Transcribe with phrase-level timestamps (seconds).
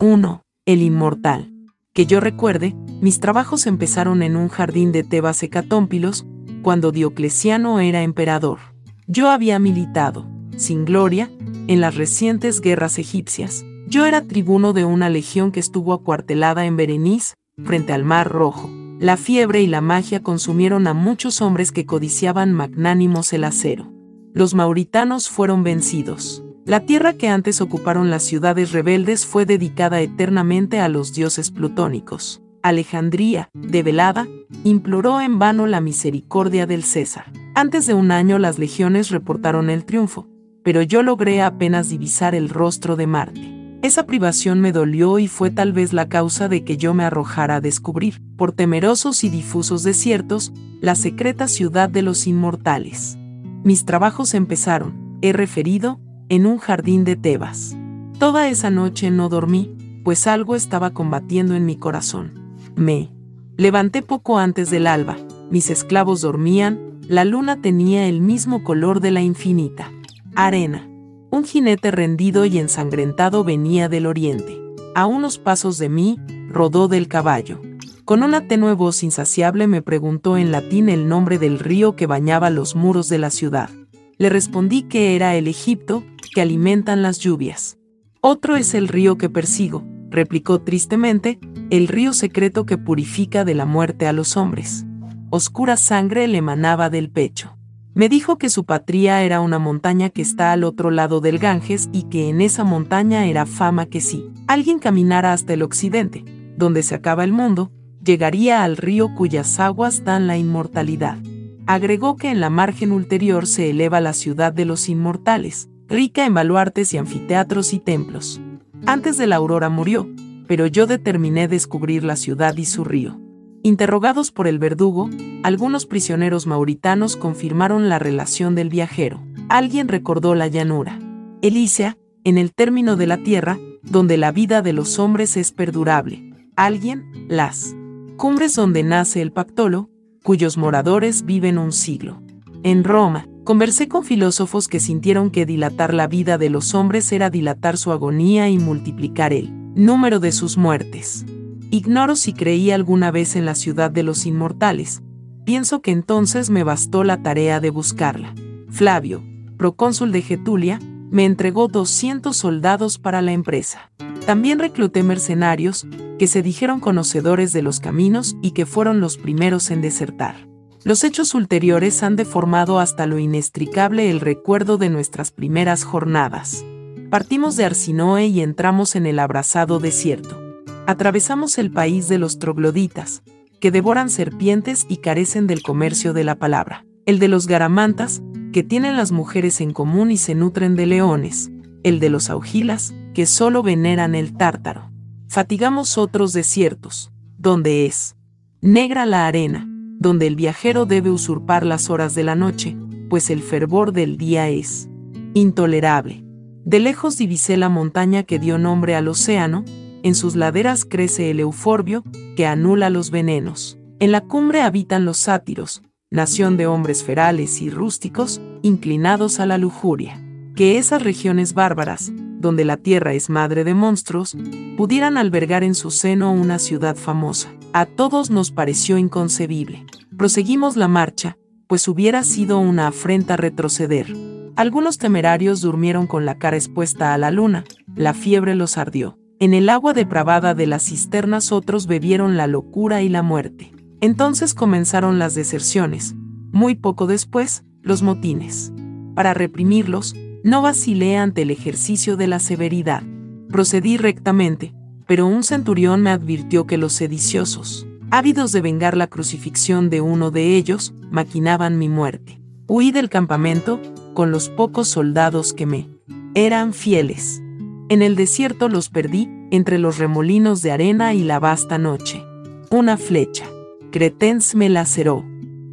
[0.00, 0.44] 1.
[0.64, 1.52] El inmortal.
[1.92, 6.24] Que yo recuerde, mis trabajos empezaron en un jardín de Tebas hecatómpilos,
[6.62, 8.60] cuando Diocleciano era emperador.
[9.08, 10.24] Yo había militado,
[10.56, 11.28] sin gloria,
[11.66, 13.64] en las recientes guerras egipcias.
[13.88, 17.34] Yo era tribuno de una legión que estuvo acuartelada en Berenice,
[17.64, 18.70] frente al Mar Rojo.
[19.00, 23.92] La fiebre y la magia consumieron a muchos hombres que codiciaban magnánimos el acero.
[24.32, 26.44] Los mauritanos fueron vencidos.
[26.68, 32.42] La tierra que antes ocuparon las ciudades rebeldes fue dedicada eternamente a los dioses plutónicos.
[32.62, 34.28] Alejandría, develada,
[34.64, 37.32] imploró en vano la misericordia del César.
[37.54, 40.28] Antes de un año las legiones reportaron el triunfo,
[40.62, 43.78] pero yo logré apenas divisar el rostro de Marte.
[43.80, 47.54] Esa privación me dolió y fue tal vez la causa de que yo me arrojara
[47.54, 53.16] a descubrir, por temerosos y difusos desiertos, la secreta ciudad de los inmortales.
[53.64, 57.76] Mis trabajos empezaron, he referido, en un jardín de Tebas.
[58.18, 62.56] Toda esa noche no dormí, pues algo estaba combatiendo en mi corazón.
[62.76, 63.10] Me
[63.56, 65.16] levanté poco antes del alba,
[65.50, 69.90] mis esclavos dormían, la luna tenía el mismo color de la infinita
[70.38, 70.88] arena.
[71.30, 74.56] Un jinete rendido y ensangrentado venía del oriente.
[74.94, 77.60] A unos pasos de mí, rodó del caballo.
[78.04, 82.50] Con una tenue voz insaciable me preguntó en latín el nombre del río que bañaba
[82.50, 83.68] los muros de la ciudad.
[84.16, 87.78] Le respondí que era el Egipto, que alimentan las lluvias.
[88.20, 91.38] Otro es el río que persigo, replicó tristemente,
[91.70, 94.84] el río secreto que purifica de la muerte a los hombres.
[95.30, 97.58] Oscura sangre le emanaba del pecho.
[97.94, 101.88] Me dijo que su patria era una montaña que está al otro lado del Ganges
[101.92, 106.24] y que en esa montaña era fama que si alguien caminara hasta el occidente,
[106.56, 111.18] donde se acaba el mundo, llegaría al río cuyas aguas dan la inmortalidad.
[111.66, 116.34] Agregó que en la margen ulterior se eleva la ciudad de los inmortales, rica en
[116.34, 118.40] baluartes y anfiteatros y templos.
[118.86, 120.08] Antes de la aurora murió,
[120.46, 123.18] pero yo determiné descubrir la ciudad y su río.
[123.62, 125.10] Interrogados por el verdugo,
[125.42, 129.20] algunos prisioneros mauritanos confirmaron la relación del viajero.
[129.48, 130.98] Alguien recordó la llanura.
[131.42, 136.32] Elísea, en el término de la tierra, donde la vida de los hombres es perdurable.
[136.56, 137.74] Alguien, las
[138.16, 139.90] cumbres donde nace el Pactolo,
[140.22, 142.20] cuyos moradores viven un siglo.
[142.62, 147.30] En Roma, conversé con filósofos que sintieron que dilatar la vida de los hombres era
[147.30, 151.24] dilatar su agonía y multiplicar el número de sus muertes.
[151.70, 155.00] Ignoro si creí alguna vez en la ciudad de los inmortales.
[155.46, 158.34] Pienso que entonces me bastó la tarea de buscarla.
[158.68, 159.24] Flavio,
[159.56, 160.78] procónsul de Getulia,
[161.10, 163.90] me entregó 200 soldados para la empresa.
[164.26, 165.86] También recluté mercenarios,
[166.18, 170.46] que se dijeron conocedores de los caminos y que fueron los primeros en desertar.
[170.84, 176.64] Los hechos ulteriores han deformado hasta lo inextricable el recuerdo de nuestras primeras jornadas.
[177.10, 180.40] Partimos de Arsinoe y entramos en el abrasado desierto.
[180.86, 183.22] Atravesamos el país de los trogloditas,
[183.60, 186.84] que devoran serpientes y carecen del comercio de la palabra.
[187.06, 188.22] El de los garamantas,
[188.52, 191.50] que tienen las mujeres en común y se nutren de leones.
[191.82, 194.92] El de los augilas, que solo veneran el tártaro.
[195.26, 198.16] Fatigamos otros desiertos, donde es
[198.60, 199.67] negra la arena,
[199.98, 202.76] donde el viajero debe usurpar las horas de la noche,
[203.08, 204.88] pues el fervor del día es
[205.34, 206.24] intolerable.
[206.64, 209.64] De lejos divisé la montaña que dio nombre al océano,
[210.02, 212.04] en sus laderas crece el euforbio,
[212.36, 213.78] que anula los venenos.
[213.98, 219.58] En la cumbre habitan los sátiros, nación de hombres ferales y rústicos, inclinados a la
[219.58, 220.24] lujuria.
[220.58, 222.10] Que esas regiones bárbaras,
[222.40, 224.36] donde la tierra es madre de monstruos,
[224.76, 227.48] pudieran albergar en su seno una ciudad famosa.
[227.72, 229.86] A todos nos pareció inconcebible.
[230.16, 234.12] Proseguimos la marcha, pues hubiera sido una afrenta retroceder.
[234.56, 237.62] Algunos temerarios durmieron con la cara expuesta a la luna,
[237.94, 239.16] la fiebre los ardió.
[239.38, 243.70] En el agua depravada de las cisternas otros bebieron la locura y la muerte.
[244.00, 246.16] Entonces comenzaron las deserciones.
[246.50, 248.72] Muy poco después, los motines.
[249.14, 253.02] Para reprimirlos, no vacilé ante el ejercicio de la severidad.
[253.50, 254.74] Procedí rectamente,
[255.06, 260.30] pero un centurión me advirtió que los sediciosos, ávidos de vengar la crucifixión de uno
[260.30, 262.40] de ellos, maquinaban mi muerte.
[262.66, 263.80] Huí del campamento,
[264.14, 265.86] con los pocos soldados que me
[266.34, 267.42] eran fieles.
[267.88, 272.22] En el desierto los perdí, entre los remolinos de arena y la vasta noche.
[272.70, 273.46] Una flecha.
[273.90, 275.24] Cretens me laceró.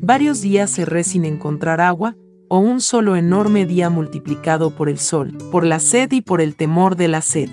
[0.01, 2.15] Varios días cerré sin encontrar agua,
[2.49, 6.55] o un solo enorme día multiplicado por el sol, por la sed y por el
[6.55, 7.49] temor de la sed.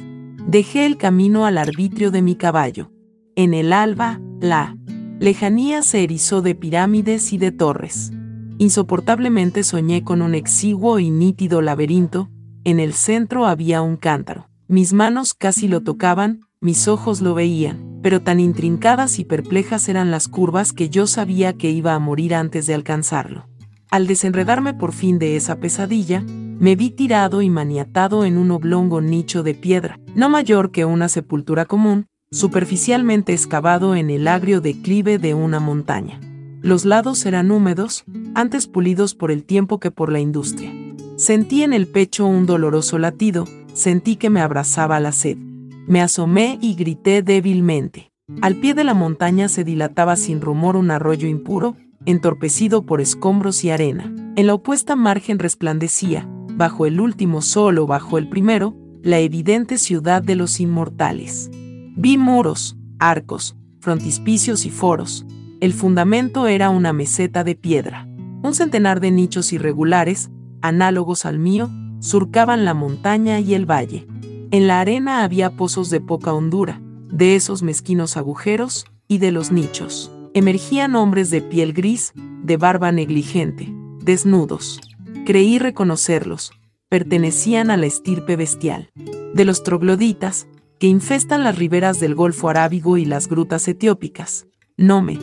[0.46, 2.90] Dejé el camino al arbitrio de mi caballo.
[3.36, 4.76] En el alba, la
[5.20, 8.10] lejanía se erizó de pirámides y de torres.
[8.58, 12.28] Insoportablemente soñé con un exiguo y nítido laberinto,
[12.64, 14.48] en el centro había un cántaro.
[14.68, 20.10] Mis manos casi lo tocaban, mis ojos lo veían, pero tan intrincadas y perplejas eran
[20.10, 23.48] las curvas que yo sabía que iba a morir antes de alcanzarlo.
[23.92, 29.02] Al desenredarme por fin de esa pesadilla, me vi tirado y maniatado en un oblongo
[29.02, 35.18] nicho de piedra, no mayor que una sepultura común, superficialmente excavado en el agrio declive
[35.18, 36.18] de una montaña.
[36.62, 38.04] Los lados eran húmedos,
[38.34, 40.72] antes pulidos por el tiempo que por la industria.
[41.16, 45.36] Sentí en el pecho un doloroso latido, sentí que me abrazaba la sed.
[45.86, 48.10] Me asomé y grité débilmente.
[48.40, 51.76] Al pie de la montaña se dilataba sin rumor un arroyo impuro,
[52.06, 54.14] entorpecido por escombros y arena.
[54.36, 59.78] En la opuesta margen resplandecía, bajo el último sol o bajo el primero, la evidente
[59.78, 61.50] ciudad de los inmortales.
[61.96, 65.26] Vi muros, arcos, frontispicios y foros.
[65.60, 68.08] El fundamento era una meseta de piedra.
[68.42, 71.70] Un centenar de nichos irregulares, análogos al mío,
[72.00, 74.06] surcaban la montaña y el valle.
[74.50, 79.52] En la arena había pozos de poca hondura, de esos mezquinos agujeros, y de los
[79.52, 80.10] nichos.
[80.34, 82.12] Emergían hombres de piel gris,
[82.42, 84.80] de barba negligente, desnudos.
[85.26, 86.52] Creí reconocerlos,
[86.88, 88.90] pertenecían a la estirpe bestial.
[89.34, 90.46] De los trogloditas,
[90.78, 94.46] que infestan las riberas del Golfo Arábigo y las grutas etiópicas.
[94.78, 95.18] No me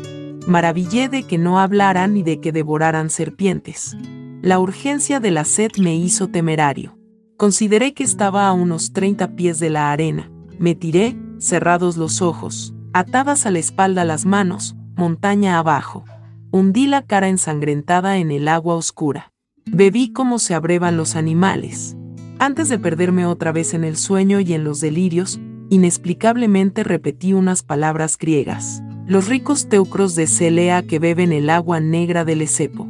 [0.48, 3.98] maravillé de que no hablaran y de que devoraran serpientes.
[4.42, 6.98] La urgencia de la sed me hizo temerario.
[7.36, 10.32] Consideré que estaba a unos 30 pies de la arena.
[10.60, 16.04] Me tiré, cerrados los ojos, atadas a la espalda las manos, montaña abajo.
[16.52, 19.32] Hundí la cara ensangrentada en el agua oscura.
[19.66, 21.96] Bebí como se abrevan los animales.
[22.38, 27.64] Antes de perderme otra vez en el sueño y en los delirios, inexplicablemente repetí unas
[27.64, 28.84] palabras griegas.
[29.08, 32.86] Los ricos teucros de Celea que beben el agua negra del Esepo.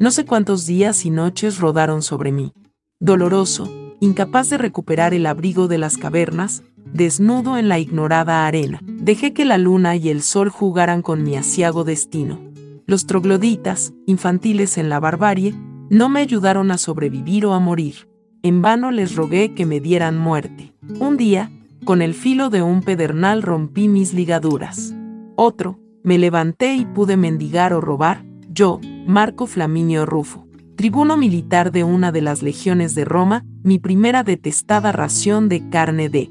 [0.00, 2.52] No sé cuántos días y noches rodaron sobre mí.
[2.98, 9.32] Doloroso, incapaz de recuperar el abrigo de las cavernas, desnudo en la ignorada arena, dejé
[9.32, 12.40] que la luna y el sol jugaran con mi asiago destino.
[12.86, 15.54] Los trogloditas, infantiles en la barbarie,
[15.90, 18.08] no me ayudaron a sobrevivir o a morir.
[18.42, 20.72] En vano les rogué que me dieran muerte.
[20.98, 21.50] Un día,
[21.84, 24.94] con el filo de un pedernal rompí mis ligaduras.
[25.36, 30.46] Otro, me levanté y pude mendigar o robar, yo, Marco Flaminio Rufo,
[30.76, 36.08] tribuno militar de una de las legiones de Roma, mi primera detestada ración de carne
[36.08, 36.30] de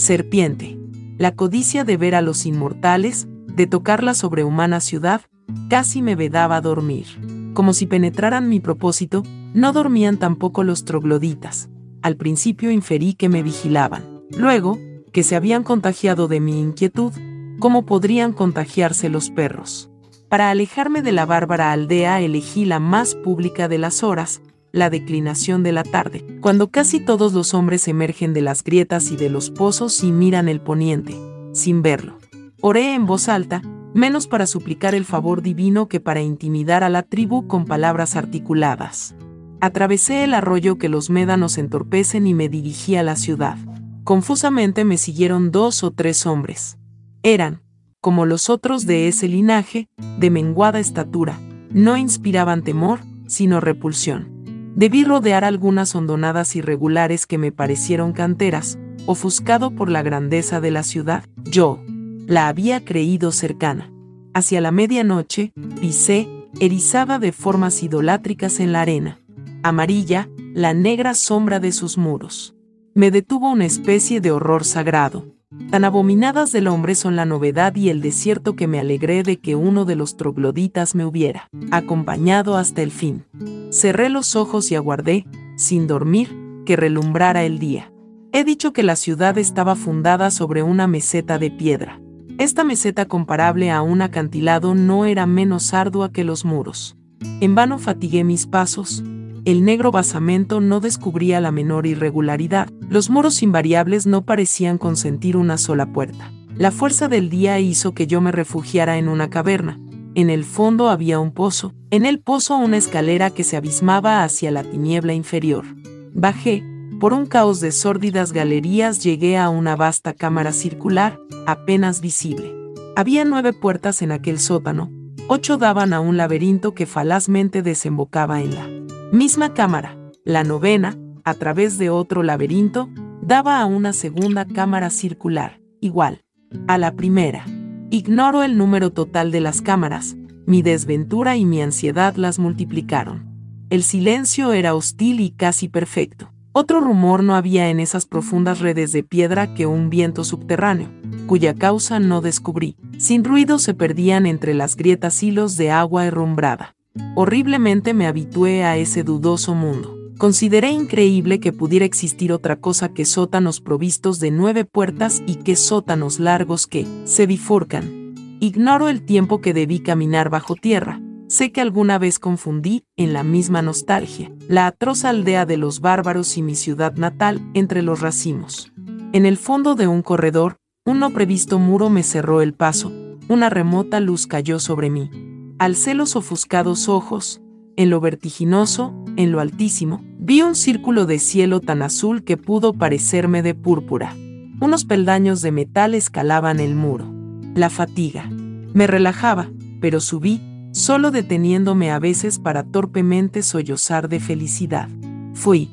[0.00, 0.78] serpiente.
[1.18, 5.20] La codicia de ver a los inmortales, de tocar la sobrehumana ciudad,
[5.68, 7.06] casi me vedaba dormir.
[7.52, 11.68] Como si penetraran mi propósito, no dormían tampoco los trogloditas.
[12.02, 14.02] Al principio inferí que me vigilaban.
[14.36, 14.78] Luego,
[15.12, 17.12] que se habían contagiado de mi inquietud,
[17.58, 19.90] ¿cómo podrían contagiarse los perros?
[20.30, 24.40] Para alejarme de la bárbara aldea elegí la más pública de las horas,
[24.72, 29.16] la declinación de la tarde, cuando casi todos los hombres emergen de las grietas y
[29.16, 31.16] de los pozos y miran el poniente,
[31.52, 32.18] sin verlo.
[32.60, 33.62] Oré en voz alta,
[33.94, 39.14] menos para suplicar el favor divino que para intimidar a la tribu con palabras articuladas.
[39.60, 43.58] Atravesé el arroyo que los médanos entorpecen y me dirigí a la ciudad.
[44.04, 46.78] Confusamente me siguieron dos o tres hombres.
[47.22, 47.62] Eran,
[48.00, 49.88] como los otros de ese linaje,
[50.18, 51.38] de menguada estatura,
[51.70, 54.39] no inspiraban temor, sino repulsión.
[54.74, 60.82] Debí rodear algunas hondonadas irregulares que me parecieron canteras, ofuscado por la grandeza de la
[60.82, 61.24] ciudad.
[61.44, 61.82] Yo
[62.26, 63.92] la había creído cercana.
[64.32, 66.28] Hacia la medianoche, pisé,
[66.60, 69.18] erizada de formas idolátricas en la arena.
[69.62, 72.54] Amarilla, la negra sombra de sus muros.
[72.94, 75.26] Me detuvo una especie de horror sagrado.
[75.70, 79.56] Tan abominadas del hombre son la novedad y el desierto que me alegré de que
[79.56, 83.24] uno de los trogloditas me hubiera acompañado hasta el fin.
[83.70, 85.26] Cerré los ojos y aguardé,
[85.56, 87.92] sin dormir, que relumbrara el día.
[88.32, 92.00] He dicho que la ciudad estaba fundada sobre una meseta de piedra.
[92.38, 96.96] Esta meseta comparable a un acantilado no era menos ardua que los muros.
[97.40, 99.02] En vano fatigué mis pasos,
[99.44, 105.56] el negro basamento no descubría la menor irregularidad, los muros invariables no parecían consentir una
[105.56, 106.30] sola puerta.
[106.56, 109.80] La fuerza del día hizo que yo me refugiara en una caverna.
[110.14, 114.50] En el fondo había un pozo, en el pozo una escalera que se abismaba hacia
[114.50, 115.64] la tiniebla inferior.
[116.12, 116.62] Bajé,
[116.98, 122.52] por un caos de sórdidas galerías llegué a una vasta cámara circular, apenas visible.
[122.94, 124.90] Había nueve puertas en aquel sótano,
[125.28, 128.79] ocho daban a un laberinto que falazmente desembocaba en la
[129.12, 132.88] Misma cámara, la novena, a través de otro laberinto,
[133.20, 136.22] daba a una segunda cámara circular, igual
[136.68, 137.44] a la primera.
[137.90, 143.28] Ignoro el número total de las cámaras, mi desventura y mi ansiedad las multiplicaron.
[143.68, 146.32] El silencio era hostil y casi perfecto.
[146.52, 150.88] Otro rumor no había en esas profundas redes de piedra que un viento subterráneo,
[151.26, 152.76] cuya causa no descubrí.
[152.98, 156.76] Sin ruido se perdían entre las grietas hilos de agua herrumbrada.
[157.14, 159.96] Horriblemente me habitué a ese dudoso mundo.
[160.18, 165.56] Consideré increíble que pudiera existir otra cosa que sótanos provistos de nueve puertas y que
[165.56, 168.38] sótanos largos que se bifurcan.
[168.40, 171.00] Ignoro el tiempo que debí caminar bajo tierra.
[171.28, 176.36] Sé que alguna vez confundí, en la misma nostalgia, la atroz aldea de los bárbaros
[176.36, 178.72] y mi ciudad natal entre los racimos.
[179.12, 182.92] En el fondo de un corredor, un no previsto muro me cerró el paso,
[183.28, 185.29] una remota luz cayó sobre mí.
[185.60, 187.42] Alcé los ofuscados ojos,
[187.76, 192.72] en lo vertiginoso, en lo altísimo, vi un círculo de cielo tan azul que pudo
[192.72, 194.16] parecerme de púrpura.
[194.62, 197.12] Unos peldaños de metal escalaban el muro.
[197.54, 198.26] La fatiga.
[198.72, 199.50] Me relajaba,
[199.82, 200.40] pero subí,
[200.72, 204.88] solo deteniéndome a veces para torpemente sollozar de felicidad.
[205.34, 205.68] Fui,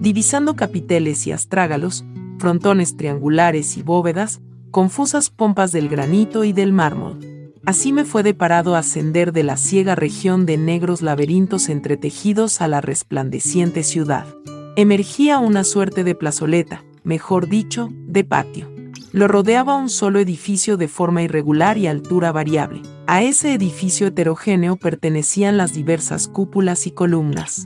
[0.00, 2.04] divisando capiteles y astrágalos,
[2.38, 7.31] frontones triangulares y bóvedas, confusas pompas del granito y del mármol.
[7.64, 12.80] Así me fue deparado ascender de la ciega región de negros laberintos entretejidos a la
[12.80, 14.26] resplandeciente ciudad.
[14.74, 18.68] Emergía una suerte de plazoleta, mejor dicho, de patio.
[19.12, 22.82] Lo rodeaba un solo edificio de forma irregular y altura variable.
[23.06, 27.64] A ese edificio heterogéneo pertenecían las diversas cúpulas y columnas.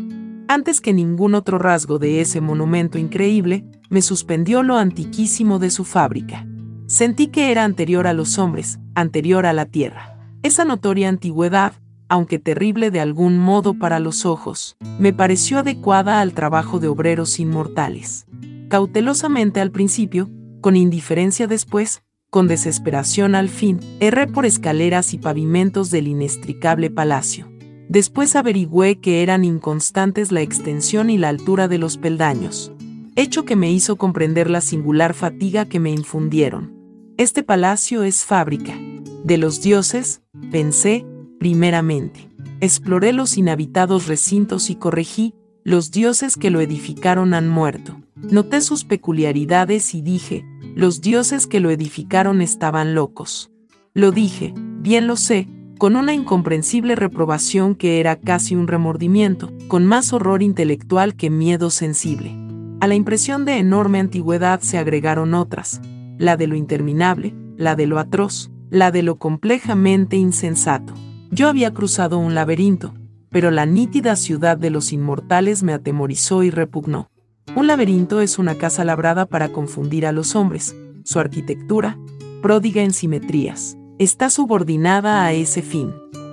[0.48, 5.84] Antes que ningún otro rasgo de ese monumento increíble, me suspendió lo antiquísimo de su
[5.84, 6.46] fábrica.
[6.86, 10.16] Sentí que era anterior a los hombres, anterior a la tierra.
[10.42, 11.72] Esa notoria antigüedad,
[12.08, 17.40] aunque terrible de algún modo para los ojos, me pareció adecuada al trabajo de obreros
[17.40, 18.26] inmortales.
[18.68, 25.90] Cautelosamente al principio, con indiferencia después, con desesperación al fin, erré por escaleras y pavimentos
[25.90, 27.50] del inextricable palacio.
[27.88, 32.72] Después averigüé que eran inconstantes la extensión y la altura de los peldaños,
[33.16, 36.75] hecho que me hizo comprender la singular fatiga que me infundieron.
[37.18, 38.78] Este palacio es fábrica.
[39.24, 40.20] De los dioses,
[40.50, 41.06] pensé,
[41.38, 42.28] primeramente.
[42.60, 47.98] Exploré los inhabitados recintos y corregí, los dioses que lo edificaron han muerto.
[48.16, 50.44] Noté sus peculiaridades y dije,
[50.74, 53.50] los dioses que lo edificaron estaban locos.
[53.94, 59.86] Lo dije, bien lo sé, con una incomprensible reprobación que era casi un remordimiento, con
[59.86, 62.36] más horror intelectual que miedo sensible.
[62.80, 65.80] A la impresión de enorme antigüedad se agregaron otras,
[66.18, 70.94] la de lo interminable, la de lo atroz, la de lo complejamente insensato.
[71.30, 72.94] Yo había cruzado un laberinto,
[73.30, 77.10] pero la nítida ciudad de los inmortales me atemorizó y repugnó.
[77.54, 80.74] Un laberinto es una casa labrada para confundir a los hombres.
[81.04, 81.98] Su arquitectura,
[82.42, 85.92] pródiga en simetrías, está subordinada a ese fin.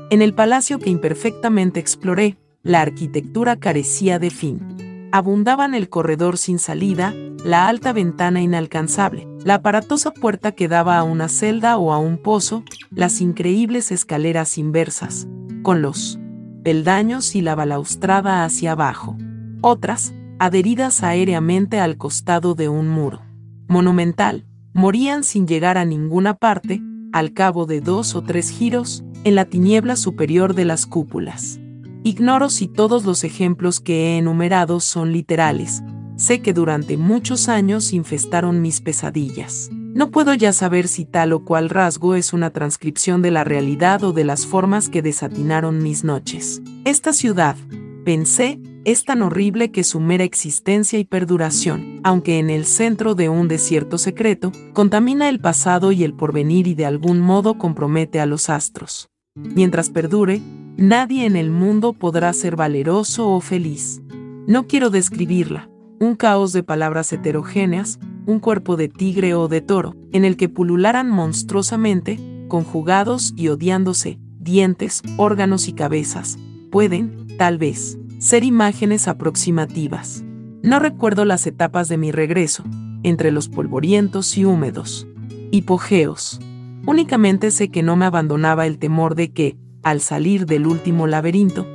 [0.10, 5.10] En el palacio que imperfectamente exploré, la arquitectura carecía de fin.
[5.12, 11.04] Abundaban el corredor sin salida, la alta ventana inalcanzable, la aparatosa puerta que daba a
[11.04, 15.28] una celda o a un pozo, las increíbles escaleras inversas,
[15.62, 16.20] con los
[16.64, 19.18] peldaños y la balaustrada hacia abajo.
[19.62, 23.22] Otras, adheridas aéreamente al costado de un muro.
[23.68, 26.82] Monumental, morían sin llegar a ninguna parte,
[27.12, 31.60] al cabo de dos o tres giros, en la tiniebla superior de las cúpulas.
[32.04, 35.82] Ignoro si todos los ejemplos que he enumerado son literales,
[36.24, 39.70] Sé que durante muchos años infestaron mis pesadillas.
[39.74, 44.02] No puedo ya saber si tal o cual rasgo es una transcripción de la realidad
[44.06, 46.62] o de las formas que desatinaron mis noches.
[46.86, 47.58] Esta ciudad,
[48.06, 53.28] pensé, es tan horrible que su mera existencia y perduración, aunque en el centro de
[53.28, 58.26] un desierto secreto, contamina el pasado y el porvenir y de algún modo compromete a
[58.26, 59.10] los astros.
[59.36, 60.40] Mientras perdure,
[60.78, 64.02] nadie en el mundo podrá ser valeroso o feliz.
[64.48, 65.70] No quiero describirla,
[66.04, 70.50] un caos de palabras heterogéneas, un cuerpo de tigre o de toro, en el que
[70.50, 72.20] pulularan monstruosamente,
[72.50, 76.38] conjugados y odiándose, dientes, órganos y cabezas,
[76.72, 80.24] pueden, tal vez, ser imágenes aproximativas.
[80.62, 82.64] No recuerdo las etapas de mi regreso,
[83.04, 85.08] entre los polvorientos y húmedos.
[85.52, 86.40] Hipogeos.
[86.86, 91.66] Únicamente sé que no me abandonaba el temor de que, al salir del último laberinto,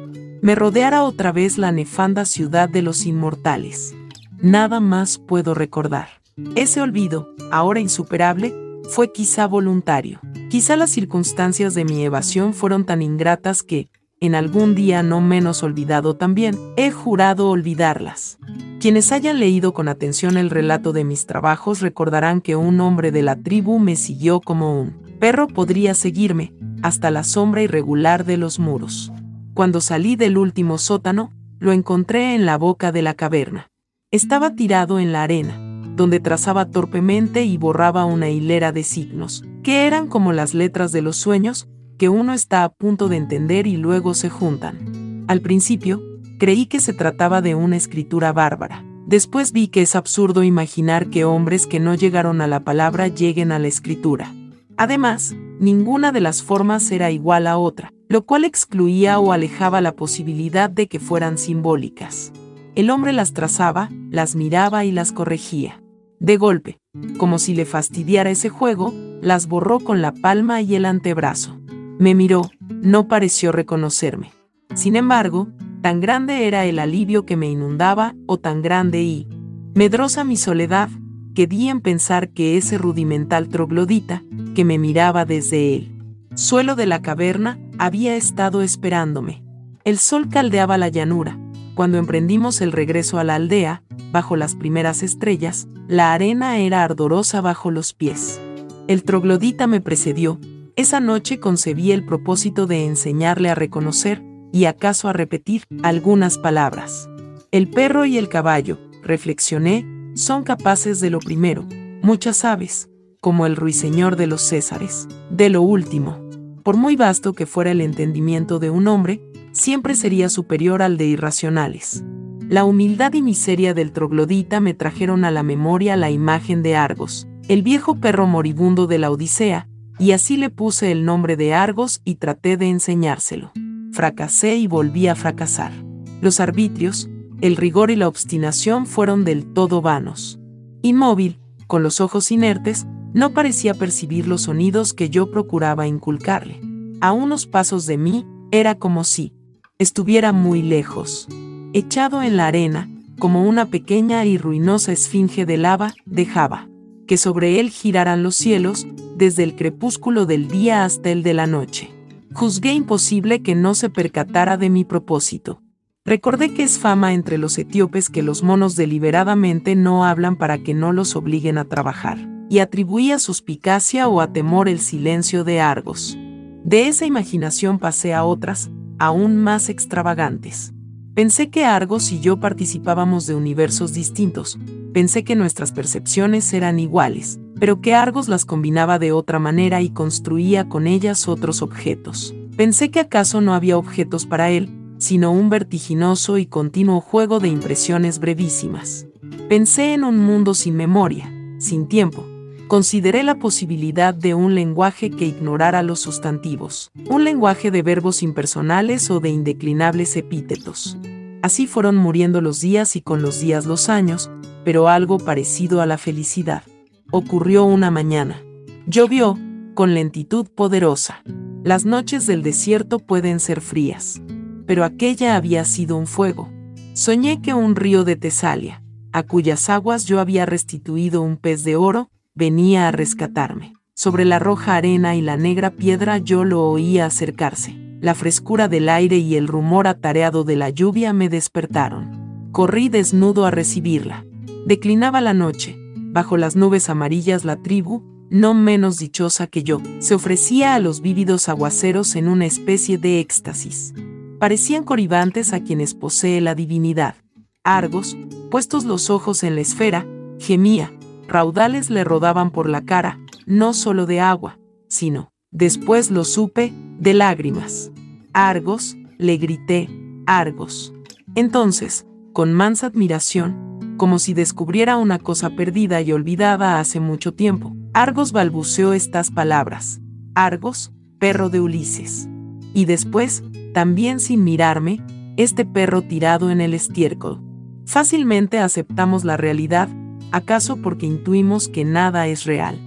[0.43, 3.95] me rodeara otra vez la nefanda ciudad de los inmortales.
[4.41, 6.09] Nada más puedo recordar.
[6.55, 8.55] Ese olvido, ahora insuperable,
[8.89, 10.21] fue quizá voluntario.
[10.49, 13.89] Quizá las circunstancias de mi evasión fueron tan ingratas que,
[14.21, 18.39] en algún día no menos olvidado también, he jurado olvidarlas.
[18.79, 23.23] Quienes hayan leído con atención el relato de mis trabajos recordarán que un hombre de
[23.23, 26.53] la tribu me siguió como un perro podría seguirme,
[26.83, 29.11] hasta la sombra irregular de los muros.
[29.53, 33.69] Cuando salí del último sótano, lo encontré en la boca de la caverna.
[34.11, 35.61] Estaba tirado en la arena,
[35.95, 41.03] donde trazaba torpemente y borraba una hilera de signos, que eran como las letras de
[41.03, 45.27] los sueños, que uno está a punto de entender y luego se juntan.
[45.29, 46.03] Al principio,
[46.39, 48.83] creí que se trataba de una escritura bárbara.
[49.07, 53.53] Después vi que es absurdo imaginar que hombres que no llegaron a la palabra lleguen
[53.53, 54.33] a la escritura.
[54.79, 59.93] Además, ninguna de las formas era igual a otra, lo cual excluía o alejaba la
[59.93, 62.33] posibilidad de que fueran simbólicas.
[62.79, 65.83] El hombre las trazaba, las miraba y las corregía.
[66.21, 66.79] De golpe,
[67.17, 71.59] como si le fastidiara ese juego, las borró con la palma y el antebrazo.
[71.99, 74.31] Me miró, no pareció reconocerme.
[74.77, 75.49] Sin embargo,
[75.83, 79.27] tan grande era el alivio que me inundaba, o tan grande y
[79.75, 80.89] medrosa mi soledad,
[81.35, 84.23] que di en pensar que ese rudimental troglodita,
[84.55, 85.91] que me miraba desde el
[86.37, 89.43] suelo de la caverna, había estado esperándome.
[89.83, 91.37] El sol caldeaba la llanura.
[91.79, 97.41] Cuando emprendimos el regreso a la aldea, bajo las primeras estrellas, la arena era ardorosa
[97.41, 98.41] bajo los pies.
[98.89, 100.41] El troglodita me precedió,
[100.75, 107.09] esa noche concebí el propósito de enseñarle a reconocer, y acaso a repetir, algunas palabras.
[107.53, 111.65] El perro y el caballo, reflexioné, son capaces de lo primero,
[112.03, 116.19] muchas aves, como el ruiseñor de los Césares, de lo último.
[116.65, 119.21] Por muy vasto que fuera el entendimiento de un hombre,
[119.59, 122.05] siempre sería superior al de irracionales.
[122.49, 127.29] La humildad y miseria del troglodita me trajeron a la memoria la imagen de Argos,
[127.49, 132.01] el viejo perro moribundo de la Odisea, y así le puse el nombre de Argos
[132.05, 133.53] y traté de enseñárselo.
[133.93, 135.73] Fracasé y volví a fracasar.
[136.21, 137.11] Los arbitrios,
[137.41, 140.39] el rigor y la obstinación fueron del todo vanos.
[140.83, 146.61] Inmóvil, con los ojos inertes, no parecía percibir los sonidos que yo procuraba inculcarle.
[147.01, 149.33] A unos pasos de mí, era como si
[149.79, 151.29] estuviera muy lejos.
[151.73, 156.69] Echado en la arena, como una pequeña y ruinosa esfinge de lava, dejaba
[157.07, 161.47] que sobre él giraran los cielos, desde el crepúsculo del día hasta el de la
[161.47, 161.91] noche.
[162.35, 165.63] Juzgué imposible que no se percatara de mi propósito.
[166.05, 170.75] Recordé que es fama entre los etíopes que los monos deliberadamente no hablan para que
[170.75, 172.19] no los obliguen a trabajar,
[172.51, 176.19] y atribuí a suspicacia o a temor el silencio de Argos.
[176.63, 180.73] De esa imaginación pasé a otras, aún más extravagantes.
[181.15, 184.59] Pensé que Argos y yo participábamos de universos distintos,
[184.93, 189.91] pensé que nuestras percepciones eran iguales, pero que Argos las combinaba de otra manera y
[189.91, 192.35] construía con ellas otros objetos.
[192.57, 197.49] Pensé que acaso no había objetos para él, sino un vertiginoso y continuo juego de
[197.49, 199.07] impresiones brevísimas.
[199.49, 202.28] Pensé en un mundo sin memoria, sin tiempo.
[202.69, 209.11] Consideré la posibilidad de un lenguaje que ignorara los sustantivos, un lenguaje de verbos impersonales
[209.11, 210.99] o de indeclinables epítetos.
[211.41, 214.31] Así fueron muriendo los días y con los días los años,
[214.67, 216.63] pero algo parecido a la felicidad.
[217.11, 218.43] Ocurrió una mañana.
[218.87, 219.39] Llovió,
[219.73, 221.23] con lentitud poderosa.
[221.65, 224.21] Las noches del desierto pueden ser frías.
[224.67, 226.51] Pero aquella había sido un fuego.
[226.93, 231.77] Soñé que un río de Tesalia, a cuyas aguas yo había restituido un pez de
[231.77, 233.75] oro, venía a rescatarme.
[233.93, 238.89] Sobre la roja arena y la negra piedra yo lo oía acercarse la frescura del
[238.89, 242.49] aire y el rumor atareado de la lluvia me despertaron.
[242.53, 244.25] Corrí desnudo a recibirla.
[244.67, 245.77] Declinaba la noche.
[245.97, 251.01] Bajo las nubes amarillas la tribu, no menos dichosa que yo, se ofrecía a los
[251.01, 253.95] vívidos aguaceros en una especie de éxtasis.
[254.39, 257.17] Parecían coribantes a quienes posee la divinidad.
[257.65, 258.17] Argos,
[258.51, 260.07] puestos los ojos en la esfera,
[260.39, 260.93] gemía,
[261.29, 267.15] raudales le rodaban por la cara, no solo de agua, sino, después lo supe, de
[267.15, 267.93] lágrimas.
[268.33, 269.89] Argos, le grité,
[270.27, 270.93] Argos.
[271.35, 277.75] Entonces, con mansa admiración, como si descubriera una cosa perdida y olvidada hace mucho tiempo,
[277.95, 280.01] Argos balbuceó estas palabras.
[280.35, 282.29] Argos, perro de Ulises.
[282.75, 283.43] Y después,
[283.75, 285.03] también sin mirarme,
[285.37, 287.43] este perro tirado en el estiércol.
[287.87, 289.89] Fácilmente aceptamos la realidad,
[290.33, 292.79] acaso porque intuimos que nada es real.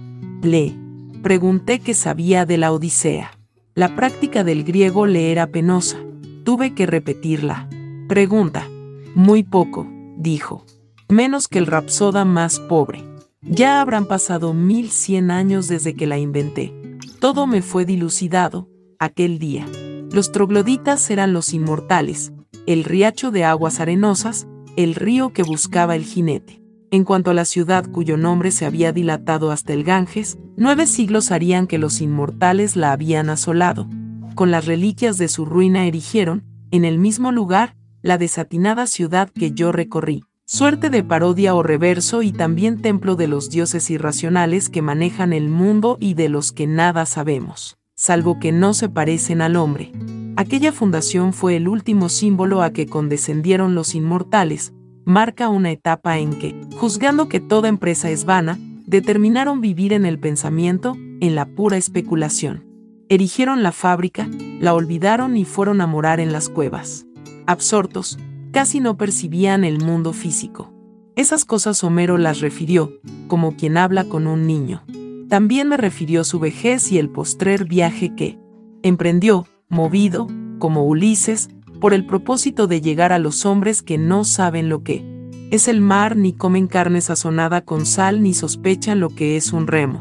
[0.42, 0.76] Le
[1.22, 3.38] pregunté qué sabía de la Odisea.
[3.74, 5.98] La práctica del griego le era penosa.
[6.44, 7.68] Tuve que repetirla.
[8.08, 8.68] Pregunta.
[9.14, 10.64] Muy poco, dijo.
[11.08, 13.04] Menos que el rapsoda más pobre.
[13.42, 16.72] Ya habrán pasado mil cien años desde que la inventé.
[17.18, 19.66] Todo me fue dilucidado, aquel día.
[20.10, 22.32] Los trogloditas eran los inmortales,
[22.66, 26.61] el riacho de aguas arenosas, el río que buscaba el jinete.
[26.92, 31.32] En cuanto a la ciudad cuyo nombre se había dilatado hasta el Ganges, nueve siglos
[31.32, 33.88] harían que los inmortales la habían asolado.
[34.34, 39.52] Con las reliquias de su ruina erigieron, en el mismo lugar, la desatinada ciudad que
[39.52, 44.82] yo recorrí, suerte de parodia o reverso y también templo de los dioses irracionales que
[44.82, 49.56] manejan el mundo y de los que nada sabemos, salvo que no se parecen al
[49.56, 49.92] hombre.
[50.36, 56.38] Aquella fundación fue el último símbolo a que condescendieron los inmortales, marca una etapa en
[56.38, 61.76] que, juzgando que toda empresa es vana, determinaron vivir en el pensamiento, en la pura
[61.76, 62.64] especulación.
[63.08, 64.28] Erigieron la fábrica,
[64.60, 67.06] la olvidaron y fueron a morar en las cuevas.
[67.46, 68.18] Absortos,
[68.52, 70.72] casi no percibían el mundo físico.
[71.14, 74.82] Esas cosas Homero las refirió, como quien habla con un niño.
[75.28, 78.38] También me refirió su vejez y el postrer viaje que
[78.82, 81.50] emprendió, movido, como Ulises,
[81.82, 85.04] por el propósito de llegar a los hombres que no saben lo que
[85.50, 89.66] es el mar ni comen carne sazonada con sal ni sospechan lo que es un
[89.66, 89.98] remo.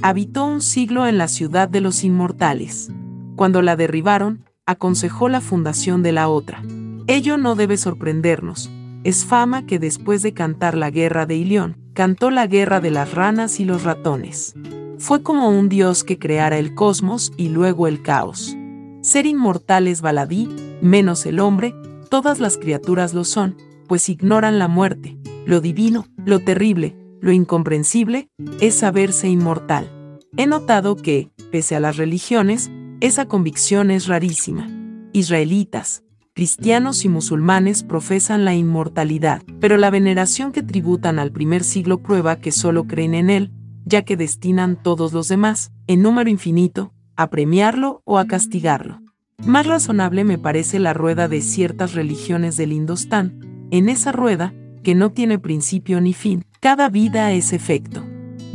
[0.00, 2.88] Habitó un siglo en la ciudad de los inmortales.
[3.34, 6.62] Cuando la derribaron, aconsejó la fundación de la otra.
[7.08, 8.70] Ello no debe sorprendernos.
[9.02, 13.12] Es fama que después de cantar la guerra de Ilión, cantó la guerra de las
[13.12, 14.54] ranas y los ratones.
[14.98, 18.56] Fue como un dios que creara el cosmos y luego el caos.
[19.04, 20.48] Ser inmortal es baladí,
[20.80, 21.74] menos el hombre,
[22.08, 23.54] todas las criaturas lo son,
[23.86, 28.30] pues ignoran la muerte, lo divino, lo terrible, lo incomprensible,
[28.62, 30.18] es saberse inmortal.
[30.38, 32.70] He notado que, pese a las religiones,
[33.02, 34.70] esa convicción es rarísima.
[35.12, 41.98] Israelitas, cristianos y musulmanes profesan la inmortalidad, pero la veneración que tributan al primer siglo
[41.98, 43.52] prueba que solo creen en él,
[43.84, 49.00] ya que destinan todos los demás, en número infinito, a premiarlo o a castigarlo.
[49.44, 53.66] Más razonable me parece la rueda de ciertas religiones del Indostán.
[53.70, 58.04] En esa rueda, que no tiene principio ni fin, cada vida es efecto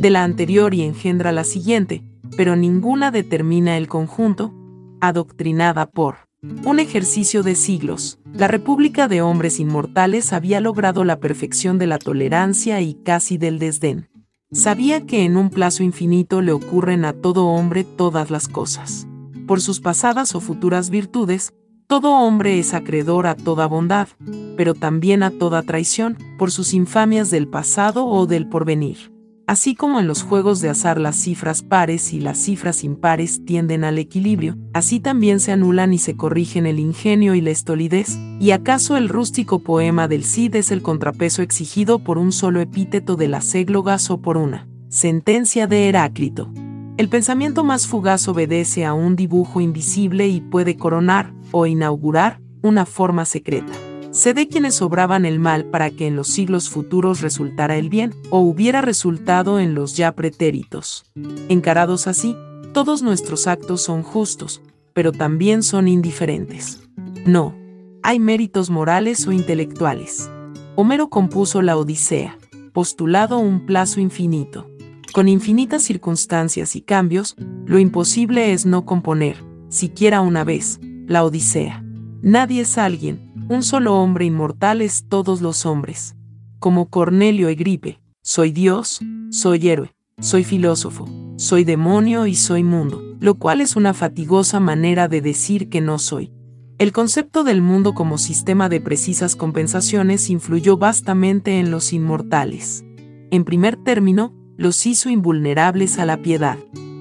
[0.00, 2.02] de la anterior y engendra la siguiente,
[2.36, 4.54] pero ninguna determina el conjunto,
[5.00, 6.30] adoctrinada por
[6.64, 11.98] un ejercicio de siglos, la República de Hombres Inmortales había logrado la perfección de la
[11.98, 14.08] tolerancia y casi del desdén.
[14.52, 19.06] Sabía que en un plazo infinito le ocurren a todo hombre todas las cosas.
[19.46, 21.54] Por sus pasadas o futuras virtudes,
[21.86, 24.08] todo hombre es acreedor a toda bondad,
[24.56, 29.09] pero también a toda traición, por sus infamias del pasado o del porvenir.
[29.50, 33.82] Así como en los juegos de azar las cifras pares y las cifras impares tienden
[33.82, 38.52] al equilibrio, así también se anulan y se corrigen el ingenio y la estolidez, y
[38.52, 43.26] acaso el rústico poema del Cid es el contrapeso exigido por un solo epíteto de
[43.26, 46.48] las églogas o por una sentencia de Heráclito.
[46.96, 52.86] El pensamiento más fugaz obedece a un dibujo invisible y puede coronar, o inaugurar, una
[52.86, 53.72] forma secreta
[54.12, 58.14] se de quienes obraban el mal para que en los siglos futuros resultara el bien,
[58.30, 61.04] o hubiera resultado en los ya pretéritos.
[61.48, 62.36] Encarados así,
[62.72, 66.80] todos nuestros actos son justos, pero también son indiferentes.
[67.24, 67.54] No,
[68.02, 70.30] hay méritos morales o intelectuales.
[70.76, 72.38] Homero compuso la Odisea,
[72.72, 74.70] postulado un plazo infinito.
[75.12, 81.84] Con infinitas circunstancias y cambios, lo imposible es no componer, siquiera una vez, la Odisea.
[82.22, 86.14] Nadie es alguien, un solo hombre inmortal es todos los hombres.
[86.60, 93.34] Como Cornelio Egripe, soy Dios, soy héroe, soy filósofo, soy demonio y soy mundo, lo
[93.34, 96.32] cual es una fatigosa manera de decir que no soy.
[96.78, 102.84] El concepto del mundo como sistema de precisas compensaciones influyó vastamente en los inmortales.
[103.32, 106.56] En primer término, los hizo invulnerables a la piedad.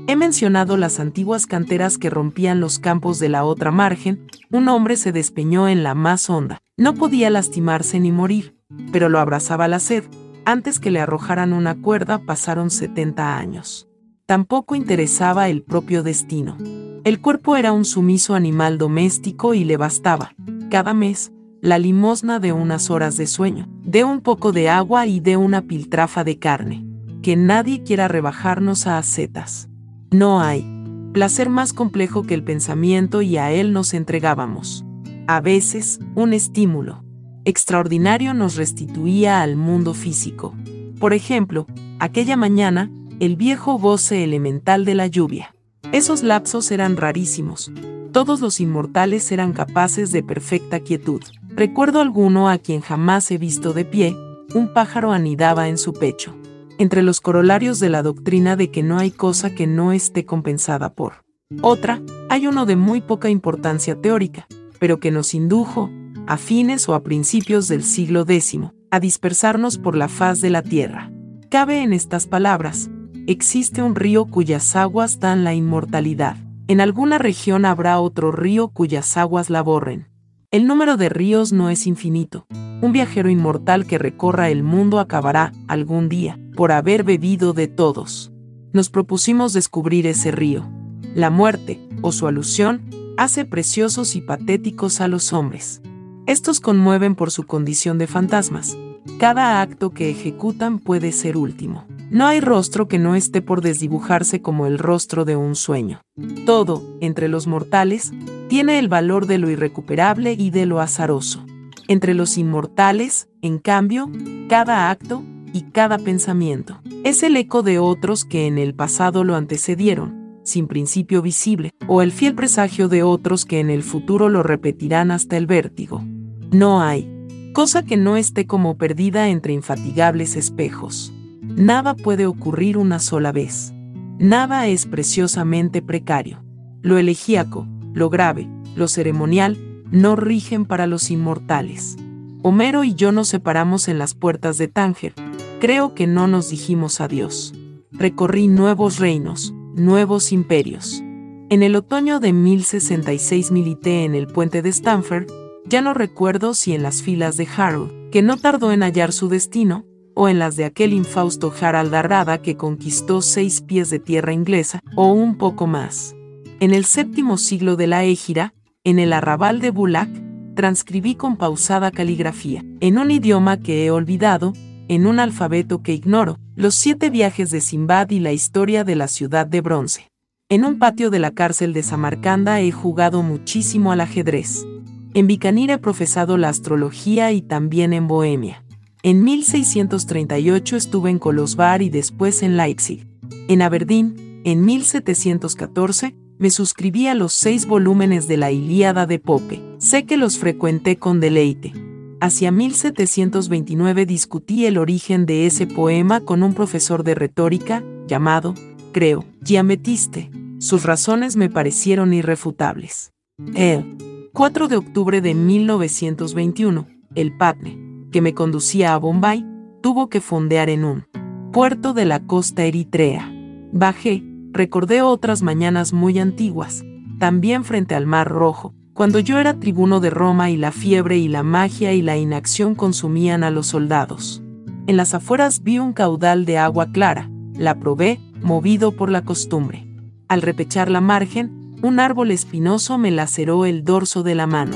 [0.09, 4.95] He mencionado las antiguas canteras que rompían los campos de la otra margen, un hombre
[4.97, 6.57] se despeñó en la más honda.
[6.77, 8.55] No podía lastimarse ni morir,
[8.91, 10.05] pero lo abrazaba la sed.
[10.45, 13.87] Antes que le arrojaran una cuerda pasaron 70 años.
[14.25, 16.57] Tampoco interesaba el propio destino.
[17.03, 20.33] El cuerpo era un sumiso animal doméstico y le bastaba,
[20.71, 25.19] cada mes, la limosna de unas horas de sueño, de un poco de agua y
[25.19, 26.83] de una piltrafa de carne.
[27.21, 29.68] Que nadie quiera rebajarnos a acetas.
[30.11, 30.65] No hay
[31.13, 34.83] placer más complejo que el pensamiento y a él nos entregábamos.
[35.27, 37.03] A veces, un estímulo
[37.45, 40.55] extraordinario nos restituía al mundo físico.
[40.99, 41.67] Por ejemplo,
[41.99, 45.55] aquella mañana, el viejo goce elemental de la lluvia.
[45.91, 47.71] Esos lapsos eran rarísimos.
[48.11, 51.21] Todos los inmortales eran capaces de perfecta quietud.
[51.49, 54.15] Recuerdo alguno a quien jamás he visto de pie,
[54.55, 56.35] un pájaro anidaba en su pecho
[56.79, 60.93] entre los corolarios de la doctrina de que no hay cosa que no esté compensada
[60.93, 61.25] por
[61.61, 64.47] otra, hay uno de muy poca importancia teórica,
[64.79, 65.89] pero que nos indujo,
[66.25, 68.59] a fines o a principios del siglo X,
[68.91, 71.11] a dispersarnos por la faz de la tierra.
[71.49, 72.89] Cabe en estas palabras,
[73.27, 76.37] existe un río cuyas aguas dan la inmortalidad.
[76.67, 80.07] En alguna región habrá otro río cuyas aguas la borren.
[80.51, 82.45] El número de ríos no es infinito,
[82.81, 88.33] un viajero inmortal que recorra el mundo acabará, algún día, por haber bebido de todos.
[88.73, 90.69] Nos propusimos descubrir ese río.
[91.15, 92.81] La muerte, o su alusión,
[93.15, 95.81] hace preciosos y patéticos a los hombres.
[96.27, 98.77] Estos conmueven por su condición de fantasmas.
[99.19, 101.85] Cada acto que ejecutan puede ser último.
[102.11, 106.01] No hay rostro que no esté por desdibujarse como el rostro de un sueño.
[106.45, 108.11] Todo, entre los mortales,
[108.49, 111.45] tiene el valor de lo irrecuperable y de lo azaroso.
[111.87, 114.11] Entre los inmortales, en cambio,
[114.49, 119.35] cada acto y cada pensamiento es el eco de otros que en el pasado lo
[119.35, 124.43] antecedieron, sin principio visible, o el fiel presagio de otros que en el futuro lo
[124.43, 126.03] repetirán hasta el vértigo.
[126.51, 127.19] No hay
[127.53, 131.11] cosa que no esté como perdida entre infatigables espejos.
[131.41, 133.73] Nada puede ocurrir una sola vez.
[134.17, 136.43] Nada es preciosamente precario.
[136.81, 139.57] Lo elegíaco, lo grave, lo ceremonial,
[139.91, 141.97] no rigen para los inmortales.
[142.41, 145.13] Homero y yo nos separamos en las puertas de Tánger.
[145.59, 147.53] Creo que no nos dijimos adiós.
[147.91, 151.03] Recorrí nuevos reinos, nuevos imperios.
[151.49, 155.27] En el otoño de 1066 milité en el puente de Stamford,
[155.65, 159.27] ya no recuerdo si en las filas de Harold, que no tardó en hallar su
[159.27, 159.83] destino,
[160.15, 164.79] o en las de aquel infausto Harald Arrada que conquistó seis pies de tierra inglesa,
[164.95, 166.15] o un poco más.
[166.61, 168.53] En el séptimo siglo de la Égira,
[168.85, 170.09] en el arrabal de Bulak,
[170.55, 174.53] transcribí con pausada caligrafía, en un idioma que he olvidado,
[174.89, 179.07] en un alfabeto que ignoro, los siete viajes de Simbad y la historia de la
[179.07, 180.09] ciudad de bronce.
[180.49, 184.65] En un patio de la cárcel de Samarcanda he jugado muchísimo al ajedrez.
[185.13, 188.63] En Bicanir he profesado la astrología y también en Bohemia.
[189.03, 193.07] En 1638 estuve en Kolosvar y después en Leipzig.
[193.47, 199.61] En Aberdeen, en 1714, me suscribí a los seis volúmenes de la Ilíada de Pope.
[199.77, 201.73] Sé que los frecuenté con deleite.
[202.21, 208.55] Hacia 1729 discutí el origen de ese poema con un profesor de retórica, llamado,
[208.91, 210.29] creo, Giametiste.
[210.57, 213.13] Sus razones me parecieron irrefutables.
[213.55, 217.77] El 4 de octubre de 1921, el Patne,
[218.11, 219.45] que me conducía a Bombay,
[219.81, 221.05] tuvo que fondear en un
[221.53, 223.31] puerto de la costa eritrea.
[223.71, 226.83] Bajé, recordé otras mañanas muy antiguas,
[227.17, 231.29] también frente al Mar Rojo, cuando yo era tribuno de Roma y la fiebre y
[231.29, 234.41] la magia y la inacción consumían a los soldados.
[234.87, 239.87] En las afueras vi un caudal de agua clara, la probé, movido por la costumbre.
[240.27, 244.75] Al repechar la margen, un árbol espinoso me laceró el dorso de la mano.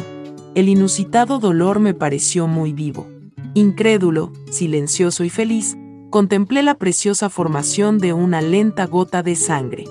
[0.55, 3.05] El inusitado dolor me pareció muy vivo.
[3.55, 5.75] Incrédulo, silencioso y feliz,
[6.11, 9.83] contemplé la preciosa formación de una lenta gota de sangre.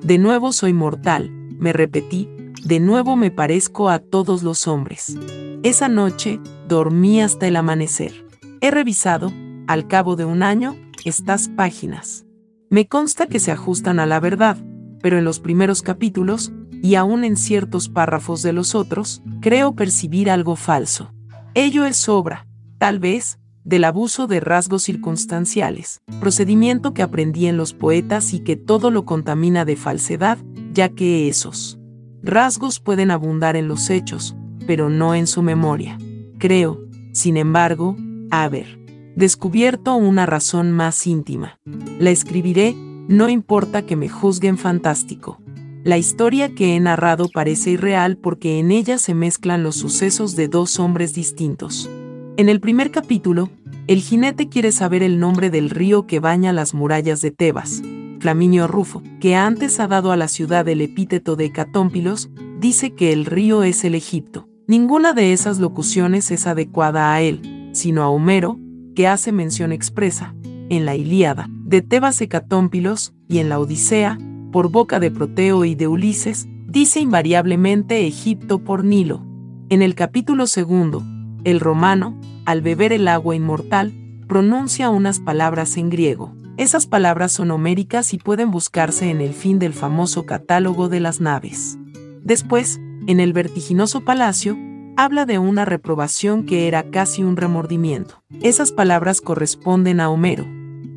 [0.00, 2.28] De nuevo soy mortal, me repetí,
[2.64, 5.16] de nuevo me parezco a todos los hombres.
[5.62, 8.26] Esa noche, dormí hasta el amanecer.
[8.60, 9.32] He revisado,
[9.66, 12.26] al cabo de un año, estas páginas.
[12.68, 14.56] Me consta que se ajustan a la verdad,
[15.02, 20.30] pero en los primeros capítulos, y aún en ciertos párrafos de los otros, creo percibir
[20.30, 21.12] algo falso.
[21.54, 22.46] Ello es obra,
[22.78, 28.56] tal vez, del abuso de rasgos circunstanciales, procedimiento que aprendí en los poetas y que
[28.56, 30.38] todo lo contamina de falsedad,
[30.72, 31.79] ya que esos
[32.22, 35.98] rasgos pueden abundar en los hechos, pero no en su memoria.
[36.38, 36.80] Creo,
[37.12, 37.96] sin embargo,
[38.30, 38.78] haber
[39.16, 41.58] descubierto una razón más íntima.
[41.98, 42.74] La escribiré,
[43.08, 45.40] no importa que me juzguen fantástico.
[45.82, 50.48] La historia que he narrado parece irreal porque en ella se mezclan los sucesos de
[50.48, 51.88] dos hombres distintos.
[52.36, 53.50] En el primer capítulo,
[53.86, 57.82] el jinete quiere saber el nombre del río que baña las murallas de Tebas.
[58.20, 62.30] Flaminio Rufo, que antes ha dado a la ciudad el epíteto de Hecatómpilos,
[62.60, 64.46] dice que el río es el Egipto.
[64.66, 68.58] Ninguna de esas locuciones es adecuada a él, sino a Homero,
[68.94, 70.34] que hace mención expresa,
[70.68, 74.18] en la Ilíada, de Tebas Hecatómpilos, y en la Odisea,
[74.52, 79.24] por boca de Proteo y de Ulises, dice invariablemente Egipto por Nilo.
[79.70, 81.02] En el capítulo segundo,
[81.44, 83.94] el romano, al beber el agua inmortal,
[84.28, 86.34] pronuncia unas palabras en griego.
[86.60, 91.18] Esas palabras son homéricas y pueden buscarse en el fin del famoso catálogo de las
[91.18, 91.78] naves.
[92.22, 94.58] Después, en el vertiginoso palacio,
[94.94, 98.22] habla de una reprobación que era casi un remordimiento.
[98.42, 100.46] Esas palabras corresponden a Homero,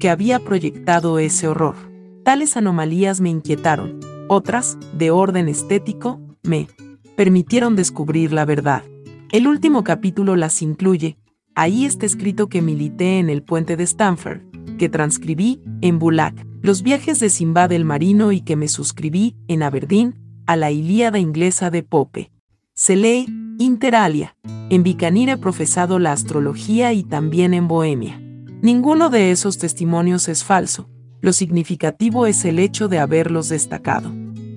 [0.02, 1.76] que había proyectado ese horror.
[2.26, 6.68] Tales anomalías me inquietaron, otras, de orden estético, me
[7.16, 8.84] permitieron descubrir la verdad.
[9.32, 11.16] El último capítulo las incluye,
[11.56, 14.42] Ahí está escrito que milité en el puente de Stamford,
[14.78, 19.64] que transcribí en Bulak, los viajes de Simbad el Marino y que me suscribí en
[19.64, 22.32] Aberdeen a la Ilíada inglesa de Pope.
[22.74, 23.28] Se lee,
[23.60, 24.36] inter alia.
[24.70, 28.20] En Bicanir he profesado la astrología y también en Bohemia.
[28.62, 30.90] Ninguno de esos testimonios es falso,
[31.22, 34.12] lo significativo es el hecho de haberlos destacado.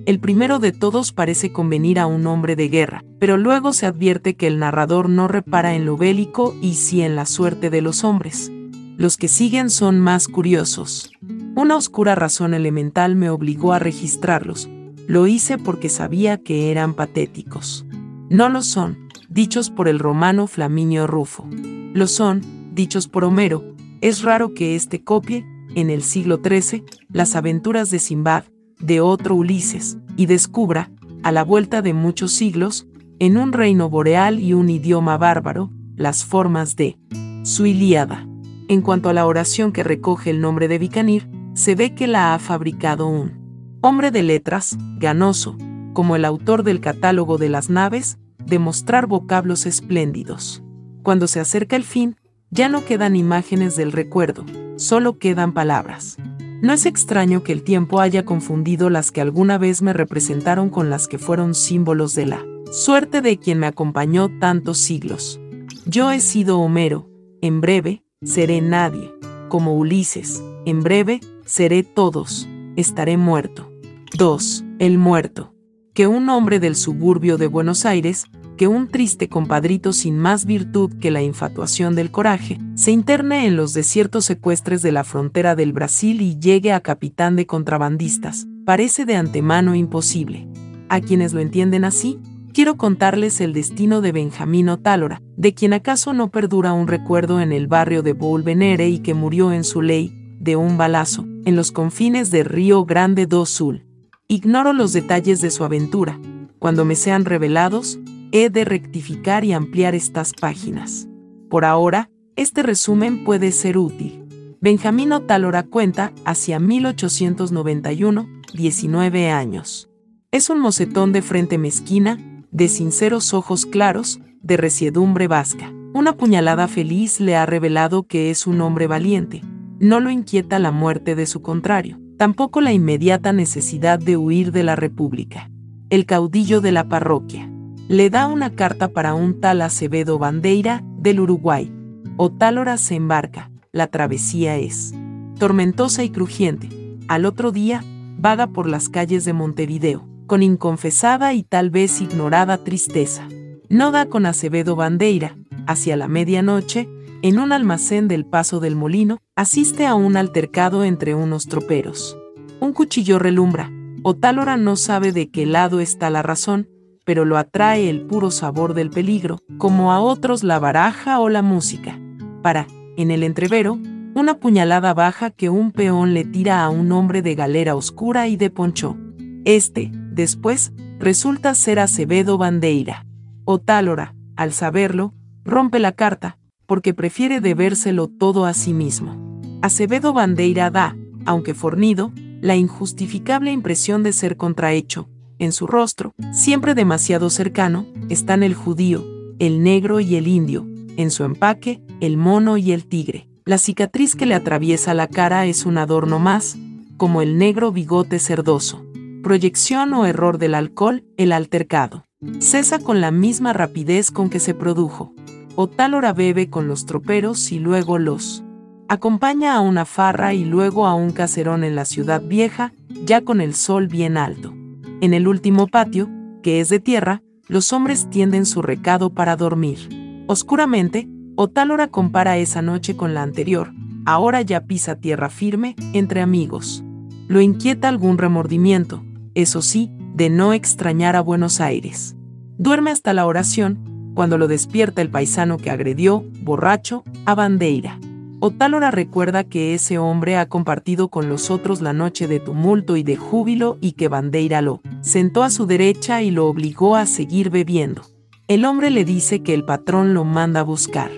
[0.05, 4.35] El primero de todos parece convenir a un hombre de guerra, pero luego se advierte
[4.35, 8.03] que el narrador no repara en lo bélico y sí en la suerte de los
[8.03, 8.51] hombres.
[8.97, 11.11] Los que siguen son más curiosos.
[11.55, 14.67] Una oscura razón elemental me obligó a registrarlos.
[15.05, 17.85] Lo hice porque sabía que eran patéticos.
[18.31, 18.97] No lo son,
[19.29, 21.47] dichos por el romano Flaminio Rufo.
[21.93, 22.41] Lo son,
[22.73, 23.75] dichos por Homero.
[24.01, 26.83] Es raro que éste copie, en el siglo XIII,
[27.13, 28.45] las aventuras de Simbad,
[28.79, 30.89] de otro Ulises, y descubra,
[31.21, 32.87] a la vuelta de muchos siglos,
[33.19, 36.97] en un reino boreal y un idioma bárbaro, las formas de
[37.43, 38.27] su Ilíada.
[38.69, 42.33] En cuanto a la oración que recoge el nombre de Bicanir, se ve que la
[42.33, 45.57] ha fabricado un hombre de letras, ganoso,
[45.93, 50.63] como el autor del catálogo de las naves, de mostrar vocablos espléndidos.
[51.01, 52.17] Cuando se acerca el fin,
[52.49, 56.17] ya no quedan imágenes del recuerdo, solo quedan palabras.
[56.61, 60.89] No es extraño que el tiempo haya confundido las que alguna vez me representaron con
[60.89, 65.39] las que fueron símbolos de la suerte de quien me acompañó tantos siglos.
[65.85, 67.09] Yo he sido Homero,
[67.41, 69.13] en breve, seré nadie,
[69.47, 73.71] como Ulises, en breve, seré todos, estaré muerto.
[74.17, 74.65] 2.
[74.79, 75.53] El muerto.
[75.93, 78.25] Que un hombre del suburbio de Buenos Aires,
[78.57, 83.55] que un triste compadrito sin más virtud que la infatuación del coraje, se interne en
[83.55, 89.05] los desiertos secuestres de la frontera del Brasil y llegue a capitán de contrabandistas, parece
[89.05, 90.47] de antemano imposible.
[90.89, 92.19] A quienes lo entienden así,
[92.57, 97.51] quiero contarles el destino de Benjamino Tálora, de quien acaso no perdura un recuerdo en
[97.51, 101.71] el barrio de Venere y que murió en su ley, de un balazo, en los
[101.71, 103.85] confines de Río Grande do Sul.
[104.27, 106.19] Ignoro los detalles de su aventura.
[106.57, 107.99] Cuando me sean revelados,
[108.31, 111.07] he de rectificar y ampliar estas páginas.
[111.51, 114.25] Por ahora, este resumen puede ser útil.
[114.61, 119.91] Benjamino Talora cuenta hacia 1891, 19 años.
[120.31, 122.17] Es un mocetón de frente mezquina,
[122.57, 125.71] de sinceros ojos claros, de resiedumbre vasca.
[125.93, 129.43] Una puñalada feliz le ha revelado que es un hombre valiente.
[129.79, 134.63] No lo inquieta la muerte de su contrario, tampoco la inmediata necesidad de huir de
[134.63, 135.51] la República.
[135.91, 137.47] El caudillo de la parroquia
[137.89, 141.71] le da una carta para un tal Acevedo Bandeira del Uruguay.
[142.17, 144.95] Otálora se embarca, la travesía es
[145.37, 146.69] tormentosa y crujiente.
[147.07, 147.83] Al otro día,
[148.17, 153.27] vaga por las calles de Montevideo, con inconfesada y tal vez ignorada tristeza.
[153.69, 155.35] No da con Acevedo Bandeira,
[155.65, 156.87] hacia la medianoche,
[157.23, 162.17] en un almacén del Paso del Molino, asiste a un altercado entre unos troperos.
[162.59, 163.71] Un cuchillo relumbra.
[164.03, 166.69] Otálora no sabe de qué lado está la razón,
[167.05, 171.41] pero lo atrae el puro sabor del peligro, como a otros la baraja o la
[171.41, 171.99] música.
[172.43, 173.79] Para, en el entrevero,
[174.13, 178.35] una puñalada baja que un peón le tira a un hombre de galera oscura y
[178.35, 178.97] de poncho.
[179.45, 183.05] Este, después, resulta ser Acevedo Bandeira.
[183.45, 185.13] Otálora, al saberlo,
[185.45, 189.39] rompe la carta, porque prefiere debérselo todo a sí mismo.
[189.61, 195.07] Acevedo Bandeira da, aunque fornido, la injustificable impresión de ser contrahecho,
[195.39, 199.05] en su rostro, siempre demasiado cercano, están el judío,
[199.39, 203.27] el negro y el indio, en su empaque, el mono y el tigre.
[203.45, 206.57] La cicatriz que le atraviesa la cara es un adorno más,
[206.97, 208.83] como el negro bigote cerdoso.
[209.23, 212.05] Proyección o error del alcohol, el altercado.
[212.39, 215.13] Cesa con la misma rapidez con que se produjo.
[215.55, 218.43] O tal hora bebe con los troperos y luego los
[218.89, 222.73] acompaña a una farra y luego a un caserón en la ciudad vieja,
[223.05, 224.53] ya con el sol bien alto.
[225.01, 226.09] En el último patio,
[226.41, 230.23] que es de tierra, los hombres tienden su recado para dormir.
[230.27, 233.71] Oscuramente, Otálora compara esa noche con la anterior,
[234.05, 236.83] ahora ya pisa tierra firme, entre amigos.
[237.27, 239.03] Lo inquieta algún remordimiento,
[239.37, 242.15] eso sí, de no extrañar a Buenos Aires.
[242.57, 247.99] Duerme hasta la oración, cuando lo despierta el paisano que agredió, borracho, a Bandeira.
[248.39, 253.03] Otálora recuerda que ese hombre ha compartido con los otros la noche de tumulto y
[253.03, 257.51] de júbilo y que Bandeira lo sentó a su derecha y lo obligó a seguir
[257.51, 258.01] bebiendo.
[258.47, 261.11] El hombre le dice que el patrón lo manda a buscar.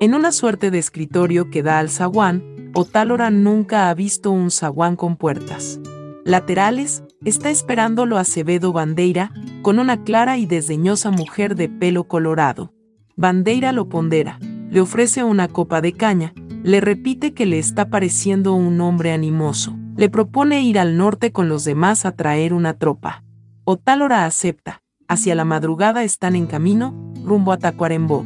[0.00, 4.96] En una suerte de escritorio que da al zaguán, Otálora nunca ha visto un zaguán
[4.96, 5.78] con puertas.
[6.24, 12.72] Laterales, está esperándolo Acevedo Bandeira, con una clara y desdeñosa mujer de pelo colorado.
[13.16, 14.38] Bandeira lo pondera,
[14.70, 19.76] le ofrece una copa de caña, le repite que le está pareciendo un hombre animoso.
[19.96, 23.24] Le propone ir al norte con los demás a traer una tropa.
[23.64, 28.24] Otálora acepta, hacia la madrugada están en camino, rumbo a Tacuarembó.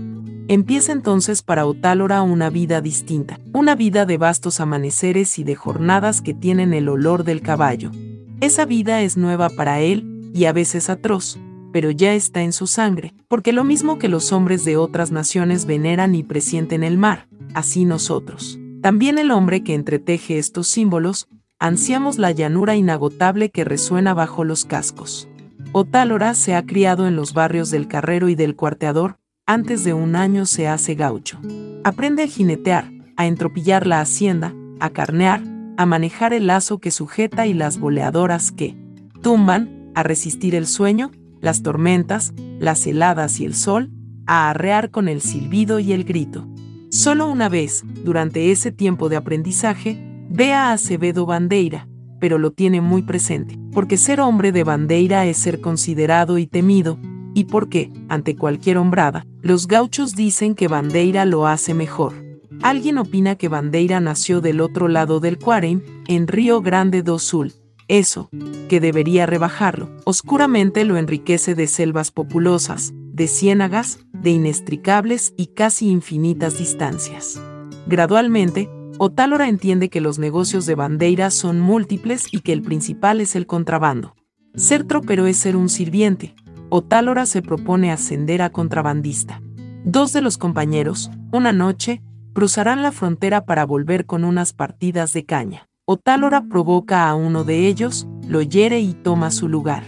[0.49, 6.21] Empieza entonces para Otálora una vida distinta, una vida de vastos amaneceres y de jornadas
[6.21, 7.93] que tienen el olor del caballo.
[8.41, 11.39] Esa vida es nueva para él, y a veces atroz,
[11.73, 15.67] pero ya está en su sangre, porque lo mismo que los hombres de otras naciones
[15.67, 18.59] veneran y presienten el mar, así nosotros.
[18.81, 21.29] También el hombre que entreteje estos símbolos,
[21.59, 25.29] ansiamos la llanura inagotable que resuena bajo los cascos.
[25.73, 30.17] Otálora se ha criado en los barrios del Carrero y del Cuarteador, antes de un
[30.17, 31.39] año se hace gaucho.
[31.85, 35.43] Aprende a jinetear, a entropillar la hacienda, a carnear,
[35.81, 38.77] a manejar el lazo que sujeta y las boleadoras que
[39.23, 41.11] tumban, a resistir el sueño,
[41.41, 43.91] las tormentas, las heladas y el sol,
[44.27, 46.47] a arrear con el silbido y el grito.
[46.91, 49.97] Solo una vez, durante ese tiempo de aprendizaje,
[50.29, 51.89] ve a Acevedo Bandeira,
[52.21, 56.99] pero lo tiene muy presente, porque ser hombre de Bandeira es ser considerado y temido,
[57.33, 62.30] y porque, ante cualquier hombrada, los gauchos dicen que Bandeira lo hace mejor.
[62.63, 67.55] Alguien opina que Bandeira nació del otro lado del Cuarem, en Río Grande do Sul.
[67.89, 68.29] Eso,
[68.69, 75.89] que debería rebajarlo, oscuramente lo enriquece de selvas populosas, de ciénagas, de inextricables y casi
[75.89, 77.41] infinitas distancias.
[77.87, 83.35] Gradualmente, Otálora entiende que los negocios de Bandeira son múltiples y que el principal es
[83.35, 84.15] el contrabando.
[84.55, 86.35] Ser tropero es ser un sirviente,
[86.69, 89.41] Otálora se propone ascender a contrabandista.
[89.85, 92.03] Dos de los compañeros, una noche,
[92.33, 95.69] cruzarán la frontera para volver con unas partidas de caña.
[95.85, 99.83] Otálora provoca a uno de ellos, lo hiere y toma su lugar.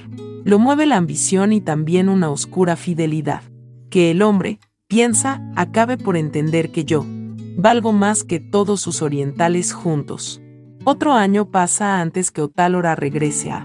[0.45, 3.43] Lo mueve la ambición y también una oscura fidelidad.
[3.89, 7.05] Que el hombre, piensa, acabe por entender que yo,
[7.57, 10.41] valgo más que todos sus orientales juntos.
[10.85, 13.63] Otro año pasa antes que Otálora regrese a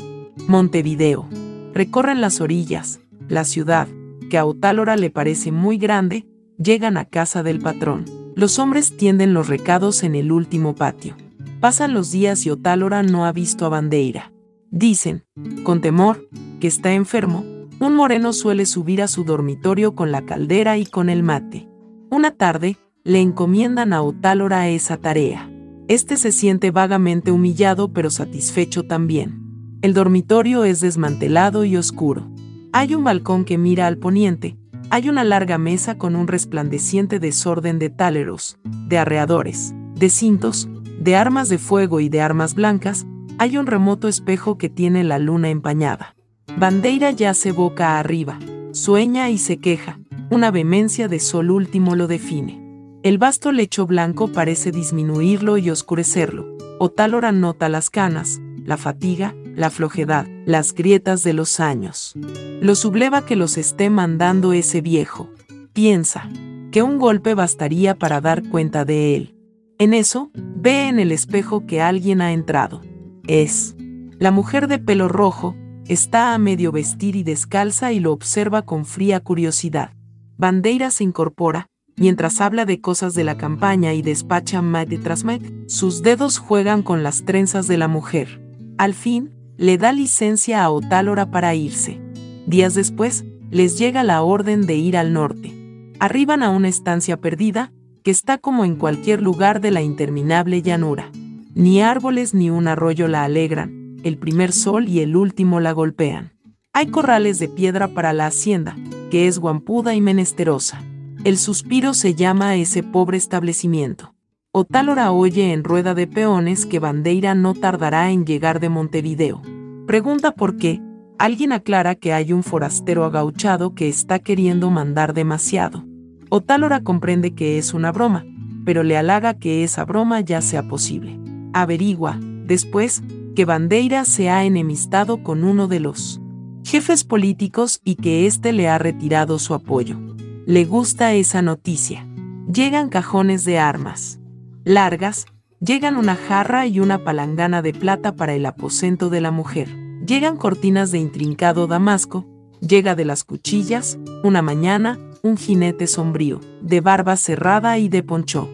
[0.47, 1.27] Montevideo.
[1.73, 3.87] Recorren las orillas, la ciudad,
[4.29, 6.27] que a Otálora le parece muy grande,
[6.59, 8.05] llegan a casa del patrón.
[8.37, 11.15] Los hombres tienden los recados en el último patio.
[11.59, 14.31] Pasan los días y Otálora no ha visto a Bandeira.
[14.69, 15.23] Dicen,
[15.63, 16.29] con temor,
[16.59, 17.43] que está enfermo,
[17.79, 21.67] un moreno suele subir a su dormitorio con la caldera y con el mate.
[22.11, 25.49] Una tarde, le encomiendan a Otálora esa tarea.
[25.87, 29.79] Este se siente vagamente humillado pero satisfecho también.
[29.81, 32.29] El dormitorio es desmantelado y oscuro.
[32.71, 34.59] Hay un balcón que mira al poniente,
[34.89, 40.69] hay una larga mesa con un resplandeciente desorden de táleros, de arreadores, de cintos,
[40.99, 43.05] de armas de fuego y de armas blancas,
[43.37, 46.15] hay un remoto espejo que tiene la luna empañada.
[46.57, 48.39] Bandeira yace boca arriba,
[48.71, 52.67] sueña y se queja, una vehemencia de sol último lo define.
[53.03, 56.57] El vasto lecho blanco parece disminuirlo y oscurecerlo.
[56.79, 62.13] Otálora nota las canas, la fatiga, la flojedad, las grietas de los años.
[62.61, 65.31] Lo subleva que los esté mandando ese viejo.
[65.73, 66.29] Piensa
[66.71, 69.35] que un golpe bastaría para dar cuenta de él.
[69.79, 72.81] En eso, ve en el espejo que alguien ha entrado.
[73.27, 73.75] Es
[74.19, 75.55] la mujer de pelo rojo,
[75.87, 79.91] está a medio vestir y descalza y lo observa con fría curiosidad.
[80.37, 85.51] Bandeira se incorpora, mientras habla de cosas de la campaña y despacha mate tras mate.
[85.67, 88.39] Sus dedos juegan con las trenzas de la mujer.
[88.77, 91.99] Al fin, le da licencia a Otálora para irse.
[92.45, 95.53] Días después, les llega la orden de ir al norte.
[95.99, 97.71] Arriban a una estancia perdida,
[98.03, 101.09] que está como en cualquier lugar de la interminable llanura.
[101.55, 106.33] Ni árboles ni un arroyo la alegran, el primer sol y el último la golpean.
[106.71, 108.77] Hay corrales de piedra para la hacienda,
[109.09, 110.83] que es guampuda y menesterosa.
[111.23, 114.13] El suspiro se llama a ese pobre establecimiento.
[114.59, 119.39] Otálora oye en rueda de peones que Bandeira no tardará en llegar de Montevideo.
[119.85, 120.81] Pregunta por qué.
[121.19, 125.85] Alguien aclara que hay un forastero agauchado que está queriendo mandar demasiado.
[126.29, 128.25] Otálora comprende que es una broma,
[128.65, 131.19] pero le halaga que esa broma ya sea posible.
[131.53, 133.03] Averigua, después,
[133.35, 136.19] que Bandeira se ha enemistado con uno de los
[136.65, 139.99] jefes políticos y que éste le ha retirado su apoyo.
[140.47, 142.07] Le gusta esa noticia.
[142.51, 144.19] Llegan cajones de armas
[144.67, 145.25] largas,
[145.61, 149.69] llegan una jarra y una palangana de plata para el aposento de la mujer.
[150.05, 152.25] Llegan cortinas de intrincado damasco,
[152.59, 158.49] llega de las cuchillas, una mañana, un jinete sombrío, de barba cerrada y de ponchó.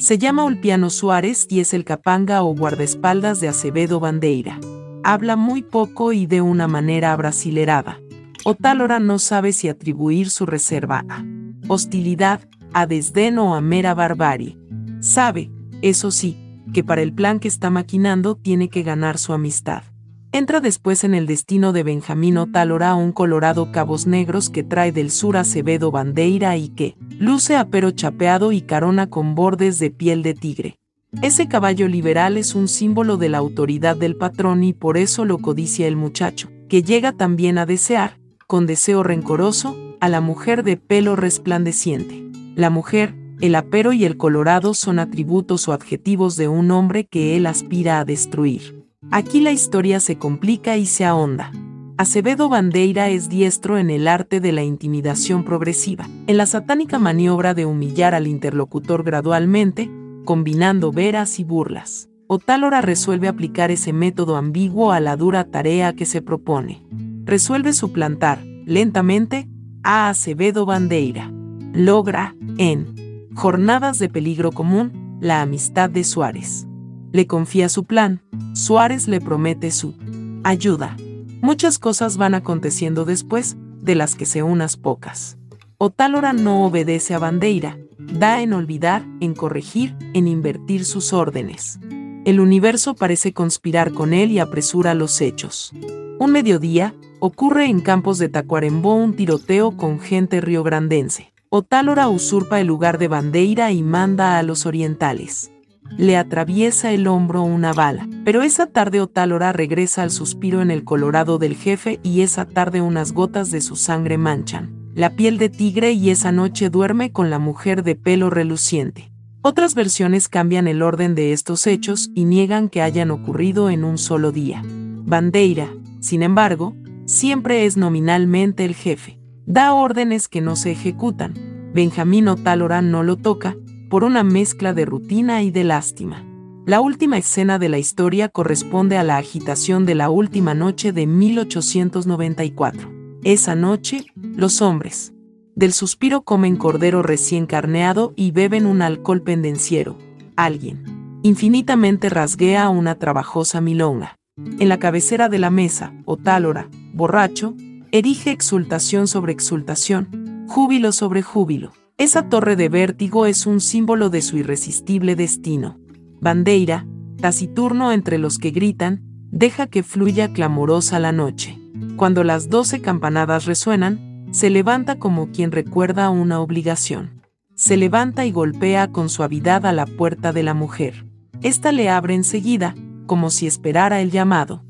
[0.00, 4.58] Se llama Ulpiano Suárez y es el capanga o guardaespaldas de Acevedo Bandeira.
[5.04, 8.00] Habla muy poco y de una manera abrasilerada.
[8.44, 11.24] Otálora no sabe si atribuir su reserva a
[11.68, 12.40] hostilidad,
[12.72, 14.56] a desdén o a mera barbarie.
[15.00, 15.50] Sabe,
[15.82, 16.36] eso sí,
[16.72, 19.82] que para el plan que está maquinando tiene que ganar su amistad.
[20.30, 25.10] Entra después en el destino de Benjamín Otálora un colorado cabos negros que trae del
[25.10, 30.34] sur Acevedo Bandeira y que luce apero chapeado y carona con bordes de piel de
[30.34, 30.78] tigre.
[31.22, 35.38] Ese caballo liberal es un símbolo de la autoridad del patrón y por eso lo
[35.38, 40.76] codicia el muchacho, que llega también a desear, con deseo rencoroso, a la mujer de
[40.76, 42.22] pelo resplandeciente.
[42.54, 47.36] La mujer, el apero y el colorado son atributos o adjetivos de un hombre que
[47.36, 48.84] él aspira a destruir.
[49.10, 51.52] Aquí la historia se complica y se ahonda.
[51.96, 57.54] Acevedo Bandeira es diestro en el arte de la intimidación progresiva, en la satánica maniobra
[57.54, 59.90] de humillar al interlocutor gradualmente,
[60.24, 62.08] combinando veras y burlas.
[62.26, 66.84] Otálora resuelve aplicar ese método ambiguo a la dura tarea que se propone.
[67.24, 69.48] Resuelve suplantar, lentamente,
[69.82, 71.32] a Acevedo Bandeira.
[71.72, 73.07] Logra, en
[73.38, 76.66] Jornadas de Peligro Común, la amistad de Suárez
[77.12, 78.20] le confía su plan,
[78.52, 79.94] Suárez le promete su
[80.42, 80.96] ayuda.
[81.40, 85.38] Muchas cosas van aconteciendo después, de las que se unas pocas.
[85.78, 91.78] Otálora no obedece a Bandeira, da en olvidar, en corregir, en invertir sus órdenes.
[92.24, 95.72] El universo parece conspirar con él y apresura los hechos.
[96.18, 101.32] Un mediodía, ocurre en campos de Tacuarembó un tiroteo con gente riograndense.
[101.50, 105.50] Otálora usurpa el lugar de Bandeira y manda a los orientales
[105.96, 108.06] le atraviesa el hombro una bala.
[108.22, 112.82] Pero esa tarde Otálora regresa al suspiro en el colorado del jefe y esa tarde
[112.82, 117.30] unas gotas de su sangre manchan la piel de tigre y esa noche duerme con
[117.30, 119.12] la mujer de pelo reluciente.
[119.42, 123.96] Otras versiones cambian el orden de estos hechos y niegan que hayan ocurrido en un
[123.96, 124.60] solo día.
[124.64, 125.68] Bandeira,
[126.00, 126.74] sin embargo,
[127.04, 129.17] siempre es nominalmente el jefe.
[129.48, 131.32] Da órdenes que no se ejecutan.
[131.72, 133.56] Benjamín Otálora no lo toca,
[133.88, 136.22] por una mezcla de rutina y de lástima.
[136.66, 141.06] La última escena de la historia corresponde a la agitación de la última noche de
[141.06, 142.92] 1894.
[143.24, 145.14] Esa noche, los hombres
[145.54, 149.96] del suspiro comen cordero recién carneado y beben un alcohol pendenciero.
[150.36, 154.18] Alguien infinitamente rasguea una trabajosa milonga.
[154.58, 157.54] En la cabecera de la mesa, Otálora, borracho,
[157.90, 161.72] erige exultación sobre exultación, júbilo sobre júbilo.
[161.96, 165.78] Esa torre de vértigo es un símbolo de su irresistible destino.
[166.20, 166.86] Bandeira,
[167.20, 171.58] taciturno entre los que gritan, deja que fluya clamorosa la noche.
[171.96, 177.22] Cuando las doce campanadas resuenan, se levanta como quien recuerda una obligación.
[177.54, 181.06] Se levanta y golpea con suavidad a la puerta de la mujer.
[181.42, 182.74] Esta le abre enseguida,
[183.06, 184.64] como si esperara el llamado.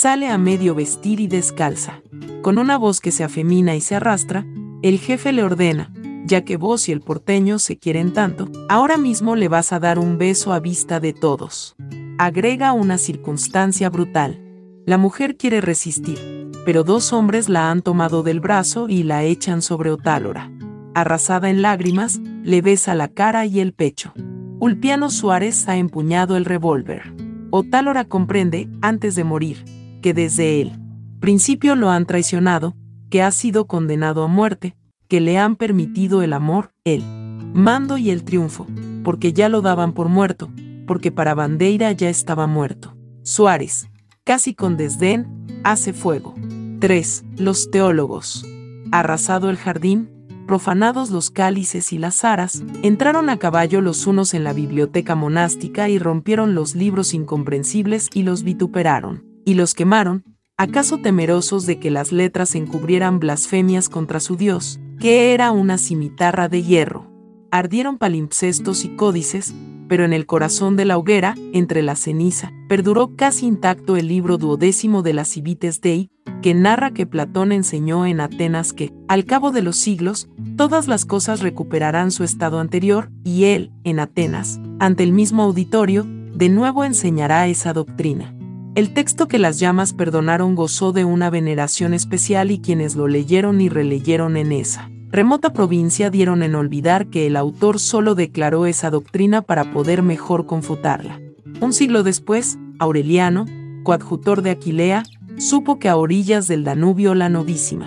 [0.00, 2.02] Sale a medio vestir y descalza.
[2.40, 4.46] Con una voz que se afemina y se arrastra,
[4.80, 5.92] el jefe le ordena,
[6.24, 9.98] ya que vos y el porteño se quieren tanto, ahora mismo le vas a dar
[9.98, 11.74] un beso a vista de todos.
[12.16, 14.40] Agrega una circunstancia brutal.
[14.86, 19.62] La mujer quiere resistir, pero dos hombres la han tomado del brazo y la echan
[19.62, 20.48] sobre Otálora.
[20.94, 24.12] Arrasada en lágrimas, le besa la cara y el pecho.
[24.60, 27.12] Ulpiano Suárez ha empuñado el revólver.
[27.50, 29.64] Otálora comprende, antes de morir,
[30.00, 30.72] que desde él
[31.18, 32.74] principio lo han traicionado,
[33.10, 34.76] que ha sido condenado a muerte,
[35.08, 38.66] que le han permitido el amor, el mando y el triunfo,
[39.02, 40.50] porque ya lo daban por muerto,
[40.86, 42.96] porque para Bandeira ya estaba muerto.
[43.22, 43.88] Suárez,
[44.24, 46.34] casi con desdén, hace fuego.
[46.80, 47.24] 3.
[47.36, 48.46] Los teólogos.
[48.92, 50.10] Arrasado el jardín,
[50.46, 55.88] profanados los cálices y las aras, entraron a caballo los unos en la biblioteca monástica
[55.88, 60.24] y rompieron los libros incomprensibles y los vituperaron, y los quemaron,
[60.58, 66.50] acaso temerosos de que las letras encubrieran blasfemias contra su Dios, que era una cimitarra
[66.50, 67.10] de hierro.
[67.50, 69.54] Ardieron palimpsestos y códices,
[69.88, 74.36] pero en el corazón de la hoguera, entre la ceniza, perduró casi intacto el libro
[74.36, 76.10] duodécimo de las Civites Dei,
[76.42, 80.28] que narra que Platón enseñó en Atenas que, al cabo de los siglos,
[80.58, 86.04] todas las cosas recuperarán su estado anterior, y él, en Atenas, ante el mismo auditorio,
[86.34, 88.34] de nuevo enseñará esa doctrina.
[88.74, 93.60] El texto que las llamas perdonaron gozó de una veneración especial y quienes lo leyeron
[93.60, 98.90] y releyeron en esa remota provincia dieron en olvidar que el autor solo declaró esa
[98.90, 101.20] doctrina para poder mejor confutarla.
[101.60, 103.46] Un siglo después, Aureliano,
[103.84, 105.04] coadjutor de Aquilea,
[105.38, 107.86] supo que a orillas del Danubio la novísima,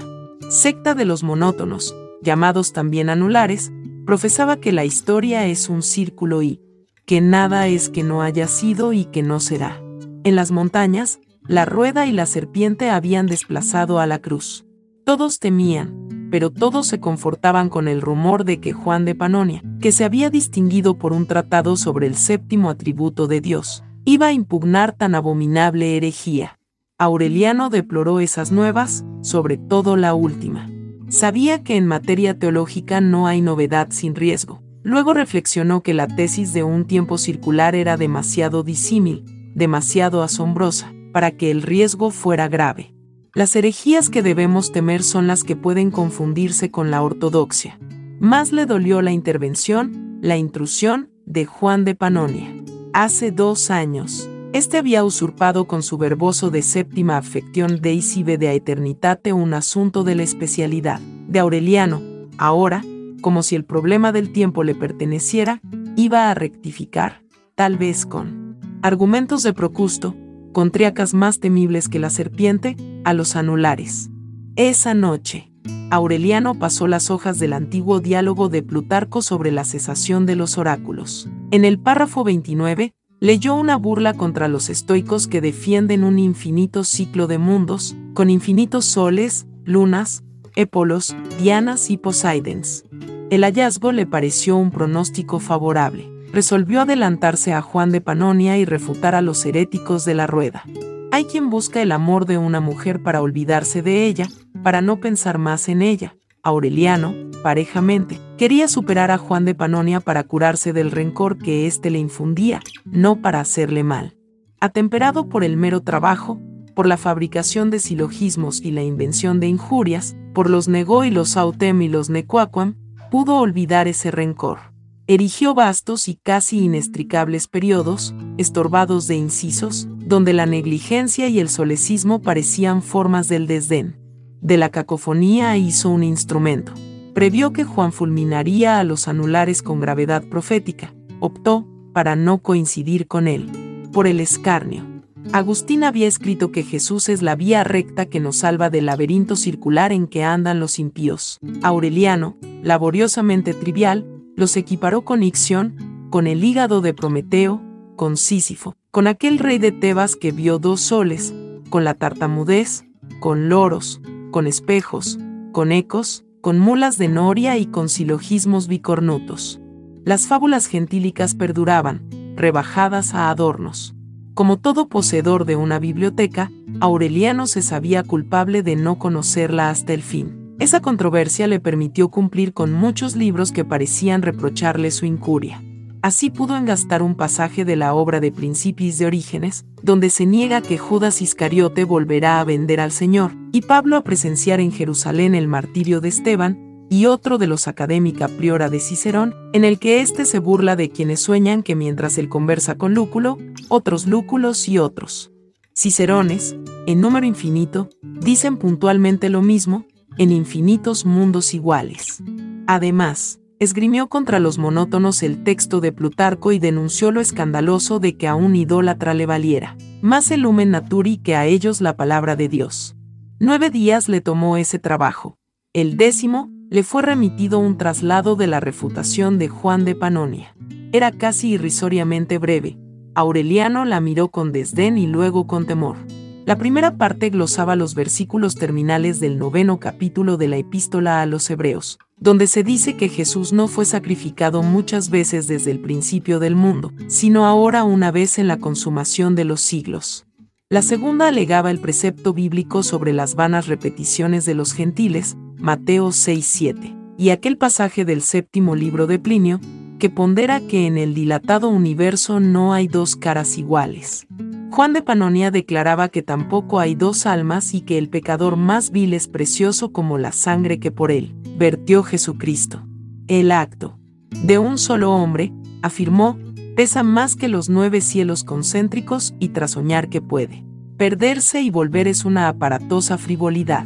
[0.50, 3.72] secta de los monótonos, llamados también anulares,
[4.06, 6.60] profesaba que la historia es un círculo y
[7.06, 9.82] que nada es que no haya sido y que no será.
[10.24, 14.66] En las montañas, la rueda y la serpiente habían desplazado a la cruz.
[15.04, 19.92] Todos temían, pero todos se confortaban con el rumor de que Juan de Panonia, que
[19.92, 24.94] se había distinguido por un tratado sobre el séptimo atributo de Dios, iba a impugnar
[24.94, 26.60] tan abominable herejía.
[27.00, 30.70] Aureliano deploró esas nuevas, sobre todo la última.
[31.10, 34.62] Sabía que en materia teológica no hay novedad sin riesgo.
[34.84, 41.32] Luego reflexionó que la tesis de un tiempo circular era demasiado disímil, demasiado asombrosa, para
[41.32, 42.94] que el riesgo fuera grave.
[43.34, 47.80] Las herejías que debemos temer son las que pueden confundirse con la ortodoxia.
[48.20, 52.54] Más le dolió la intervención, la intrusión, de Juan de Panonia.
[52.94, 59.32] Hace dos años, este había usurpado con su verboso de séptima afección deisive de eternitate
[59.32, 62.02] un asunto de la especialidad de Aureliano.
[62.38, 62.84] Ahora,
[63.22, 65.62] como si el problema del tiempo le perteneciera,
[65.96, 67.22] iba a rectificar,
[67.56, 68.41] tal vez con
[68.82, 70.16] argumentos de Procusto,
[70.54, 74.10] con triacas más temibles que la serpiente, a los anulares.
[74.56, 75.52] Esa noche,
[75.90, 81.30] Aureliano pasó las hojas del antiguo diálogo de Plutarco sobre la cesación de los oráculos.
[81.52, 87.28] En el párrafo 29, leyó una burla contra los estoicos que defienden un infinito ciclo
[87.28, 90.24] de mundos, con infinitos soles, lunas,
[90.56, 92.84] épolos, dianas y poseidens.
[93.30, 96.11] El hallazgo le pareció un pronóstico favorable.
[96.34, 100.64] Resolvió adelantarse a Juan de Panonia y refutar a los heréticos de la rueda.
[101.12, 104.30] Hay quien busca el amor de una mujer para olvidarse de ella,
[104.64, 106.16] para no pensar más en ella.
[106.42, 107.14] Aureliano,
[107.44, 112.62] parejamente, quería superar a Juan de Panonia para curarse del rencor que éste le infundía,
[112.86, 114.16] no para hacerle mal.
[114.62, 116.40] Atemperado por el mero trabajo,
[116.74, 121.36] por la fabricación de silogismos y la invención de injurias, por los negó y los
[121.36, 122.78] autem y los necuacuam,
[123.12, 124.71] pudo olvidar ese rencor.
[125.08, 132.22] Erigió vastos y casi inextricables periodos, estorbados de incisos, donde la negligencia y el solecismo
[132.22, 134.02] parecían formas del desdén
[134.42, 136.74] de la cacofonía hizo un instrumento.
[137.14, 140.94] Previó que Juan fulminaría a los anulares con gravedad profética.
[141.20, 143.52] Optó, para no coincidir con él,
[143.92, 144.86] por el escarnio.
[145.34, 149.92] Agustín había escrito que Jesús es la vía recta que nos salva del laberinto circular
[149.92, 151.38] en que andan los impíos.
[151.62, 154.06] Aureliano, laboriosamente trivial,
[154.42, 157.62] los equiparó con Ixión, con el hígado de Prometeo,
[157.96, 161.32] con Sísifo, con aquel rey de Tebas que vio dos soles,
[161.70, 162.84] con la tartamudez,
[163.20, 165.20] con loros, con espejos,
[165.52, 169.62] con ecos, con mulas de noria y con silogismos bicornutos.
[170.06, 173.94] Las fábulas gentílicas perduraban, rebajadas a adornos.
[174.34, 180.02] Como todo poseedor de una biblioteca, Aureliano se sabía culpable de no conocerla hasta el
[180.02, 180.41] fin.
[180.62, 185.60] Esa controversia le permitió cumplir con muchos libros que parecían reprocharle su incuria.
[186.04, 190.62] Así pudo engastar un pasaje de la obra de Principios de Orígenes, donde se niega
[190.62, 195.48] que Judas Iscariote volverá a vender al Señor, y Pablo a presenciar en Jerusalén el
[195.48, 200.26] martirio de Esteban, y otro de los académica priora de Cicerón, en el que éste
[200.26, 205.32] se burla de quienes sueñan que mientras él conversa con Lúculo, otros lúculos y otros.
[205.74, 206.56] Cicerones,
[206.86, 209.86] en número infinito, dicen puntualmente lo mismo,
[210.18, 212.24] en infinitos mundos iguales.
[212.68, 218.28] Además, esgrimió contra los monótonos el texto de Plutarco y denunció lo escandaloso de que
[218.28, 222.50] a un idólatra le valiera más el lumen naturi que a ellos la palabra de
[222.50, 222.96] Dios.
[223.40, 225.38] Nueve días le tomó ese trabajo.
[225.74, 230.56] El décimo, le fue remitido un traslado de la refutación de Juan de Panonia.
[230.92, 232.78] Era casi irrisoriamente breve.
[233.14, 235.98] Aureliano la miró con desdén y luego con temor.
[236.46, 241.48] La primera parte glosaba los versículos terminales del noveno capítulo de la epístola a los
[241.50, 246.56] Hebreos, donde se dice que Jesús no fue sacrificado muchas veces desde el principio del
[246.56, 250.26] mundo, sino ahora una vez en la consumación de los siglos.
[250.68, 257.16] La segunda alegaba el precepto bíblico sobre las vanas repeticiones de los gentiles, Mateo 6-7,
[257.20, 259.60] y aquel pasaje del séptimo libro de Plinio,
[260.00, 264.26] que pondera que en el dilatado universo no hay dos caras iguales.
[264.72, 269.14] Juan de Panonia declaraba que tampoco hay dos almas y que el pecador más vil
[269.14, 272.82] es precioso como la sangre que por él vertió Jesucristo.
[273.28, 274.00] El acto
[274.44, 275.52] de un solo hombre,
[275.82, 276.40] afirmó,
[276.78, 280.64] pesa más que los nueve cielos concéntricos y tras soñar que puede.
[280.96, 283.86] Perderse y volver es una aparatosa frivolidad.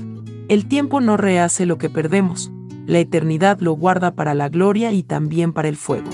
[0.50, 2.52] El tiempo no rehace lo que perdemos,
[2.86, 6.12] la eternidad lo guarda para la gloria y también para el fuego.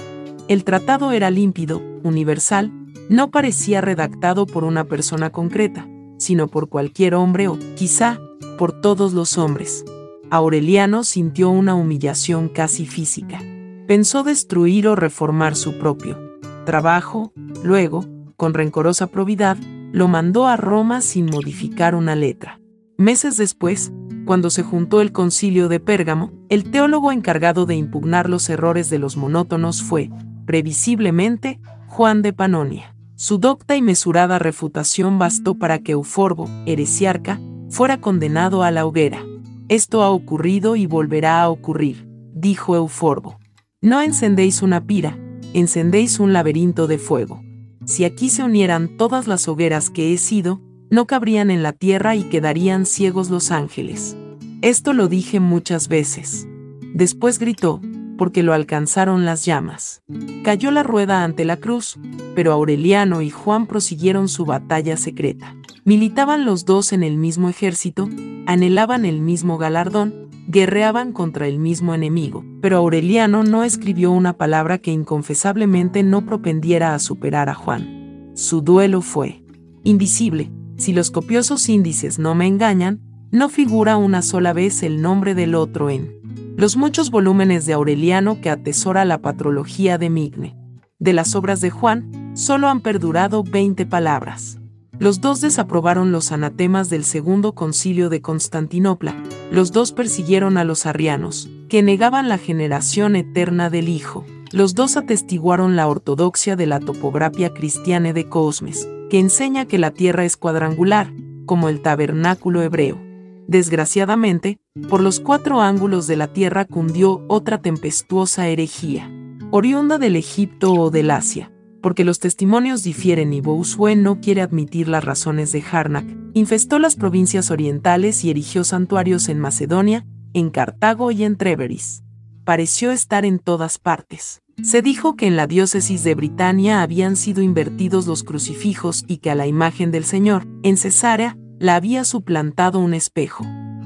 [0.47, 2.71] El tratado era límpido, universal,
[3.09, 5.87] no parecía redactado por una persona concreta,
[6.17, 8.19] sino por cualquier hombre o, quizá,
[8.57, 9.83] por todos los hombres.
[10.29, 13.41] Aureliano sintió una humillación casi física.
[13.87, 16.31] Pensó destruir o reformar su propio
[16.65, 17.33] trabajo,
[17.63, 18.05] luego,
[18.37, 19.57] con rencorosa probidad,
[19.91, 22.59] lo mandó a Roma sin modificar una letra.
[22.97, 23.91] Meses después,
[24.25, 28.99] cuando se juntó el concilio de Pérgamo, el teólogo encargado de impugnar los errores de
[28.99, 30.09] los monótonos fue,
[30.45, 31.59] previsiblemente,
[31.93, 32.95] Juan de Panonia.
[33.15, 37.37] Su docta y mesurada refutación bastó para que Euforbo, heresiarca,
[37.69, 39.25] fuera condenado a la hoguera.
[39.67, 43.39] Esto ha ocurrido y volverá a ocurrir, dijo Euforbo.
[43.81, 45.17] No encendéis una pira,
[45.53, 47.43] encendéis un laberinto de fuego.
[47.83, 52.15] Si aquí se unieran todas las hogueras que he sido, no cabrían en la tierra
[52.15, 54.15] y quedarían ciegos los ángeles.
[54.61, 56.47] Esto lo dije muchas veces.
[56.93, 57.81] Después gritó,
[58.21, 60.03] porque lo alcanzaron las llamas.
[60.43, 61.97] Cayó la rueda ante la cruz,
[62.35, 65.55] pero Aureliano y Juan prosiguieron su batalla secreta.
[65.85, 68.07] Militaban los dos en el mismo ejército,
[68.45, 74.77] anhelaban el mismo galardón, guerreaban contra el mismo enemigo, pero Aureliano no escribió una palabra
[74.77, 78.33] que inconfesablemente no propendiera a superar a Juan.
[78.35, 79.43] Su duelo fue
[79.83, 83.01] invisible, si los copiosos índices no me engañan,
[83.31, 86.20] no figura una sola vez el nombre del otro en
[86.57, 90.55] los muchos volúmenes de Aureliano que atesora la patrología de Migne.
[90.99, 94.59] De las obras de Juan, solo han perdurado 20 palabras.
[94.99, 99.15] Los dos desaprobaron los anatemas del segundo concilio de Constantinopla,
[99.51, 104.25] los dos persiguieron a los arrianos, que negaban la generación eterna del Hijo.
[104.51, 109.91] Los dos atestiguaron la ortodoxia de la topografía cristiana de Cosmes, que enseña que la
[109.91, 111.11] tierra es cuadrangular,
[111.47, 113.10] como el tabernáculo hebreo.
[113.51, 119.11] Desgraciadamente, por los cuatro ángulos de la tierra cundió otra tempestuosa herejía,
[119.51, 124.87] oriunda del Egipto o del Asia, porque los testimonios difieren y Bossuet no quiere admitir
[124.87, 131.11] las razones de Harnack, infestó las provincias orientales y erigió santuarios en Macedonia, en Cartago
[131.11, 132.03] y en Treveris.
[132.45, 134.41] Pareció estar en todas partes.
[134.63, 139.29] Se dijo que en la diócesis de Britania habían sido invertidos los crucifijos y que
[139.29, 143.45] a la imagen del Señor, en Cesarea, la había suplantado un espejo.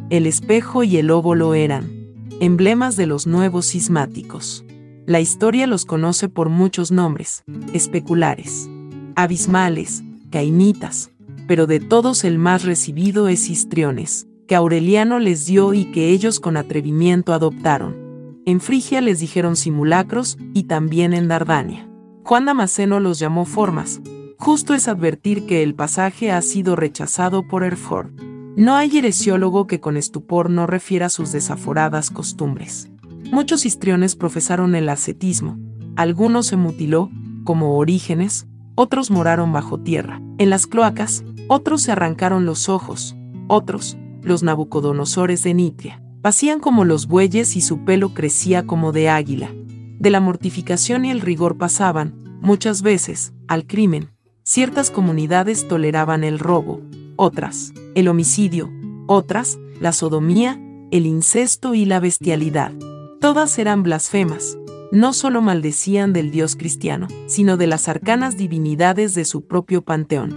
[0.10, 1.92] El espejo y el óvulo eran
[2.40, 4.64] emblemas de los nuevos sismáticos.
[5.06, 8.70] La historia los conoce por muchos nombres, especulares,
[9.18, 11.12] abismales, cainitas,
[11.50, 16.40] pero de todos el más recibido es Histriones, que Aureliano les dio y que ellos
[16.40, 18.42] con atrevimiento adoptaron.
[18.46, 21.90] En Frigia les dijeron simulacros y también en Dardania.
[22.24, 24.00] Juan Damasceno los llamó formas,
[24.38, 28.12] Justo es advertir que el pasaje ha sido rechazado por Erford.
[28.56, 32.90] No hay heresiólogo que con estupor no refiera sus desaforadas costumbres.
[33.32, 35.58] Muchos histriones profesaron el ascetismo,
[35.96, 37.10] algunos se mutiló,
[37.44, 43.16] como Orígenes, otros moraron bajo tierra, en las cloacas, otros se arrancaron los ojos,
[43.48, 49.10] otros, los nabucodonosores de Nitria, pasían como los bueyes y su pelo crecía como de
[49.10, 49.52] águila.
[50.00, 54.10] De la mortificación y el rigor pasaban, muchas veces, al crimen,
[54.48, 56.80] Ciertas comunidades toleraban el robo,
[57.16, 58.70] otras, el homicidio,
[59.08, 62.72] otras, la sodomía, el incesto y la bestialidad.
[63.20, 64.56] Todas eran blasfemas,
[64.92, 70.36] no solo maldecían del Dios cristiano, sino de las arcanas divinidades de su propio panteón.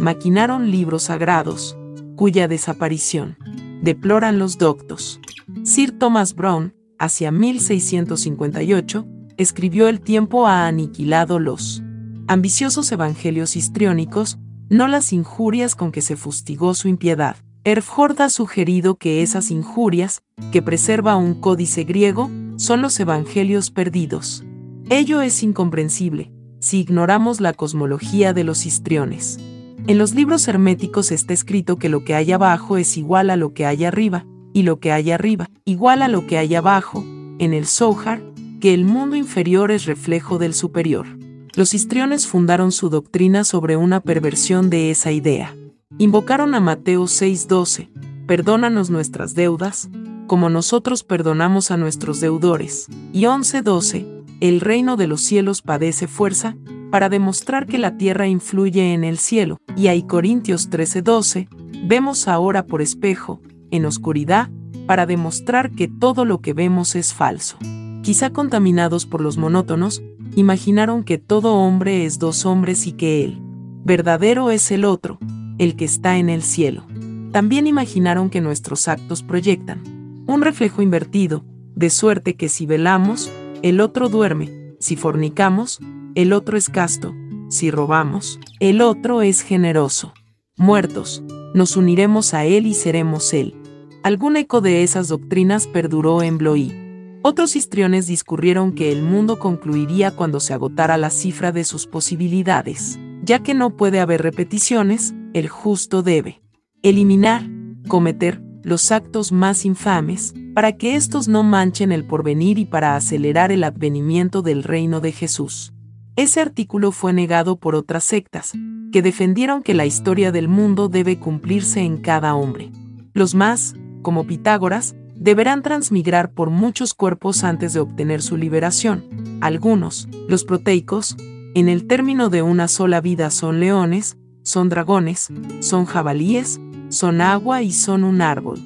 [0.00, 1.76] Maquinaron libros sagrados,
[2.16, 3.36] cuya desaparición
[3.82, 5.20] deploran los doctos.
[5.64, 9.06] Sir Thomas Brown, hacia 1658,
[9.36, 11.82] escribió El tiempo ha aniquilado los
[12.30, 17.34] ambiciosos evangelios histriónicos, no las injurias con que se fustigó su impiedad.
[17.64, 20.22] Erfjord ha sugerido que esas injurias,
[20.52, 24.44] que preserva un códice griego, son los evangelios perdidos.
[24.90, 29.40] Ello es incomprensible, si ignoramos la cosmología de los histriones.
[29.88, 33.54] En los libros herméticos está escrito que lo que hay abajo es igual a lo
[33.54, 37.04] que hay arriba, y lo que hay arriba, igual a lo que hay abajo,
[37.40, 38.22] en el Zohar,
[38.60, 41.08] que el mundo inferior es reflejo del superior.
[41.54, 45.56] Los histriones fundaron su doctrina sobre una perversión de esa idea.
[45.98, 47.88] Invocaron a Mateo 6:12,
[48.26, 49.90] perdónanos nuestras deudas,
[50.28, 54.06] como nosotros perdonamos a nuestros deudores, y 11:12,
[54.40, 56.56] el reino de los cielos padece fuerza,
[56.90, 61.48] para demostrar que la tierra influye en el cielo, y ahí Corintios 13:12,
[61.84, 63.40] vemos ahora por espejo,
[63.72, 64.50] en oscuridad,
[64.86, 67.58] para demostrar que todo lo que vemos es falso.
[68.02, 70.02] Quizá contaminados por los monótonos,
[70.36, 73.38] imaginaron que todo hombre es dos hombres y que él,
[73.84, 75.18] verdadero es el otro,
[75.58, 76.86] el que está en el cielo.
[77.32, 79.82] También imaginaron que nuestros actos proyectan
[80.26, 83.30] un reflejo invertido, de suerte que si velamos,
[83.62, 85.80] el otro duerme, si fornicamos,
[86.14, 87.14] el otro es casto,
[87.48, 90.12] si robamos, el otro es generoso.
[90.56, 91.22] Muertos,
[91.54, 93.56] nos uniremos a él y seremos él.
[94.02, 96.89] Algún eco de esas doctrinas perduró en Bloí.
[97.22, 102.98] Otros histriones discurrieron que el mundo concluiría cuando se agotara la cifra de sus posibilidades.
[103.22, 106.40] Ya que no puede haber repeticiones, el justo debe
[106.82, 107.46] eliminar,
[107.88, 113.52] cometer, los actos más infames, para que éstos no manchen el porvenir y para acelerar
[113.52, 115.74] el advenimiento del reino de Jesús.
[116.16, 118.52] Ese artículo fue negado por otras sectas,
[118.92, 122.70] que defendieron que la historia del mundo debe cumplirse en cada hombre.
[123.12, 129.04] Los más, como Pitágoras, deberán transmigrar por muchos cuerpos antes de obtener su liberación.
[129.42, 131.16] Algunos, los proteicos,
[131.54, 135.28] en el término de una sola vida son leones, son dragones,
[135.60, 136.58] son jabalíes,
[136.88, 138.58] son agua y son un árbol.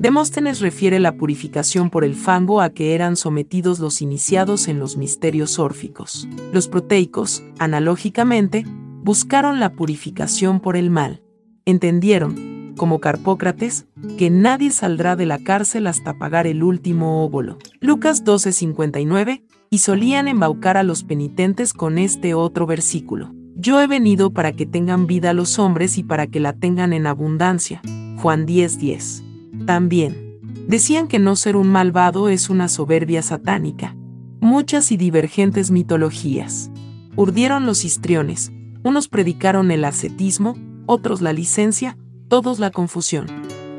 [0.00, 4.96] Demóstenes refiere la purificación por el fango a que eran sometidos los iniciados en los
[4.96, 6.26] misterios órficos.
[6.52, 8.64] Los proteicos, analógicamente,
[9.04, 11.22] buscaron la purificación por el mal.
[11.66, 12.34] Entendieron,
[12.80, 13.84] como Carpócrates,
[14.16, 17.58] que nadie saldrá de la cárcel hasta pagar el último óvulo.
[17.78, 23.34] Lucas 12:59, y solían embaucar a los penitentes con este otro versículo.
[23.54, 27.06] Yo he venido para que tengan vida los hombres y para que la tengan en
[27.06, 27.82] abundancia.
[28.16, 29.22] Juan 10:10.
[29.66, 33.94] También, decían que no ser un malvado es una soberbia satánica.
[34.40, 36.70] Muchas y divergentes mitologías.
[37.14, 38.52] Urdieron los histriones,
[38.82, 40.56] unos predicaron el ascetismo,
[40.86, 41.98] otros la licencia,
[42.30, 43.26] todos la confusión.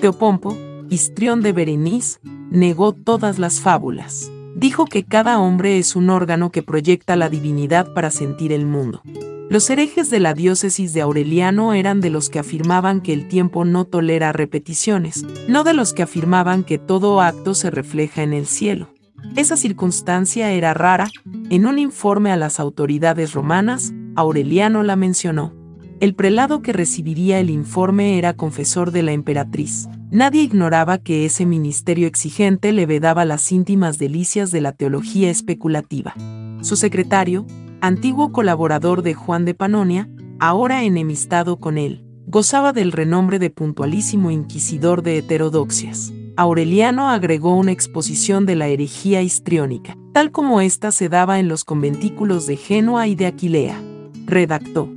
[0.02, 0.56] Teopompo,
[0.90, 2.20] histrión de Berenice,
[2.52, 4.30] negó todas las fábulas.
[4.56, 9.02] Dijo que cada hombre es un órgano que proyecta la divinidad para sentir el mundo.
[9.50, 13.64] Los herejes de la diócesis de Aureliano eran de los que afirmaban que el tiempo
[13.64, 18.48] no tolera repeticiones, no de los que afirmaban que todo acto se refleja en el
[18.48, 18.90] cielo.
[19.38, 21.08] Esa circunstancia era rara.
[21.50, 25.61] En un informe a las autoridades romanas, Aureliano la mencionó.
[26.02, 29.88] El prelado que recibiría el informe era confesor de la emperatriz.
[30.10, 36.16] Nadie ignoraba que ese ministerio exigente le vedaba las íntimas delicias de la teología especulativa.
[36.62, 37.46] Su secretario,
[37.82, 44.32] antiguo colaborador de Juan de Panonia, ahora enemistado con él, gozaba del renombre de puntualísimo
[44.32, 46.12] inquisidor de heterodoxias.
[46.36, 51.64] Aureliano agregó una exposición de la herejía histriónica, tal como ésta se daba en los
[51.64, 53.80] conventículos de Génova y de Aquilea.
[54.26, 54.90] Redactó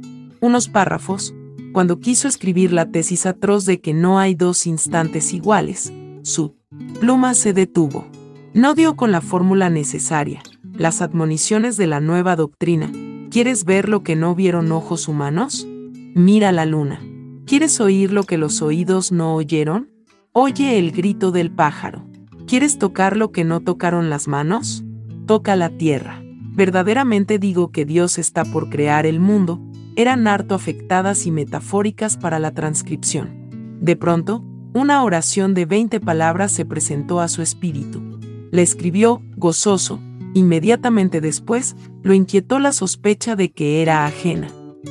[0.45, 1.35] unos párrafos,
[1.73, 5.91] cuando quiso escribir la tesis atroz de que no hay dos instantes iguales,
[6.23, 6.55] su
[7.01, 8.07] pluma se detuvo.
[8.53, 10.43] No dio con la fórmula necesaria,
[10.75, 12.93] las admoniciones de la nueva doctrina.
[13.31, 15.67] ¿Quieres ver lo que no vieron ojos humanos?
[16.15, 17.01] Mira la luna.
[17.47, 19.91] ¿Quieres oír lo que los oídos no oyeron?
[20.33, 22.07] Oye el grito del pájaro.
[22.47, 24.85] ¿Quieres tocar lo que no tocaron las manos?
[25.27, 26.24] Toca la tierra.
[26.55, 29.61] Verdaderamente digo que Dios está por crear el mundo,
[29.97, 33.79] eran harto afectadas y metafóricas para la transcripción.
[33.81, 38.03] De pronto, una oración de 20 palabras se presentó a su espíritu.
[38.51, 40.01] La escribió, gozoso,
[40.35, 44.49] Inmediatamente después, lo inquietó la sospecha de que era ajena.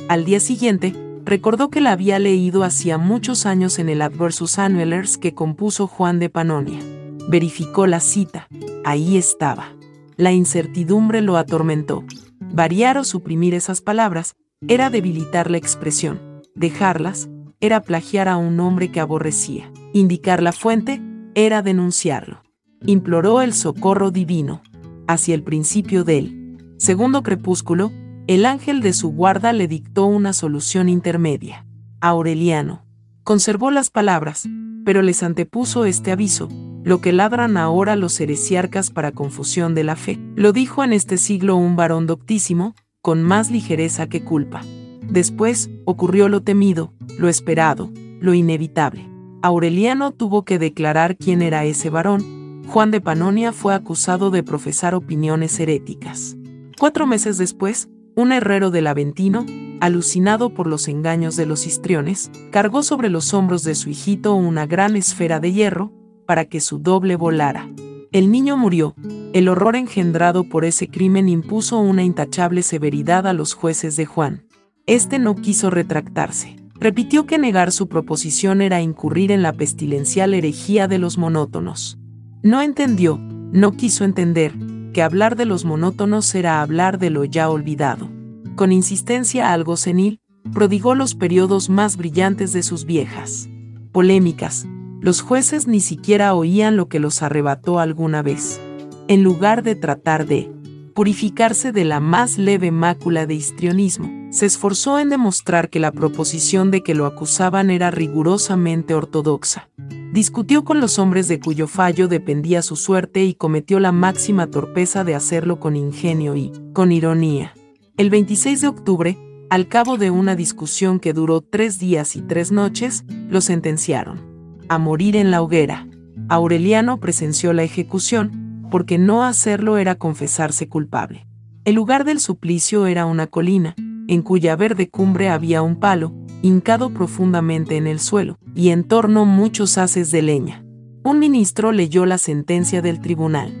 [0.08, 0.94] Al día siguiente,
[1.24, 6.18] recordó que la había leído hacía muchos años en el Adversus Annualers que compuso Juan
[6.18, 6.80] de Panonia.
[7.28, 8.48] Verificó la cita.
[8.84, 9.74] Ahí estaba.
[10.16, 12.04] La incertidumbre lo atormentó.
[12.40, 14.34] Variar o suprimir esas palabras
[14.68, 16.20] era debilitar la expresión.
[16.54, 17.28] Dejarlas
[17.60, 19.72] era plagiar a un hombre que aborrecía.
[19.92, 21.02] Indicar la fuente
[21.34, 22.42] era denunciarlo.
[22.86, 24.62] Imploró el socorro divino
[25.06, 27.90] hacia el principio del segundo crepúsculo,
[28.26, 31.66] el ángel de su guarda le dictó una solución intermedia.
[32.00, 32.84] Aureliano
[33.22, 34.46] conservó las palabras,
[34.84, 36.48] pero les antepuso este aviso,
[36.84, 40.20] lo que ladran ahora los heresiarcas para confusión de la fe.
[40.36, 44.60] Lo dijo en este siglo un varón doctísimo, con más ligereza que culpa.
[45.08, 49.08] Después, ocurrió lo temido, lo esperado, lo inevitable.
[49.42, 54.94] Aureliano tuvo que declarar quién era ese varón, Juan de Panonia fue acusado de profesar
[54.94, 56.36] opiniones heréticas.
[56.78, 59.44] Cuatro meses después, un herrero del Aventino,
[59.80, 64.66] alucinado por los engaños de los histriones, cargó sobre los hombros de su hijito una
[64.66, 65.92] gran esfera de hierro,
[66.26, 67.70] para que su doble volara.
[68.12, 68.94] El niño murió.
[69.32, 74.44] El horror engendrado por ese crimen impuso una intachable severidad a los jueces de Juan.
[74.86, 76.56] Este no quiso retractarse.
[76.78, 81.98] Repitió que negar su proposición era incurrir en la pestilencial herejía de los monótonos.
[82.42, 84.52] No entendió, no quiso entender,
[84.92, 88.10] que hablar de los monótonos era hablar de lo ya olvidado.
[88.54, 90.20] Con insistencia algo senil,
[90.52, 93.48] prodigó los periodos más brillantes de sus viejas.
[93.90, 94.66] Polémicas,
[95.04, 98.58] los jueces ni siquiera oían lo que los arrebató alguna vez.
[99.06, 100.50] En lugar de tratar de
[100.94, 106.70] purificarse de la más leve mácula de histrionismo, se esforzó en demostrar que la proposición
[106.70, 109.68] de que lo acusaban era rigurosamente ortodoxa
[110.14, 115.02] discutió con los hombres de cuyo fallo dependía su suerte y cometió la máxima torpeza
[115.02, 117.52] de hacerlo con ingenio y con ironía.
[117.96, 119.18] El 26 de octubre,
[119.50, 124.33] al cabo de una discusión que duró tres días y tres noches, lo sentenciaron
[124.68, 125.86] a morir en la hoguera.
[126.28, 131.26] Aureliano presenció la ejecución, porque no hacerlo era confesarse culpable.
[131.64, 133.74] El lugar del suplicio era una colina,
[134.08, 136.12] en cuya verde cumbre había un palo,
[136.42, 140.64] hincado profundamente en el suelo, y en torno muchos haces de leña.
[141.04, 143.52] Un ministro leyó la sentencia del tribunal.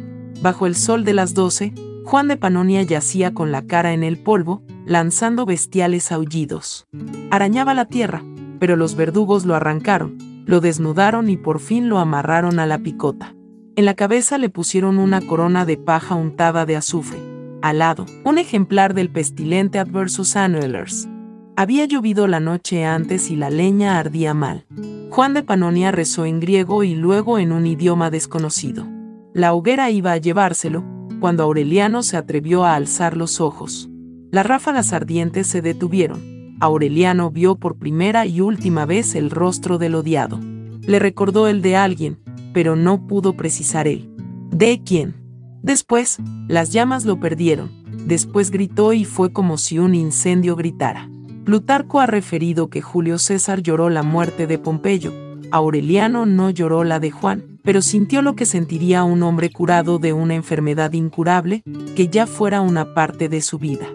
[0.42, 1.72] Bajo el sol de las doce,
[2.04, 6.86] Juan de Panonia yacía con la cara en el polvo, lanzando bestiales aullidos.
[7.30, 8.22] Arañaba la tierra,
[8.58, 13.34] pero los verdugos lo arrancaron, lo desnudaron y por fin lo amarraron a la picota.
[13.76, 17.18] En la cabeza le pusieron una corona de paja untada de azufre.
[17.62, 21.08] Al lado, un ejemplar del pestilente Adversus Annualers.
[21.56, 24.66] Había llovido la noche antes y la leña ardía mal.
[25.10, 28.86] Juan de Panonia rezó en griego y luego en un idioma desconocido.
[29.32, 30.84] La hoguera iba a llevárselo,
[31.20, 33.88] cuando Aureliano se atrevió a alzar los ojos.
[34.30, 36.33] Las ráfagas ardientes se detuvieron.
[36.64, 40.40] Aureliano vio por primera y última vez el rostro del odiado.
[40.82, 42.18] Le recordó el de alguien,
[42.52, 44.10] pero no pudo precisar él.
[44.50, 45.14] ¿De quién?
[45.62, 47.70] Después, las llamas lo perdieron.
[48.06, 51.10] Después gritó y fue como si un incendio gritara.
[51.44, 55.12] Plutarco ha referido que Julio César lloró la muerte de Pompeyo.
[55.50, 60.12] Aureliano no lloró la de Juan pero sintió lo que sentiría un hombre curado de
[60.12, 61.62] una enfermedad incurable,
[61.96, 63.86] que ya fuera una parte de su vida.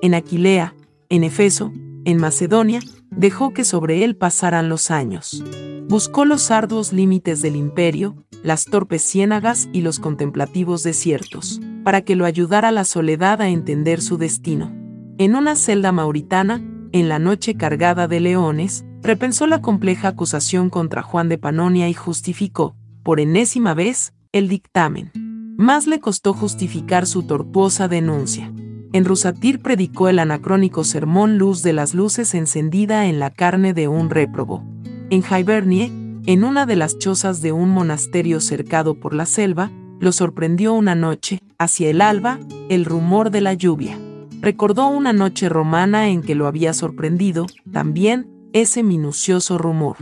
[0.00, 0.74] En Aquilea,
[1.10, 1.70] en Efeso,
[2.08, 2.80] en Macedonia,
[3.10, 5.44] dejó que sobre él pasaran los años.
[5.88, 12.16] Buscó los arduos límites del imperio, las torpes ciénagas y los contemplativos desiertos, para que
[12.16, 14.72] lo ayudara la soledad a entender su destino.
[15.18, 21.02] En una celda mauritana, en la noche cargada de leones, repensó la compleja acusación contra
[21.02, 25.12] Juan de Panonia y justificó, por enésima vez, el dictamen.
[25.58, 28.50] Más le costó justificar su tortuosa denuncia.
[28.92, 33.86] En Rusatir predicó el anacrónico sermón Luz de las Luces encendida en la carne de
[33.86, 34.64] un réprobo.
[35.10, 35.92] En Hibernie,
[36.26, 39.70] en una de las chozas de un monasterio cercado por la selva,
[40.00, 43.98] lo sorprendió una noche, hacia el alba, el rumor de la lluvia.
[44.40, 49.96] Recordó una noche romana en que lo había sorprendido, también, ese minucioso rumor.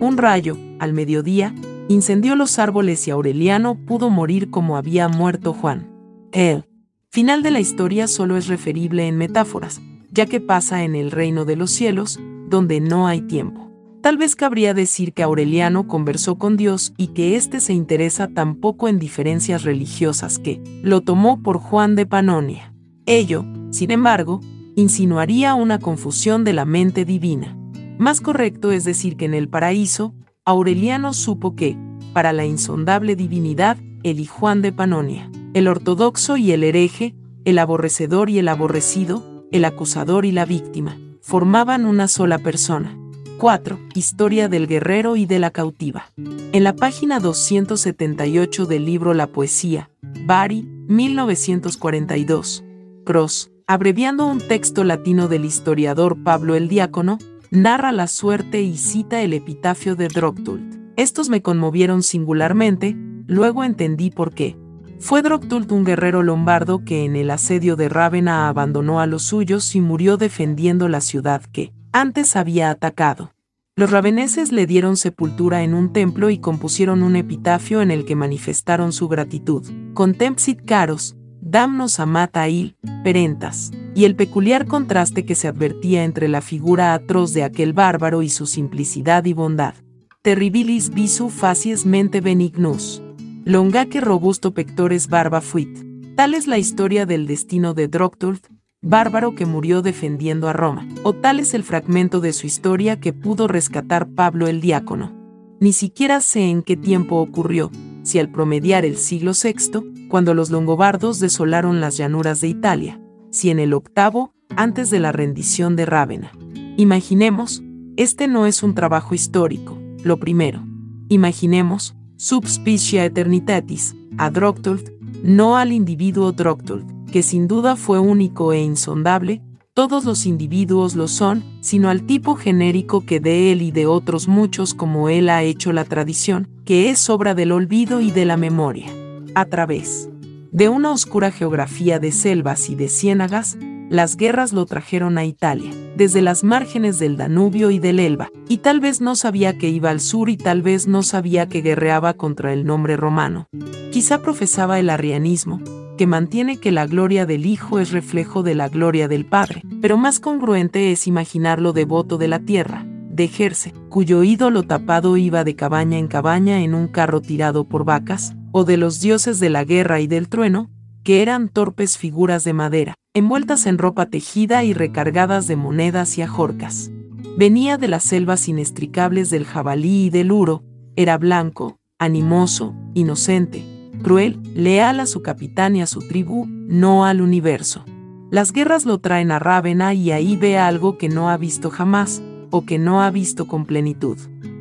[0.00, 1.54] Un rayo, al mediodía,
[1.88, 5.90] incendió los árboles y Aureliano pudo morir como había muerto Juan.
[6.32, 6.64] El
[7.12, 11.44] final de la historia solo es referible en metáforas, ya que pasa en el reino
[11.44, 13.70] de los cielos, donde no hay tiempo.
[14.00, 18.54] Tal vez cabría decir que Aureliano conversó con Dios y que éste se interesa tan
[18.54, 22.72] poco en diferencias religiosas que lo tomó por Juan de Panonia.
[23.04, 24.40] Ello, sin embargo,
[24.74, 27.58] insinuaría una confusión de la mente divina.
[27.98, 30.14] Más correcto es decir que en el paraíso,
[30.46, 31.76] Aureliano supo que,
[32.14, 38.30] para la insondable divinidad, el Juan de Panonia, el ortodoxo y el hereje, el aborrecedor
[38.30, 42.96] y el aborrecido, el acusador y la víctima, formaban una sola persona.
[43.38, 43.78] 4.
[43.94, 46.12] Historia del guerrero y de la cautiva.
[46.16, 52.64] En la página 278 del libro La Poesía, Bari, 1942.
[53.04, 57.18] Cross, abreviando un texto latino del historiador Pablo el Diácono,
[57.50, 60.76] narra la suerte y cita el epitafio de Droctult.
[60.96, 62.96] Estos me conmovieron singularmente,
[63.26, 64.56] luego entendí por qué.
[65.02, 69.74] Fue Droctult un guerrero lombardo que en el asedio de Rávena abandonó a los suyos
[69.74, 73.32] y murió defendiendo la ciudad que antes había atacado.
[73.74, 78.14] Los raveneses le dieron sepultura en un templo y compusieron un epitafio en el que
[78.14, 79.68] manifestaron su gratitud.
[79.92, 86.42] Contempsit caros, damnos amata il, perentas y el peculiar contraste que se advertía entre la
[86.42, 89.74] figura atroz de aquel bárbaro y su simplicidad y bondad.
[90.22, 93.02] Terribilis visu facies mente benignus.
[93.44, 95.84] Longaque robusto pectores barba fuit.
[96.14, 98.46] Tal es la historia del destino de Droctult,
[98.82, 103.12] bárbaro que murió defendiendo a Roma, o tal es el fragmento de su historia que
[103.12, 105.12] pudo rescatar Pablo el diácono.
[105.58, 107.72] Ni siquiera sé en qué tiempo ocurrió,
[108.04, 113.00] si al promediar el siglo VI, cuando los longobardos desolaron las llanuras de Italia,
[113.32, 116.30] si en el octavo, antes de la rendición de Rávena.
[116.76, 117.60] Imaginemos,
[117.96, 120.64] este no es un trabajo histórico, lo primero.
[121.08, 124.90] Imaginemos, subspicia eternitatis, a Droctult,
[125.24, 129.42] no al individuo Droctult, que sin duda fue único e insondable,
[129.74, 134.28] todos los individuos lo son, sino al tipo genérico que de él y de otros
[134.28, 138.36] muchos como él ha hecho la tradición, que es obra del olvido y de la
[138.36, 138.86] memoria.
[139.34, 140.08] A través
[140.52, 143.56] de una oscura geografía de selvas y de ciénagas,
[143.88, 148.58] las guerras lo trajeron a Italia, desde las márgenes del Danubio y del Elba, y
[148.58, 152.14] tal vez no sabía que iba al sur y tal vez no sabía que guerreaba
[152.14, 153.48] contra el nombre romano.
[153.92, 155.62] Quizá profesaba el arrianismo,
[155.96, 159.96] que mantiene que la gloria del Hijo es reflejo de la gloria del Padre, pero
[159.96, 165.54] más congruente es imaginarlo devoto de la tierra, de Jerse, cuyo ídolo tapado iba de
[165.54, 169.64] cabaña en cabaña en un carro tirado por vacas, o de los dioses de la
[169.64, 170.70] guerra y del trueno,
[171.04, 176.22] que eran torpes figuras de madera, envueltas en ropa tejida y recargadas de monedas y
[176.22, 176.90] ajorcas.
[177.36, 180.64] Venía de las selvas inextricables del jabalí y del uro,
[180.96, 183.64] era blanco, animoso, inocente,
[184.02, 187.84] cruel, leal a su capitán y a su tribu, no al universo.
[188.30, 192.22] Las guerras lo traen a Rávena y ahí ve algo que no ha visto jamás,
[192.52, 194.16] o que no ha visto con plenitud.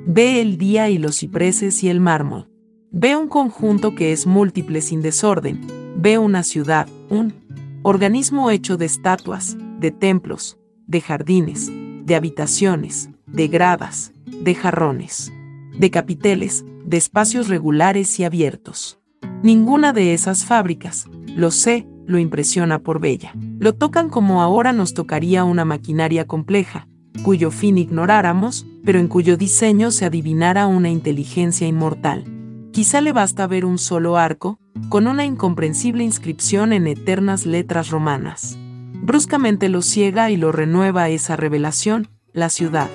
[0.07, 2.49] Ve el día y los cipreses y el mármol.
[2.89, 5.61] Ve un conjunto que es múltiple sin desorden.
[5.95, 7.35] Ve una ciudad, un
[7.83, 11.71] organismo hecho de estatuas, de templos, de jardines,
[12.05, 15.31] de habitaciones, de gradas, de jarrones,
[15.77, 18.99] de capiteles, de espacios regulares y abiertos.
[19.43, 23.33] Ninguna de esas fábricas, lo sé, lo impresiona por bella.
[23.59, 26.87] Lo tocan como ahora nos tocaría una maquinaria compleja,
[27.23, 32.25] cuyo fin ignoráramos, pero en cuyo diseño se adivinara una inteligencia inmortal.
[32.71, 34.59] Quizá le basta ver un solo arco,
[34.89, 38.57] con una incomprensible inscripción en eternas letras romanas.
[39.03, 42.89] Bruscamente lo ciega y lo renueva esa revelación, la ciudad.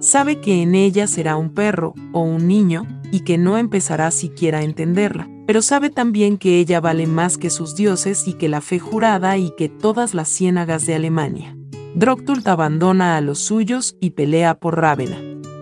[0.00, 4.58] Sabe que en ella será un perro o un niño, y que no empezará siquiera
[4.58, 8.62] a entenderla, pero sabe también que ella vale más que sus dioses y que la
[8.62, 11.56] fe jurada y que todas las ciénagas de Alemania.
[11.94, 15.18] Droctult abandona a los suyos y pelea por Rávena.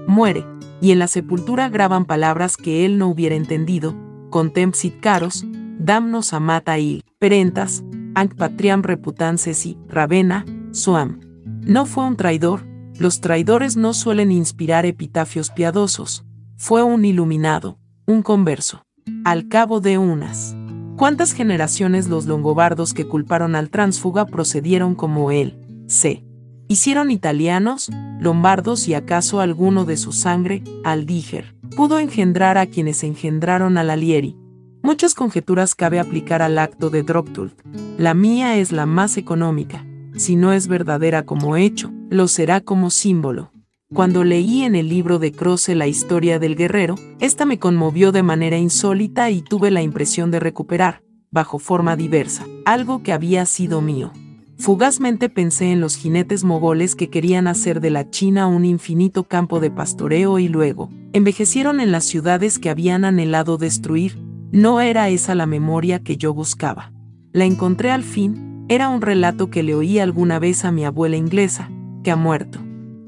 [0.06, 0.46] Muere,
[0.80, 3.96] y en la sepultura graban palabras que él no hubiera entendido,
[4.30, 5.44] contempsit caros,
[5.78, 7.82] damnos amata il, perentas,
[8.14, 11.20] anc patriam reputances Ravena, suam.
[11.62, 12.64] No fue un traidor,
[12.98, 16.24] los traidores no suelen inspirar epitafios piadosos,
[16.56, 18.84] fue un iluminado, un converso.
[19.24, 20.54] Al cabo de unas.
[20.96, 25.59] ¿Cuántas generaciones los longobardos que culparon al tránsfuga procedieron como él?
[25.90, 26.24] C.
[26.68, 33.76] Hicieron italianos, lombardos y acaso alguno de su sangre, Aldíger, pudo engendrar a quienes engendraron
[33.76, 34.36] al Alieri.
[34.82, 37.60] Muchas conjeturas cabe aplicar al acto de Droctult.
[37.98, 39.84] La mía es la más económica.
[40.16, 43.52] Si no es verdadera como hecho, lo será como símbolo.
[43.92, 48.22] Cuando leí en el libro de Croce la historia del guerrero, esta me conmovió de
[48.22, 53.80] manera insólita y tuve la impresión de recuperar, bajo forma diversa, algo que había sido
[53.80, 54.12] mío.
[54.60, 59.58] Fugazmente pensé en los jinetes mogoles que querían hacer de la China un infinito campo
[59.58, 64.18] de pastoreo y luego, envejecieron en las ciudades que habían anhelado destruir.
[64.52, 66.92] No era esa la memoria que yo buscaba.
[67.32, 71.16] La encontré al fin, era un relato que le oí alguna vez a mi abuela
[71.16, 71.70] inglesa,
[72.04, 72.58] que ha muerto.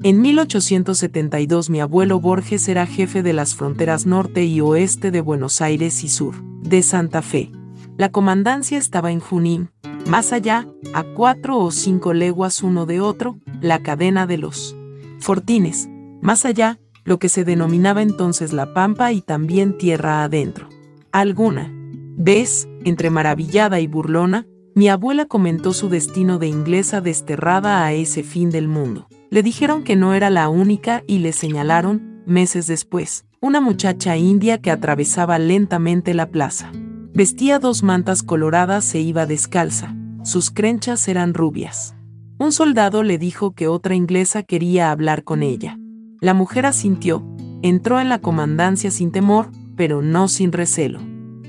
[0.01, 5.61] En 1872 mi abuelo Borges era jefe de las fronteras norte y oeste de Buenos
[5.61, 6.33] Aires y sur,
[6.63, 7.51] de Santa Fe.
[7.97, 9.69] La comandancia estaba en Junín,
[10.07, 14.75] más allá, a cuatro o cinco leguas uno de otro, la cadena de los
[15.19, 15.87] fortines.
[16.21, 20.69] Más allá, lo que se denominaba entonces la pampa y también tierra adentro.
[21.11, 21.71] Alguna
[22.17, 28.23] vez, entre maravillada y burlona, mi abuela comentó su destino de inglesa desterrada a ese
[28.23, 29.07] fin del mundo.
[29.29, 34.57] Le dijeron que no era la única y le señalaron, meses después, una muchacha india
[34.57, 36.71] que atravesaba lentamente la plaza.
[37.15, 41.93] Vestía dos mantas coloradas e iba descalza, sus crenchas eran rubias.
[42.39, 45.77] Un soldado le dijo que otra inglesa quería hablar con ella.
[46.21, 47.23] La mujer asintió,
[47.61, 51.01] entró en la comandancia sin temor, pero no sin recelo.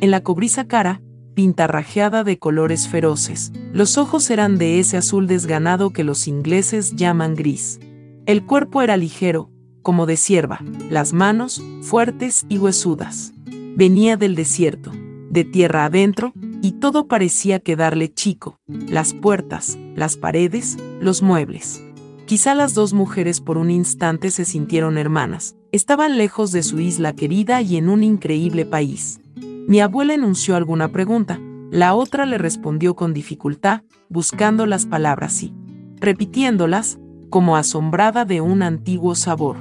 [0.02, 1.00] En la cobriza cara,
[1.32, 7.34] pintarrajeada de colores feroces, los ojos eran de ese azul desganado que los ingleses llaman
[7.34, 7.80] gris.
[8.26, 9.50] El cuerpo era ligero,
[9.80, 10.60] como de cierva,
[10.90, 13.32] las manos, fuertes y huesudas.
[13.76, 14.92] Venía del desierto
[15.34, 16.32] de tierra adentro,
[16.62, 21.82] y todo parecía quedarle chico, las puertas, las paredes, los muebles.
[22.24, 27.14] Quizá las dos mujeres por un instante se sintieron hermanas, estaban lejos de su isla
[27.14, 29.20] querida y en un increíble país.
[29.66, 31.40] Mi abuela enunció alguna pregunta,
[31.70, 35.52] la otra le respondió con dificultad, buscando las palabras y
[35.96, 39.56] repitiéndolas, como asombrada de un antiguo sabor.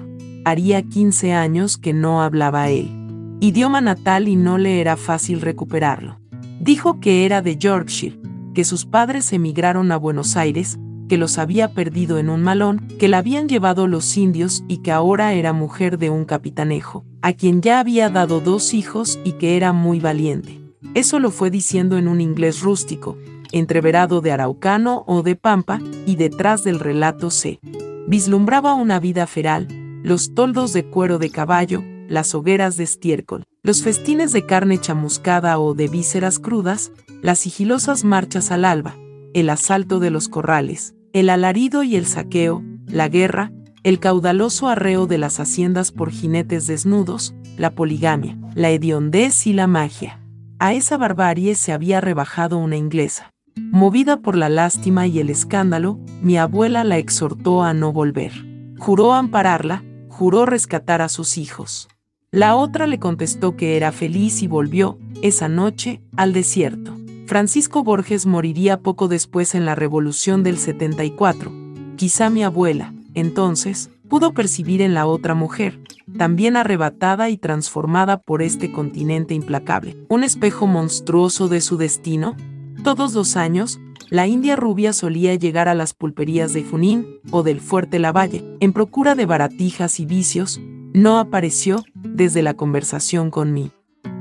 [0.45, 3.03] Haría 15 años que no hablaba él
[3.44, 6.18] idioma natal y no le era fácil recuperarlo.
[6.61, 8.18] Dijo que era de Yorkshire,
[8.53, 10.80] que sus padres emigraron a Buenos Aires,
[11.10, 14.94] que los había perdido en un malón, que la habían llevado los indios y que
[14.94, 19.57] ahora era mujer de un capitanejo, a quien ya había dado dos hijos y que
[19.57, 20.61] era muy valiente.
[20.94, 23.18] Eso lo fue diciendo en un inglés rústico,
[23.52, 27.60] entreverado de araucano o de pampa, y detrás del relato se
[28.07, 29.68] vislumbraba una vida feral,
[30.02, 35.60] los toldos de cuero de caballo, las hogueras de estiércol, los festines de carne chamuscada
[35.60, 38.96] o de vísceras crudas, las sigilosas marchas al alba,
[39.34, 43.52] el asalto de los corrales, el alarido y el saqueo, la guerra,
[43.84, 49.68] el caudaloso arreo de las haciendas por jinetes desnudos, la poligamia, la hediondez y la
[49.68, 50.22] magia.
[50.60, 53.32] A esa barbarie se había rebajado una inglesa.
[53.56, 58.32] Movida por la lástima y el escándalo, mi abuela la exhortó a no volver.
[58.80, 61.90] Juró ampararla, juró rescatar a sus hijos.
[62.34, 66.98] La otra le contestó que era feliz y volvió, esa noche, al desierto.
[67.28, 71.52] Francisco Borges moriría poco después en la Revolución del 74.
[71.96, 75.80] Quizá mi abuela, entonces, pudo percibir en la otra mujer,
[76.18, 82.36] también arrebatada y transformada por este continente implacable, un espejo monstruoso de su destino.
[82.84, 83.80] Todos los años,
[84.10, 88.74] la India rubia solía llegar a las pulperías de Junín o del Fuerte Lavalle, en
[88.74, 90.60] procura de baratijas y vicios,
[90.94, 93.72] no apareció desde la conversación con mi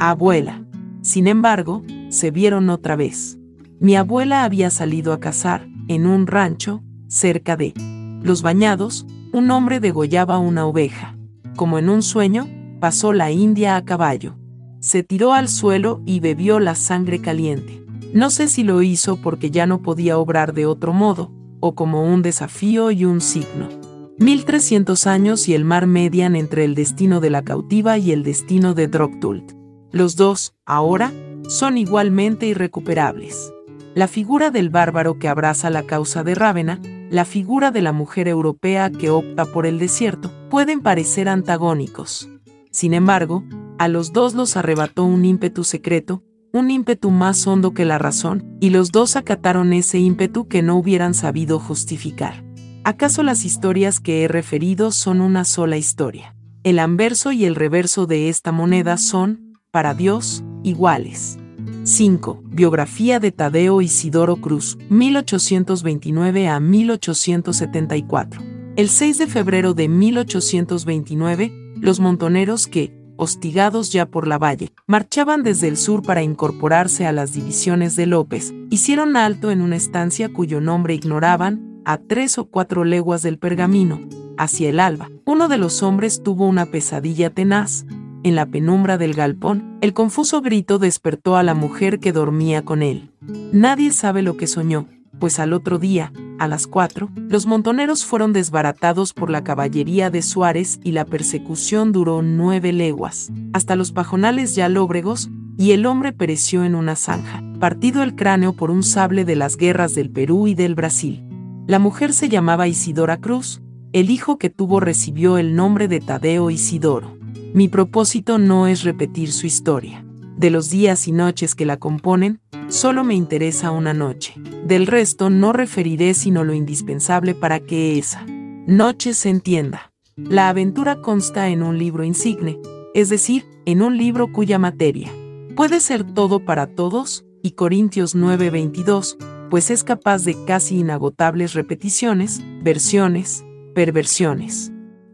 [0.01, 0.65] abuela.
[1.03, 3.39] Sin embargo, se vieron otra vez.
[3.79, 7.75] Mi abuela había salido a cazar, en un rancho, cerca de
[8.23, 11.17] Los Bañados, un hombre degollaba una oveja.
[11.57, 12.49] Como en un sueño,
[12.81, 14.37] pasó la India a caballo.
[14.81, 17.85] Se tiró al suelo y bebió la sangre caliente.
[18.15, 22.05] No sé si lo hizo porque ya no podía obrar de otro modo, o como
[22.05, 23.82] un desafío y un signo.
[24.23, 28.73] 1300 años y el mar median entre el destino de la cautiva y el destino
[28.73, 29.53] de Drogtult.
[29.91, 31.13] Los dos, ahora,
[31.49, 33.53] son igualmente irrecuperables.
[33.97, 36.81] La figura del bárbaro que abraza la causa de Rávena,
[37.11, 42.29] la figura de la mujer europea que opta por el desierto, pueden parecer antagónicos.
[42.71, 43.43] Sin embargo,
[43.79, 46.23] a los dos los arrebató un ímpetu secreto,
[46.53, 50.77] un ímpetu más hondo que la razón, y los dos acataron ese ímpetu que no
[50.77, 52.45] hubieran sabido justificar.
[52.85, 56.35] ¿Acaso las historias que he referido son una sola historia?
[56.65, 61.39] El anverso y el reverso de esta moneda son, para Dios, iguales.
[61.85, 62.43] 5.
[62.45, 68.43] Biografía de Tadeo Isidoro Cruz, 1829 a 1874.
[68.75, 75.45] El 6 de febrero de 1829, los montoneros que, hostigados ya por la valle, marchaban
[75.45, 80.33] desde el sur para incorporarse a las divisiones de López, hicieron alto en una estancia
[80.33, 84.01] cuyo nombre ignoraban, a tres o cuatro leguas del pergamino,
[84.37, 85.11] hacia el alba.
[85.25, 87.85] Uno de los hombres tuvo una pesadilla tenaz,
[88.25, 92.83] en la penumbra del galpón, el confuso grito despertó a la mujer que dormía con
[92.83, 93.11] él.
[93.53, 94.87] Nadie sabe lo que soñó,
[95.19, 100.23] pues al otro día, a las cuatro, los montoneros fueron desbaratados por la caballería de
[100.23, 105.29] Suárez y la persecución duró nueve leguas, hasta los pajonales ya lóbregos,
[105.59, 109.57] y el hombre pereció en una zanja, partido el cráneo por un sable de las
[109.57, 111.25] guerras del Perú y del Brasil.
[111.73, 113.63] La mujer se llamaba Isidora Cruz,
[113.95, 117.17] el hijo que tuvo recibió el nombre de Tadeo Isidoro.
[117.55, 120.05] Mi propósito no es repetir su historia.
[120.37, 124.35] De los días y noches que la componen, solo me interesa una noche.
[124.67, 128.27] Del resto no referiré sino lo indispensable para que esa
[128.67, 129.95] noche se entienda.
[130.15, 132.59] La aventura consta en un libro insigne,
[132.93, 135.11] es decir, en un libro cuya materia
[135.57, 139.17] puede ser todo para todos, y Corintios 9:22,
[139.53, 144.73] pues es capaz de casi inagotables repeticiones, versiones, perversiones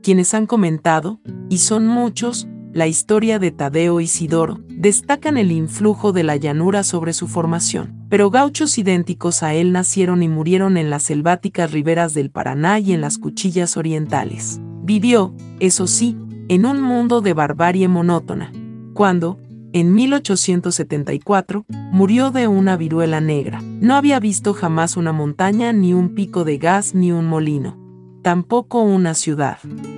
[0.09, 1.21] quienes han comentado,
[1.51, 7.13] y son muchos, la historia de Tadeo Isidoro, destacan el influjo de la llanura sobre
[7.13, 8.07] su formación.
[8.09, 12.95] Pero gauchos idénticos a él nacieron y murieron en las selváticas riberas del Paraná y
[12.95, 14.63] en las cuchillas orientales.
[14.83, 16.17] Vivió, eso sí,
[16.49, 18.51] en un mundo de barbarie monótona.
[18.95, 19.39] Cuando,
[19.73, 23.61] en 1874, murió de una viruela negra.
[23.63, 27.89] No había visto jamás una montaña, ni un pico de gas, ni un molino
[28.29, 29.57] tampoco una ciudad.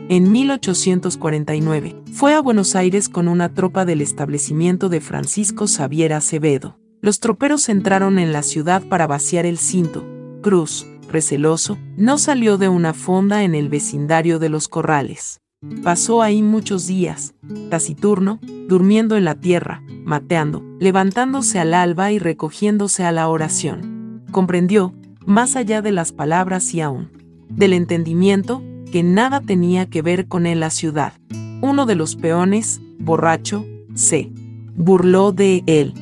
[0.09, 6.79] En 1849, fue a Buenos Aires con una tropa del establecimiento de Francisco Xavier Acevedo.
[7.01, 10.07] Los troperos entraron en la ciudad para vaciar el cinto.
[10.43, 15.41] Cruz, receloso, no salió de una fonda en el vecindario de los corrales.
[15.83, 17.35] Pasó ahí muchos días,
[17.69, 24.23] taciturno, durmiendo en la tierra, mateando, levantándose al alba y recogiéndose a la oración.
[24.31, 24.95] Comprendió,
[25.27, 27.11] más allá de las palabras y aún
[27.51, 31.13] del entendimiento, que nada tenía que ver con él la ciudad.
[31.61, 34.33] Uno de los peones, borracho, se
[34.75, 35.93] burló de él.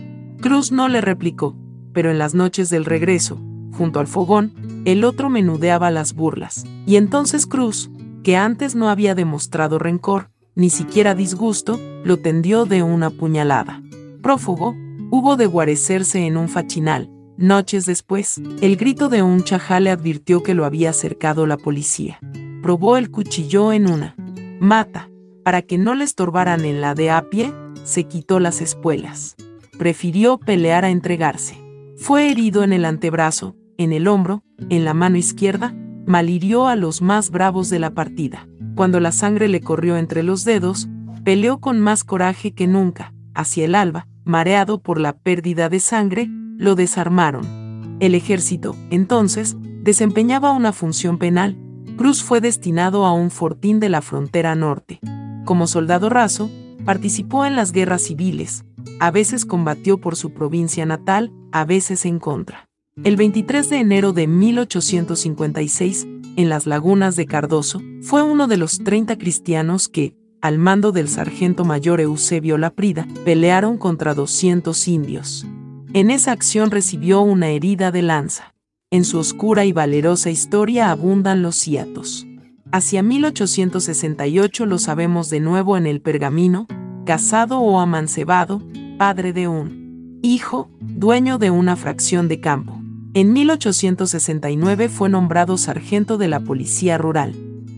[0.40, 1.56] Cruz no le replicó,
[1.92, 3.40] pero en las noches del regreso,
[3.72, 4.52] junto al fogón,
[4.84, 6.64] el otro menudeaba las burlas.
[6.86, 7.90] Y entonces Cruz,
[8.22, 13.82] que antes no había demostrado rencor, ni siquiera disgusto, lo tendió de una puñalada.
[14.22, 14.74] Prófugo,
[15.10, 20.42] hubo de guarecerse en un fachinal, Noches después, el grito de un chajá le advirtió
[20.42, 22.18] que lo había acercado la policía.
[22.62, 24.16] Probó el cuchillo en una
[24.58, 25.08] mata.
[25.44, 27.52] Para que no le estorbaran en la de a pie,
[27.84, 29.36] se quitó las espuelas.
[29.78, 31.56] Prefirió pelear a entregarse.
[31.96, 35.76] Fue herido en el antebrazo, en el hombro, en la mano izquierda,
[36.08, 38.48] malhirió a los más bravos de la partida.
[38.74, 40.88] Cuando la sangre le corrió entre los dedos,
[41.22, 46.28] peleó con más coraje que nunca, hacia el alba, mareado por la pérdida de sangre,
[46.56, 47.96] lo desarmaron.
[48.00, 51.58] El ejército, entonces, desempeñaba una función penal.
[51.98, 55.00] Cruz fue destinado a un fortín de la frontera norte.
[55.44, 56.50] Como soldado raso,
[56.86, 58.64] participó en las guerras civiles,
[58.98, 62.67] a veces combatió por su provincia natal, a veces en contra.
[63.04, 66.06] El 23 de enero de 1856,
[66.36, 71.08] en las lagunas de Cardoso, fue uno de los 30 cristianos que, al mando del
[71.08, 75.46] sargento mayor Eusebio Laprida, pelearon contra 200 indios.
[75.92, 78.54] En esa acción recibió una herida de lanza.
[78.90, 82.26] En su oscura y valerosa historia abundan los hiatos.
[82.72, 86.66] Hacia 1868 lo sabemos de nuevo en el pergamino,
[87.06, 88.60] casado o amancebado,
[88.98, 92.77] padre de un hijo, dueño de una fracción de campo.
[93.18, 97.34] En 1869 fue nombrado sargento de la Policía Rural.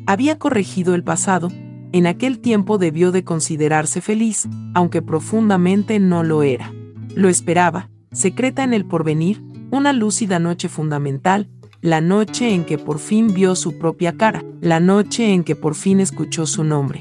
[0.06, 1.50] Había corregido el pasado,
[1.92, 6.74] en aquel tiempo debió de considerarse feliz, aunque profundamente no lo era.
[7.14, 11.48] Lo esperaba, secreta en el porvenir, una lúcida noche fundamental,
[11.80, 15.74] la noche en que por fin vio su propia cara, la noche en que por
[15.74, 17.00] fin escuchó su nombre.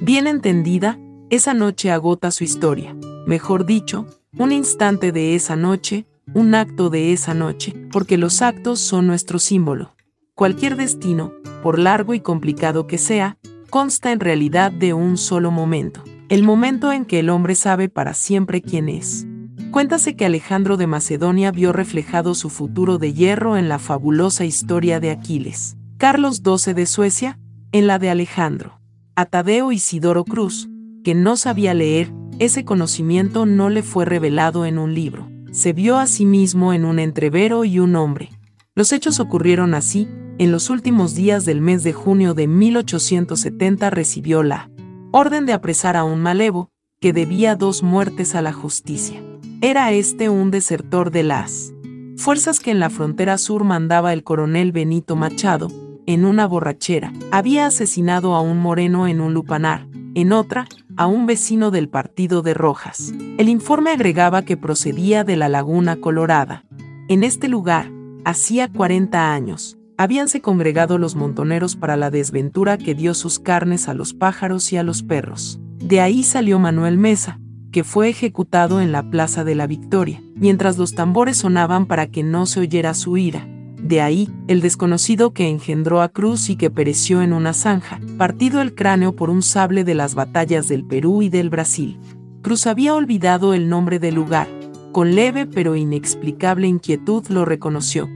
[0.00, 0.96] Bien entendida,
[1.28, 2.94] esa noche agota su historia,
[3.26, 4.06] mejor dicho,
[4.38, 9.38] un instante de esa noche, un acto de esa noche, porque los actos son nuestro
[9.38, 9.94] símbolo.
[10.34, 11.32] Cualquier destino,
[11.62, 13.38] por largo y complicado que sea,
[13.68, 18.14] consta en realidad de un solo momento, el momento en que el hombre sabe para
[18.14, 19.26] siempre quién es.
[19.70, 24.98] Cuéntase que Alejandro de Macedonia vio reflejado su futuro de hierro en la fabulosa historia
[24.98, 25.76] de Aquiles.
[25.96, 27.38] Carlos XII de Suecia,
[27.72, 28.80] en la de Alejandro.
[29.14, 30.68] A Tadeo Isidoro Cruz,
[31.04, 35.28] que no sabía leer, ese conocimiento no le fue revelado en un libro.
[35.52, 38.30] Se vio a sí mismo en un entrevero y un hombre.
[38.76, 40.08] Los hechos ocurrieron así,
[40.38, 44.70] en los últimos días del mes de junio de 1870 recibió la
[45.10, 46.70] orden de apresar a un malevo,
[47.00, 49.22] que debía dos muertes a la justicia.
[49.60, 51.72] Era este un desertor de las
[52.16, 55.68] fuerzas que en la frontera sur mandaba el coronel Benito Machado,
[56.06, 57.12] en una borrachera.
[57.32, 60.66] Había asesinado a un moreno en un lupanar, en otra,
[60.96, 63.12] a un vecino del partido de Rojas.
[63.38, 66.64] El informe agregaba que procedía de la Laguna Colorada.
[67.08, 67.90] En este lugar,
[68.24, 73.94] hacía 40 años, habíanse congregado los montoneros para la desventura que dio sus carnes a
[73.94, 75.60] los pájaros y a los perros.
[75.78, 77.38] De ahí salió Manuel Mesa,
[77.70, 82.22] que fue ejecutado en la Plaza de la Victoria, mientras los tambores sonaban para que
[82.22, 83.46] no se oyera su ira.
[83.82, 88.60] De ahí, el desconocido que engendró a Cruz y que pereció en una zanja, partido
[88.60, 91.98] el cráneo por un sable de las batallas del Perú y del Brasil.
[92.42, 94.48] Cruz había olvidado el nombre del lugar,
[94.92, 98.08] con leve pero inexplicable inquietud lo reconoció.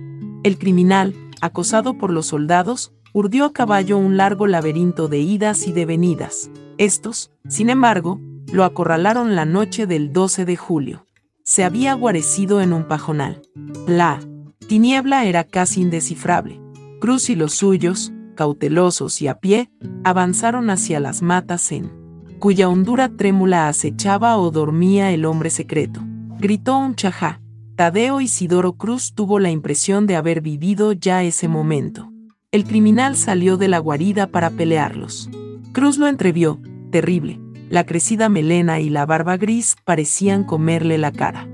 [0.43, 5.73] El criminal, acosado por los soldados, urdió a caballo un largo laberinto de idas y
[5.73, 6.51] de venidas.
[6.78, 8.20] Estos, sin embargo,
[8.53, 11.07] lo acorralaron la noche del 12 de julio.
[11.43, 13.43] Se había guarecido en un pajonal.
[13.86, 14.20] La
[14.66, 16.61] tiniebla era casi indescifrable.
[17.01, 19.70] Cruz y los suyos, cautelosos y a pie,
[20.05, 21.91] avanzaron hacia las matas en
[22.39, 26.01] cuya hondura trémula acechaba o dormía el hombre secreto.
[26.39, 27.41] Gritó un chajá.
[27.77, 32.12] Tadeo Isidoro Cruz tuvo la impresión de haber vivido ya ese momento.
[32.53, 35.31] El criminal salió de la guarida para pelearlos.
[35.73, 36.61] Cruz lo entrevió,
[36.93, 37.41] terrible.
[37.70, 41.49] La crecida melena y la barba gris parecían comerle la cara.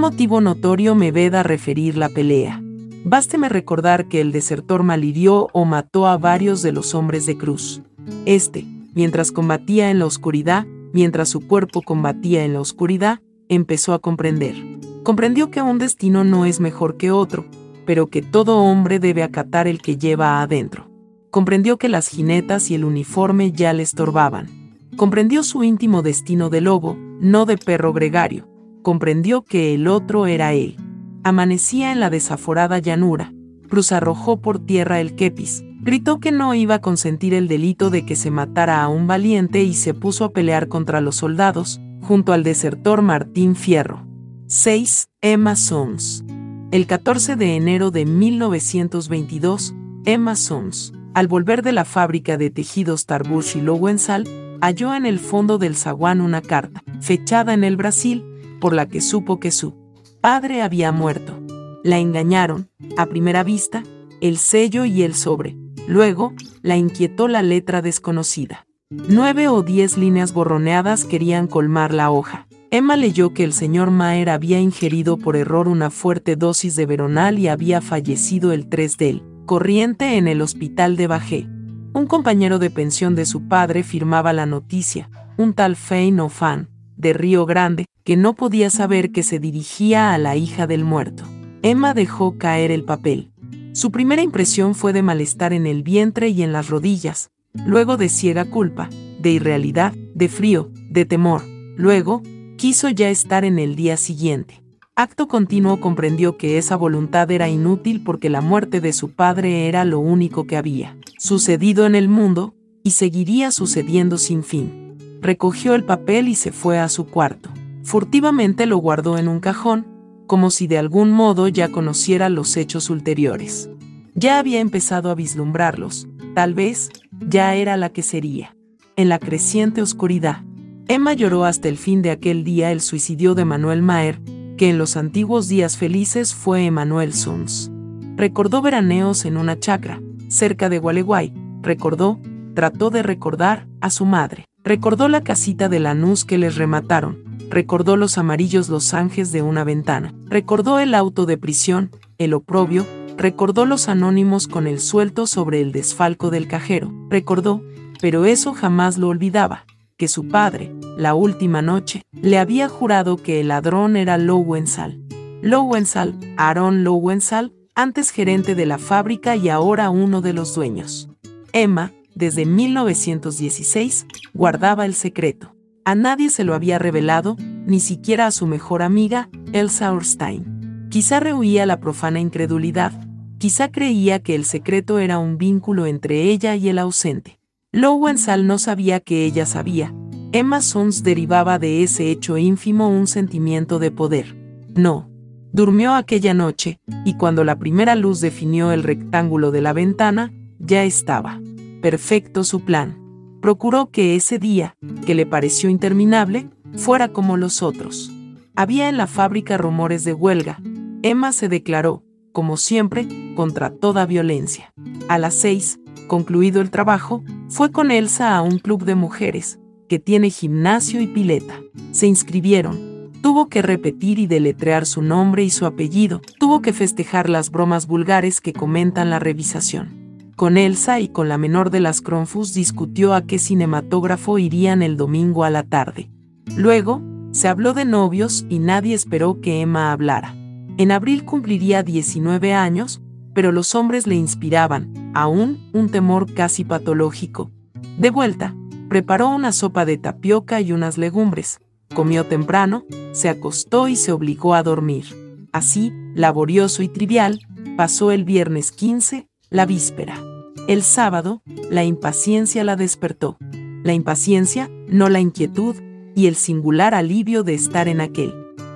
[0.00, 2.62] Motivo notorio me veda referir la pelea.
[3.04, 7.82] Básteme recordar que el desertor malhirió o mató a varios de los hombres de Cruz.
[8.24, 8.64] Este,
[8.94, 13.20] mientras combatía en la oscuridad, mientras su cuerpo combatía en la oscuridad,
[13.50, 14.54] empezó a comprender.
[15.02, 17.44] Comprendió que un destino no es mejor que otro,
[17.84, 20.88] pero que todo hombre debe acatar el que lleva adentro.
[21.30, 24.48] Comprendió que las jinetas y el uniforme ya le estorbaban.
[24.96, 28.49] Comprendió su íntimo destino de lobo, no de perro gregario.
[28.82, 30.76] Comprendió que el otro era él.
[31.22, 33.32] Amanecía en la desaforada llanura.
[33.68, 35.62] Cruz arrojó por tierra el kepis.
[35.82, 39.62] Gritó que no iba a consentir el delito de que se matara a un valiente
[39.62, 44.06] y se puso a pelear contra los soldados, junto al desertor Martín Fierro.
[44.46, 45.08] 6.
[45.20, 46.24] Emma Sons.
[46.70, 49.74] El 14 de enero de 1922,
[50.04, 54.24] Emma Sons, al volver de la fábrica de tejidos Tarbush y Lowensal,
[54.60, 58.24] halló en el fondo del zaguán una carta, fechada en el Brasil,
[58.60, 59.74] por la que supo que su
[60.20, 61.40] padre había muerto.
[61.82, 63.82] La engañaron, a primera vista,
[64.20, 65.56] el sello y el sobre.
[65.88, 68.66] Luego, la inquietó la letra desconocida.
[68.90, 72.46] Nueve o diez líneas borroneadas querían colmar la hoja.
[72.72, 77.38] Emma leyó que el señor Maer había ingerido por error una fuerte dosis de veronal
[77.38, 81.48] y había fallecido el 3 del corriente en el hospital de Bajé.
[81.92, 86.68] Un compañero de pensión de su padre firmaba la noticia, un tal Fein Fan,
[87.00, 91.24] de Río Grande, que no podía saber que se dirigía a la hija del muerto.
[91.62, 93.30] Emma dejó caer el papel.
[93.72, 97.30] Su primera impresión fue de malestar en el vientre y en las rodillas,
[97.66, 98.88] luego de ciega culpa,
[99.20, 101.42] de irrealidad, de frío, de temor.
[101.76, 102.22] Luego,
[102.56, 104.62] quiso ya estar en el día siguiente.
[104.96, 109.84] Acto continuo comprendió que esa voluntad era inútil porque la muerte de su padre era
[109.84, 114.89] lo único que había sucedido en el mundo, y seguiría sucediendo sin fin.
[115.20, 117.50] Recogió el papel y se fue a su cuarto.
[117.82, 119.86] Furtivamente lo guardó en un cajón,
[120.26, 123.68] como si de algún modo ya conociera los hechos ulteriores.
[124.14, 126.90] Ya había empezado a vislumbrarlos, tal vez,
[127.20, 128.56] ya era la que sería.
[128.96, 130.42] En la creciente oscuridad,
[130.88, 134.20] Emma lloró hasta el fin de aquel día el suicidio de Manuel Maer,
[134.56, 137.70] que en los antiguos días felices fue Emanuel Sons.
[138.16, 141.32] Recordó veraneos en una chacra, cerca de Gualeguay,
[141.62, 142.20] recordó,
[142.54, 144.49] trató de recordar, a su madre.
[144.62, 150.14] Recordó la casita de Lanús que les remataron, recordó los amarillos losanges de una ventana,
[150.26, 155.72] recordó el auto de prisión, el oprobio, recordó los anónimos con el suelto sobre el
[155.72, 157.62] desfalco del cajero, recordó,
[158.02, 159.64] pero eso jamás lo olvidaba,
[159.96, 165.00] que su padre, la última noche, le había jurado que el ladrón era Lowensal.
[165.40, 171.08] Lowensal, Aaron Lowensal, antes gerente de la fábrica y ahora uno de los dueños.
[171.52, 175.56] Emma, desde 1916, guardaba el secreto.
[175.84, 177.36] A nadie se lo había revelado,
[177.66, 180.86] ni siquiera a su mejor amiga, Elsa Orstein.
[180.90, 182.92] Quizá rehuía la profana incredulidad,
[183.38, 187.40] quizá creía que el secreto era un vínculo entre ella y el ausente.
[187.72, 189.94] Lowensal no sabía que ella sabía.
[190.32, 194.36] Emma Sons derivaba de ese hecho ínfimo un sentimiento de poder.
[194.76, 195.08] No.
[195.52, 200.84] Durmió aquella noche, y cuando la primera luz definió el rectángulo de la ventana, ya
[200.84, 201.40] estaba.
[201.80, 203.00] Perfecto su plan
[203.40, 204.76] procuró que ese día,
[205.06, 208.12] que le pareció interminable, fuera como los otros.
[208.54, 210.60] Había en la fábrica rumores de huelga.
[211.02, 214.72] Emma se declaró, como siempre, contra toda violencia.
[215.08, 219.58] A las seis, concluido el trabajo, fue con Elsa a un club de mujeres,
[219.88, 221.60] que tiene gimnasio y pileta.
[221.92, 222.90] Se inscribieron.
[223.22, 226.20] Tuvo que repetir y deletrear su nombre y su apellido.
[226.38, 229.99] Tuvo que festejar las bromas vulgares que comentan la revisación.
[230.40, 234.96] Con Elsa y con la menor de las Cronfus discutió a qué cinematógrafo irían el
[234.96, 236.10] domingo a la tarde.
[236.56, 240.34] Luego, se habló de novios y nadie esperó que Emma hablara.
[240.78, 243.02] En abril cumpliría 19 años,
[243.34, 247.50] pero los hombres le inspiraban, aún, un temor casi patológico.
[247.98, 248.56] De vuelta,
[248.88, 251.60] preparó una sopa de tapioca y unas legumbres,
[251.94, 255.04] comió temprano, se acostó y se obligó a dormir.
[255.52, 257.40] Así, laborioso y trivial,
[257.76, 260.29] pasó el viernes 15, la víspera.
[260.70, 263.36] El sábado, la impaciencia la despertó.
[263.82, 265.74] La impaciencia, no la inquietud,
[266.14, 268.32] y el singular alivio de estar en aquel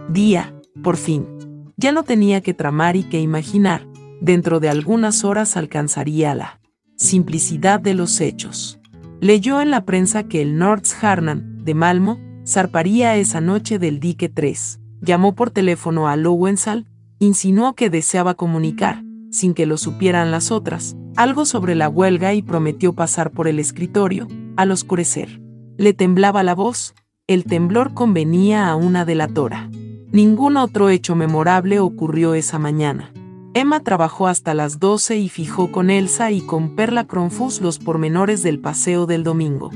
[0.08, 1.24] día, por fin.
[1.76, 3.86] Ya no tenía que tramar y que imaginar,
[4.20, 6.60] dentro de algunas horas alcanzaría la
[6.96, 8.80] simplicidad de los hechos.
[9.20, 10.60] Leyó en la prensa que el
[11.00, 14.80] Harnan, de Malmo, zarparía esa noche del dique 3.
[15.00, 16.88] Llamó por teléfono a Lowensal,
[17.20, 19.03] insinuó que deseaba comunicar,
[19.34, 23.58] sin que lo supieran las otras, algo sobre la huelga y prometió pasar por el
[23.58, 25.40] escritorio, al oscurecer.
[25.76, 26.94] Le temblaba la voz,
[27.26, 29.68] el temblor convenía a una delatora.
[30.12, 33.12] Ningún otro hecho memorable ocurrió esa mañana.
[33.54, 38.42] Emma trabajó hasta las 12 y fijó con Elsa y con Perla Cronfus los pormenores
[38.42, 39.70] del paseo del domingo.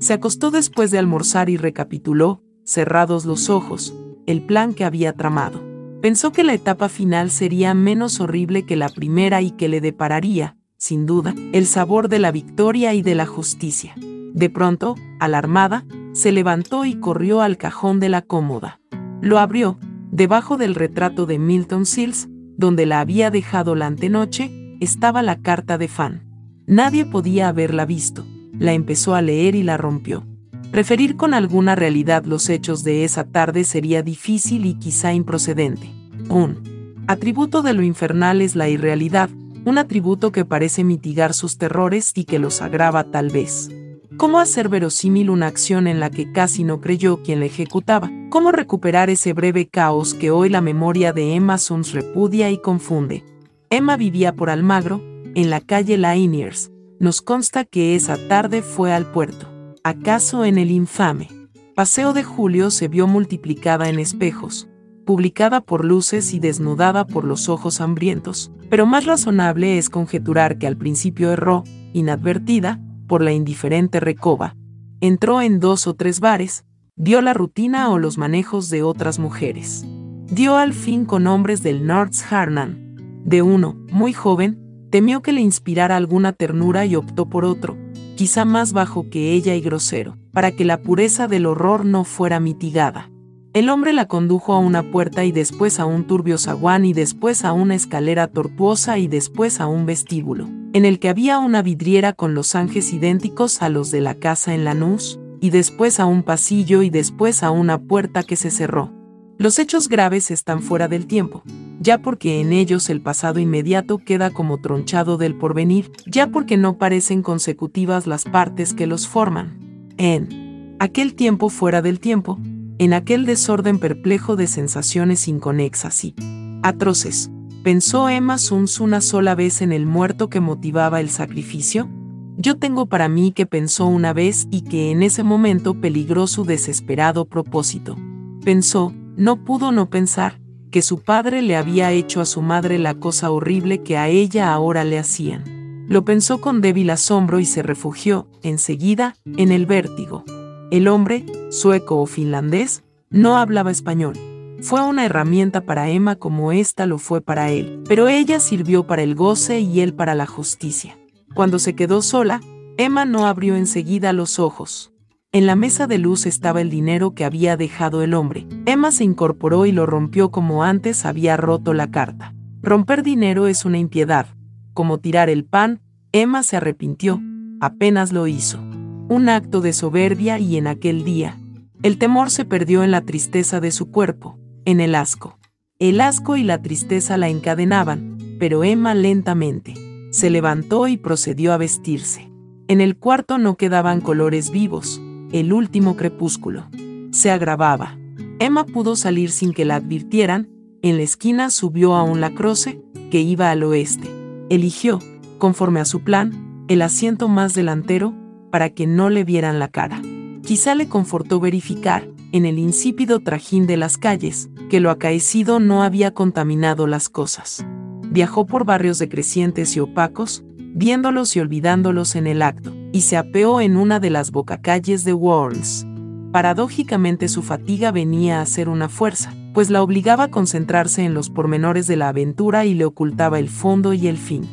[0.00, 3.94] Se acostó después de almorzar y recapituló, cerrados los ojos,
[4.26, 5.73] el plan que había tramado.
[6.04, 10.58] Pensó que la etapa final sería menos horrible que la primera y que le depararía,
[10.76, 13.94] sin duda, el sabor de la victoria y de la justicia.
[14.34, 18.82] De pronto, alarmada, se levantó y corrió al cajón de la cómoda.
[19.22, 19.78] Lo abrió,
[20.10, 22.28] debajo del retrato de Milton Sills,
[22.58, 26.28] donde la había dejado la antenoche, estaba la carta de Fan.
[26.66, 28.26] Nadie podía haberla visto.
[28.58, 30.26] La empezó a leer y la rompió.
[30.74, 35.88] Referir con alguna realidad los hechos de esa tarde sería difícil y quizá improcedente.
[36.28, 39.30] Un atributo de lo infernal es la irrealidad,
[39.64, 43.70] un atributo que parece mitigar sus terrores y que los agrava tal vez.
[44.16, 48.10] ¿Cómo hacer verosímil una acción en la que casi no creyó quien la ejecutaba?
[48.28, 53.22] ¿Cómo recuperar ese breve caos que hoy la memoria de Emma Sons repudia y confunde?
[53.70, 55.00] Emma vivía por Almagro,
[55.36, 56.72] en la calle Lainiers.
[56.98, 59.53] Nos consta que esa tarde fue al puerto.
[59.86, 61.28] ¿Acaso en el infame?
[61.74, 64.66] Paseo de Julio se vio multiplicada en espejos,
[65.04, 70.66] publicada por luces y desnudada por los ojos hambrientos, pero más razonable es conjeturar que
[70.66, 74.56] al principio erró, inadvertida, por la indiferente recoba.
[75.02, 76.64] Entró en dos o tres bares,
[76.96, 79.84] vio la rutina o los manejos de otras mujeres.
[80.30, 83.22] Dio al fin con hombres del Harnan.
[83.26, 87.76] De uno, muy joven, temió que le inspirara alguna ternura y optó por otro,
[88.14, 92.40] quizá más bajo que ella y grosero, para que la pureza del horror no fuera
[92.40, 93.10] mitigada.
[93.52, 97.44] El hombre la condujo a una puerta y después a un turbio zaguán y después
[97.44, 102.12] a una escalera tortuosa y después a un vestíbulo, en el que había una vidriera
[102.12, 106.22] con los ángeles idénticos a los de la casa en Lanús, y después a un
[106.22, 109.03] pasillo y después a una puerta que se cerró.
[109.36, 111.42] Los hechos graves están fuera del tiempo,
[111.80, 116.78] ya porque en ellos el pasado inmediato queda como tronchado del porvenir, ya porque no
[116.78, 119.90] parecen consecutivas las partes que los forman.
[119.96, 122.38] En aquel tiempo fuera del tiempo,
[122.78, 126.14] en aquel desorden perplejo de sensaciones inconexas y
[126.62, 127.28] atroces,
[127.64, 131.88] ¿pensó Emma Suns una sola vez en el muerto que motivaba el sacrificio?
[132.36, 136.44] Yo tengo para mí que pensó una vez y que en ese momento peligró su
[136.44, 137.96] desesperado propósito.
[138.44, 142.94] Pensó, no pudo no pensar, que su padre le había hecho a su madre la
[142.94, 145.86] cosa horrible que a ella ahora le hacían.
[145.88, 150.24] Lo pensó con débil asombro y se refugió, enseguida, en el vértigo.
[150.70, 154.14] El hombre, sueco o finlandés, no hablaba español.
[154.62, 159.02] Fue una herramienta para Emma como ésta lo fue para él, pero ella sirvió para
[159.02, 160.96] el goce y él para la justicia.
[161.34, 162.40] Cuando se quedó sola,
[162.78, 164.93] Emma no abrió enseguida los ojos.
[165.34, 168.46] En la mesa de luz estaba el dinero que había dejado el hombre.
[168.66, 172.36] Emma se incorporó y lo rompió como antes había roto la carta.
[172.62, 174.28] Romper dinero es una impiedad.
[174.74, 175.80] Como tirar el pan,
[176.12, 177.20] Emma se arrepintió.
[177.60, 178.60] Apenas lo hizo.
[179.08, 181.36] Un acto de soberbia y en aquel día.
[181.82, 185.40] El temor se perdió en la tristeza de su cuerpo, en el asco.
[185.80, 189.74] El asco y la tristeza la encadenaban, pero Emma lentamente
[190.12, 192.30] se levantó y procedió a vestirse.
[192.68, 195.02] En el cuarto no quedaban colores vivos,
[195.34, 196.68] el último crepúsculo.
[197.10, 197.98] Se agravaba.
[198.38, 200.48] Emma pudo salir sin que la advirtieran,
[200.80, 202.80] en la esquina subió a un lacroce,
[203.10, 204.08] que iba al oeste.
[204.48, 205.00] Eligió,
[205.38, 208.14] conforme a su plan, el asiento más delantero,
[208.52, 210.00] para que no le vieran la cara.
[210.44, 215.82] Quizá le confortó verificar, en el insípido trajín de las calles, que lo acaecido no
[215.82, 217.66] había contaminado las cosas.
[218.08, 220.44] Viajó por barrios decrecientes y opacos,
[220.74, 225.12] viéndolos y olvidándolos en el acto y se apeó en una de las bocacalles de
[225.12, 225.86] Worms.
[226.32, 231.30] Paradójicamente su fatiga venía a ser una fuerza, pues la obligaba a concentrarse en los
[231.30, 234.44] pormenores de la aventura y le ocultaba el fondo y el fin.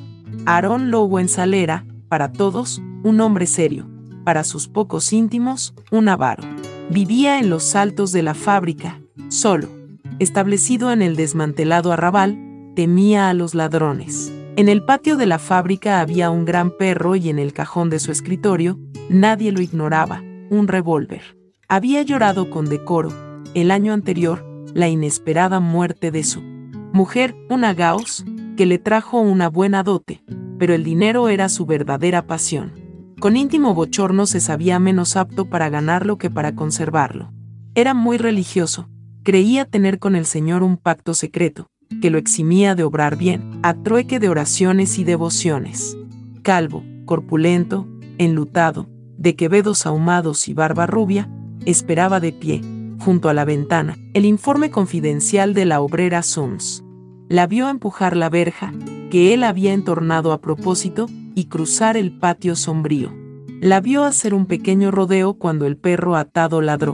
[0.46, 3.88] Aaron Lowenthal era, para todos, un hombre serio,
[4.24, 6.44] para sus pocos íntimos, un avaro.
[6.92, 9.68] Vivía en los altos de la fábrica, solo.
[10.20, 12.38] Establecido en el desmantelado arrabal,
[12.76, 14.32] temía a los ladrones.
[14.58, 18.00] En el patio de la fábrica había un gran perro y en el cajón de
[18.00, 18.78] su escritorio,
[19.10, 21.38] nadie lo ignoraba, un revólver.
[21.70, 23.14] Había llorado con decoro,
[23.54, 28.26] el año anterior, la inesperada muerte de su mujer, una Gauss,
[28.58, 30.22] que le trajo una buena dote,
[30.60, 32.74] pero el dinero era su verdadera pasión.
[33.22, 37.32] Con íntimo bochorno se sabía menos apto para ganarlo que para conservarlo.
[37.74, 38.90] Era muy religioso,
[39.24, 41.71] creía tener con el Señor un pacto secreto,
[42.02, 45.98] que lo eximía de obrar bien, a trueque de oraciones y devociones.
[46.42, 47.88] Calvo, corpulento,
[48.18, 48.88] enlutado,
[49.18, 51.30] de quevedos ahumados y barba rubia,
[51.66, 52.62] esperaba de pie,
[53.00, 56.84] junto a la ventana, el informe confidencial de la obrera Sons.
[57.30, 58.74] La vio empujar la verja,
[59.10, 63.14] que él había entornado a propósito, y cruzar el patio sombrío.
[63.62, 66.94] La vio hacer un pequeño rodeo cuando el perro atado ladró.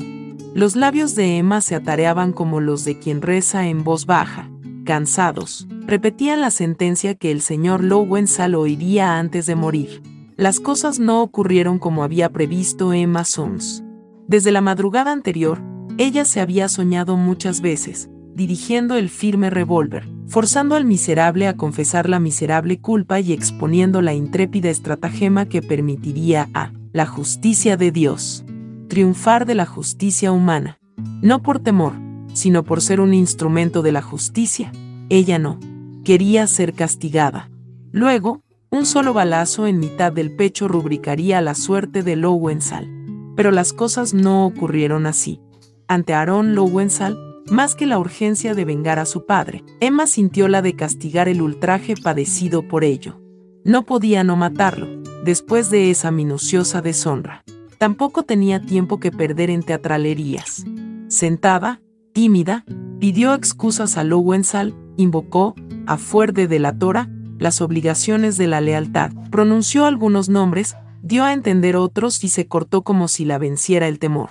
[0.53, 4.49] Los labios de Emma se atareaban como los de quien reza en voz baja,
[4.87, 10.01] cansados, repetían la sentencia que el señor Lowenthal oiría antes de morir.
[10.37, 13.83] Las cosas no ocurrieron como había previsto Emma Sons.
[14.27, 15.61] Desde la madrugada anterior,
[15.97, 22.07] ella se había soñado muchas veces, dirigiendo el firme revólver, forzando al miserable a confesar
[22.07, 28.45] la miserable culpa y exponiendo la intrépida estratagema que permitiría a la justicia de Dios
[28.87, 30.79] triunfar de la justicia humana,
[31.21, 32.06] no por temor,
[32.37, 34.71] sino por ser un instrumento de la justicia.
[35.09, 35.59] Ella no.
[36.03, 37.49] Quería ser castigada.
[37.91, 42.87] Luego, un solo balazo en mitad del pecho rubricaría la suerte de Lowensal.
[43.35, 45.41] Pero las cosas no ocurrieron así.
[45.87, 47.17] Ante Aaron Lowensal,
[47.49, 51.41] más que la urgencia de vengar a su padre, Emma sintió la de castigar el
[51.41, 53.19] ultraje padecido por ello.
[53.63, 54.87] No podía no matarlo,
[55.25, 57.43] después de esa minuciosa deshonra.
[57.79, 60.65] Tampoco tenía tiempo que perder en teatralerías.
[61.07, 61.81] Sentada,
[62.17, 62.65] tímida,
[62.97, 65.53] pidió excusas a Lowensal, invocó,
[65.85, 71.75] a fuer de delatora, las obligaciones de la lealtad, pronunció algunos nombres, dio a entender
[71.75, 74.29] otros y se cortó como si la venciera el temor.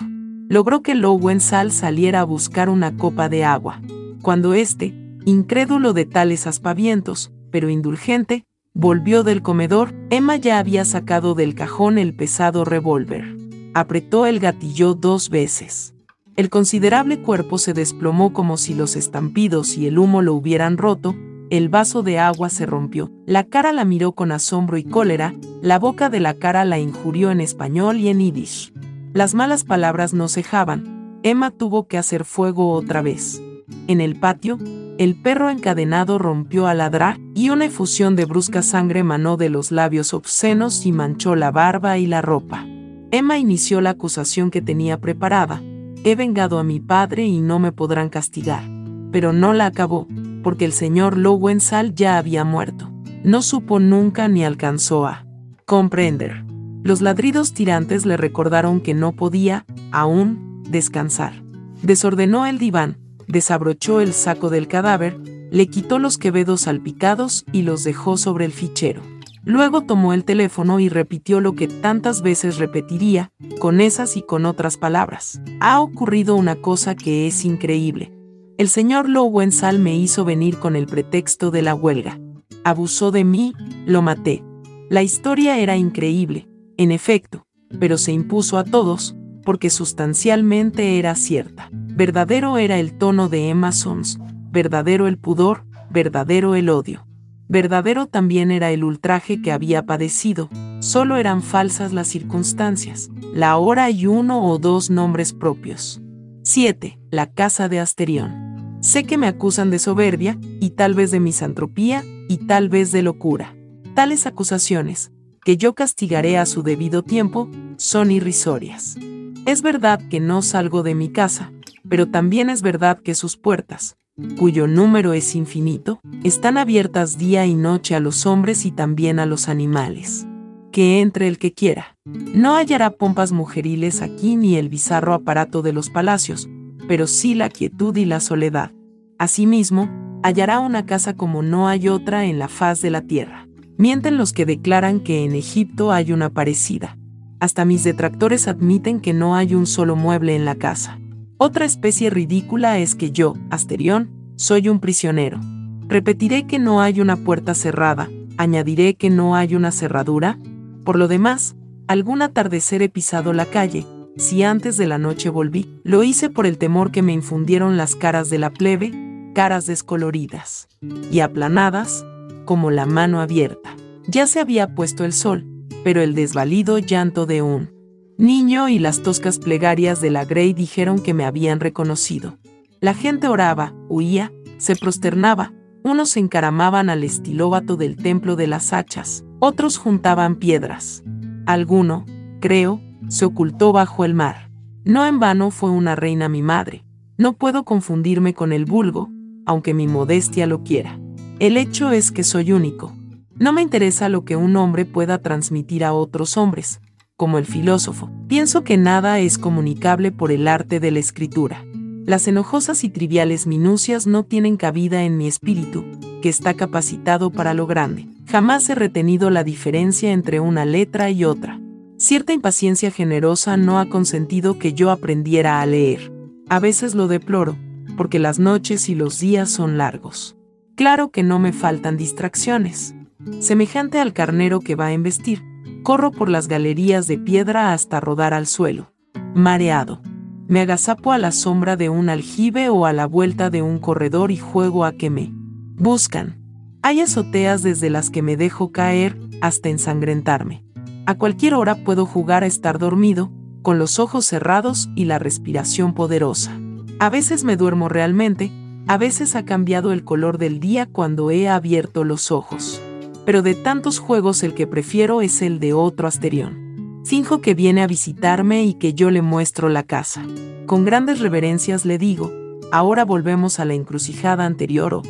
[0.49, 3.81] Logró que Lowensal saliera a buscar una copa de agua.
[4.21, 4.93] Cuando éste,
[5.23, 8.43] incrédulo de tales aspavientos, pero indulgente,
[8.73, 13.37] volvió del comedor, Emma ya había sacado del cajón el pesado revólver.
[13.73, 15.93] Apretó el gatillo dos veces.
[16.37, 21.15] El considerable cuerpo se desplomó como si los estampidos y el humo lo hubieran roto,
[21.49, 25.33] el vaso de agua se rompió, la cara la miró con asombro y cólera,
[25.63, 28.71] la boca de la cara la injurió en español y en yiddish.
[29.13, 33.41] Las malas palabras no cejaban, Emma tuvo que hacer fuego otra vez.
[33.87, 34.59] En el patio,
[34.99, 39.71] el perro encadenado rompió a ladrar y una efusión de brusca sangre manó de los
[39.71, 42.63] labios obscenos y manchó la barba y la ropa.
[43.09, 45.63] Emma inició la acusación que tenía preparada.
[46.07, 48.63] He vengado a mi padre y no me podrán castigar.
[49.11, 50.07] Pero no la acabó,
[50.41, 52.89] porque el señor Lowensal ya había muerto.
[53.25, 55.25] No supo nunca ni alcanzó a
[55.65, 56.45] comprender.
[56.81, 61.43] Los ladridos tirantes le recordaron que no podía, aún, descansar.
[61.81, 65.19] Desordenó el diván, desabrochó el saco del cadáver,
[65.51, 69.01] le quitó los quevedos salpicados y los dejó sobre el fichero.
[69.47, 74.45] Luego tomó el teléfono y repitió lo que tantas veces repetiría, con esas y con
[74.45, 75.39] otras palabras.
[75.61, 78.11] Ha ocurrido una cosa que es increíble.
[78.57, 82.19] El señor Lowensal me hizo venir con el pretexto de la huelga.
[82.65, 83.53] Abusó de mí,
[83.85, 84.43] lo maté.
[84.89, 87.47] La historia era increíble, en efecto,
[87.79, 89.15] pero se impuso a todos,
[89.45, 91.69] porque sustancialmente era cierta.
[91.71, 94.19] Verdadero era el tono de Emma Sons,
[94.51, 97.06] verdadero el pudor, verdadero el odio.
[97.49, 100.49] Verdadero también era el ultraje que había padecido,
[100.81, 106.01] solo eran falsas las circunstancias, la hora y uno o dos nombres propios.
[106.43, 106.99] 7.
[107.09, 108.79] La casa de Asterión.
[108.81, 113.01] Sé que me acusan de soberbia, y tal vez de misantropía, y tal vez de
[113.01, 113.55] locura.
[113.95, 115.11] Tales acusaciones,
[115.43, 118.97] que yo castigaré a su debido tiempo, son irrisorias.
[119.45, 121.53] Es verdad que no salgo de mi casa,
[121.87, 123.97] pero también es verdad que sus puertas,
[124.37, 129.25] cuyo número es infinito, están abiertas día y noche a los hombres y también a
[129.25, 130.25] los animales.
[130.71, 131.97] Que entre el que quiera.
[132.05, 136.49] No hallará pompas mujeriles aquí ni el bizarro aparato de los palacios,
[136.87, 138.71] pero sí la quietud y la soledad.
[139.19, 139.89] Asimismo,
[140.23, 143.47] hallará una casa como no hay otra en la faz de la tierra.
[143.77, 146.97] Mienten los que declaran que en Egipto hay una parecida.
[147.39, 150.99] Hasta mis detractores admiten que no hay un solo mueble en la casa.
[151.39, 155.39] Otra especie ridícula es que yo, Asterión, soy un prisionero.
[155.87, 160.39] Repetiré que no hay una puerta cerrada, añadiré que no hay una cerradura.
[160.83, 161.55] Por lo demás,
[161.87, 163.85] algún atardecer he pisado la calle,
[164.17, 167.95] si antes de la noche volví, lo hice por el temor que me infundieron las
[167.95, 168.91] caras de la plebe,
[169.35, 170.67] caras descoloridas
[171.11, 172.03] y aplanadas,
[172.45, 173.75] como la mano abierta.
[174.07, 175.45] Ya se había puesto el sol,
[175.83, 177.76] pero el desvalido llanto de un
[178.17, 182.37] niño y las toscas plegarias de la Grey dijeron que me habían reconocido.
[182.79, 185.53] La gente oraba, huía, se prosternaba,
[185.83, 191.03] unos se encaramaban al estilóbato del templo de las hachas, otros juntaban piedras.
[191.45, 192.05] Alguno,
[192.41, 194.49] creo, se ocultó bajo el mar.
[194.83, 196.83] No en vano fue una reina mi madre.
[197.17, 199.09] No puedo confundirme con el vulgo,
[199.45, 200.99] aunque mi modestia lo quiera.
[201.39, 202.93] El hecho es que soy único.
[203.35, 206.81] No me interesa lo que un hombre pueda transmitir a otros hombres,
[207.17, 211.65] como el filósofo, pienso que nada es comunicable por el arte de la escritura.
[212.05, 215.83] Las enojosas y triviales minucias no tienen cabida en mi espíritu,
[216.21, 218.07] que está capacitado para lo grande.
[218.27, 221.59] Jamás he retenido la diferencia entre una letra y otra.
[221.97, 226.11] Cierta impaciencia generosa no ha consentido que yo aprendiera a leer.
[226.49, 227.57] A veces lo deploro,
[227.97, 230.37] porque las noches y los días son largos.
[230.75, 232.93] Claro que no me faltan distracciones.
[233.39, 235.41] Semejante al carnero que va a embestir,
[235.87, 238.91] Corro por las galerías de piedra hasta rodar al suelo.
[239.33, 240.01] Mareado.
[240.49, 244.31] Me agazapo a la sombra de un aljibe o a la vuelta de un corredor
[244.31, 245.31] y juego a que me
[245.77, 246.43] buscan.
[246.81, 250.65] Hay azoteas desde las que me dejo caer hasta ensangrentarme.
[251.05, 253.31] A cualquier hora puedo jugar a estar dormido,
[253.61, 256.51] con los ojos cerrados y la respiración poderosa.
[256.99, 258.51] A veces me duermo realmente,
[258.87, 262.81] a veces ha cambiado el color del día cuando he abierto los ojos
[263.27, 267.01] pero de tantos juegos el que prefiero es el de otro Asterión.
[267.03, 270.25] Finjo que viene a visitarme y que yo le muestro la casa.
[270.65, 272.31] Con grandes reverencias le digo,
[272.71, 275.01] ahora volvemos a la encrucijada anterior o,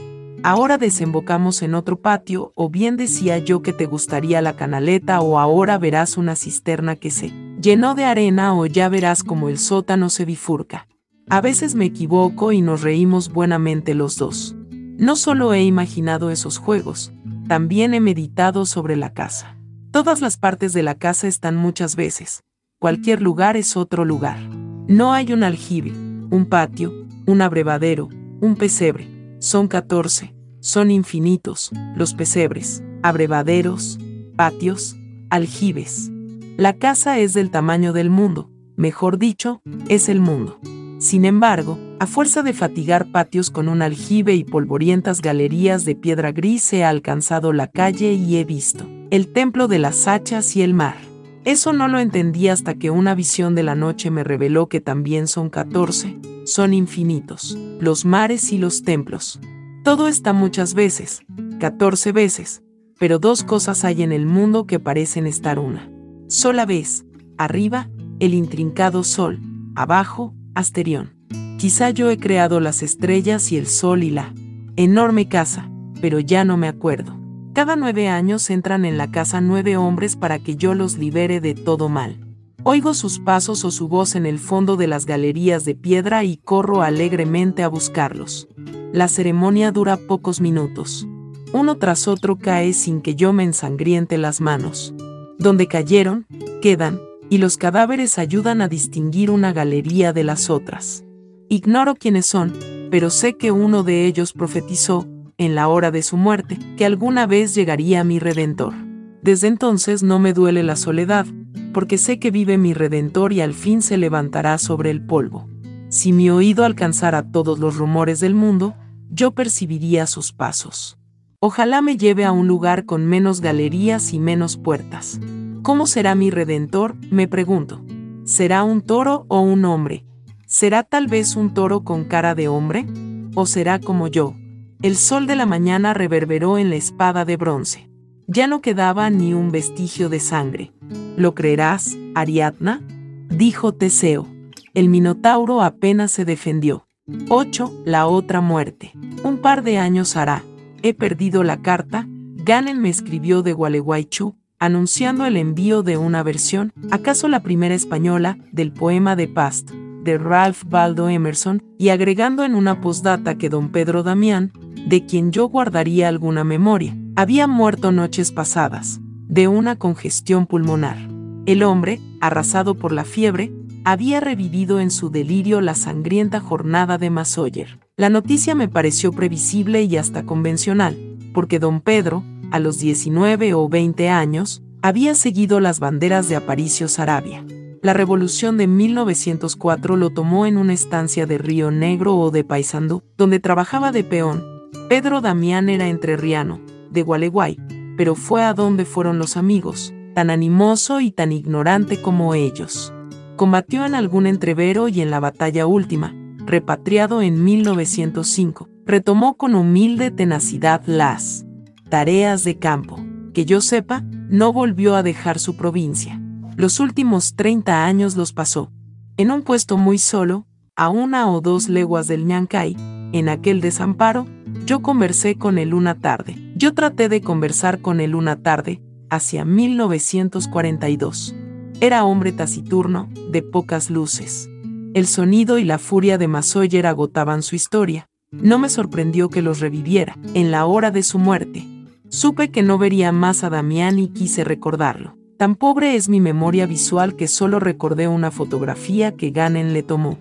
[0.42, 5.38] ahora desembocamos en otro patio, o bien decía yo que te gustaría la canaleta o
[5.38, 7.32] ahora verás una cisterna que se
[7.62, 10.88] llenó de arena o ya verás como el sótano se bifurca.
[11.30, 14.56] A veces me equivoco y nos reímos buenamente los dos.
[14.98, 17.14] No solo he imaginado esos juegos,
[17.48, 19.58] también he meditado sobre la casa.
[19.92, 22.44] Todas las partes de la casa están muchas veces.
[22.80, 24.40] Cualquier lugar es otro lugar.
[24.88, 26.94] No hay un aljibe, un patio,
[27.26, 28.10] un abrevadero,
[28.42, 29.08] un pesebre.
[29.40, 30.36] Son 14.
[30.60, 33.98] Son infinitos, los pesebres, abrevaderos,
[34.36, 34.98] patios,
[35.30, 36.12] aljibes.
[36.58, 40.60] La casa es del tamaño del mundo, mejor dicho, es el mundo.
[41.00, 46.32] Sin embargo, a fuerza de fatigar patios con un aljibe y polvorientas galerías de piedra
[46.32, 50.74] gris he alcanzado la calle y he visto el templo de las hachas y el
[50.74, 50.98] mar.
[51.46, 55.28] Eso no lo entendí hasta que una visión de la noche me reveló que también
[55.28, 59.40] son 14, son infinitos, los mares y los templos.
[59.86, 61.22] Todo está muchas veces,
[61.60, 62.64] 14 veces,
[63.00, 65.90] pero dos cosas hay en el mundo que parecen estar una.
[66.28, 67.06] Sola vez,
[67.38, 69.40] arriba, el intrincado sol,
[69.76, 71.17] abajo, Asterión.
[71.58, 74.32] Quizá yo he creado las estrellas y el sol y la
[74.76, 77.18] enorme casa, pero ya no me acuerdo.
[77.54, 81.56] Cada nueve años entran en la casa nueve hombres para que yo los libere de
[81.56, 82.20] todo mal.
[82.62, 86.38] Oigo sus pasos o su voz en el fondo de las galerías de piedra y
[86.38, 88.48] corro alegremente a buscarlos.
[88.94, 91.08] La ceremonia dura pocos minutos.
[91.54, 94.94] Uno tras otro cae sin que yo me ensangriente las manos.
[95.40, 96.28] Donde cayeron,
[96.62, 97.00] quedan,
[97.32, 101.07] y los cadáveres ayudan a distinguir una galería de las otras.
[101.50, 102.54] Ignoro quiénes son,
[102.92, 105.08] pero sé que uno de ellos profetizó,
[105.38, 108.74] en la hora de su muerte, que alguna vez llegaría mi Redentor.
[109.22, 111.26] Desde entonces no me duele la soledad,
[111.74, 115.48] porque sé que vive mi Redentor y al fin se levantará sobre el polvo.
[115.88, 118.76] Si mi oído alcanzara todos los rumores del mundo,
[119.10, 120.98] yo percibiría sus pasos.
[121.40, 125.22] Ojalá me lleve a un lugar con menos galerías y menos puertas.
[125.62, 126.96] ¿Cómo será mi Redentor?
[127.10, 127.86] me pregunto.
[128.26, 130.07] ¿Será un toro o un hombre?
[130.50, 132.88] ¿Será tal vez un toro con cara de hombre?
[133.36, 134.34] ¿O será como yo,
[134.82, 137.90] el sol de la mañana reverberó en la espada de bronce.
[138.28, 140.72] Ya no quedaba ni un vestigio de sangre.
[141.18, 142.82] ¿Lo creerás, Ariadna?
[143.28, 144.26] dijo Teseo.
[144.74, 146.88] El Minotauro apenas se defendió.
[147.28, 147.82] 8.
[147.84, 148.94] La otra muerte.
[149.24, 150.44] Un par de años hará.
[150.82, 152.08] He perdido la carta.
[152.36, 158.38] Ganen me escribió de Gualeguaychú, anunciando el envío de una versión, acaso la primera española,
[158.54, 159.72] del poema de Past,
[160.08, 164.54] de Ralph Baldo Emerson, y agregando en una postdata que don Pedro Damián,
[164.88, 170.98] de quien yo guardaría alguna memoria, había muerto noches pasadas, de una congestión pulmonar.
[171.46, 173.52] El hombre, arrasado por la fiebre,
[173.84, 177.80] había revivido en su delirio la sangrienta jornada de Masoyer.
[177.98, 180.98] La noticia me pareció previsible y hasta convencional,
[181.34, 186.88] porque don Pedro, a los 19 o 20 años, había seguido las banderas de Aparicio
[186.88, 187.44] Sarabia.
[187.84, 193.04] La revolución de 1904 lo tomó en una estancia de Río Negro o de Paysandú,
[193.18, 194.44] donde trabajaba de peón,
[194.90, 197.58] Pedro Damián era entrerriano, de Gualeguay,
[197.98, 202.94] pero fue a donde fueron los amigos, tan animoso y tan ignorante como ellos.
[203.36, 210.10] Combatió en algún entrevero y en la batalla última, repatriado en 1905, retomó con humilde
[210.10, 211.46] tenacidad las
[211.90, 212.98] tareas de campo.
[213.34, 216.20] Que yo sepa, no volvió a dejar su provincia.
[216.58, 218.72] Los últimos 30 años los pasó,
[219.16, 222.76] en un puesto muy solo, a una o dos leguas del Ñancay,
[223.14, 224.26] en aquel desamparo,
[224.66, 226.36] yo conversé con él una tarde.
[226.56, 228.82] Yo traté de conversar con él una tarde,
[229.12, 231.36] hacia 1942.
[231.80, 234.50] Era hombre taciturno, de pocas luces.
[234.96, 238.08] El sonido y la furia de Masoyer agotaban su historia.
[238.32, 241.68] No me sorprendió que los reviviera, en la hora de su muerte.
[242.10, 245.17] Supe que no vería más a Damián y quise recordarlo.
[245.38, 250.18] Tan pobre es mi memoria visual que solo recordé una fotografía que Ganen le tomó.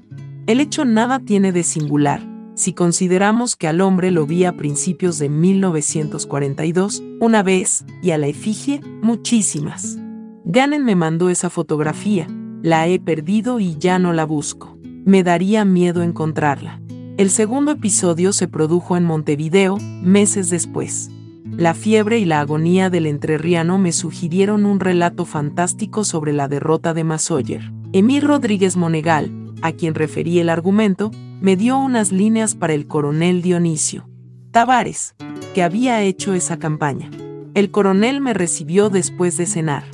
[0.46, 2.20] El hecho nada tiene de singular,
[2.54, 8.18] si consideramos que al hombre lo vi a principios de 1942, una vez, y a
[8.18, 9.98] la efigie, muchísimas.
[10.44, 12.26] Ganen me mandó esa fotografía,
[12.60, 14.76] la he perdido y ya no la busco.
[15.06, 16.82] Me daría miedo encontrarla.
[17.16, 21.10] El segundo episodio se produjo en Montevideo, meses después.
[21.56, 26.92] La fiebre y la agonía del entrerriano me sugirieron un relato fantástico sobre la derrota
[26.92, 27.72] de Masoyer.
[27.94, 31.10] Emir Rodríguez Monegal, a quien referí el argumento,
[31.40, 34.06] me dio unas líneas para el coronel Dionisio
[34.50, 35.14] Tavares,
[35.54, 37.10] que había hecho esa campaña.
[37.54, 39.84] El coronel me recibió después de cenar.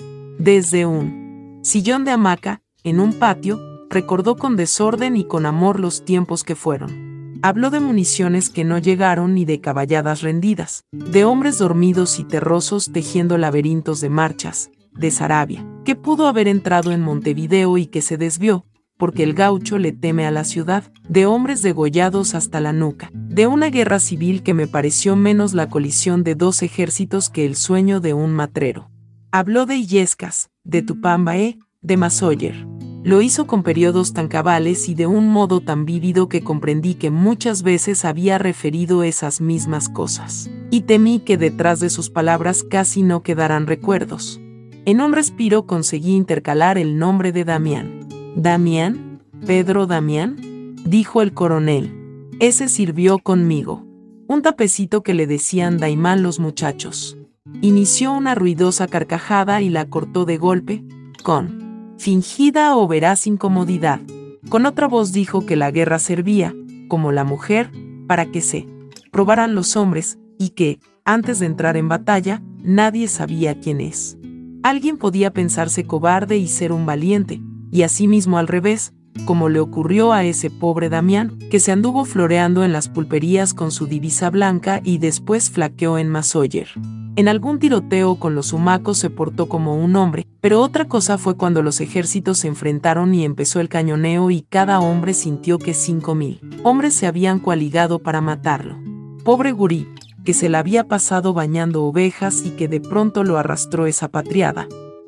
[0.41, 6.05] Desde un sillón de hamaca, en un patio, recordó con desorden y con amor los
[6.05, 7.02] tiempos que fueron.
[7.45, 12.93] Habló de municiones que no llegaron ni de caballadas rendidas, de hombres dormidos y terrosos
[12.93, 18.17] tejiendo laberintos de marchas, de Sarabia, que pudo haber entrado en Montevideo y que se
[18.17, 18.65] desvió,
[18.97, 23.49] porque el gaucho le teme a la ciudad, de hombres degollados hasta la nuca, de
[23.49, 27.99] una guerra civil que me pareció menos la colisión de dos ejércitos que el sueño
[27.99, 28.89] de un matrero.
[29.33, 32.72] Habló de Illescas, de Tupambaé, de Masoyer.
[33.05, 37.11] Lo hizo con periodos tan cabales y de un modo tan vívido que comprendí que
[37.11, 40.49] muchas veces había referido esas mismas cosas.
[40.71, 44.41] Y temí que detrás de sus palabras casi no quedaran recuerdos.
[44.85, 48.07] En un respiro conseguí intercalar el nombre de Damián.
[48.37, 49.21] ¿Damián?
[49.45, 50.77] ¿Pedro Damián?
[50.85, 52.29] dijo el coronel.
[52.39, 53.85] Ese sirvió conmigo.
[54.29, 57.19] Un tapecito que le decían Daimán los muchachos.
[57.63, 60.85] Inició una ruidosa carcajada y la cortó de golpe,
[61.25, 61.62] con
[62.03, 64.01] fingida o veraz incomodidad.
[64.49, 66.53] Con otra voz dijo que la guerra servía,
[66.89, 67.71] como la mujer,
[68.09, 68.67] para que se
[69.13, 74.19] probaran los hombres, y que, antes de entrar en batalla, nadie sabía quién es.
[74.65, 78.93] Alguien podía pensarse cobarde y ser un valiente, y asimismo al revés,
[79.25, 83.71] como le ocurrió a ese pobre Damián, que se anduvo floreando en las pulperías con
[83.71, 86.69] su divisa blanca y después flaqueó en Masoyer.
[87.15, 91.37] En algún tiroteo con los humacos se portó como un hombre, pero otra cosa fue
[91.37, 96.15] cuando los ejércitos se enfrentaron y empezó el cañoneo y cada hombre sintió que cinco
[96.15, 98.79] mil hombres se habían coaligado para matarlo.
[99.25, 99.87] Pobre gurí,
[100.25, 104.67] que se la había pasado bañando ovejas y que de pronto lo arrastró esa patriada.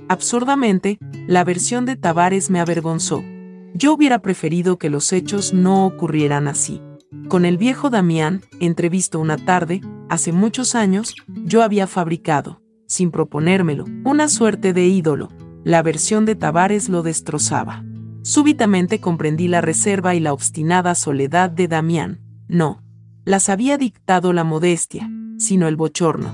[0.08, 3.24] Absurdamente, la versión de Tavares me avergonzó.
[3.76, 6.80] Yo hubiera preferido que los hechos no ocurrieran así.
[7.28, 13.84] Con el viejo Damián, entrevisto una tarde, hace muchos años, yo había fabricado, sin proponérmelo,
[14.04, 15.28] una suerte de ídolo.
[15.64, 17.84] La versión de Tavares lo destrozaba.
[18.22, 22.20] Súbitamente comprendí la reserva y la obstinada soledad de Damián.
[22.46, 22.80] No,
[23.24, 26.32] las había dictado la modestia, sino el bochorno.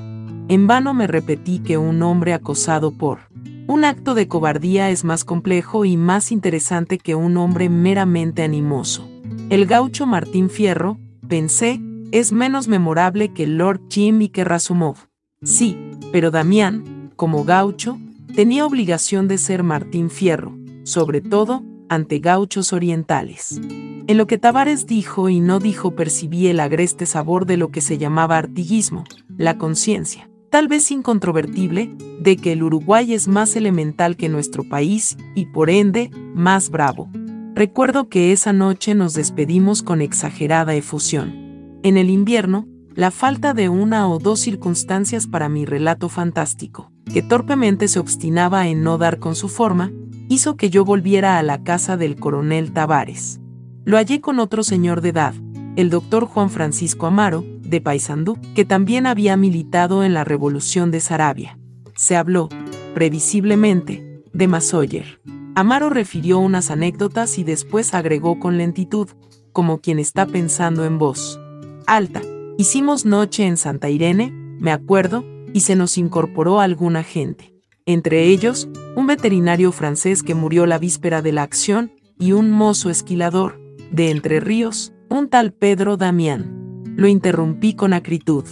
[0.49, 3.30] En vano me repetí que un hombre acosado por
[3.71, 9.09] un acto de cobardía es más complejo y más interesante que un hombre meramente animoso.
[9.49, 10.99] El gaucho Martín Fierro,
[11.29, 11.81] pensé,
[12.11, 14.97] es menos memorable que Lord Jim y que Razumov.
[15.45, 15.79] Sí,
[16.11, 17.97] pero Damián, como gaucho,
[18.35, 23.61] tenía obligación de ser Martín Fierro, sobre todo ante gauchos orientales.
[24.09, 27.83] En lo que Tavares dijo y no dijo percibí el agreste sabor de lo que
[27.83, 29.05] se llamaba artiguismo,
[29.37, 35.17] la conciencia, tal vez incontrovertible, de que el Uruguay es más elemental que nuestro país
[35.35, 37.09] y por ende, más bravo.
[37.55, 41.79] Recuerdo que esa noche nos despedimos con exagerada efusión.
[41.83, 47.23] En el invierno, la falta de una o dos circunstancias para mi relato fantástico, que
[47.23, 49.93] torpemente se obstinaba en no dar con su forma,
[50.29, 53.41] hizo que yo volviera a la casa del coronel Tavares.
[53.85, 55.35] Lo hallé con otro señor de edad,
[55.77, 61.01] el doctor Juan Francisco Amaro, de Paysandú, que también había militado en la Revolución de
[61.01, 61.59] Sarabia.
[61.95, 62.49] Se habló,
[62.95, 65.21] previsiblemente, de Masoyer.
[65.55, 69.09] Amaro refirió unas anécdotas y después agregó con lentitud,
[69.53, 71.41] como quien está pensando en voz
[71.87, 72.23] alta.
[72.57, 74.31] Hicimos noche en Santa Irene,
[74.61, 77.53] me acuerdo, y se nos incorporó alguna gente.
[77.85, 82.91] Entre ellos, un veterinario francés que murió la víspera de la acción y un mozo
[82.91, 83.61] esquilador,
[83.91, 86.85] de Entre Ríos, un tal Pedro Damián.
[86.97, 88.45] Lo interrumpí con acritud.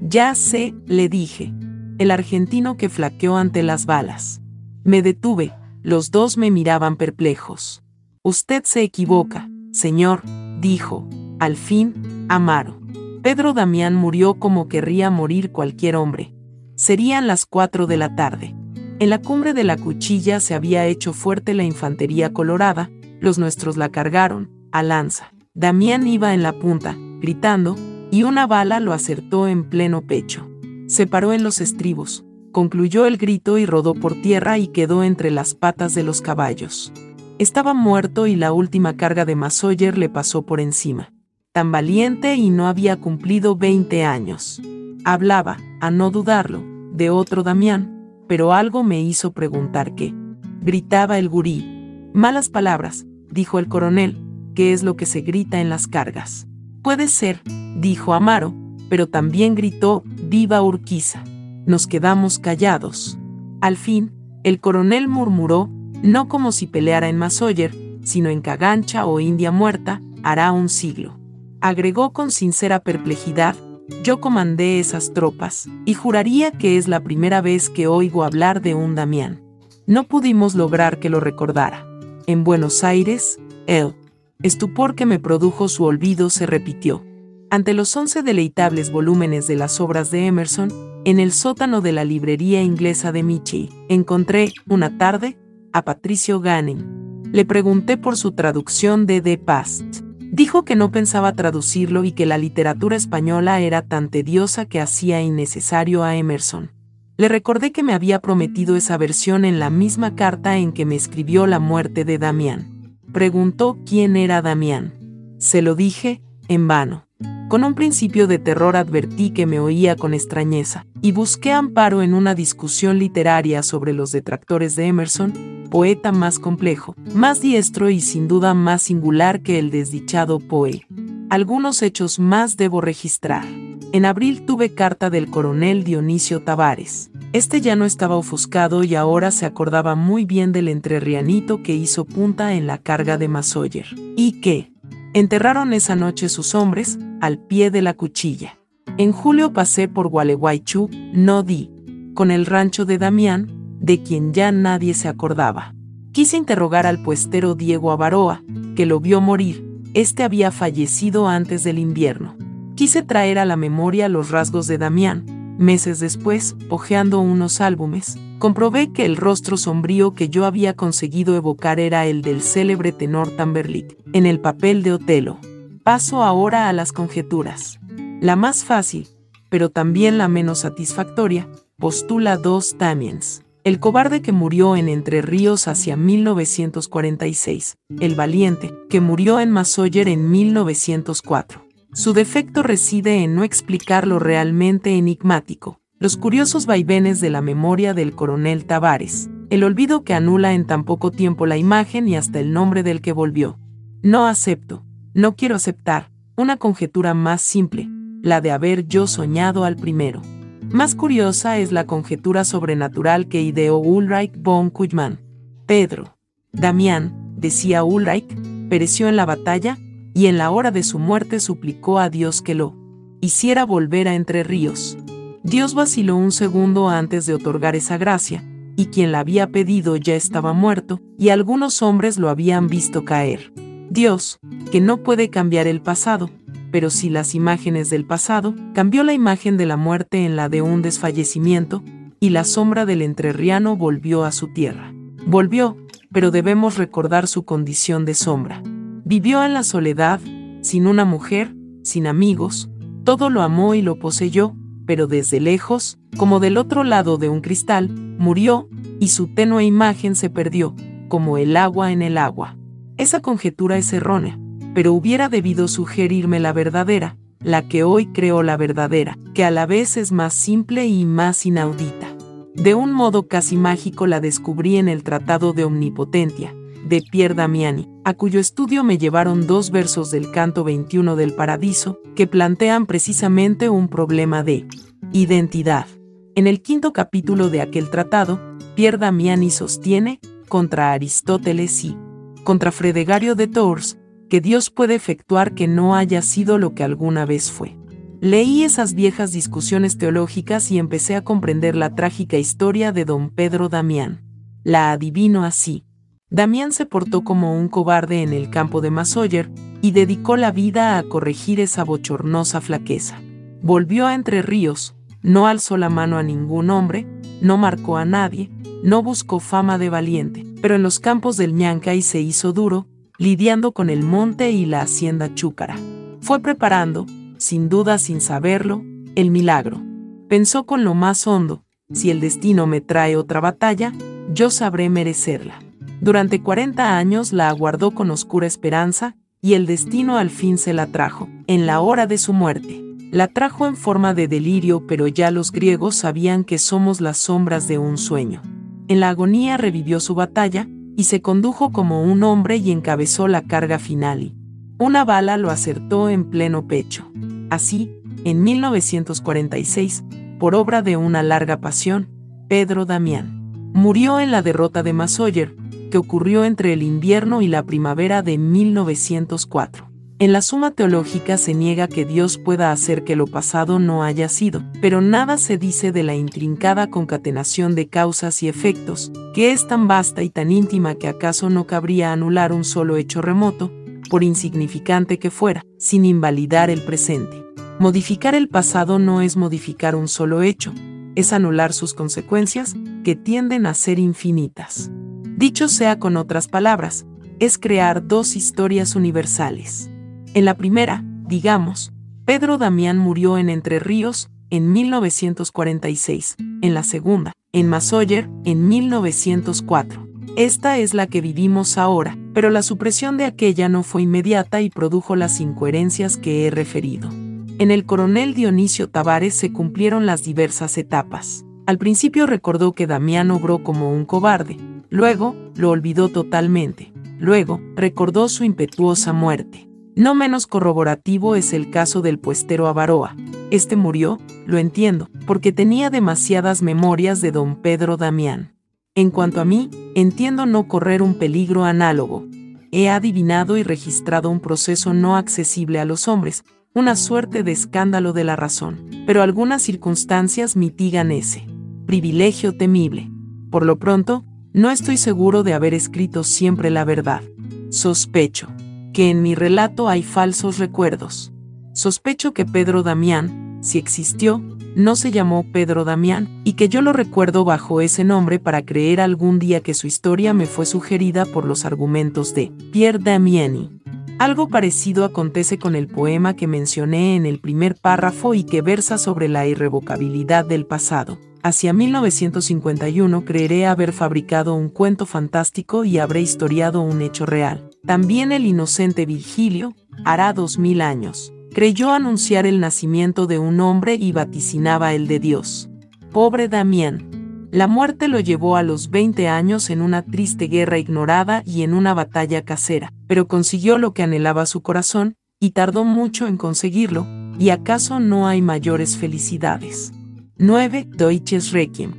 [0.00, 1.52] Ya sé, le dije.
[1.98, 4.40] El argentino que flaqueó ante las balas.
[4.82, 5.52] Me detuve,
[5.82, 7.82] los dos me miraban perplejos.
[8.22, 10.22] Usted se equivoca, señor,
[10.60, 12.80] dijo, al fin, Amaro.
[13.22, 16.34] Pedro Damián murió como querría morir cualquier hombre.
[16.76, 18.54] Serían las cuatro de la tarde.
[18.98, 22.90] En la cumbre de la cuchilla se había hecho fuerte la infantería colorada,
[23.20, 25.35] los nuestros la cargaron, a lanza.
[25.56, 27.74] Damián iba en la punta, gritando,
[28.12, 30.48] y una bala lo acertó en pleno pecho.
[30.86, 35.32] Se paró en los estribos, concluyó el grito y rodó por tierra y quedó entre
[35.32, 36.92] las patas de los caballos.
[37.40, 41.10] Estaba muerto y la última carga de Masoyer le pasó por encima
[41.56, 44.60] tan valiente y no había cumplido 20 años.
[45.06, 46.62] Hablaba, a no dudarlo,
[46.92, 50.12] de otro Damián, pero algo me hizo preguntar qué.
[50.60, 52.10] Gritaba el gurí.
[52.12, 54.18] Malas palabras, dijo el coronel,
[54.56, 56.48] ¿qué es lo que se grita en las cargas?
[56.82, 57.40] Puede ser,
[57.76, 58.52] dijo Amaro,
[58.88, 61.22] pero también gritó, viva Urquiza.
[61.64, 63.16] Nos quedamos callados.
[63.60, 64.10] Al fin,
[64.42, 65.70] el coronel murmuró,
[66.02, 67.72] no como si peleara en Masoyer,
[68.02, 71.16] sino en Cagancha o India muerta, hará un siglo
[71.60, 73.56] agregó con sincera perplejidad,
[74.02, 78.74] yo comandé esas tropas, y juraría que es la primera vez que oigo hablar de
[78.74, 79.42] un Damián.
[79.86, 81.86] No pudimos lograr que lo recordara.
[82.26, 83.94] En Buenos Aires, el
[84.42, 87.04] estupor que me produjo su olvido se repitió.
[87.50, 90.72] Ante los once deleitables volúmenes de las obras de Emerson,
[91.04, 95.38] en el sótano de la librería inglesa de Michi, encontré, una tarde,
[95.72, 97.22] a Patricio Ganem.
[97.32, 100.00] Le pregunté por su traducción de The Past.
[100.32, 105.22] Dijo que no pensaba traducirlo y que la literatura española era tan tediosa que hacía
[105.22, 106.72] innecesario a Emerson.
[107.16, 110.96] Le recordé que me había prometido esa versión en la misma carta en que me
[110.96, 112.75] escribió la muerte de Damián.
[113.16, 114.92] Preguntó quién era Damián.
[115.38, 117.06] Se lo dije, en vano.
[117.48, 122.12] Con un principio de terror advertí que me oía con extrañeza, y busqué amparo en
[122.12, 125.32] una discusión literaria sobre los detractores de Emerson,
[125.70, 130.86] poeta más complejo, más diestro y sin duda más singular que el desdichado Poe.
[131.30, 133.46] Algunos hechos más debo registrar.
[133.96, 137.10] En abril tuve carta del coronel Dionisio Tavares.
[137.32, 142.04] Este ya no estaba ofuscado y ahora se acordaba muy bien del entrerrianito que hizo
[142.04, 143.86] punta en la carga de Masoyer.
[144.14, 144.70] Y que,
[145.14, 148.58] Enterraron esa noche sus hombres, al pie de la cuchilla.
[148.98, 151.70] En julio pasé por Gualeguaychú, no di,
[152.12, 155.74] con el rancho de Damián, de quien ya nadie se acordaba.
[156.12, 158.42] Quise interrogar al puestero Diego Avaroa,
[158.74, 162.36] que lo vio morir, este había fallecido antes del invierno.
[162.76, 168.92] Quise traer a la memoria los rasgos de Damián, Meses después, hojeando unos álbumes, comprobé
[168.92, 173.96] que el rostro sombrío que yo había conseguido evocar era el del célebre tenor Tamberlik,
[174.12, 175.38] en el papel de Otelo.
[175.82, 177.80] Paso ahora a las conjeturas.
[178.20, 179.08] La más fácil,
[179.48, 181.48] pero también la menos satisfactoria,
[181.78, 183.42] postula dos Damiens.
[183.64, 190.06] El cobarde que murió en Entre Ríos hacia 1946, el valiente, que murió en Masoyer
[190.08, 191.65] en 1904.
[191.96, 197.94] Su defecto reside en no explicar lo realmente enigmático, los curiosos vaivenes de la memoria
[197.94, 202.38] del coronel Tavares, el olvido que anula en tan poco tiempo la imagen y hasta
[202.38, 203.58] el nombre del que volvió.
[204.02, 207.88] No acepto, no quiero aceptar, una conjetura más simple,
[208.20, 210.20] la de haber yo soñado al primero.
[210.68, 215.18] Más curiosa es la conjetura sobrenatural que ideó Ulrich von Kujman.
[215.64, 216.18] Pedro,
[216.52, 218.36] Damián, decía Ulrich,
[218.68, 219.78] pereció en la batalla
[220.16, 222.74] y en la hora de su muerte suplicó a Dios que lo
[223.20, 224.96] hiciera volver a Entre Ríos.
[225.42, 228.42] Dios vaciló un segundo antes de otorgar esa gracia,
[228.76, 233.52] y quien la había pedido ya estaba muerto, y algunos hombres lo habían visto caer.
[233.90, 234.38] Dios,
[234.72, 236.30] que no puede cambiar el pasado,
[236.70, 240.62] pero sí las imágenes del pasado, cambió la imagen de la muerte en la de
[240.62, 241.82] un desfallecimiento,
[242.20, 244.94] y la sombra del entrerriano volvió a su tierra.
[245.26, 245.76] Volvió,
[246.10, 248.62] pero debemos recordar su condición de sombra.
[249.08, 250.18] Vivió en la soledad,
[250.62, 251.54] sin una mujer,
[251.84, 252.68] sin amigos,
[253.04, 257.40] todo lo amó y lo poseyó, pero desde lejos, como del otro lado de un
[257.40, 258.68] cristal, murió,
[258.98, 260.74] y su tenue imagen se perdió,
[261.06, 262.56] como el agua en el agua.
[262.96, 264.40] Esa conjetura es errónea,
[264.74, 269.66] pero hubiera debido sugerirme la verdadera, la que hoy creo la verdadera, que a la
[269.66, 272.08] vez es más simple y más inaudita.
[272.56, 276.56] De un modo casi mágico la descubrí en el Tratado de Omnipotencia,
[276.88, 282.00] de Pierre Damiani, a cuyo estudio me llevaron dos versos del canto 21 del Paradiso,
[282.14, 284.66] que plantean precisamente un problema de
[285.12, 285.86] identidad.
[286.34, 288.40] En el quinto capítulo de aquel tratado,
[288.74, 291.96] Pierre Damiani sostiene, contra Aristóteles y
[292.44, 293.98] contra Fredegario de Tours,
[294.28, 297.76] que Dios puede efectuar que no haya sido lo que alguna vez fue.
[298.20, 303.68] Leí esas viejas discusiones teológicas y empecé a comprender la trágica historia de don Pedro
[303.68, 304.22] Damián.
[304.62, 305.84] La adivino así.
[306.28, 309.48] Damián se portó como un cobarde en el campo de Masoyer
[309.80, 313.20] y dedicó la vida a corregir esa bochornosa flaqueza.
[313.62, 317.06] Volvió a Entre Ríos, no alzó la mano a ningún hombre,
[317.40, 318.50] no marcó a nadie,
[318.82, 322.88] no buscó fama de valiente, pero en los campos del Ñancay se hizo duro,
[323.18, 325.76] lidiando con el monte y la hacienda chúcara.
[326.20, 327.06] Fue preparando,
[327.38, 328.82] sin duda sin saberlo,
[329.14, 329.80] el milagro.
[330.28, 331.62] Pensó con lo más hondo,
[331.92, 333.92] si el destino me trae otra batalla,
[334.32, 335.60] yo sabré merecerla.
[336.00, 340.86] Durante 40 años la aguardó con oscura esperanza, y el destino al fin se la
[340.86, 342.82] trajo, en la hora de su muerte.
[343.12, 347.68] La trajo en forma de delirio, pero ya los griegos sabían que somos las sombras
[347.68, 348.42] de un sueño.
[348.88, 353.42] En la agonía revivió su batalla, y se condujo como un hombre y encabezó la
[353.42, 354.34] carga final.
[354.78, 357.10] Una bala lo acertó en pleno pecho.
[357.50, 357.90] Así,
[358.24, 360.04] en 1946,
[360.38, 362.08] por obra de una larga pasión,
[362.48, 363.36] Pedro Damián
[363.76, 365.54] murió en la derrota de Masoyer,
[365.96, 369.90] ocurrió entre el invierno y la primavera de 1904.
[370.18, 374.30] En la Suma Teológica se niega que Dios pueda hacer que lo pasado no haya
[374.30, 379.68] sido, pero nada se dice de la intrincada concatenación de causas y efectos, que es
[379.68, 383.70] tan vasta y tan íntima que acaso no cabría anular un solo hecho remoto,
[384.08, 387.44] por insignificante que fuera, sin invalidar el presente.
[387.78, 390.72] Modificar el pasado no es modificar un solo hecho,
[391.14, 392.74] es anular sus consecuencias,
[393.04, 394.90] que tienden a ser infinitas.
[395.36, 397.04] Dicho sea con otras palabras,
[397.40, 399.90] es crear dos historias universales.
[400.32, 401.92] En la primera, digamos,
[402.24, 410.08] Pedro Damián murió en Entre Ríos, en 1946, en la segunda, en Masoyer, en 1904.
[410.38, 414.70] Esta es la que vivimos ahora, pero la supresión de aquella no fue inmediata y
[414.70, 417.10] produjo las incoherencias que he referido.
[417.58, 421.44] En el coronel Dionisio Tavares se cumplieron las diversas etapas.
[421.66, 424.56] Al principio recordó que Damián obró como un cobarde,
[424.90, 429.68] luego lo olvidó totalmente, luego recordó su impetuosa muerte.
[429.94, 433.16] No menos corroborativo es el caso del puestero Avaroa.
[433.50, 438.52] Este murió, lo entiendo, porque tenía demasiadas memorias de don Pedro Damián.
[438.94, 442.26] En cuanto a mí, entiendo no correr un peligro análogo.
[442.72, 446.44] He adivinado y registrado un proceso no accesible a los hombres,
[446.74, 451.46] una suerte de escándalo de la razón, pero algunas circunstancias mitigan ese
[451.86, 453.10] privilegio temible.
[453.50, 454.24] Por lo pronto,
[454.56, 457.20] no estoy seguro de haber escrito siempre la verdad.
[457.68, 458.48] Sospecho
[458.94, 461.30] que en mi relato hay falsos recuerdos.
[461.74, 464.42] Sospecho que Pedro Damián, si existió,
[464.74, 469.02] no se llamó Pedro Damián, y que yo lo recuerdo bajo ese nombre para creer
[469.02, 473.78] algún día que su historia me fue sugerida por los argumentos de Pierre Damiani.
[474.18, 478.96] Algo parecido acontece con el poema que mencioné en el primer párrafo y que versa
[478.96, 481.18] sobre la irrevocabilidad del pasado.
[481.46, 487.70] Hacia 1951 creeré haber fabricado un cuento fantástico y habré historiado un hecho real.
[487.86, 489.72] También el inocente Virgilio,
[490.04, 495.20] hará dos mil años, creyó anunciar el nacimiento de un hombre y vaticinaba el de
[495.20, 495.70] Dios.
[496.10, 497.48] Pobre Damián.
[497.52, 501.74] La muerte lo llevó a los 20 años en una triste guerra ignorada y en
[501.74, 507.06] una batalla casera, pero consiguió lo que anhelaba su corazón, y tardó mucho en conseguirlo,
[507.38, 509.92] y acaso no hay mayores felicidades.
[510.38, 510.88] 9.
[510.90, 511.94] Deutsches Requiem.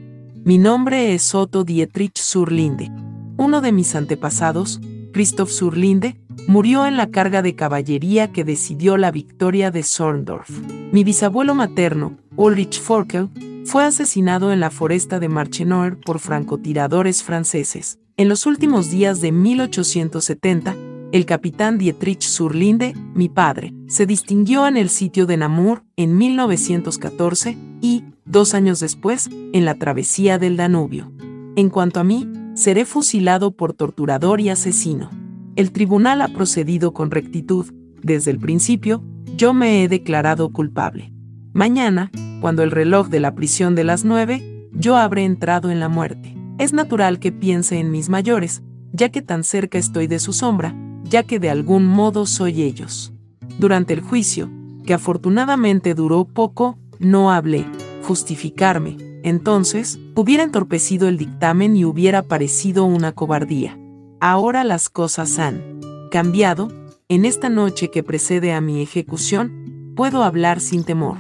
[0.45, 2.91] Mi nombre es Otto Dietrich Surlinde.
[3.35, 4.80] Uno de mis antepasados,
[5.11, 10.51] Christoph Surlinde, murió en la carga de caballería que decidió la victoria de Sorndorf.
[10.91, 13.30] Mi bisabuelo materno, Ulrich Forkel,
[13.65, 17.97] fue asesinado en la foresta de Marchenoir por francotiradores franceses.
[18.18, 20.76] En los últimos días de 1870,
[21.11, 27.57] el capitán Dietrich Surlinde, mi padre, se distinguió en el sitio de Namur en 1914
[27.81, 31.11] y, dos años después, en la travesía del Danubio.
[31.55, 35.09] En cuanto a mí, seré fusilado por torturador y asesino.
[35.55, 37.67] El tribunal ha procedido con rectitud,
[38.03, 39.01] desde el principio,
[39.38, 41.13] yo me he declarado culpable.
[41.53, 42.11] Mañana,
[42.41, 46.35] cuando el reloj de la prisión de las nueve, yo habré entrado en la muerte.
[46.59, 48.61] Es natural que piense en mis mayores,
[48.91, 50.75] ya que tan cerca estoy de su sombra,
[51.09, 53.13] ya que de algún modo soy ellos.
[53.59, 54.49] Durante el juicio,
[54.85, 57.65] que afortunadamente duró poco, no hablé,
[58.03, 63.77] justificarme, entonces, hubiera entorpecido el dictamen y hubiera parecido una cobardía.
[64.21, 65.81] Ahora las cosas han
[66.11, 66.69] cambiado,
[67.09, 71.17] en esta noche que precede a mi ejecución, puedo hablar sin temor.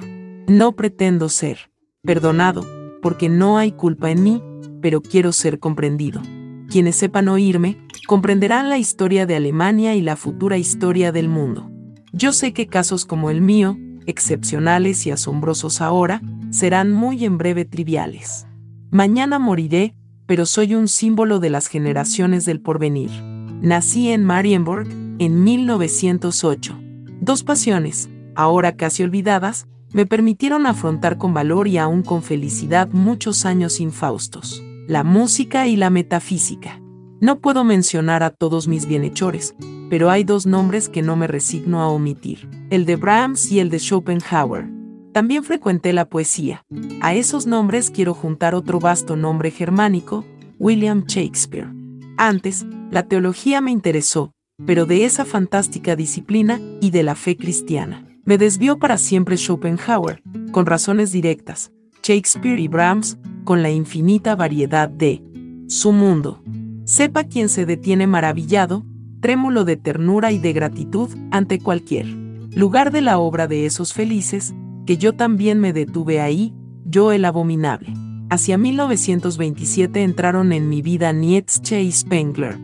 [0.47, 1.71] No pretendo ser
[2.03, 2.65] perdonado,
[3.01, 4.43] porque no hay culpa en mí,
[4.81, 6.21] pero quiero ser comprendido.
[6.69, 7.77] Quienes sepan oírme,
[8.07, 11.71] comprenderán la historia de Alemania y la futura historia del mundo.
[12.13, 17.65] Yo sé que casos como el mío, excepcionales y asombrosos ahora, serán muy en breve
[17.65, 18.47] triviales.
[18.89, 19.95] Mañana moriré,
[20.25, 23.11] pero soy un símbolo de las generaciones del porvenir.
[23.61, 24.87] Nací en Marienburg
[25.19, 26.79] en 1908.
[27.21, 33.45] Dos pasiones, ahora casi olvidadas, me permitieron afrontar con valor y aún con felicidad muchos
[33.45, 36.81] años infaustos, la música y la metafísica.
[37.19, 39.53] No puedo mencionar a todos mis bienhechores,
[39.89, 43.69] pero hay dos nombres que no me resigno a omitir, el de Brahms y el
[43.69, 44.69] de Schopenhauer.
[45.11, 46.63] También frecuenté la poesía.
[47.01, 50.23] A esos nombres quiero juntar otro vasto nombre germánico,
[50.57, 51.67] William Shakespeare.
[52.17, 54.31] Antes, la teología me interesó,
[54.65, 58.05] pero de esa fantástica disciplina y de la fe cristiana.
[58.23, 61.71] Me desvió para siempre Schopenhauer, con razones directas,
[62.07, 65.21] Shakespeare y Brahms, con la infinita variedad de
[65.67, 66.41] su mundo.
[66.85, 68.85] Sepa quien se detiene maravillado,
[69.19, 74.55] trémulo de ternura y de gratitud ante cualquier lugar de la obra de esos felices,
[74.85, 76.53] que yo también me detuve ahí,
[76.85, 77.93] yo el abominable.
[78.29, 82.57] Hacia 1927 entraron en mi vida Nietzsche y Spengler.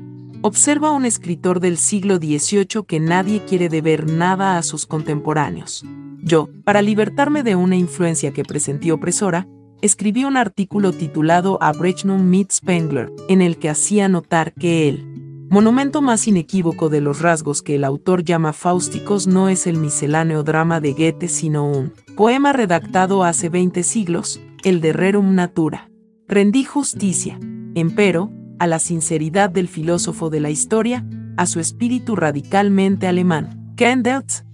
[0.45, 5.85] Observa un escritor del siglo XVIII que nadie quiere deber nada a sus contemporáneos.
[6.21, 9.47] Yo, para libertarme de una influencia que presentí opresora,
[9.81, 15.13] escribí un artículo titulado Abrechnung mit Spengler, en el que hacía notar que él,
[15.49, 20.41] Monumento más inequívoco de los rasgos que el autor llama fáusticos no es el misceláneo
[20.41, 25.91] drama de Goethe, sino un poema redactado hace 20 siglos, el de Rerum Natura.
[26.27, 27.39] Rendí justicia,
[27.75, 28.31] empero,
[28.63, 33.75] a la sinceridad del filósofo de la historia, a su espíritu radicalmente alemán,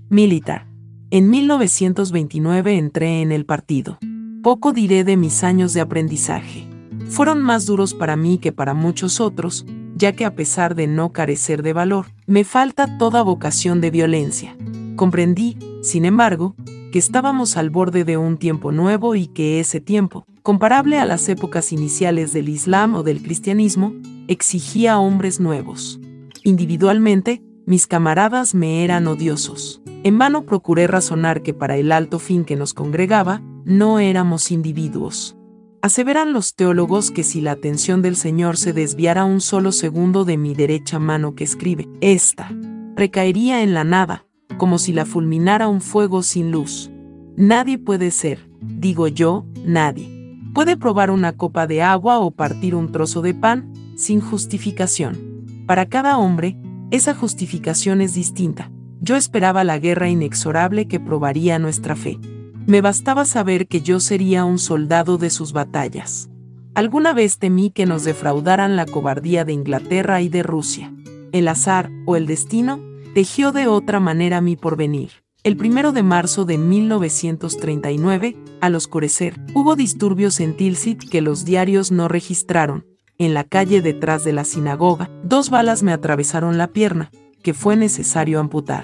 [0.10, 0.65] militar.
[1.11, 3.99] En 1929 entré en el partido.
[4.41, 6.68] Poco diré de mis años de aprendizaje.
[7.07, 11.14] Fueron más duros para mí que para muchos otros, ya que a pesar de no
[11.14, 14.57] carecer de valor, me falta toda vocación de violencia.
[14.95, 16.56] Comprendí, sin embargo,
[16.91, 21.30] que estábamos al borde de un tiempo nuevo y que ese tiempo, comparable a las
[21.30, 23.94] épocas iniciales del Islam o del cristianismo,
[24.28, 25.99] exigía hombres nuevos.
[26.44, 29.82] Individualmente, mis camaradas me eran odiosos.
[30.03, 35.36] En vano procuré razonar que para el alto fin que nos congregaba, no éramos individuos.
[35.82, 40.38] Aseveran los teólogos que si la atención del Señor se desviara un solo segundo de
[40.38, 42.52] mi derecha mano que escribe, esta
[42.95, 44.26] recaería en la nada,
[44.58, 46.92] como si la fulminara un fuego sin luz.
[47.36, 50.38] Nadie puede ser, digo yo, nadie.
[50.54, 55.46] Puede probar una copa de agua o partir un trozo de pan, sin justificación.
[55.66, 56.58] Para cada hombre,
[56.92, 58.72] esa justificación es distinta.
[59.00, 62.20] Yo esperaba la guerra inexorable que probaría nuestra fe.
[62.66, 66.30] Me bastaba saber que yo sería un soldado de sus batallas.
[66.76, 70.94] Alguna vez temí que nos defraudaran la cobardía de Inglaterra y de Rusia.
[71.32, 72.80] El azar, o el destino,
[73.14, 75.11] tejió de otra manera mi porvenir.
[75.44, 81.91] El primero de marzo de 1939, al oscurecer, hubo disturbios en Tilsit que los diarios
[81.91, 82.86] no registraron.
[83.18, 87.10] En la calle detrás de la sinagoga, dos balas me atravesaron la pierna,
[87.41, 88.84] que fue necesario amputar.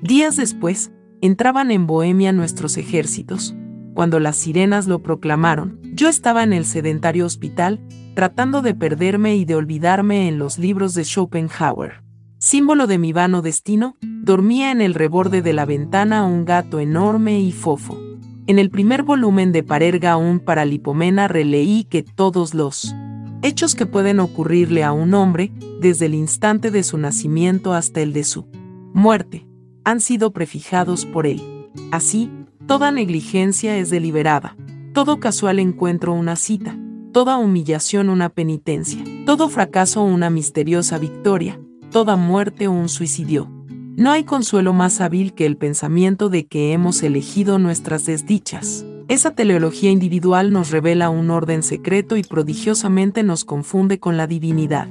[0.00, 3.54] Días después, entraban en Bohemia nuestros ejércitos.
[3.94, 7.80] Cuando las sirenas lo proclamaron, yo estaba en el sedentario hospital,
[8.14, 12.05] tratando de perderme y de olvidarme en los libros de Schopenhauer.
[12.46, 17.40] Símbolo de mi vano destino, dormía en el reborde de la ventana un gato enorme
[17.40, 17.98] y fofo.
[18.46, 22.94] En el primer volumen de Parerga un Paralipomena releí que todos los
[23.42, 25.50] hechos que pueden ocurrirle a un hombre,
[25.80, 28.46] desde el instante de su nacimiento hasta el de su
[28.94, 29.44] muerte,
[29.82, 31.42] han sido prefijados por él.
[31.90, 32.30] Así,
[32.68, 34.56] toda negligencia es deliberada,
[34.92, 36.78] todo casual encuentro una cita,
[37.10, 41.58] toda humillación una penitencia, todo fracaso una misteriosa victoria,
[41.96, 43.50] toda muerte un suicidio.
[43.96, 48.84] No hay consuelo más hábil que el pensamiento de que hemos elegido nuestras desdichas.
[49.08, 54.88] Esa teleología individual nos revela un orden secreto y prodigiosamente nos confunde con la divinidad.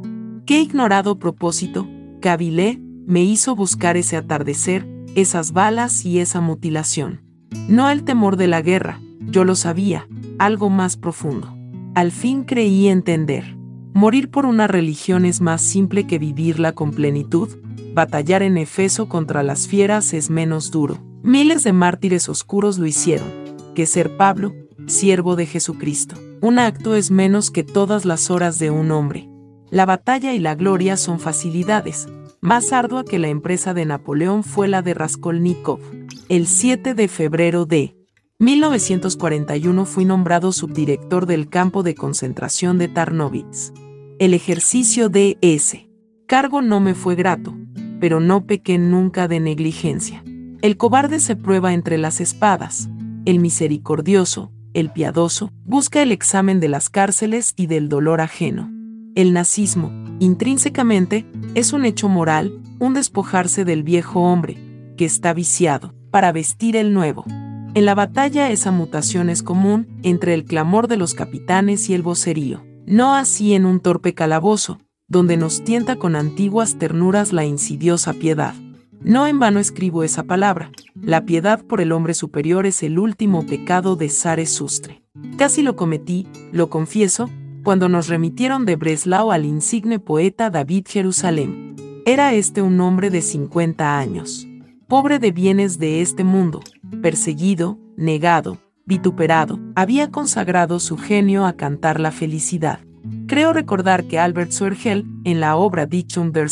[0.47, 1.87] Qué ignorado propósito,
[2.21, 7.21] Cabilé, me hizo buscar ese atardecer, esas balas y esa mutilación.
[7.69, 10.07] No el temor de la guerra, yo lo sabía,
[10.39, 11.55] algo más profundo.
[11.93, 13.54] Al fin creí entender.
[13.95, 17.47] Morir por una religión es más simple que vivirla con plenitud,
[17.93, 20.97] batallar en Efeso contra las fieras es menos duro.
[21.23, 23.29] Miles de mártires oscuros lo hicieron,
[23.73, 24.53] que ser Pablo,
[24.85, 26.17] siervo de Jesucristo.
[26.41, 29.29] Un acto es menos que todas las horas de un hombre.
[29.69, 32.09] La batalla y la gloria son facilidades,
[32.41, 35.79] más ardua que la empresa de Napoleón fue la de Raskolnikov.
[36.27, 37.95] El 7 de febrero de
[38.39, 43.71] 1941 fui nombrado subdirector del campo de concentración de Tarnowitz.
[44.17, 45.89] El ejercicio de ese
[46.25, 47.53] cargo no me fue grato,
[47.99, 50.23] pero no pequé nunca de negligencia.
[50.61, 52.89] El cobarde se prueba entre las espadas,
[53.25, 58.71] el misericordioso, el piadoso, busca el examen de las cárceles y del dolor ajeno.
[59.15, 64.57] El nazismo, intrínsecamente, es un hecho moral, un despojarse del viejo hombre,
[64.95, 67.25] que está viciado, para vestir el nuevo.
[67.73, 72.01] En la batalla esa mutación es común entre el clamor de los capitanes y el
[72.01, 78.13] vocerío, no así en un torpe calabozo, donde nos tienta con antiguas ternuras la insidiosa
[78.13, 78.53] piedad.
[79.01, 83.45] No en vano escribo esa palabra, la piedad por el hombre superior es el último
[83.45, 85.03] pecado de Sare Sustre.
[85.37, 87.29] Casi lo cometí, lo confieso,
[87.63, 91.75] cuando nos remitieron de Breslau al insigne poeta David Jerusalén.
[92.05, 94.47] Era este un hombre de 50 años,
[94.87, 96.61] pobre de bienes de este mundo,
[97.01, 102.79] perseguido, negado, vituperado, había consagrado su genio a cantar la felicidad.
[103.27, 106.49] Creo recordar que Albert Swergel, en la obra Dichum der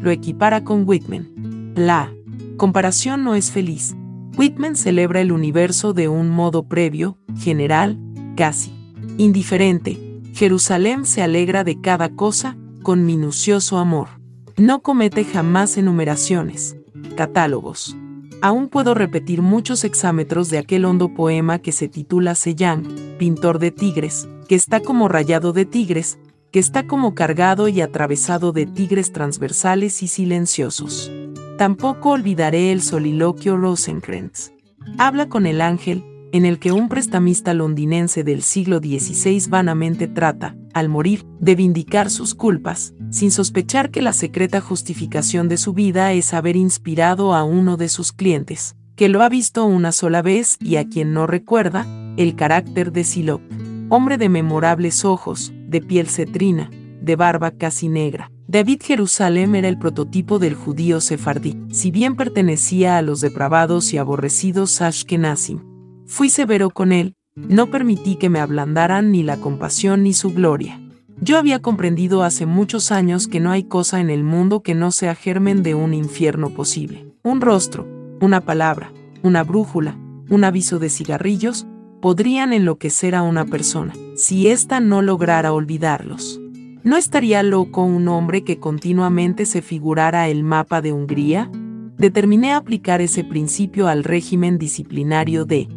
[0.00, 1.74] lo equipara con Whitman.
[1.76, 2.12] La
[2.56, 3.94] comparación no es feliz.
[4.36, 7.98] Whitman celebra el universo de un modo previo, general,
[8.36, 8.72] casi
[9.18, 14.08] indiferente, Jerusalén se alegra de cada cosa, con minucioso amor.
[14.56, 16.76] No comete jamás enumeraciones,
[17.16, 17.96] catálogos.
[18.40, 22.86] Aún puedo repetir muchos exámetros de aquel hondo poema que se titula Sellán,
[23.18, 26.18] pintor de tigres, que está como rayado de tigres,
[26.52, 31.10] que está como cargado y atravesado de tigres transversales y silenciosos.
[31.58, 34.52] Tampoco olvidaré el soliloquio Rosencrantz.
[34.98, 40.56] Habla con el ángel, en el que un prestamista londinense del siglo XVI vanamente trata,
[40.74, 46.12] al morir, de vindicar sus culpas, sin sospechar que la secreta justificación de su vida
[46.12, 50.56] es haber inspirado a uno de sus clientes, que lo ha visto una sola vez
[50.60, 51.86] y a quien no recuerda,
[52.16, 53.40] el carácter de Silop.
[53.90, 58.30] Hombre de memorables ojos, de piel cetrina, de barba casi negra.
[58.48, 63.98] David Jerusalén era el prototipo del judío sefardí, si bien pertenecía a los depravados y
[63.98, 65.67] aborrecidos Ashkenazim.
[66.08, 70.80] Fui severo con él, no permití que me ablandaran ni la compasión ni su gloria.
[71.20, 74.90] Yo había comprendido hace muchos años que no hay cosa en el mundo que no
[74.90, 77.04] sea germen de un infierno posible.
[77.22, 77.86] Un rostro,
[78.22, 78.90] una palabra,
[79.22, 79.98] una brújula,
[80.30, 81.66] un aviso de cigarrillos,
[82.00, 86.40] podrían enloquecer a una persona, si ésta no lograra olvidarlos.
[86.84, 91.50] ¿No estaría loco un hombre que continuamente se figurara el mapa de Hungría?
[91.98, 95.68] Determiné aplicar ese principio al régimen disciplinario de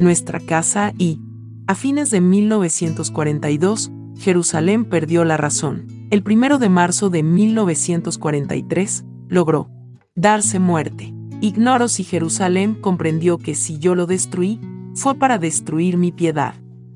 [0.00, 1.20] nuestra casa y,
[1.66, 5.86] a fines de 1942, Jerusalén perdió la razón.
[6.10, 9.70] El primero de marzo de 1943, logró
[10.16, 11.14] darse muerte.
[11.40, 14.60] Ignoro si Jerusalén comprendió que si yo lo destruí,
[14.94, 16.54] fue para destruir mi piedad.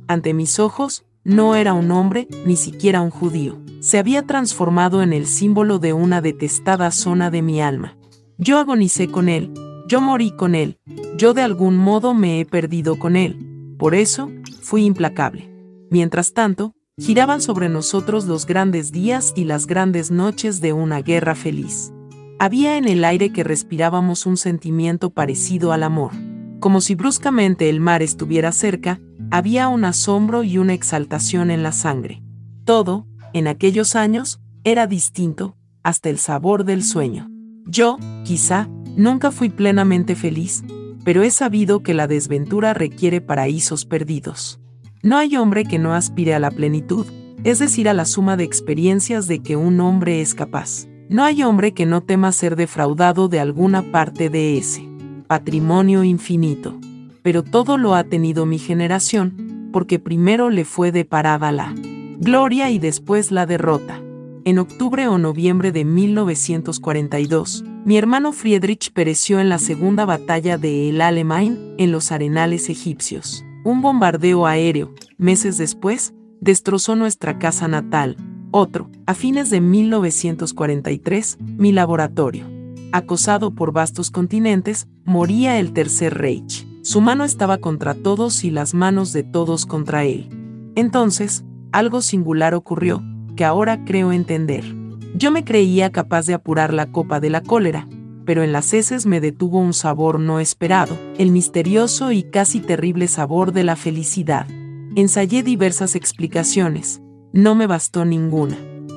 [0.08, 3.58] Ante mis ojos, no era un hombre, ni siquiera un judío.
[3.80, 7.96] Se había transformado en el símbolo de una detestada zona de mi alma.
[8.36, 9.52] Yo agonicé con él,
[9.86, 10.78] yo morí con él,
[11.16, 13.74] yo de algún modo me he perdido con él.
[13.78, 14.30] Por eso,
[14.62, 15.50] fui implacable.
[15.90, 21.34] Mientras tanto, giraban sobre nosotros los grandes días y las grandes noches de una guerra
[21.34, 21.92] feliz.
[22.38, 26.12] Había en el aire que respirábamos un sentimiento parecido al amor.
[26.60, 29.00] Como si bruscamente el mar estuviera cerca,
[29.30, 32.22] había un asombro y una exaltación en la sangre.
[32.64, 37.28] Todo, en aquellos años, era distinto, hasta el sabor del sueño.
[37.66, 40.64] Yo, quizá, nunca fui plenamente feliz,
[41.04, 44.60] pero he sabido que la desventura requiere paraísos perdidos.
[45.02, 47.06] No hay hombre que no aspire a la plenitud,
[47.44, 50.86] es decir, a la suma de experiencias de que un hombre es capaz.
[51.10, 54.88] No hay hombre que no tema ser defraudado de alguna parte de ese
[55.26, 56.78] patrimonio infinito.
[57.22, 61.74] Pero todo lo ha tenido mi generación, porque primero le fue deparada la
[62.18, 64.00] gloria y después la derrota.
[64.44, 70.88] En octubre o noviembre de 1942, mi hermano Friedrich pereció en la segunda batalla de
[70.88, 73.44] El Alamein en los arenales egipcios.
[73.62, 78.16] Un bombardeo aéreo, meses después, destrozó nuestra casa natal,
[78.50, 82.46] otro, a fines de 1943, mi laboratorio.
[82.92, 86.66] Acosado por vastos continentes, moría el Tercer Reich.
[86.82, 90.28] Su mano estaba contra todos y las manos de todos contra él.
[90.74, 93.02] Entonces, algo singular ocurrió,
[93.36, 94.83] que ahora creo entender.
[95.16, 97.88] Yo me creía capaz de apurar la copa de la cólera,
[98.24, 103.06] pero en las heces me detuvo un sabor no esperado, el misterioso y casi terrible
[103.06, 104.48] sabor de la felicidad.
[104.96, 107.00] Ensayé diversas explicaciones,
[107.32, 108.56] no me bastó ninguna.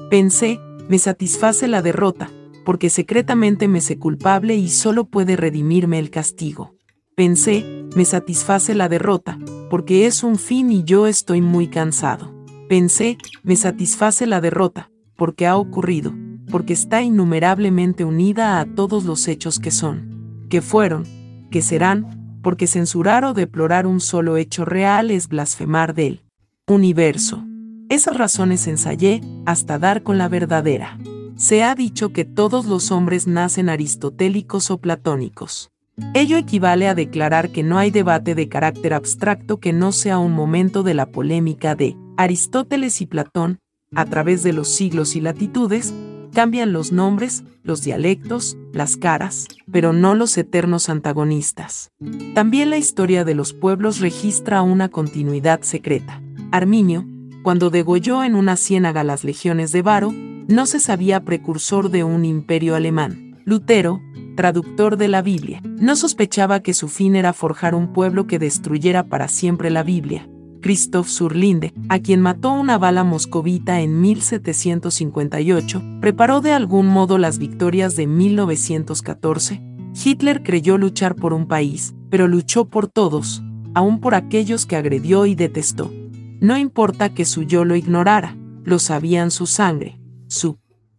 [0.10, 2.32] Pensé, me satisface la derrota,
[2.66, 6.74] porque secretamente me sé culpable y solo puede redimirme el castigo.
[7.16, 9.38] Pensé, me satisface la derrota,
[9.70, 12.34] porque es un fin y yo estoy muy cansado.
[12.70, 16.14] Pensé, me satisface la derrota, porque ha ocurrido,
[16.50, 21.04] porque está innumerablemente unida a todos los hechos que son, que fueron,
[21.52, 26.24] que serán, porque censurar o deplorar un solo hecho real es blasfemar del
[26.68, 27.44] universo.
[27.90, 30.98] Esas razones ensayé hasta dar con la verdadera.
[31.36, 35.72] Se ha dicho que todos los hombres nacen aristotélicos o platónicos.
[36.14, 40.34] Ello equivale a declarar que no hay debate de carácter abstracto que no sea un
[40.34, 43.60] momento de la polémica de Aristóteles y Platón,
[43.96, 45.94] a través de los siglos y latitudes,
[46.34, 51.92] cambian los nombres, los dialectos, las caras, pero no los eternos antagonistas.
[52.34, 56.22] También la historia de los pueblos registra una continuidad secreta.
[56.52, 57.06] Arminio,
[57.44, 60.14] cuando degolló en una ciénaga las legiones de Varo,
[60.48, 63.42] no se sabía precursor de un imperio alemán.
[63.46, 64.02] Lutero,
[64.36, 69.08] traductor de la Biblia, no sospechaba que su fin era forjar un pueblo que destruyera
[69.08, 70.30] para siempre la Biblia.
[70.60, 77.38] Christoph Surlinde, a quien mató una bala moscovita en 1758, preparó de algún modo las
[77.38, 79.62] victorias de 1914.
[80.04, 83.42] Hitler creyó luchar por un país, pero luchó por todos,
[83.74, 85.92] aun por aquellos que agredió y detestó.
[86.40, 90.58] No importa que su yo lo ignorara, lo sabían su sangre, su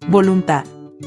[0.09, 0.65] voluntad.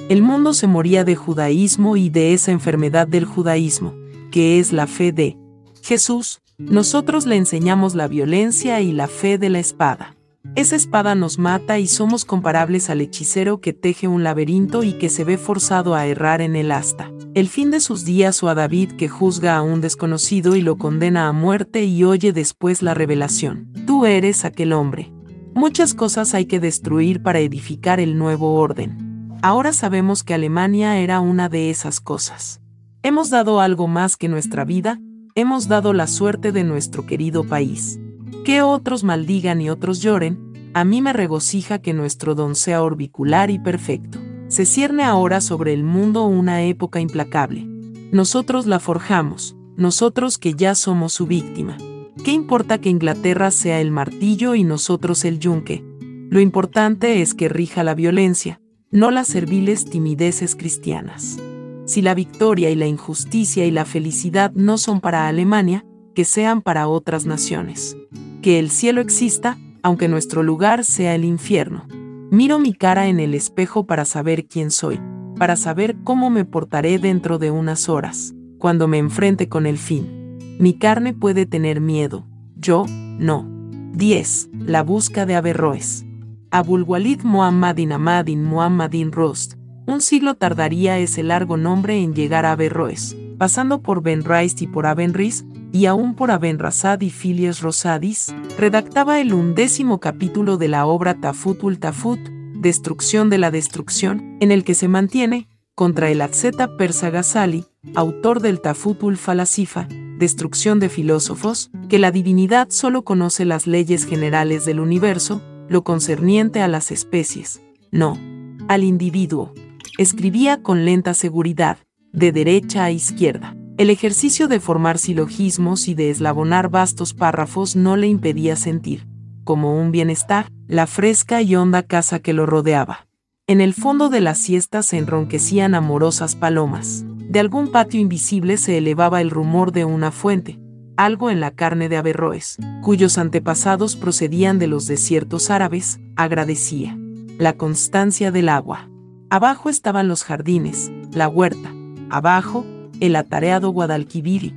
[0.09, 3.93] El mundo se moría de judaísmo y de esa enfermedad del judaísmo,
[4.31, 5.37] que es la fe de
[5.81, 6.40] Jesús.
[6.69, 10.15] Nosotros le enseñamos la violencia y la fe de la espada.
[10.55, 15.09] Esa espada nos mata y somos comparables al hechicero que teje un laberinto y que
[15.09, 17.11] se ve forzado a errar en el asta.
[17.35, 20.77] El fin de sus días o a David que juzga a un desconocido y lo
[20.77, 23.71] condena a muerte y oye después la revelación.
[23.85, 25.13] Tú eres aquel hombre.
[25.53, 29.37] Muchas cosas hay que destruir para edificar el nuevo orden.
[29.41, 32.61] Ahora sabemos que Alemania era una de esas cosas.
[33.03, 34.99] Hemos dado algo más que nuestra vida,
[35.35, 37.99] hemos dado la suerte de nuestro querido país.
[38.43, 43.49] Que otros maldigan y otros lloren, a mí me regocija que nuestro don sea orbicular
[43.49, 44.19] y perfecto.
[44.47, 47.65] Se cierne ahora sobre el mundo una época implacable.
[48.11, 51.77] Nosotros la forjamos, nosotros que ya somos su víctima.
[52.23, 55.83] ¿Qué importa que Inglaterra sea el martillo y nosotros el yunque?
[56.29, 61.37] Lo importante es que rija la violencia, no las serviles timideces cristianas.
[61.85, 66.61] Si la victoria y la injusticia y la felicidad no son para Alemania, que sean
[66.61, 67.97] para otras naciones.
[68.41, 71.87] Que el cielo exista, aunque nuestro lugar sea el infierno.
[72.31, 75.01] Miro mi cara en el espejo para saber quién soy,
[75.37, 80.37] para saber cómo me portaré dentro de unas horas, cuando me enfrente con el fin.
[80.59, 82.25] Mi carne puede tener miedo,
[82.55, 83.49] yo, no.
[83.93, 84.49] 10.
[84.53, 86.05] La busca de Averroes.
[86.51, 89.55] Abulwalid Muhammadin Ahmadin Muhammadin Rost.
[89.87, 94.67] Un siglo tardaría ese largo nombre en llegar a Averroes, pasando por Ben Rice y
[94.67, 100.85] por Abenris, y aún por Abenrasad y Filias Rosadis, redactaba el undécimo capítulo de la
[100.85, 106.77] obra Tafutul Tafut, Destrucción de la Destrucción, en el que se mantiene, contra el Atzeta
[106.77, 109.87] persa Ghazali, autor del Tafutul Falasifa,
[110.19, 116.61] Destrucción de Filósofos, que la divinidad solo conoce las leyes generales del universo, lo concerniente
[116.61, 118.19] a las especies, no,
[118.67, 119.53] al individuo.
[120.01, 121.77] Escribía con lenta seguridad,
[122.11, 123.55] de derecha a izquierda.
[123.77, 129.05] El ejercicio de formar silogismos y de eslabonar vastos párrafos no le impedía sentir,
[129.43, 133.05] como un bienestar, la fresca y honda casa que lo rodeaba.
[133.45, 137.05] En el fondo de la siesta se enronquecían amorosas palomas.
[137.29, 140.59] De algún patio invisible se elevaba el rumor de una fuente,
[140.97, 146.97] algo en la carne de Averroes, cuyos antepasados procedían de los desiertos árabes, agradecía.
[147.37, 148.90] La constancia del agua.
[149.31, 151.73] Abajo estaban los jardines, la huerta.
[152.09, 152.65] Abajo,
[152.99, 154.53] el atareado Guadalquiviri.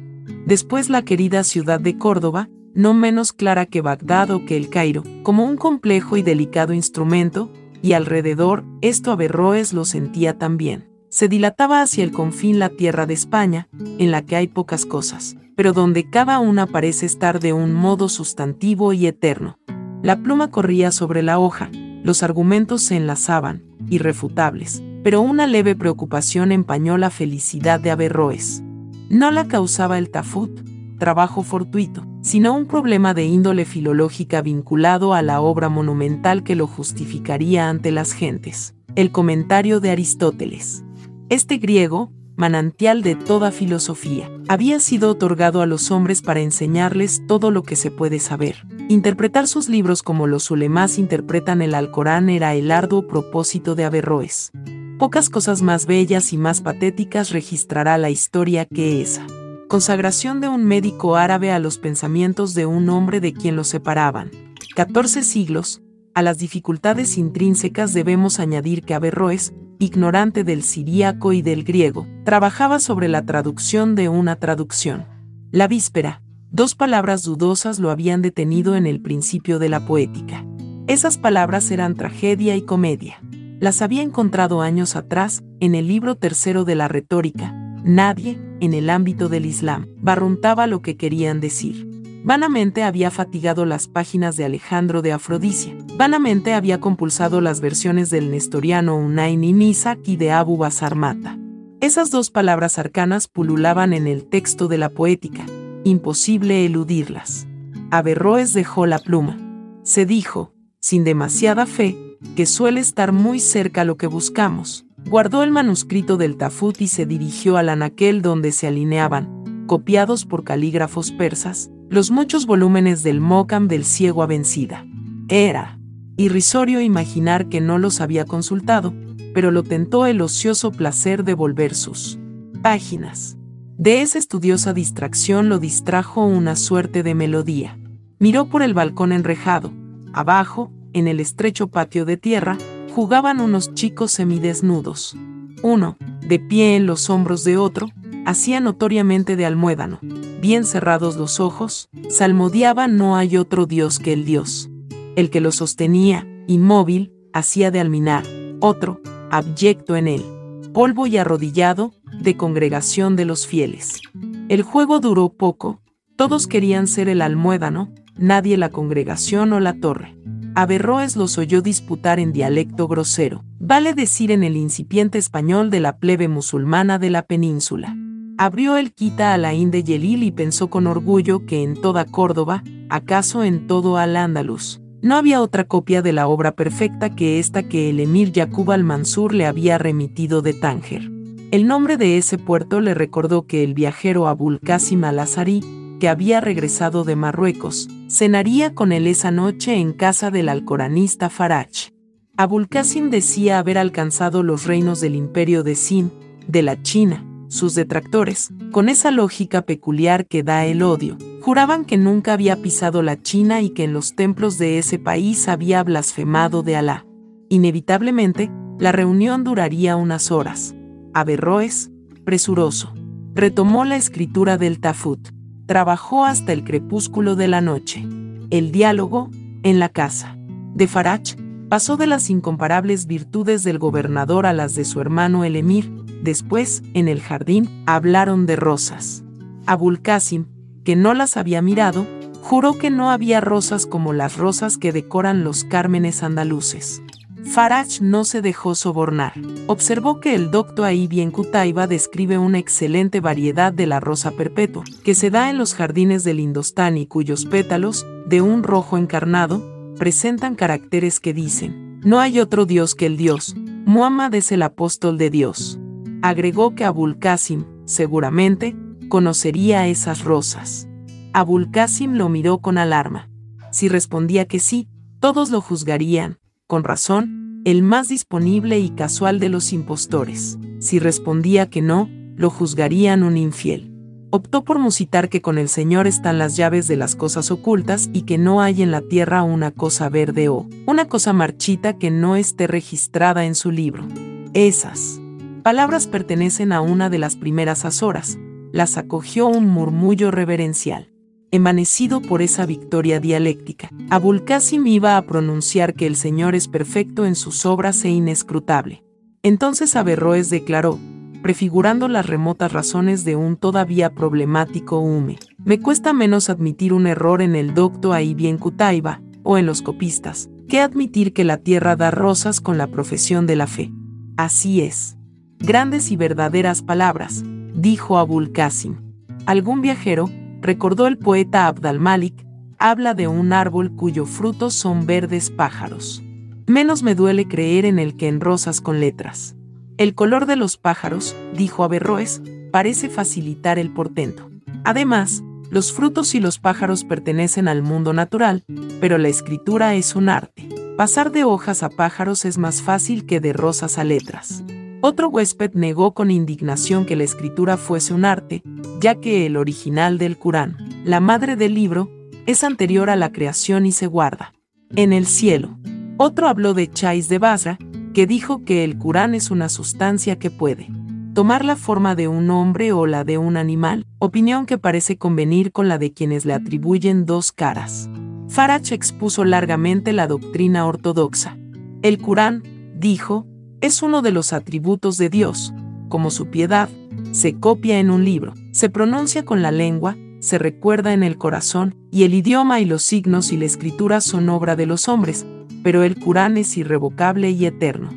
[0.47, 5.05] Después la querida ciudad de Córdoba, no menos clara que Bagdad o que el Cairo,
[5.23, 7.53] como un complejo y delicado instrumento,
[7.83, 10.91] y alrededor, esto Averroes lo sentía también.
[11.09, 15.37] Se dilataba hacia el confín la tierra de España, en la que hay pocas cosas,
[15.55, 19.57] pero donde cada una parece estar de un modo sustantivo y eterno.
[20.03, 21.71] La pluma corría sobre la hoja,
[22.05, 28.63] los argumentos se enlazaban, irrefutables, pero una leve preocupación empañó la felicidad de Averroes.
[29.09, 30.61] No la causaba el tafut,
[30.99, 36.67] trabajo fortuito, sino un problema de índole filológica vinculado a la obra monumental que lo
[36.67, 38.75] justificaría ante las gentes.
[38.97, 40.85] El comentario de Aristóteles.
[41.31, 47.51] Este griego, manantial de toda filosofía, había sido otorgado a los hombres para enseñarles todo
[47.51, 48.67] lo que se puede saber.
[48.89, 54.53] Interpretar sus libros como los ulemas interpretan el Alcorán era el arduo propósito de Averroes.
[54.99, 59.27] Pocas cosas más bellas y más patéticas registrará la historia que esa.
[59.69, 64.31] Consagración de un médico árabe a los pensamientos de un hombre de quien los separaban.
[64.77, 65.83] 14 siglos,
[66.15, 72.79] a las dificultades intrínsecas debemos añadir que Averroes, ignorante del siríaco y del griego, trabajaba
[72.79, 75.07] sobre la traducción de una traducción.
[75.51, 80.47] La víspera, dos palabras dudosas lo habían detenido en el principio de la poética.
[80.87, 83.21] Esas palabras eran tragedia y comedia.
[83.61, 87.53] Las había encontrado años atrás, en el libro tercero de la retórica.
[87.83, 91.94] Nadie, en el ámbito del Islam, barruntaba lo que querían decir.
[92.25, 95.77] Vanamente había fatigado las páginas de Alejandro de Afrodisia.
[95.99, 101.39] Vanamente había compulsado las versiones del nestoriano Unayn y Nisak y de Abu Basar Mata.
[101.83, 105.45] Esas dos palabras arcanas pululaban en el texto de la poética.
[105.85, 107.47] Imposible eludirlas.
[107.91, 109.39] Averroes dejó la pluma.
[109.83, 111.95] Se dijo, sin demasiada fe,
[112.37, 114.87] que suele estar muy cerca lo que buscamos.
[115.11, 120.43] Guardó el manuscrito del Tafut y se dirigió al anaquel donde se alineaban, copiados por
[120.43, 124.85] calígrafos persas, los muchos volúmenes del Mokam del ciego a vencida.
[125.29, 125.79] Era
[126.17, 128.93] irrisorio imaginar que no los había consultado,
[129.33, 132.19] pero lo tentó el ocioso placer de volver sus
[132.63, 133.37] páginas.
[133.79, 137.79] De esa estudiosa distracción lo distrajo una suerte de melodía.
[138.19, 139.73] Miró por el balcón enrejado.
[140.13, 142.59] Abajo, en el estrecho patio de tierra,
[142.93, 145.17] jugaban unos chicos semidesnudos.
[145.63, 145.97] Uno,
[146.27, 147.89] de pie en los hombros de otro,
[148.27, 149.99] hacía notoriamente de almuédano.
[150.41, 154.71] Bien cerrados los ojos, salmodiaba no hay otro Dios que el Dios.
[155.17, 158.25] El que lo sostenía, inmóvil, hacía de alminar.
[158.61, 160.25] Otro, abyecto en él,
[160.73, 164.01] polvo y arrodillado, de congregación de los fieles.
[164.49, 165.81] El juego duró poco,
[166.17, 170.17] todos querían ser el almuédano, nadie la congregación o la torre.
[170.55, 175.99] Averroes los oyó disputar en dialecto grosero, vale decir en el incipiente español de la
[175.99, 177.97] plebe musulmana de la península.
[178.37, 183.45] Abrió el Quita Alain de Yelil y pensó con orgullo que en toda Córdoba, acaso
[183.45, 188.01] en todo Al-Ándalus, no había otra copia de la obra perfecta que esta que el
[188.01, 191.09] emir Yaqub al-Mansur le había remitido de Tánger.
[191.53, 195.61] El nombre de ese puerto le recordó que el viajero Abul Qasim al-Azari,
[196.01, 201.93] que había regresado de Marruecos, cenaría con él esa noche en casa del alcoranista Faraj.
[202.37, 206.11] Abul Qasim decía haber alcanzado los reinos del imperio de Sin,
[206.49, 207.25] de la China,
[207.55, 213.03] sus detractores, con esa lógica peculiar que da el odio, juraban que nunca había pisado
[213.03, 217.07] la China y que en los templos de ese país había blasfemado de Alá.
[217.49, 220.75] Inevitablemente, la reunión duraría unas horas.
[221.15, 221.91] Averroes,
[222.25, 222.93] presuroso,
[223.35, 225.29] retomó la escritura del Tafut.
[225.67, 228.07] Trabajó hasta el crepúsculo de la noche.
[228.51, 229.31] El diálogo,
[229.63, 230.37] en la casa.
[230.75, 231.37] De Farach,
[231.75, 235.91] pasó de las incomparables virtudes del gobernador a las de su hermano el emir,
[236.23, 239.25] Después, en el jardín, hablaron de rosas.
[239.67, 240.47] Abul Qasim,
[240.85, 242.07] que no las había mirado,
[242.41, 247.03] juró que no había rosas como las rosas que decoran los cármenes andaluces.
[247.43, 249.33] Faraj no se dejó sobornar.
[249.67, 255.17] Observó que el doctor Ibn Qutayba describe una excelente variedad de la rosa perpetua, que
[255.17, 260.55] se da en los jardines del Indostán y cuyos pétalos, de un rojo encarnado, presentan
[260.55, 263.55] caracteres que dicen, no hay otro Dios que el Dios,
[263.87, 265.79] Muhammad es el apóstol de Dios
[266.25, 268.75] agregó que Abul Qasim, seguramente,
[269.11, 270.89] conocería esas rosas.
[271.35, 273.29] Abul Qasim lo miró con alarma.
[273.71, 274.89] Si respondía que sí,
[275.21, 280.59] todos lo juzgarían, con razón, el más disponible y casual de los impostores.
[280.79, 283.94] Si respondía que no, lo juzgarían un infiel.
[284.37, 288.23] Optó por musitar que con el Señor están las llaves de las cosas ocultas y
[288.23, 292.35] que no hay en la tierra una cosa verde o una cosa marchita que no
[292.35, 294.05] esté registrada en su libro.
[294.53, 295.21] Esas
[295.63, 298.37] palabras pertenecen a una de las primeras azoras,
[298.73, 301.13] las acogió un murmullo reverencial.
[301.53, 307.25] Emanecido por esa victoria dialéctica, Abul Qasim iba a pronunciar que el Señor es perfecto
[307.25, 309.05] en sus obras e inescrutable.
[309.45, 310.99] Entonces Averroes declaró,
[311.45, 315.39] prefigurando las remotas razones de un todavía problemático hume.
[315.63, 319.83] Me cuesta menos admitir un error en el docto ahí bien Cutaiba, o en los
[319.83, 323.93] copistas, que admitir que la tierra da rosas con la profesión de la fe.
[324.39, 325.19] Así es
[325.59, 327.45] grandes y verdaderas palabras,
[327.75, 328.97] dijo Abul Qasim.
[329.45, 330.31] Algún viajero,
[330.63, 332.47] recordó el poeta Abd al-Malik,
[332.79, 336.23] habla de un árbol cuyo fruto son verdes pájaros.
[336.67, 339.57] Menos me duele creer en el que en rosas con letras.
[339.97, 342.43] El color de los pájaros, dijo Averroes,
[342.73, 344.51] parece facilitar el portento.
[344.83, 348.65] Además, los frutos y los pájaros pertenecen al mundo natural,
[349.01, 350.69] pero la escritura es un arte.
[350.97, 354.65] Pasar de hojas a pájaros es más fácil que de rosas a letras.
[355.01, 358.65] Otro huésped negó con indignación que la escritura fuese un arte,
[359.01, 362.11] ya que el original del Corán, la madre del libro,
[362.47, 364.55] es anterior a la creación y se guarda
[364.97, 365.79] en el cielo.
[366.17, 367.79] Otro habló de Chais de Basra,
[368.15, 370.89] que dijo que el Corán es una sustancia que puede
[371.35, 375.73] tomar la forma de un hombre o la de un animal, opinión que parece convenir
[375.73, 378.09] con la de quienes le atribuyen dos caras.
[378.49, 381.59] Farach expuso largamente la doctrina ortodoxa.
[382.03, 382.63] El Corán,
[382.95, 383.49] dijo,
[383.81, 385.75] es uno de los atributos de Dios,
[386.09, 386.89] como su piedad,
[387.33, 391.97] se copia en un libro, se pronuncia con la lengua, se recuerda en el corazón,
[392.13, 395.45] y el idioma y los signos y la escritura son obra de los hombres,
[395.85, 398.09] pero el Corán es irrevocable y eterno.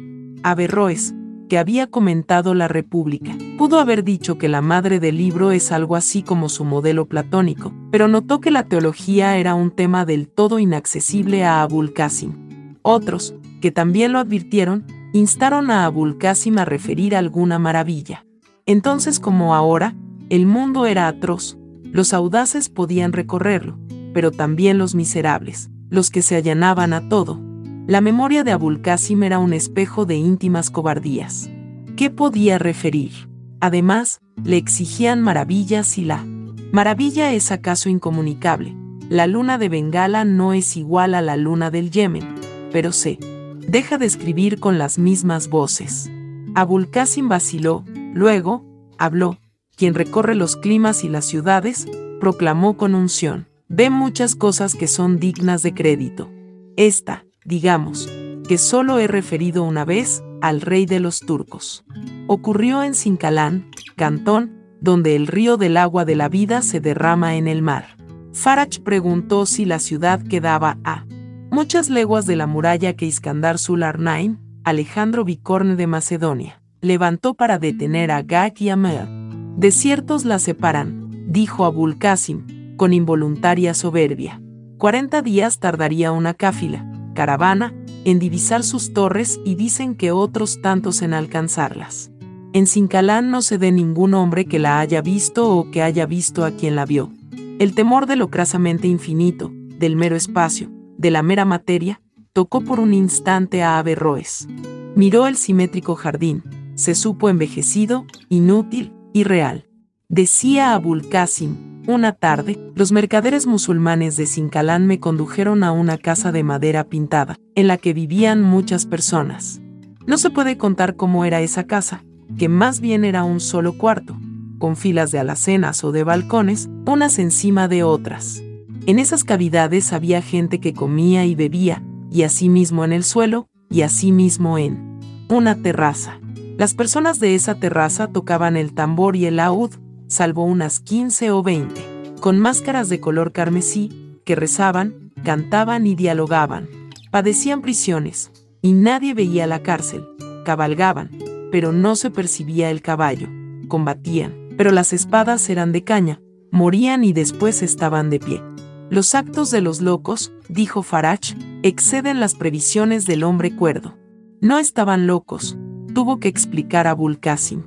[0.41, 1.13] Averroes,
[1.49, 5.95] que había comentado la República, pudo haber dicho que la madre del libro es algo
[5.95, 10.59] así como su modelo platónico, pero notó que la teología era un tema del todo
[10.59, 12.75] inaccesible a Abul Qasim.
[12.81, 18.25] Otros, que también lo advirtieron, instaron a Abul Qasim a referir alguna maravilla.
[18.65, 19.93] Entonces como ahora,
[20.29, 23.77] el mundo era atroz, los audaces podían recorrerlo,
[24.13, 27.46] pero también los miserables, los que se allanaban a todo.
[27.87, 31.49] La memoria de Abul Qasim era un espejo de íntimas cobardías.
[31.95, 33.29] ¿Qué podía referir?
[33.61, 36.25] Además, le exigían maravillas y la
[36.73, 38.75] maravilla es acaso incomunicable.
[39.09, 42.35] La luna de Bengala no es igual a la luna del Yemen,
[42.73, 43.19] pero sé
[43.65, 46.11] deja de escribir con las mismas voces.
[46.55, 48.65] Abul Qasim vaciló, luego,
[48.97, 49.37] habló,
[49.77, 51.87] quien recorre los climas y las ciudades,
[52.19, 53.47] proclamó con unción.
[53.69, 56.29] Ve muchas cosas que son dignas de crédito.
[56.75, 58.07] Esta, digamos,
[58.47, 61.83] que solo he referido una vez al rey de los turcos.
[62.27, 67.47] Ocurrió en Sincalán, Cantón, donde el río del agua de la vida se derrama en
[67.47, 67.97] el mar.
[68.33, 71.05] Farach preguntó si la ciudad quedaba a
[71.49, 78.11] muchas leguas de la muralla que Iskandar Sularnain, Alejandro Bicorne de Macedonia, levantó para detener
[78.11, 79.07] a Gak y a Mer.
[79.55, 84.41] Desiertos la separan, dijo Abul Qasim, con involuntaria soberbia.
[84.77, 86.85] Cuarenta días tardaría una cáfila,
[87.17, 87.73] caravana,
[88.05, 92.11] en divisar sus torres y dicen que otros tantos en alcanzarlas.
[92.53, 96.45] En Sincalán no se dé ningún hombre que la haya visto o que haya visto
[96.45, 97.11] a quien la vio.
[97.57, 100.69] El temor de lo crasamente infinito, del mero espacio,
[100.99, 102.01] de la mera materia,
[102.33, 104.47] tocó por un instante a Averroes.
[104.95, 106.43] Miró el simétrico jardín,
[106.75, 109.66] se supo envejecido, inútil, irreal.
[110.09, 116.31] Decía Abul Qasim, una tarde, los mercaderes musulmanes de Sincalán me condujeron a una casa
[116.31, 119.59] de madera pintada, en la que vivían muchas personas.
[120.05, 122.05] No se puede contar cómo era esa casa,
[122.37, 124.17] que más bien era un solo cuarto,
[124.59, 128.41] con filas de alacenas o de balcones, unas encima de otras.
[128.85, 133.81] En esas cavidades había gente que comía y bebía, y asimismo en el suelo, y
[133.81, 136.21] asimismo en una terraza.
[136.57, 139.71] Las personas de esa terraza tocaban el tambor y el laúd,
[140.07, 146.69] salvo unas 15 o 20, con máscaras de color carmesí, que rezaban, cantaban y dialogaban.
[147.11, 148.31] Padecían prisiones,
[148.61, 150.05] y nadie veía la cárcel.
[150.43, 151.11] Cabalgaban,
[151.51, 153.27] pero no se percibía el caballo.
[153.67, 156.21] Combatían, pero las espadas eran de caña,
[156.51, 158.41] morían y después estaban de pie.
[158.89, 163.97] Los actos de los locos, dijo Farage, exceden las previsiones del hombre cuerdo.
[164.39, 165.57] No estaban locos,
[165.93, 167.63] tuvo que explicar a Bulkasim.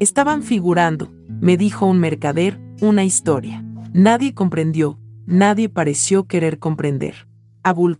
[0.00, 1.12] Estaban figurando,
[1.44, 3.62] me dijo un mercader, una historia.
[3.92, 7.28] Nadie comprendió, nadie pareció querer comprender.
[7.62, 7.98] Abul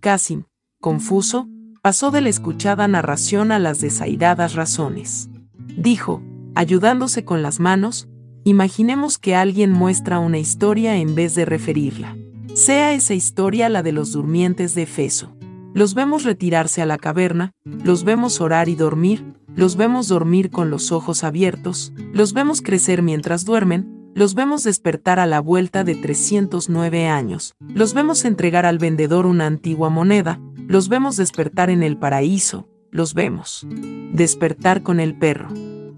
[0.80, 1.46] confuso,
[1.82, 5.28] pasó de la escuchada narración a las desairadas razones.
[5.76, 6.22] Dijo,
[6.54, 8.08] ayudándose con las manos,
[8.44, 12.16] imaginemos que alguien muestra una historia en vez de referirla.
[12.54, 15.36] Sea esa historia la de los durmientes de Efeso.
[15.74, 20.70] Los vemos retirarse a la caverna, los vemos orar y dormir, los vemos dormir con
[20.70, 25.94] los ojos abiertos, los vemos crecer mientras duermen, los vemos despertar a la vuelta de
[25.94, 31.96] 309 años, los vemos entregar al vendedor una antigua moneda, los vemos despertar en el
[31.96, 33.66] paraíso, los vemos
[34.12, 35.48] despertar con el perro.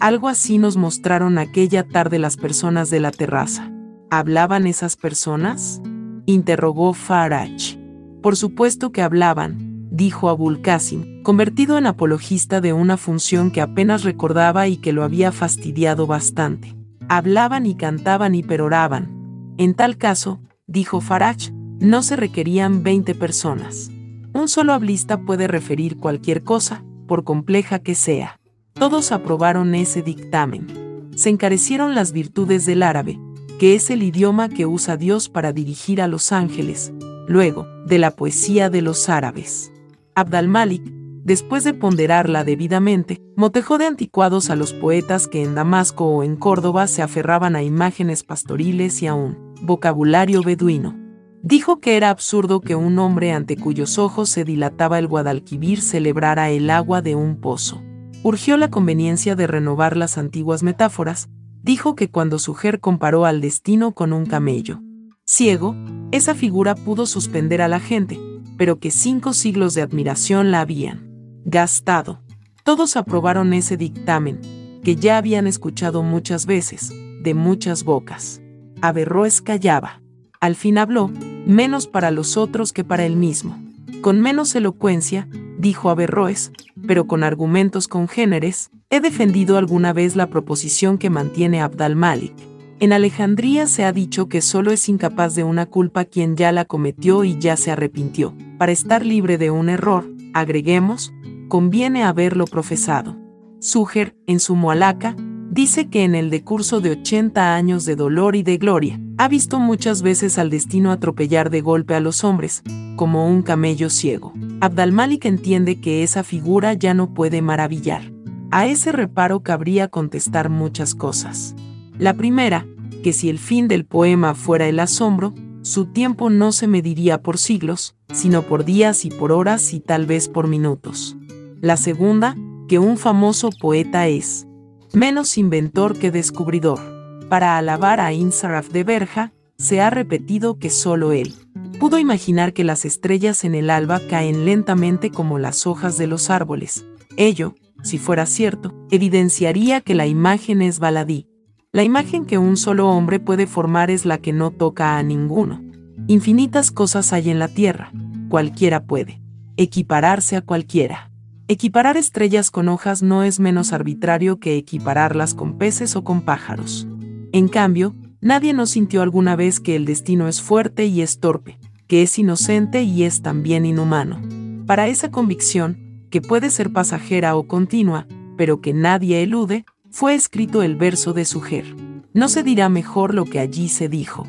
[0.01, 3.70] Algo así nos mostraron aquella tarde las personas de la terraza.
[4.11, 5.81] ¿Hablaban esas personas?
[6.27, 7.78] interrogó Farage.
[8.23, 9.65] Por supuesto que hablaban,
[9.97, 15.03] dijo Abul Qasim, convertido en apologista de una función que apenas recordaba y que lo
[15.03, 16.77] había fastidiado bastante.
[17.09, 19.54] Hablaban y cantaban y peroraban.
[19.56, 23.90] En tal caso, dijo Farage, no se requerían 20 personas.
[24.35, 28.38] Un solo hablista puede referir cualquier cosa, por compleja que sea.
[28.74, 30.66] Todos aprobaron ese dictamen.
[31.14, 33.19] Se encarecieron las virtudes del árabe,
[33.59, 36.93] que es el idioma que usa Dios para dirigir a los ángeles,
[37.27, 39.72] luego, de la poesía de los árabes.
[40.16, 40.82] Abd al-Malik,
[41.24, 46.36] después de ponderarla debidamente, motejó de anticuados a los poetas que en Damasco o en
[46.36, 50.96] Córdoba se aferraban a imágenes pastoriles y a un vocabulario beduino.
[51.43, 56.48] Dijo que era absurdo que un hombre ante cuyos ojos se dilataba el Guadalquivir celebrara
[56.48, 57.82] el agua de un pozo.
[58.22, 61.28] Urgió la conveniencia de renovar las antiguas metáforas,
[61.62, 64.80] dijo que cuando Suger comparó al destino con un camello
[65.27, 65.74] ciego,
[66.12, 68.19] esa figura pudo suspender a la gente,
[68.56, 71.06] pero que cinco siglos de admiración la habían
[71.44, 72.20] gastado.
[72.64, 74.40] Todos aprobaron ese dictamen,
[74.82, 78.40] que ya habían escuchado muchas veces, de muchas bocas.
[78.82, 80.02] Averroes callaba.
[80.40, 81.10] Al fin habló,
[81.46, 83.59] menos para los otros que para él mismo.
[84.01, 85.28] Con menos elocuencia,
[85.59, 86.52] dijo Averroes,
[86.86, 92.35] pero con argumentos congéneres, he defendido alguna vez la proposición que mantiene Abdal Malik.
[92.79, 96.66] En Alejandría se ha dicho que solo es incapaz de una culpa quien ya la
[96.66, 98.35] cometió y ya se arrepintió.
[98.59, 101.14] Para estar libre de un error, agreguemos,
[101.48, 103.16] conviene haberlo profesado.
[103.61, 105.16] Suger, en su Moalaca,
[105.51, 109.59] dice que en el decurso de 80 años de dolor y de gloria, ha visto
[109.59, 112.63] muchas veces al destino atropellar de golpe a los hombres,
[112.96, 114.35] como un camello ciego.
[114.61, 118.13] Abdalmalik entiende que esa figura ya no puede maravillar.
[118.51, 121.55] A ese reparo cabría contestar muchas cosas.
[121.99, 122.66] La primera,
[123.03, 127.39] que si el fin del poema fuera el asombro, su tiempo no se mediría por
[127.39, 131.16] siglos, sino por días y por horas y tal vez por minutos.
[131.61, 132.37] La segunda,
[132.69, 134.47] que un famoso poeta es,
[134.93, 136.81] menos inventor que descubridor.
[137.29, 141.35] Para alabar a Insaraf de Berja, se ha repetido que solo él
[141.77, 146.31] pudo imaginar que las estrellas en el alba caen lentamente como las hojas de los
[146.31, 146.87] árboles.
[147.16, 151.29] Ello, si fuera cierto, evidenciaría que la imagen es baladí.
[151.77, 155.63] La imagen que un solo hombre puede formar es la que no toca a ninguno.
[156.06, 157.93] Infinitas cosas hay en la tierra,
[158.30, 159.21] cualquiera puede
[159.59, 161.11] equipararse a cualquiera.
[161.48, 166.88] Equiparar estrellas con hojas no es menos arbitrario que equipararlas con peces o con pájaros.
[167.32, 171.59] En cambio, nadie no sintió alguna vez que el destino es fuerte y es torpe,
[171.88, 174.22] que es inocente y es también inhumano.
[174.64, 178.06] Para esa convicción, que puede ser pasajera o continua,
[178.38, 179.66] pero que nadie elude,
[179.97, 181.75] fue escrito el verso de Suger.
[182.13, 184.27] No se dirá mejor lo que allí se dijo.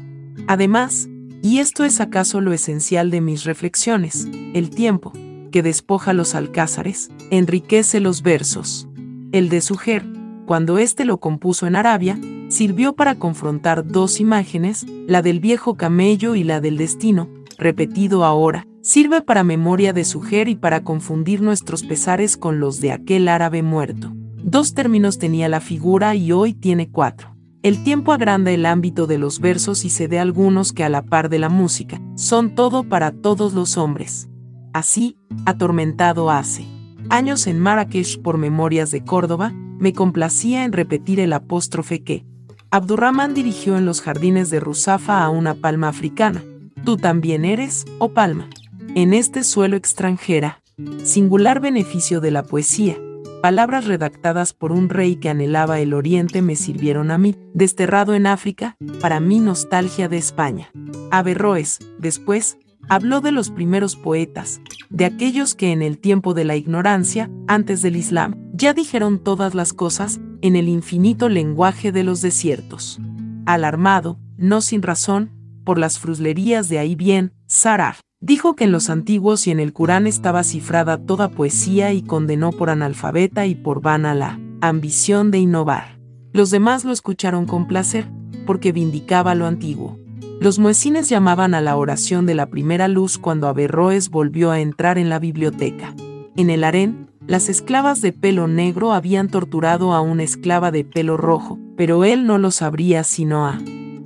[0.48, 1.10] Además,
[1.42, 5.12] y esto es acaso lo esencial de mis reflexiones, el tiempo,
[5.52, 8.88] que despoja los alcázares, enriquece los versos.
[9.34, 10.06] El de Suger,
[10.46, 16.36] cuando éste lo compuso en Arabia, sirvió para confrontar dos imágenes, la del viejo camello
[16.36, 21.84] y la del destino, repetido ahora, sirve para memoria de Suger y para confundir nuestros
[21.84, 24.14] pesares con los de aquel árabe muerto.
[24.50, 27.36] Dos términos tenía la figura y hoy tiene cuatro.
[27.64, 31.02] El tiempo agranda el ámbito de los versos y se de algunos que a la
[31.02, 34.30] par de la música, son todo para todos los hombres.
[34.72, 36.66] Así, atormentado hace
[37.10, 42.26] años en Marrakech por Memorias de Córdoba, me complacía en repetir el apóstrofe que
[42.72, 46.42] Abdurrahman dirigió en los jardines de Rusafa a una palma africana.
[46.86, 48.48] Tú también eres, oh palma
[48.96, 50.64] en este suelo extranjera,
[51.04, 52.98] singular beneficio de la poesía,
[53.42, 58.28] palabras redactadas por un rey que anhelaba el oriente me sirvieron a mí, desterrado en
[58.28, 60.72] África, para mi nostalgia de España.
[61.12, 62.58] Averroes, después,
[62.90, 67.82] habló de los primeros poetas, de aquellos que en el tiempo de la ignorancia, antes
[67.82, 73.00] del Islam, ya dijeron todas las cosas, en el infinito lenguaje de los desiertos.
[73.46, 75.32] Alarmado, no sin razón,
[75.64, 79.74] por las fruslerías de ahí bien, Sarar, Dijo que en los antiguos y en el
[79.74, 85.38] Corán estaba cifrada toda poesía y condenó por analfabeta y por vana la ambición de
[85.38, 86.00] innovar.
[86.34, 88.10] Los demás lo escucharon con placer,
[88.48, 90.00] porque vindicaba lo antiguo.
[90.42, 94.98] Los muecines llamaban a la oración de la primera luz cuando Averroes volvió a entrar
[94.98, 95.94] en la biblioteca.
[96.36, 101.18] En el harén, las esclavas de pelo negro habían torturado a una esclava de pelo
[101.18, 103.60] rojo, pero él no lo sabría sino a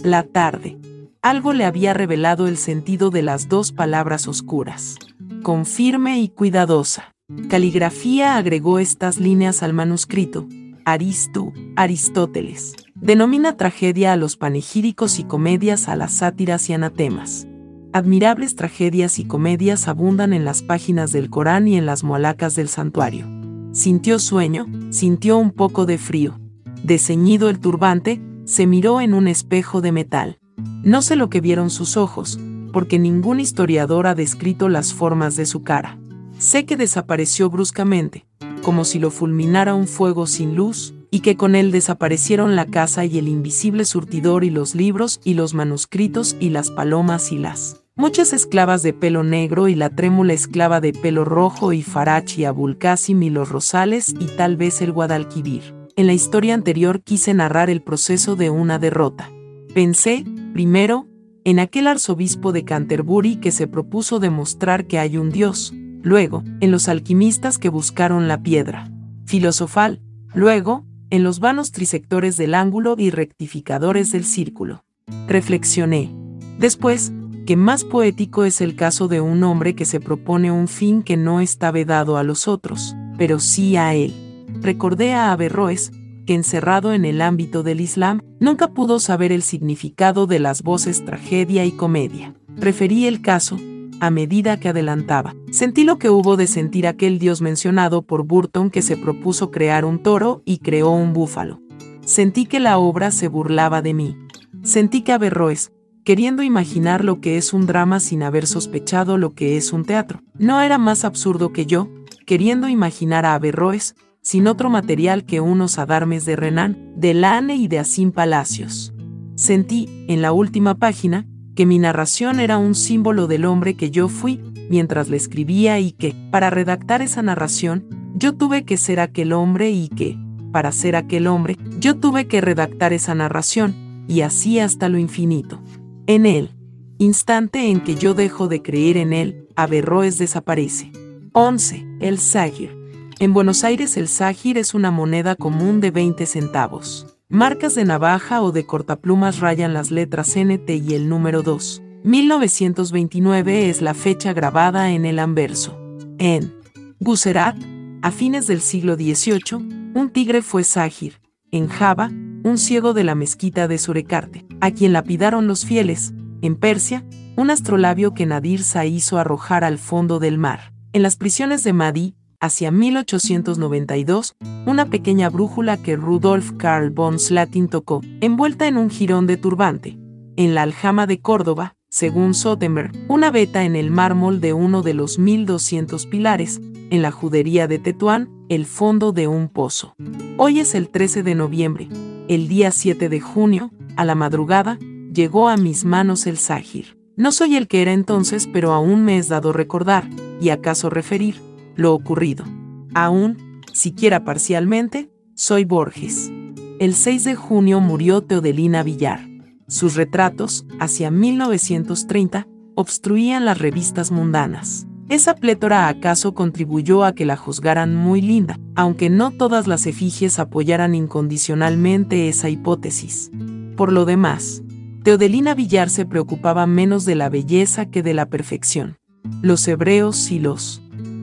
[0.04, 0.78] la tarde
[1.22, 4.98] algo le había revelado el sentido de las dos palabras oscuras.
[5.44, 7.12] Con firme y cuidadosa
[7.50, 10.48] caligrafía agregó estas líneas al manuscrito.
[10.86, 12.74] Aristo, Aristóteles.
[12.96, 17.48] Denomina tragedia a los panegíricos y comedias a las sátiras y anatemas.
[17.94, 22.68] Admirables tragedias y comedias abundan en las páginas del Corán y en las mualacas del
[22.68, 23.28] santuario.
[23.74, 26.40] Sintió sueño, sintió un poco de frío.
[26.84, 30.41] Deseñido el turbante, se miró en un espejo de metal.
[30.84, 32.40] No sé lo que vieron sus ojos,
[32.74, 36.00] porque ningún historiador ha descrito las formas de su cara.
[36.40, 38.26] Sé que desapareció bruscamente,
[38.64, 43.06] como si lo fulminara un fuego sin luz, y que con él desaparecieron la casa
[43.06, 47.84] y el invisible surtidor y los libros y los manuscritos y las palomas y las
[47.96, 53.22] muchas esclavas de pelo negro y la trémula esclava de pelo rojo y Farachi Abulcasim
[53.22, 55.76] y los Rosales y tal vez el Guadalquivir.
[55.96, 59.30] En la historia anterior quise narrar el proceso de una derrota.
[59.74, 61.08] Pensé, primero,
[61.46, 66.72] en aquel arzobispo de Canterbury que se propuso demostrar que hay un Dios, luego, en
[66.72, 68.92] los alquimistas que buscaron la piedra
[69.26, 70.02] filosofal,
[70.34, 74.84] luego, en los vanos trisectores del ángulo y rectificadores del círculo.
[75.28, 76.14] Reflexioné.
[76.60, 77.14] Después,
[77.46, 81.16] que más poético es el caso de un hombre que se propone un fin que
[81.16, 84.14] no está vedado a los otros, pero sí a él.
[84.60, 85.94] Recordé a Averroes,
[86.26, 91.04] que encerrado en el ámbito del Islam, nunca pudo saber el significado de las voces
[91.06, 92.34] tragedia y comedia.
[92.60, 93.58] Preferí el caso,
[94.02, 95.36] a medida que adelantaba.
[95.52, 99.86] Sentí lo que hubo de sentir aquel dios mencionado por Burton que se propuso crear
[99.86, 101.62] un toro y creó un búfalo.
[102.04, 104.18] Sentí que la obra se burlaba de mí.
[104.64, 105.72] Sentí que Averroes,
[106.04, 110.22] queriendo imaginar lo que es un drama sin haber sospechado lo que es un teatro,
[110.38, 111.88] no era más absurdo que yo,
[112.26, 117.68] queriendo imaginar a Averroes, sin otro material que unos adarmes de Renan, de Lane y
[117.68, 118.94] de Asim Palacios.
[119.36, 124.08] Sentí, en la última página, que mi narración era un símbolo del hombre que yo
[124.08, 129.34] fui mientras le escribía y que, para redactar esa narración, yo tuve que ser aquel
[129.34, 130.18] hombre y que,
[130.52, 135.62] para ser aquel hombre, yo tuve que redactar esa narración, y así hasta lo infinito.
[136.08, 136.52] En él,
[137.00, 140.92] instante en que yo dejo de creer en él, Averroes desaparece.
[141.34, 141.86] 11.
[142.00, 142.81] El Zahir.
[143.22, 147.06] En Buenos Aires el Zahir es una moneda común de 20 centavos.
[147.30, 151.84] Marcas de navaja o de cortaplumas rayan las letras NT y el número 2.
[152.04, 155.80] 1929 es la fecha grabada en el anverso.
[156.18, 156.56] En
[157.00, 157.56] Guserat,
[158.02, 161.22] a fines del siglo XVIII, un tigre fue Zahir.
[161.52, 162.10] En Java,
[162.44, 166.12] un ciego de la mezquita de Surecarte, a quien lapidaron los fieles.
[166.42, 170.74] En Persia, un astrolabio que Nadir Sa hizo arrojar al fondo del mar.
[170.92, 177.70] En las prisiones de Mahdi, hacia 1892, una pequeña brújula que Rudolf Karl von Slatin
[177.70, 179.98] tocó, envuelta en un jirón de turbante.
[180.36, 184.96] En la aljama de Córdoba, según Sotenberg, una beta en el mármol de uno de
[184.96, 189.94] los 1200 pilares, en la judería de Tetuán, el fondo de un pozo.
[190.38, 191.90] Hoy es el 13 de noviembre.
[192.28, 194.80] El día 7 de junio, a la madrugada,
[195.14, 196.98] llegó a mis manos el Sahir.
[197.18, 201.36] No soy el que era entonces, pero aún me es dado recordar, y acaso referir,
[201.76, 202.46] lo ocurrido.
[202.94, 206.32] Aún, siquiera parcialmente, soy Borges.
[206.80, 209.28] El 6 de junio murió Teodelina Villar.
[209.68, 214.88] Sus retratos, hacia 1930, obstruían las revistas mundanas.
[215.10, 220.40] Esa plétora acaso contribuyó a que la juzgaran muy linda, aunque no todas las efigies
[220.40, 223.30] apoyaran incondicionalmente esa hipótesis.
[223.76, 224.64] Por lo demás,
[225.04, 228.98] Teodelina Villar se preocupaba menos de la belleza que de la perfección.
[229.42, 230.82] Los hebreos y los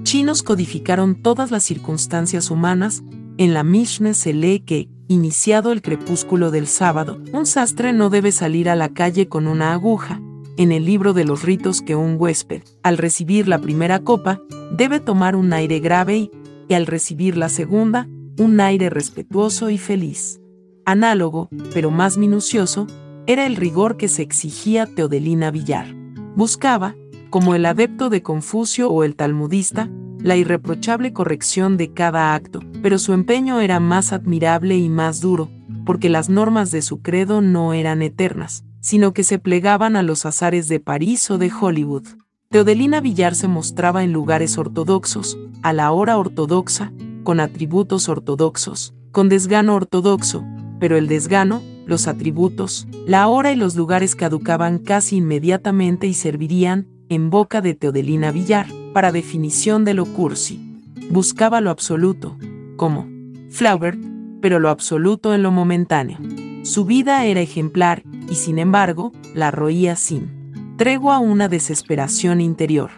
[0.09, 3.03] chinos codificaron todas las circunstancias humanas,
[3.37, 8.33] en la Mishnah se lee que, iniciado el crepúsculo del sábado, un sastre no debe
[8.33, 10.23] salir a la calle con una aguja,
[10.57, 14.41] en el libro de los ritos que un huésped, al recibir la primera copa,
[14.73, 16.31] debe tomar un aire grave y,
[16.71, 20.41] y al recibir la segunda, un aire respetuoso y feliz.
[20.87, 22.87] Análogo, pero más minucioso,
[23.27, 25.95] era el rigor que se exigía Teodelina Villar.
[26.35, 26.97] Buscaba,
[27.31, 29.89] como el adepto de Confucio o el talmudista,
[30.21, 35.51] la irreprochable corrección de cada acto, pero su empeño era más admirable y más duro,
[35.85, 40.27] porque las normas de su credo no eran eternas, sino que se plegaban a los
[40.27, 42.07] azares de París o de Hollywood.
[42.51, 46.93] Teodelina Villar se mostraba en lugares ortodoxos, a la hora ortodoxa,
[47.23, 50.45] con atributos ortodoxos, con desgano ortodoxo,
[50.81, 56.87] pero el desgano, los atributos, la hora y los lugares caducaban casi inmediatamente y servirían,
[57.09, 60.83] en boca de Teodelina Villar, para definición de lo cursi.
[61.11, 62.37] Buscaba lo absoluto,
[62.77, 63.07] como
[63.51, 63.99] Flaubert,
[64.41, 66.19] pero lo absoluto en lo momentáneo.
[66.63, 70.39] Su vida era ejemplar, y sin embargo, la roía sin
[70.77, 72.91] tregua una desesperación interior.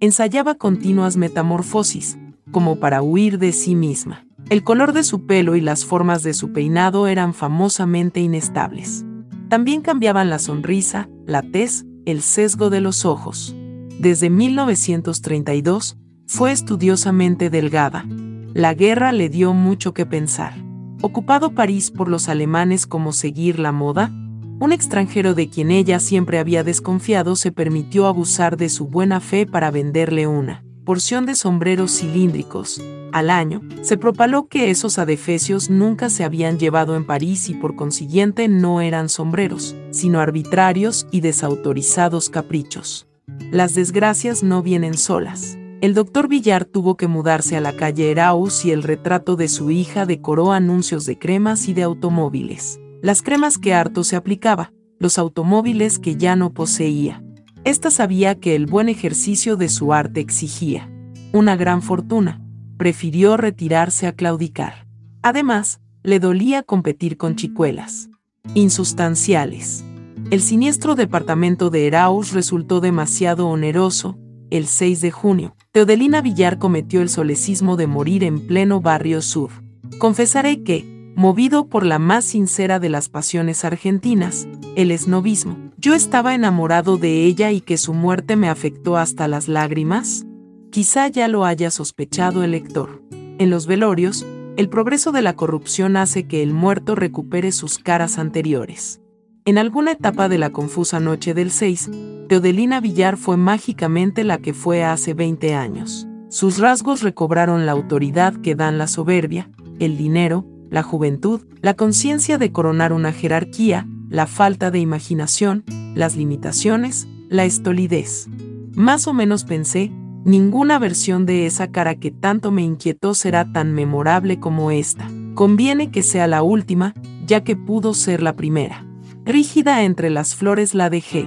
[0.00, 2.18] Ensayaba continuas metamorfosis,
[2.50, 4.26] como para huir de sí misma.
[4.50, 9.04] El color de su pelo y las formas de su peinado eran famosamente inestables.
[9.48, 13.54] También cambiaban la sonrisa, la tez, el sesgo de los ojos.
[13.98, 15.96] Desde 1932,
[16.26, 18.06] fue estudiosamente delgada.
[18.54, 20.54] La guerra le dio mucho que pensar.
[21.02, 24.12] Ocupado París por los alemanes como seguir la moda,
[24.60, 29.46] un extranjero de quien ella siempre había desconfiado se permitió abusar de su buena fe
[29.46, 32.80] para venderle una porción de sombreros cilíndricos.
[33.12, 37.74] Al año, se propaló que esos adefesios nunca se habían llevado en París y por
[37.74, 43.07] consiguiente no eran sombreros, sino arbitrarios y desautorizados caprichos.
[43.50, 45.58] Las desgracias no vienen solas.
[45.80, 49.70] El doctor Villar tuvo que mudarse a la calle Eraus y el retrato de su
[49.70, 52.80] hija decoró anuncios de cremas y de automóviles.
[53.00, 57.22] Las cremas que harto se aplicaba, los automóviles que ya no poseía.
[57.64, 60.90] Esta sabía que el buen ejercicio de su arte exigía
[61.32, 62.40] una gran fortuna.
[62.76, 64.86] Prefirió retirarse a claudicar.
[65.22, 68.08] Además, le dolía competir con chicuelas.
[68.54, 69.84] Insustanciales.
[70.30, 74.18] El siniestro departamento de Eraus resultó demasiado oneroso.
[74.50, 79.50] El 6 de junio, Teodelina Villar cometió el solecismo de morir en pleno barrio sur.
[79.98, 80.84] Confesaré que,
[81.16, 85.56] movido por la más sincera de las pasiones argentinas, el esnovismo.
[85.78, 90.26] Yo estaba enamorado de ella y que su muerte me afectó hasta las lágrimas.
[90.70, 93.02] Quizá ya lo haya sospechado el lector.
[93.38, 94.26] En los velorios,
[94.58, 99.00] el progreso de la corrupción hace que el muerto recupere sus caras anteriores.
[99.48, 101.90] En alguna etapa de la confusa noche del 6,
[102.28, 106.06] Teodelina Villar fue mágicamente la que fue hace 20 años.
[106.28, 112.36] Sus rasgos recobraron la autoridad que dan la soberbia, el dinero, la juventud, la conciencia
[112.36, 118.28] de coronar una jerarquía, la falta de imaginación, las limitaciones, la estolidez.
[118.74, 119.90] Más o menos pensé,
[120.26, 125.10] ninguna versión de esa cara que tanto me inquietó será tan memorable como esta.
[125.32, 126.92] Conviene que sea la última,
[127.26, 128.84] ya que pudo ser la primera.
[129.28, 131.26] Rígida entre las flores la dejé,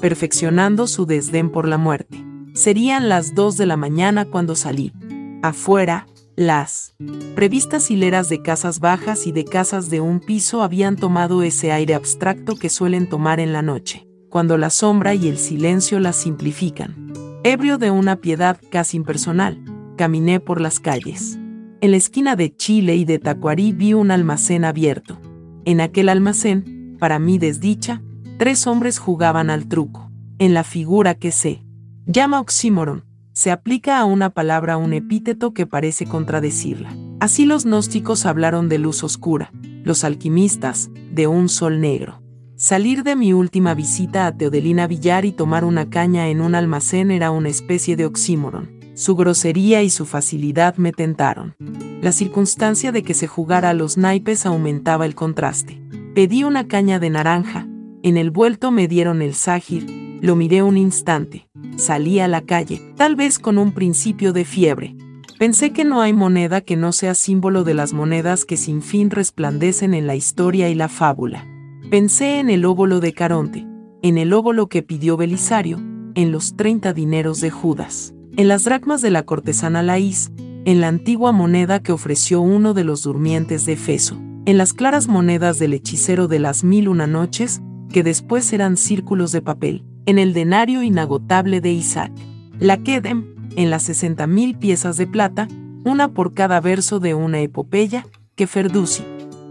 [0.00, 2.24] perfeccionando su desdén por la muerte.
[2.54, 4.94] Serían las dos de la mañana cuando salí.
[5.42, 6.94] Afuera, las
[7.34, 11.92] previstas hileras de casas bajas y de casas de un piso habían tomado ese aire
[11.92, 17.12] abstracto que suelen tomar en la noche, cuando la sombra y el silencio las simplifican.
[17.44, 19.62] Ebrio de una piedad casi impersonal,
[19.98, 21.38] caminé por las calles.
[21.82, 25.20] En la esquina de Chile y de Tacuarí vi un almacén abierto.
[25.66, 28.00] En aquel almacén, para mi desdicha,
[28.38, 30.08] tres hombres jugaban al truco,
[30.38, 31.64] en la figura que se
[32.06, 36.94] llama oxímoron, se aplica a una palabra un epíteto que parece contradecirla.
[37.18, 39.50] Así los gnósticos hablaron de luz oscura,
[39.82, 42.22] los alquimistas, de un sol negro.
[42.54, 47.10] Salir de mi última visita a Teodelina Villar y tomar una caña en un almacén
[47.10, 48.78] era una especie de oxímoron.
[48.94, 51.56] Su grosería y su facilidad me tentaron.
[52.02, 55.80] La circunstancia de que se jugara a los naipes aumentaba el contraste.
[56.16, 57.68] Pedí una caña de naranja.
[58.02, 61.48] En el vuelto me dieron el ságir, lo miré un instante.
[61.76, 64.96] Salí a la calle, tal vez con un principio de fiebre.
[65.38, 69.08] Pensé que no hay moneda que no sea símbolo de las monedas que sin fin
[69.08, 71.46] resplandecen en la historia y la fábula.
[71.88, 73.64] Pensé en el óvulo de Caronte,
[74.02, 75.78] en el óvulo que pidió Belisario,
[76.16, 80.32] en los 30 dineros de Judas, en las dracmas de la cortesana Laís,
[80.64, 84.16] en la antigua moneda que ofreció uno de los durmientes de Efeso,
[84.46, 87.60] en las claras monedas del hechicero de las mil una noches,
[87.90, 92.12] que después eran círculos de papel, en el denario inagotable de Isaac.
[92.58, 95.48] La Kedem, en las 60.000 piezas de plata,
[95.84, 99.04] una por cada verso de una epopeya, que Ferdusi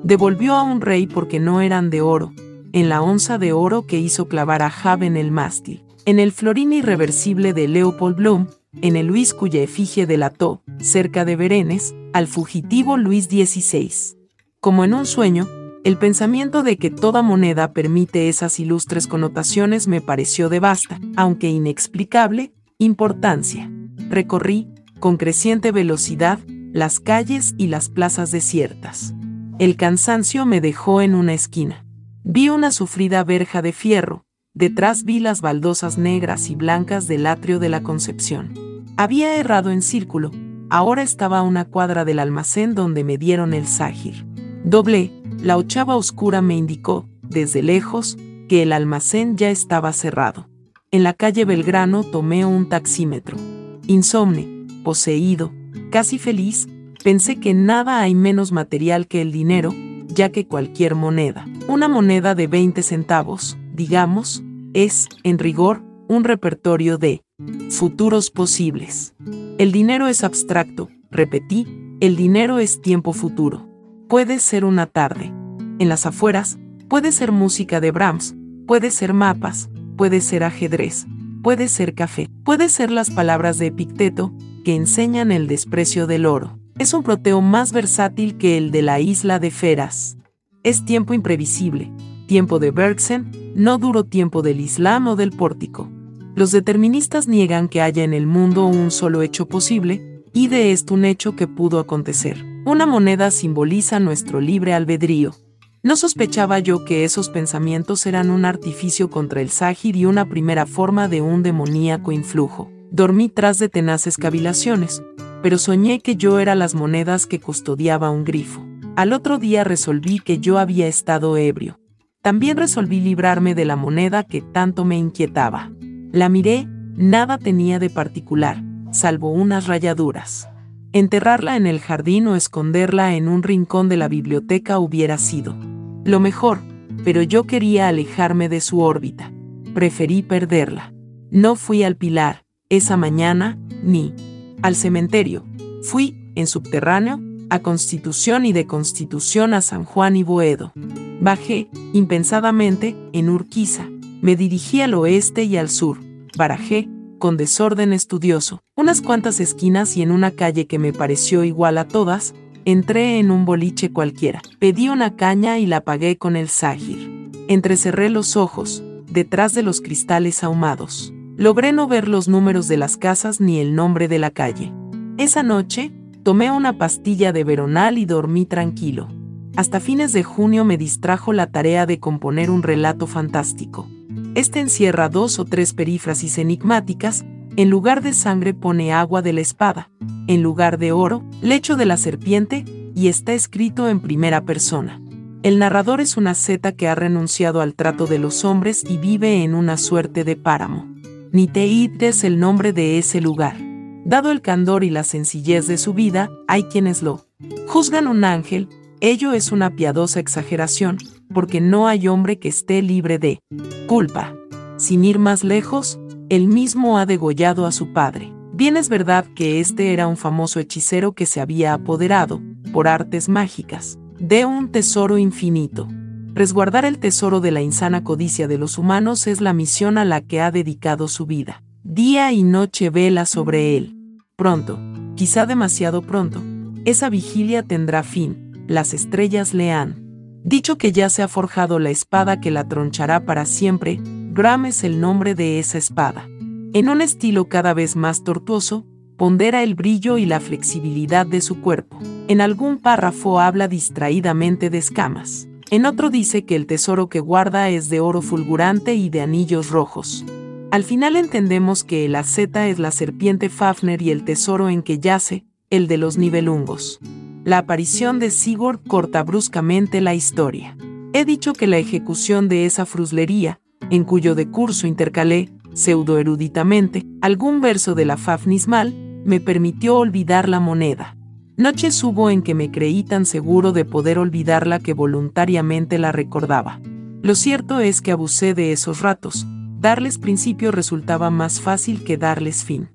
[0.03, 2.33] devolvió a un rey porque no eran de oro,
[2.73, 6.31] en la onza de oro que hizo clavar a Jab en el mástil, en el
[6.31, 8.48] florín irreversible de Leopold Bloom,
[8.81, 14.17] en el Luis cuya efigie delató, cerca de Berenes, al fugitivo Luis XVI.
[14.59, 15.47] Como en un sueño,
[15.83, 21.49] el pensamiento de que toda moneda permite esas ilustres connotaciones me pareció de vasta, aunque
[21.49, 23.71] inexplicable, importancia.
[24.09, 24.67] Recorrí,
[24.99, 26.39] con creciente velocidad,
[26.71, 29.15] las calles y las plazas desiertas.
[29.57, 31.85] El cansancio me dejó en una esquina.
[32.23, 37.57] Vi una sufrida verja de fierro, detrás vi las baldosas negras y blancas del atrio
[37.57, 38.53] de la Concepción.
[38.97, 40.29] Había errado en círculo,
[40.72, 44.25] ahora estaba a una cuadra del almacén donde me dieron el ságir.
[44.64, 45.11] Doblé,
[45.43, 48.17] la ochava oscura me indicó, desde lejos,
[48.48, 50.48] que el almacén ya estaba cerrado.
[50.90, 53.38] En la calle Belgrano tomé un taxímetro.
[53.85, 55.51] Insomne, poseído,
[55.91, 56.69] casi feliz,
[57.03, 59.74] pensé que nada hay menos material que el dinero,
[60.08, 64.41] ya que cualquier moneda, una moneda de 20 centavos, digamos,
[64.74, 67.24] es, en rigor, un repertorio de
[67.69, 69.13] futuros posibles.
[69.57, 71.67] El dinero es abstracto, repetí,
[71.99, 73.67] el dinero es tiempo futuro.
[74.07, 75.33] Puede ser una tarde.
[75.79, 76.57] En las afueras,
[76.89, 78.35] puede ser música de Brahms,
[78.67, 81.05] puede ser mapas, puede ser ajedrez,
[81.41, 86.59] puede ser café, puede ser las palabras de Epicteto, que enseñan el desprecio del oro.
[86.77, 90.17] Es un proteo más versátil que el de la isla de Feras.
[90.63, 91.91] Es tiempo imprevisible,
[92.27, 95.89] tiempo de Bergson, no duro tiempo del Islam o del pórtico.
[96.35, 100.93] Los deterministas niegan que haya en el mundo un solo hecho posible, y de esto
[100.93, 102.45] un hecho que pudo acontecer.
[102.65, 105.35] Una moneda simboliza nuestro libre albedrío.
[105.83, 110.65] No sospechaba yo que esos pensamientos eran un artificio contra el ságir y una primera
[110.65, 112.71] forma de un demoníaco influjo.
[112.91, 115.01] Dormí tras de tenaces cavilaciones,
[115.41, 118.63] pero soñé que yo era las monedas que custodiaba un grifo.
[118.95, 121.79] Al otro día resolví que yo había estado ebrio.
[122.21, 125.71] También resolví librarme de la moneda que tanto me inquietaba.
[126.11, 130.49] La miré, nada tenía de particular, salvo unas rayaduras.
[130.93, 135.56] Enterrarla en el jardín o esconderla en un rincón de la biblioteca hubiera sido
[136.03, 136.59] lo mejor,
[137.03, 139.31] pero yo quería alejarme de su órbita.
[139.73, 140.93] Preferí perderla.
[141.30, 144.14] No fui al pilar, esa mañana, ni
[144.61, 145.45] al cementerio.
[145.83, 150.73] Fui, en subterráneo, a Constitución y de Constitución a San Juan y Boedo.
[151.22, 153.85] Bajé, impensadamente, en Urquiza.
[154.22, 155.98] Me dirigí al oeste y al sur.
[156.38, 161.80] Barajé, con desorden estudioso, unas cuantas esquinas y en una calle que me pareció igual
[161.80, 162.35] a todas,
[162.66, 167.32] entré en un boliche cualquiera, pedí una caña y la pagué con el ságir.
[167.48, 171.11] Entrecerré los ojos, detrás de los cristales ahumados.
[171.35, 174.72] Logré no ver los números de las casas ni el nombre de la calle.
[175.17, 175.91] Esa noche,
[176.22, 179.08] tomé una pastilla de veronal y dormí tranquilo.
[179.56, 183.88] Hasta fines de junio me distrajo la tarea de componer un relato fantástico.
[184.33, 187.25] Este encierra dos o tres perífrasis enigmáticas,
[187.57, 189.91] en lugar de sangre pone agua de la espada,
[190.27, 192.63] en lugar de oro, lecho de la serpiente,
[192.95, 195.01] y está escrito en primera persona.
[195.43, 199.43] El narrador es una seta que ha renunciado al trato de los hombres y vive
[199.43, 200.87] en una suerte de páramo.
[201.33, 203.57] Niteid es el nombre de ese lugar.
[204.05, 207.25] Dado el candor y la sencillez de su vida, hay quienes lo
[207.67, 208.69] juzgan un ángel,
[209.01, 210.99] ello es una piadosa exageración,
[211.33, 213.41] porque no hay hombre que esté libre de
[213.87, 214.35] culpa.
[214.77, 218.33] Sin ir más lejos, él mismo ha degollado a su padre.
[218.53, 222.41] Bien es verdad que este era un famoso hechicero que se había apoderado,
[222.73, 225.87] por artes mágicas, de un tesoro infinito.
[226.33, 230.21] Resguardar el tesoro de la insana codicia de los humanos es la misión a la
[230.21, 231.63] que ha dedicado su vida.
[231.83, 233.97] Día y noche vela sobre él.
[234.35, 234.79] Pronto,
[235.15, 236.41] quizá demasiado pronto,
[236.85, 240.10] esa vigilia tendrá fin, las estrellas le han
[240.43, 244.83] dicho que ya se ha forjado la espada que la tronchará para siempre, Gram es
[244.83, 246.27] el nombre de esa espada.
[246.73, 248.85] En un estilo cada vez más tortuoso,
[249.17, 251.99] pondera el brillo y la flexibilidad de su cuerpo.
[252.27, 255.47] En algún párrafo habla distraídamente de escamas.
[255.69, 259.69] En otro dice que el tesoro que guarda es de oro fulgurante y de anillos
[259.69, 260.25] rojos.
[260.71, 264.99] Al final entendemos que el aceta es la serpiente Fafner y el tesoro en que
[264.99, 266.99] yace, el de los nivelungos.
[267.43, 270.77] La aparición de Sigurd corta bruscamente la historia.
[271.11, 277.95] He dicho que la ejecución de esa fruslería, en cuyo decurso intercalé, pseudo-eruditamente, algún verso
[277.95, 278.93] de la Fafnismal,
[279.25, 281.17] me permitió olvidar la moneda.
[281.57, 286.79] Noches hubo en que me creí tan seguro de poder olvidarla que voluntariamente la recordaba.
[287.23, 289.47] Lo cierto es que abusé de esos ratos.
[289.79, 292.89] Darles principio resultaba más fácil que darles fin.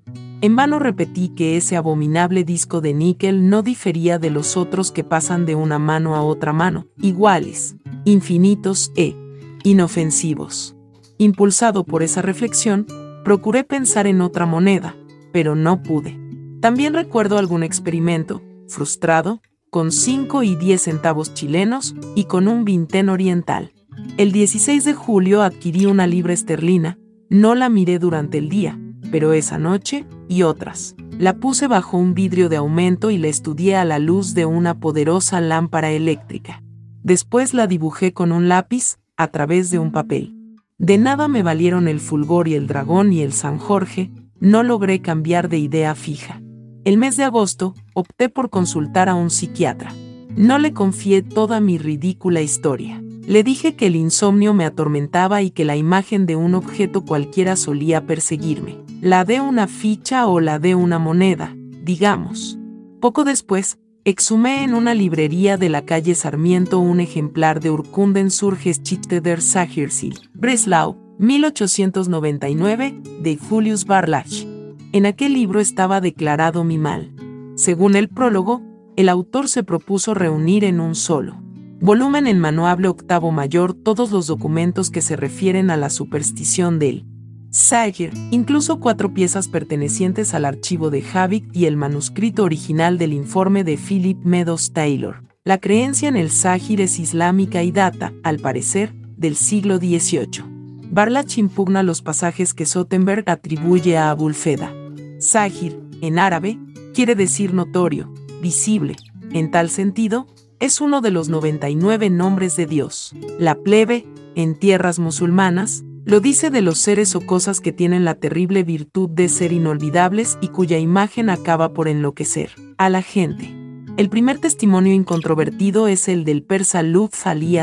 [0.47, 5.02] En vano repetí que ese abominable disco de níquel no difería de los otros que
[5.02, 9.16] pasan de una mano a otra mano, iguales, infinitos e
[9.65, 10.76] inofensivos.
[11.18, 12.86] Impulsado por esa reflexión,
[13.25, 14.94] procuré pensar en otra moneda,
[15.33, 16.16] pero no pude.
[16.60, 23.08] También recuerdo algún experimento, frustrado, con 5 y 10 centavos chilenos y con un vintén
[23.08, 23.73] oriental.
[24.16, 28.78] El 16 de julio adquirí una libra esterlina, no la miré durante el día,
[29.17, 33.75] pero esa noche, y otras, la puse bajo un vidrio de aumento y la estudié
[33.75, 36.62] a la luz de una poderosa lámpara eléctrica.
[37.03, 40.35] Después la dibujé con un lápiz, a través de un papel.
[40.77, 45.01] De nada me valieron el fulgor y el dragón y el San Jorge, no logré
[45.01, 46.43] cambiar de idea fija.
[46.85, 49.95] El mes de agosto, opté por consultar a un psiquiatra.
[50.36, 53.03] No le confié toda mi ridícula historia.
[53.27, 57.57] Le dije que el insomnio me atormentaba y que la imagen de un objeto cualquiera
[57.57, 58.79] solía perseguirme.
[59.01, 62.57] La de una ficha o la de una moneda, digamos.
[63.01, 69.21] Poco después, exhumé en una librería de la calle Sarmiento un ejemplar de Urkunden Surgeschichte
[69.21, 74.47] der Sachirsee, Breslau, 1899, de Julius Barlach.
[74.93, 77.13] En aquel libro estaba declarado mi mal.
[77.57, 78.63] Según el prólogo,
[78.95, 81.45] el autor se propuso reunir en un solo
[81.81, 87.05] volumen en manuable octavo mayor todos los documentos que se refieren a la superstición del
[87.51, 93.65] Sagir, incluso cuatro piezas pertenecientes al archivo de Havik y el manuscrito original del informe
[93.65, 95.23] de Philip Meadows Taylor.
[95.43, 100.45] La creencia en el Sagir es islámica y data, al parecer, del siglo XVIII.
[100.91, 104.75] Barlach impugna los pasajes que Sottenberg atribuye a Abulfeda.
[105.19, 106.59] Sahir, en árabe,
[106.95, 108.97] quiere decir notorio, visible.
[109.33, 110.27] En tal sentido,
[110.60, 113.12] es uno de los 99 nombres de Dios.
[113.39, 118.15] La plebe, en tierras musulmanas, lo dice de los seres o cosas que tienen la
[118.15, 123.52] terrible virtud de ser inolvidables y cuya imagen acaba por enloquecer a la gente.
[123.97, 127.59] El primer testimonio incontrovertido es el del persa Lutz Ali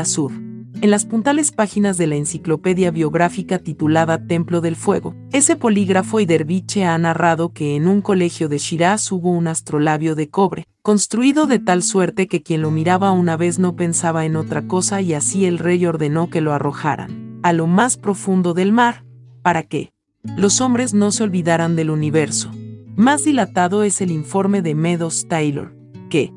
[0.80, 6.26] en las puntales páginas de la enciclopedia biográfica titulada Templo del Fuego, ese polígrafo y
[6.26, 11.46] derviche ha narrado que en un colegio de Shiraz hubo un astrolabio de cobre, construido
[11.46, 15.14] de tal suerte que quien lo miraba una vez no pensaba en otra cosa y
[15.14, 19.04] así el rey ordenó que lo arrojaran a lo más profundo del mar,
[19.42, 19.92] para que
[20.34, 22.50] los hombres no se olvidaran del universo.
[22.96, 25.76] Más dilatado es el informe de Meadows Taylor,
[26.08, 26.32] que,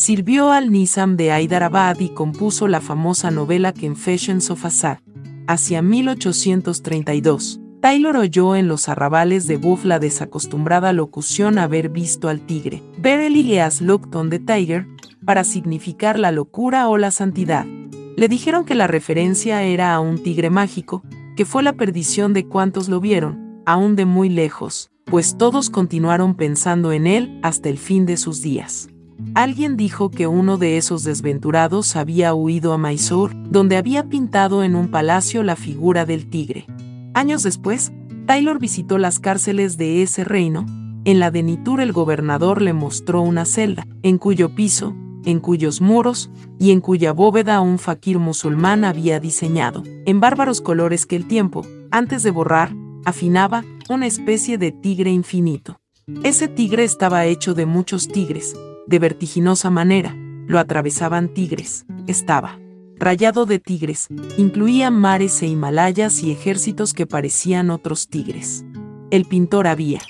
[0.00, 5.02] Sirvió al Nizam de Hyderabad y compuso la famosa novela Confessions of Azar,
[5.46, 7.60] hacia 1832.
[7.82, 13.58] Taylor oyó en los arrabales de Buff la desacostumbrada locución haber visto al tigre, Verily
[13.58, 14.86] as looked on the tiger,
[15.26, 17.66] para significar la locura o la santidad.
[18.16, 21.02] Le dijeron que la referencia era a un tigre mágico,
[21.36, 26.36] que fue la perdición de cuantos lo vieron, aún de muy lejos, pues todos continuaron
[26.36, 28.88] pensando en él hasta el fin de sus días.
[29.34, 34.74] Alguien dijo que uno de esos desventurados había huido a Mysore, donde había pintado en
[34.74, 36.66] un palacio la figura del tigre.
[37.14, 37.92] Años después,
[38.26, 40.66] Taylor visitó las cárceles de ese reino.
[41.04, 45.80] En la de Nitur el gobernador le mostró una celda, en cuyo piso, en cuyos
[45.80, 51.26] muros y en cuya bóveda un fakir musulmán había diseñado, en bárbaros colores que el
[51.26, 52.74] tiempo, antes de borrar,
[53.04, 55.80] afinaba, una especie de tigre infinito.
[56.22, 58.54] Ese tigre estaba hecho de muchos tigres,
[58.86, 62.58] de vertiginosa manera, lo atravesaban tigres, estaba
[62.96, 68.64] rayado de tigres, incluía mares e Himalayas y ejércitos que parecían otros tigres.
[69.10, 70.00] El pintor había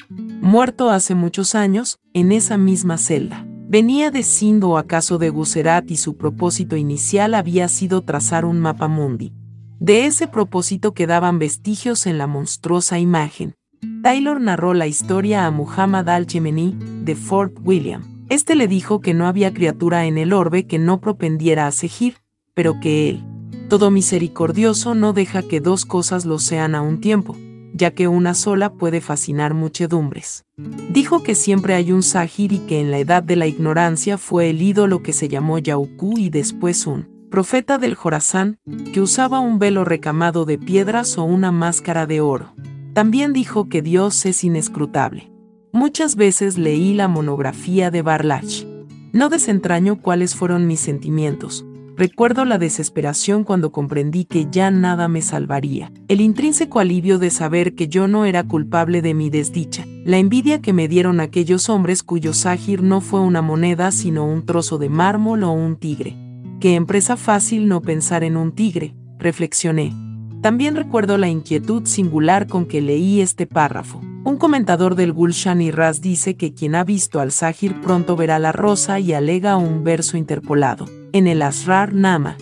[0.40, 3.46] muerto hace muchos años, en esa misma celda.
[3.68, 8.58] Venía de Sind o acaso de Guserat y su propósito inicial había sido trazar un
[8.58, 9.32] mapa mundi.
[9.78, 13.54] De ese propósito quedaban vestigios en la monstruosa imagen,
[14.02, 18.02] Taylor narró la historia a Muhammad al-Yemeni, de Fort William.
[18.30, 22.18] Este le dijo que no había criatura en el orbe que no propendiera a seguir,
[22.54, 23.24] pero que él,
[23.68, 27.36] todo misericordioso, no deja que dos cosas lo sean a un tiempo,
[27.74, 30.44] ya que una sola puede fascinar muchedumbres.
[30.92, 34.50] Dijo que siempre hay un Sahir y que en la edad de la ignorancia fue
[34.50, 38.58] el ídolo que se llamó Yauku y después un profeta del Jorazán,
[38.92, 42.54] que usaba un velo recamado de piedras o una máscara de oro.
[42.92, 45.32] También dijo que Dios es inescrutable.
[45.72, 48.64] Muchas veces leí la monografía de Barlach.
[49.12, 51.64] No desentraño cuáles fueron mis sentimientos,
[52.00, 57.74] Recuerdo la desesperación cuando comprendí que ya nada me salvaría, el intrínseco alivio de saber
[57.74, 62.02] que yo no era culpable de mi desdicha, la envidia que me dieron aquellos hombres
[62.02, 66.16] cuyo ságir no fue una moneda sino un trozo de mármol o un tigre.
[66.58, 69.92] Qué empresa fácil no pensar en un tigre, reflexioné.
[70.40, 74.00] También recuerdo la inquietud singular con que leí este párrafo.
[74.24, 78.38] Un comentador del Gulshan y Ras dice que quien ha visto al Sahir pronto verá
[78.38, 82.36] la rosa y alega un verso interpolado en el Asrar Nama,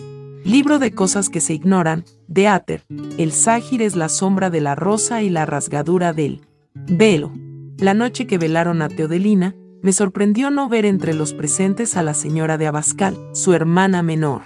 [0.45, 2.83] libro de cosas que se ignoran, de Ater,
[3.17, 6.41] el Sahir es la sombra de la rosa y la rasgadura del
[6.73, 7.33] velo.
[7.77, 12.13] La noche que velaron a Teodelina, me sorprendió no ver entre los presentes a la
[12.13, 14.41] señora de Abascal, su hermana menor.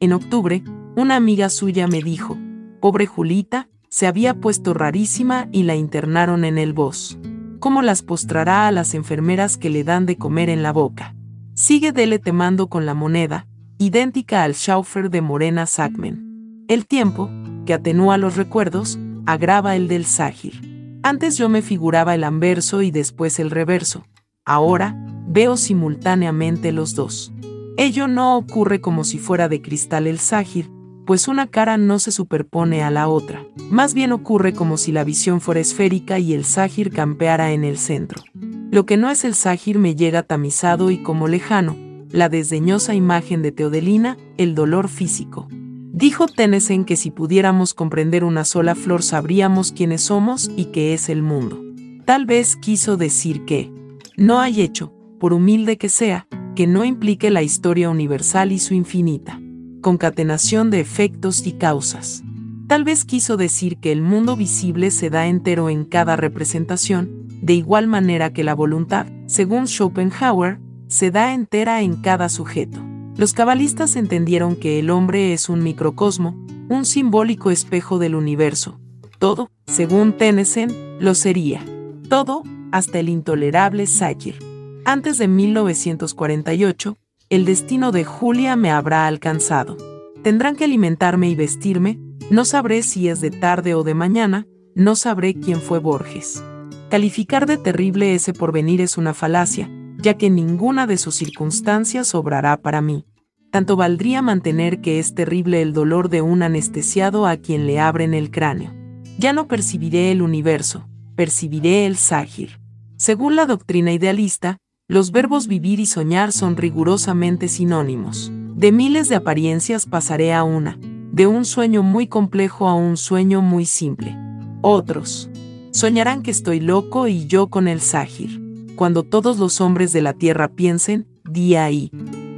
[0.00, 0.62] En octubre,
[0.96, 2.38] una amiga suya me dijo,
[2.80, 7.18] pobre Julita, se había puesto rarísima y la internaron en el bos.
[7.58, 11.14] ¿Cómo las postrará a las enfermeras que le dan de comer en la boca?
[11.54, 13.46] Sigue dele temando con la moneda,
[13.78, 16.64] idéntica al Schaufer de Morena Sackman.
[16.68, 17.30] El tiempo,
[17.66, 21.00] que atenúa los recuerdos, agrava el del Sahir.
[21.02, 24.06] Antes yo me figuraba el anverso y después el reverso.
[24.44, 27.32] Ahora, veo simultáneamente los dos.
[27.76, 30.70] Ello no ocurre como si fuera de cristal el Sahir,
[31.08, 33.42] pues una cara no se superpone a la otra.
[33.70, 37.78] Más bien ocurre como si la visión fuera esférica y el Sahir campeara en el
[37.78, 38.22] centro.
[38.70, 41.78] Lo que no es el Sahir me llega tamizado y como lejano,
[42.10, 45.48] la desdeñosa imagen de Teodelina, el dolor físico.
[45.50, 51.08] Dijo Tennyson que si pudiéramos comprender una sola flor sabríamos quiénes somos y qué es
[51.08, 51.58] el mundo.
[52.04, 53.72] Tal vez quiso decir que
[54.18, 58.74] no hay hecho, por humilde que sea, que no implique la historia universal y su
[58.74, 59.40] infinita
[59.80, 62.22] concatenación de efectos y causas.
[62.66, 67.54] Tal vez quiso decir que el mundo visible se da entero en cada representación, de
[67.54, 72.80] igual manera que la voluntad, según Schopenhauer, se da entera en cada sujeto.
[73.16, 76.36] Los cabalistas entendieron que el hombre es un microcosmo,
[76.68, 78.78] un simbólico espejo del universo.
[79.18, 80.68] Todo, según Tennyson,
[81.00, 81.64] lo sería.
[82.08, 84.38] Todo, hasta el intolerable Sayer.
[84.84, 86.96] Antes de 1948,
[87.30, 89.76] el destino de Julia me habrá alcanzado.
[90.22, 91.98] Tendrán que alimentarme y vestirme,
[92.30, 96.42] no sabré si es de tarde o de mañana, no sabré quién fue Borges.
[96.88, 102.56] Calificar de terrible ese porvenir es una falacia, ya que ninguna de sus circunstancias obrará
[102.56, 103.04] para mí.
[103.50, 108.14] Tanto valdría mantener que es terrible el dolor de un anestesiado a quien le abren
[108.14, 108.72] el cráneo.
[109.18, 112.60] Ya no percibiré el universo, percibiré el Sahir.
[112.96, 114.58] Según la doctrina idealista,
[114.88, 118.32] los verbos vivir y soñar son rigurosamente sinónimos.
[118.56, 123.42] De miles de apariencias pasaré a una, de un sueño muy complejo a un sueño
[123.42, 124.16] muy simple.
[124.62, 125.28] Otros
[125.72, 130.14] soñarán que estoy loco y yo con el Sahir cuando todos los hombres de la
[130.14, 131.90] tierra piensen, día y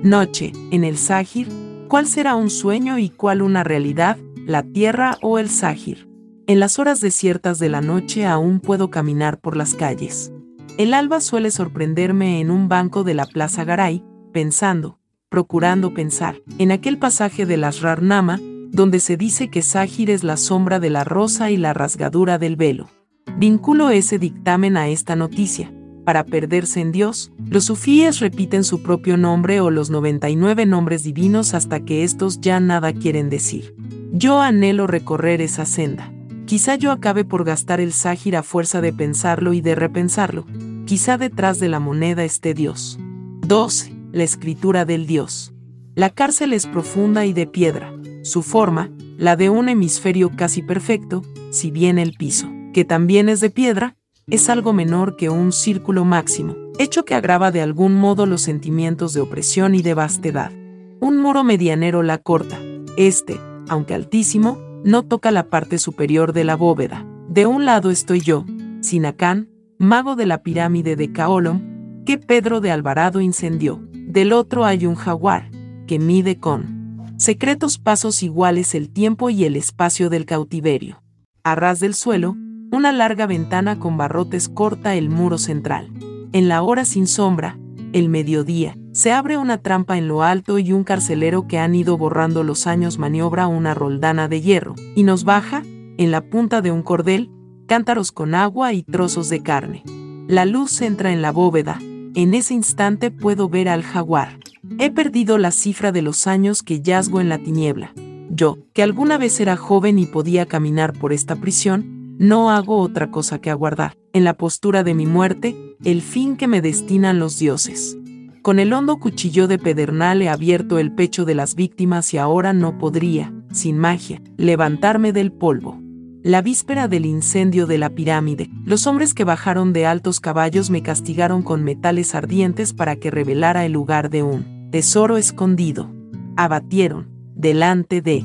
[0.03, 1.49] noche, en el Sahir,
[1.87, 6.09] ¿cuál será un sueño y cuál una realidad, la tierra o el Sahir?
[6.47, 10.33] En las horas desiertas de la noche aún puedo caminar por las calles.
[10.81, 14.02] El alba suele sorprenderme en un banco de la Plaza Garay,
[14.33, 20.25] pensando, procurando pensar, en aquel pasaje de las Rarnama, donde se dice que Sahir es
[20.25, 22.89] la sombra de la rosa y la rasgadura del velo.
[23.36, 25.70] Vinculo ese dictamen a esta noticia,
[26.07, 31.52] para perderse en Dios, los sufíes repiten su propio nombre o los 99 nombres divinos
[31.52, 33.75] hasta que estos ya nada quieren decir.
[34.15, 36.10] Yo anhelo recorrer esa senda.
[36.47, 40.47] Quizá yo acabe por gastar el ságir a fuerza de pensarlo y de repensarlo.
[40.91, 42.99] Quizá detrás de la moneda esté Dios.
[43.47, 43.94] 12.
[44.10, 45.55] La escritura del Dios.
[45.94, 47.94] La cárcel es profunda y de piedra.
[48.25, 53.39] Su forma, la de un hemisferio casi perfecto, si bien el piso, que también es
[53.39, 53.94] de piedra,
[54.27, 59.15] es algo menor que un círculo máximo, hecho que agrava de algún modo los sentimientos
[59.15, 60.51] de opresión y de vastedad.
[60.99, 62.59] Un muro medianero la corta.
[62.97, 63.39] Este,
[63.69, 67.07] aunque altísimo, no toca la parte superior de la bóveda.
[67.28, 68.44] De un lado estoy yo,
[68.81, 69.50] Sinacán,
[69.81, 73.81] mago de la pirámide de Caolom, que Pedro de Alvarado incendió.
[73.94, 75.50] Del otro hay un jaguar,
[75.86, 81.02] que mide con secretos pasos iguales el tiempo y el espacio del cautiverio.
[81.44, 82.36] A ras del suelo,
[82.73, 85.91] Una larga ventana con barrotes corta el muro central.
[86.33, 87.59] En la hora sin sombra,
[87.92, 91.99] el mediodía, se abre una trampa en lo alto y un carcelero que han ido
[91.99, 95.65] borrando los años maniobra una roldana de hierro, y nos baja,
[95.97, 97.31] en la punta de un cordel,
[97.70, 99.84] cántaros con agua y trozos de carne.
[100.26, 101.78] La luz entra en la bóveda,
[102.16, 104.40] en ese instante puedo ver al jaguar.
[104.81, 107.92] He perdido la cifra de los años que yazgo en la tiniebla.
[108.28, 113.12] Yo, que alguna vez era joven y podía caminar por esta prisión, no hago otra
[113.12, 117.39] cosa que aguardar, en la postura de mi muerte, el fin que me destinan los
[117.39, 117.97] dioses.
[118.42, 122.52] Con el hondo cuchillo de pedernal he abierto el pecho de las víctimas y ahora
[122.52, 125.81] no podría, sin magia, levantarme del polvo.
[126.23, 130.82] La víspera del incendio de la pirámide, los hombres que bajaron de altos caballos me
[130.82, 135.90] castigaron con metales ardientes para que revelara el lugar de un tesoro escondido.
[136.36, 138.23] Abatieron, delante de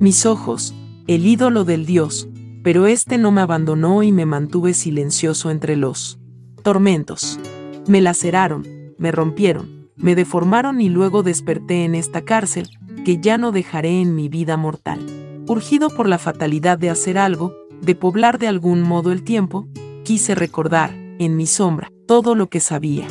[0.00, 0.74] mis ojos,
[1.06, 2.28] el ídolo del dios,
[2.64, 6.18] pero éste no me abandonó y me mantuve silencioso entre los
[6.64, 7.38] tormentos.
[7.86, 8.66] Me laceraron,
[8.98, 12.68] me rompieron, me deformaron y luego desperté en esta cárcel,
[13.04, 15.25] que ya no dejaré en mi vida mortal.
[15.48, 19.68] Urgido por la fatalidad de hacer algo, de poblar de algún modo el tiempo,
[20.02, 23.06] quise recordar, en mi sombra, todo lo que sabía.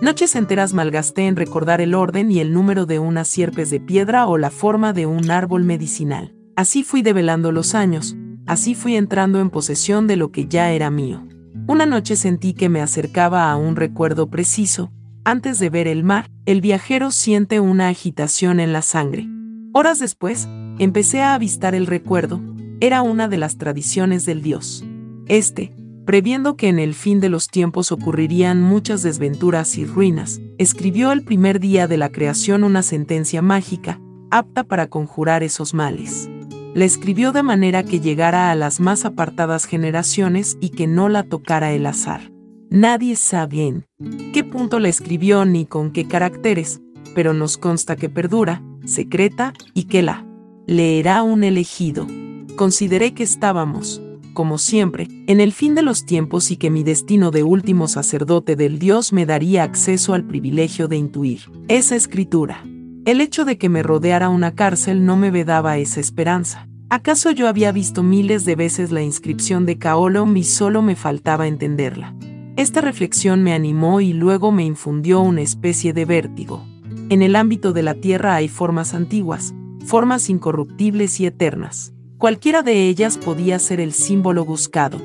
[0.00, 4.28] Noches enteras malgasté en recordar el orden y el número de unas sierpes de piedra
[4.28, 6.32] o la forma de un árbol medicinal.
[6.54, 10.90] Así fui develando los años, así fui entrando en posesión de lo que ya era
[10.90, 11.26] mío.
[11.66, 14.92] Una noche sentí que me acercaba a un recuerdo preciso,
[15.24, 19.28] antes de ver el mar, el viajero siente una agitación en la sangre.
[19.72, 20.48] Horas después,
[20.80, 22.40] empecé a avistar el recuerdo,
[22.80, 24.82] era una de las tradiciones del dios.
[25.26, 25.74] Este,
[26.06, 31.22] previendo que en el fin de los tiempos ocurrirían muchas desventuras y ruinas, escribió el
[31.22, 34.00] primer día de la creación una sentencia mágica,
[34.30, 36.30] apta para conjurar esos males.
[36.72, 41.24] La escribió de manera que llegara a las más apartadas generaciones y que no la
[41.24, 42.32] tocara el azar.
[42.70, 43.86] Nadie sabe en
[44.32, 46.80] qué punto la escribió ni con qué caracteres,
[47.14, 50.29] pero nos consta que perdura, secreta y que la
[50.70, 52.06] leerá un elegido.
[52.54, 54.00] Consideré que estábamos,
[54.34, 58.54] como siempre, en el fin de los tiempos y que mi destino de último sacerdote
[58.54, 62.64] del Dios me daría acceso al privilegio de intuir esa escritura.
[63.04, 66.68] El hecho de que me rodeara una cárcel no me vedaba esa esperanza.
[66.88, 71.48] ¿Acaso yo había visto miles de veces la inscripción de Kaolom y solo me faltaba
[71.48, 72.14] entenderla?
[72.54, 76.64] Esta reflexión me animó y luego me infundió una especie de vértigo.
[77.08, 79.52] En el ámbito de la Tierra hay formas antiguas,
[79.90, 81.92] formas incorruptibles y eternas.
[82.16, 85.00] Cualquiera de ellas podía ser el símbolo buscado.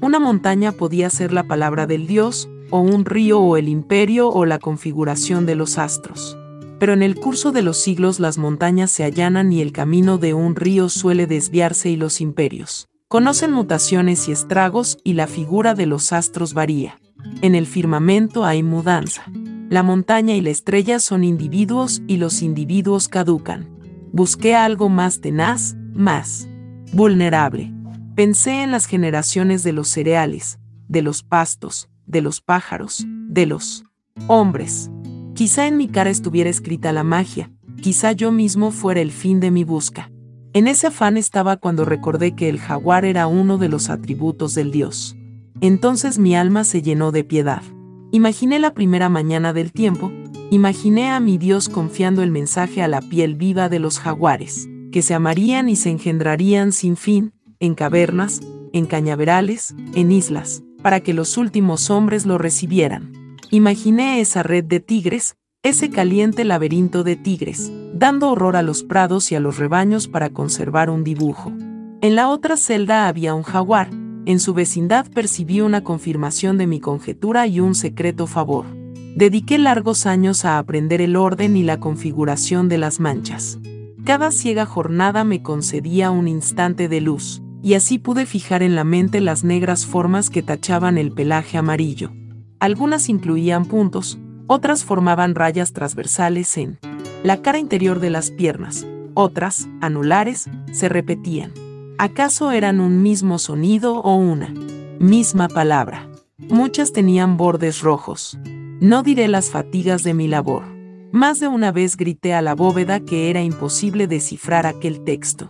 [0.00, 4.46] Una montaña podía ser la palabra del Dios, o un río o el imperio o
[4.46, 6.38] la configuración de los astros.
[6.78, 10.32] Pero en el curso de los siglos las montañas se allanan y el camino de
[10.32, 15.84] un río suele desviarse y los imperios conocen mutaciones y estragos y la figura de
[15.84, 16.98] los astros varía.
[17.42, 19.24] En el firmamento hay mudanza.
[19.68, 23.79] La montaña y la estrella son individuos y los individuos caducan.
[24.12, 26.48] Busqué algo más tenaz, más
[26.92, 27.72] vulnerable.
[28.16, 30.58] Pensé en las generaciones de los cereales,
[30.88, 33.84] de los pastos, de los pájaros, de los
[34.26, 34.90] hombres.
[35.34, 39.50] Quizá en mi cara estuviera escrita la magia, quizá yo mismo fuera el fin de
[39.50, 40.10] mi busca.
[40.52, 44.72] En ese afán estaba cuando recordé que el jaguar era uno de los atributos del
[44.72, 45.16] dios.
[45.60, 47.62] Entonces mi alma se llenó de piedad.
[48.10, 50.10] Imaginé la primera mañana del tiempo,
[50.50, 55.02] imaginé a mi Dios confiando el mensaje a la piel viva de los jaguares, que
[55.02, 58.40] se amarían y se engendrarían sin fin, en cavernas,
[58.72, 63.12] en cañaverales, en islas, para que los últimos hombres lo recibieran.
[63.50, 69.30] Imaginé esa red de tigres, ese caliente laberinto de tigres, dando horror a los prados
[69.30, 71.52] y a los rebaños para conservar un dibujo.
[72.00, 73.90] En la otra celda había un jaguar,
[74.26, 78.79] en su vecindad percibí una confirmación de mi conjetura y un secreto favor.
[79.16, 83.58] Dediqué largos años a aprender el orden y la configuración de las manchas.
[84.04, 88.84] Cada ciega jornada me concedía un instante de luz, y así pude fijar en la
[88.84, 92.12] mente las negras formas que tachaban el pelaje amarillo.
[92.60, 96.78] Algunas incluían puntos, otras formaban rayas transversales en
[97.22, 101.52] la cara interior de las piernas, otras, anulares, se repetían.
[101.98, 104.54] ¿Acaso eran un mismo sonido o una
[104.98, 106.08] misma palabra?
[106.38, 108.38] Muchas tenían bordes rojos.
[108.80, 110.64] No diré las fatigas de mi labor.
[111.12, 115.48] Más de una vez grité a la bóveda que era imposible descifrar aquel texto.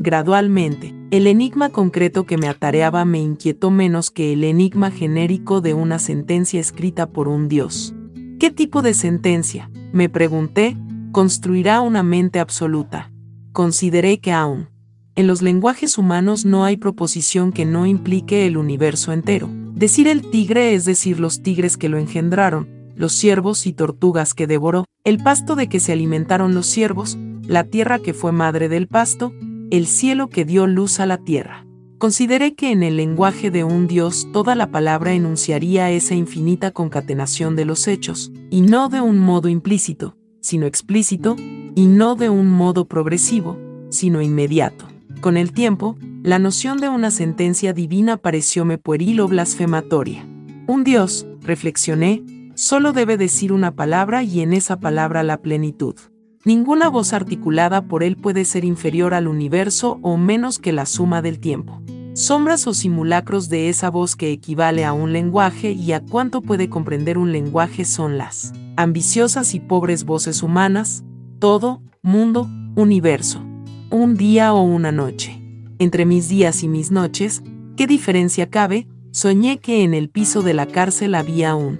[0.00, 5.74] Gradualmente, el enigma concreto que me atareaba me inquietó menos que el enigma genérico de
[5.74, 7.94] una sentencia escrita por un dios.
[8.40, 10.76] ¿Qué tipo de sentencia, me pregunté,
[11.12, 13.12] construirá una mente absoluta?
[13.52, 14.70] Consideré que aún
[15.14, 19.61] En los lenguajes humanos no hay proposición que no implique el universo entero.
[19.82, 24.46] Decir el tigre es decir los tigres que lo engendraron, los ciervos y tortugas que
[24.46, 28.86] devoró, el pasto de que se alimentaron los ciervos, la tierra que fue madre del
[28.86, 29.32] pasto,
[29.72, 31.66] el cielo que dio luz a la tierra.
[31.98, 37.56] Consideré que en el lenguaje de un Dios toda la palabra enunciaría esa infinita concatenación
[37.56, 41.34] de los hechos, y no de un modo implícito, sino explícito,
[41.74, 43.58] y no de un modo progresivo,
[43.90, 44.91] sino inmediato.
[45.22, 50.26] Con el tiempo, la noción de una sentencia divina parecióme pueril o blasfematoria.
[50.66, 52.24] Un Dios, reflexioné,
[52.56, 55.94] solo debe decir una palabra y en esa palabra la plenitud.
[56.44, 61.22] Ninguna voz articulada por él puede ser inferior al universo o menos que la suma
[61.22, 61.80] del tiempo.
[62.14, 66.68] Sombras o simulacros de esa voz que equivale a un lenguaje y a cuánto puede
[66.68, 71.04] comprender un lenguaje son las ambiciosas y pobres voces humanas,
[71.38, 73.51] todo, mundo, universo
[73.92, 75.38] un día o una noche.
[75.78, 77.42] Entre mis días y mis noches,
[77.76, 78.88] ¿qué diferencia cabe?
[79.10, 81.78] Soñé que en el piso de la cárcel había un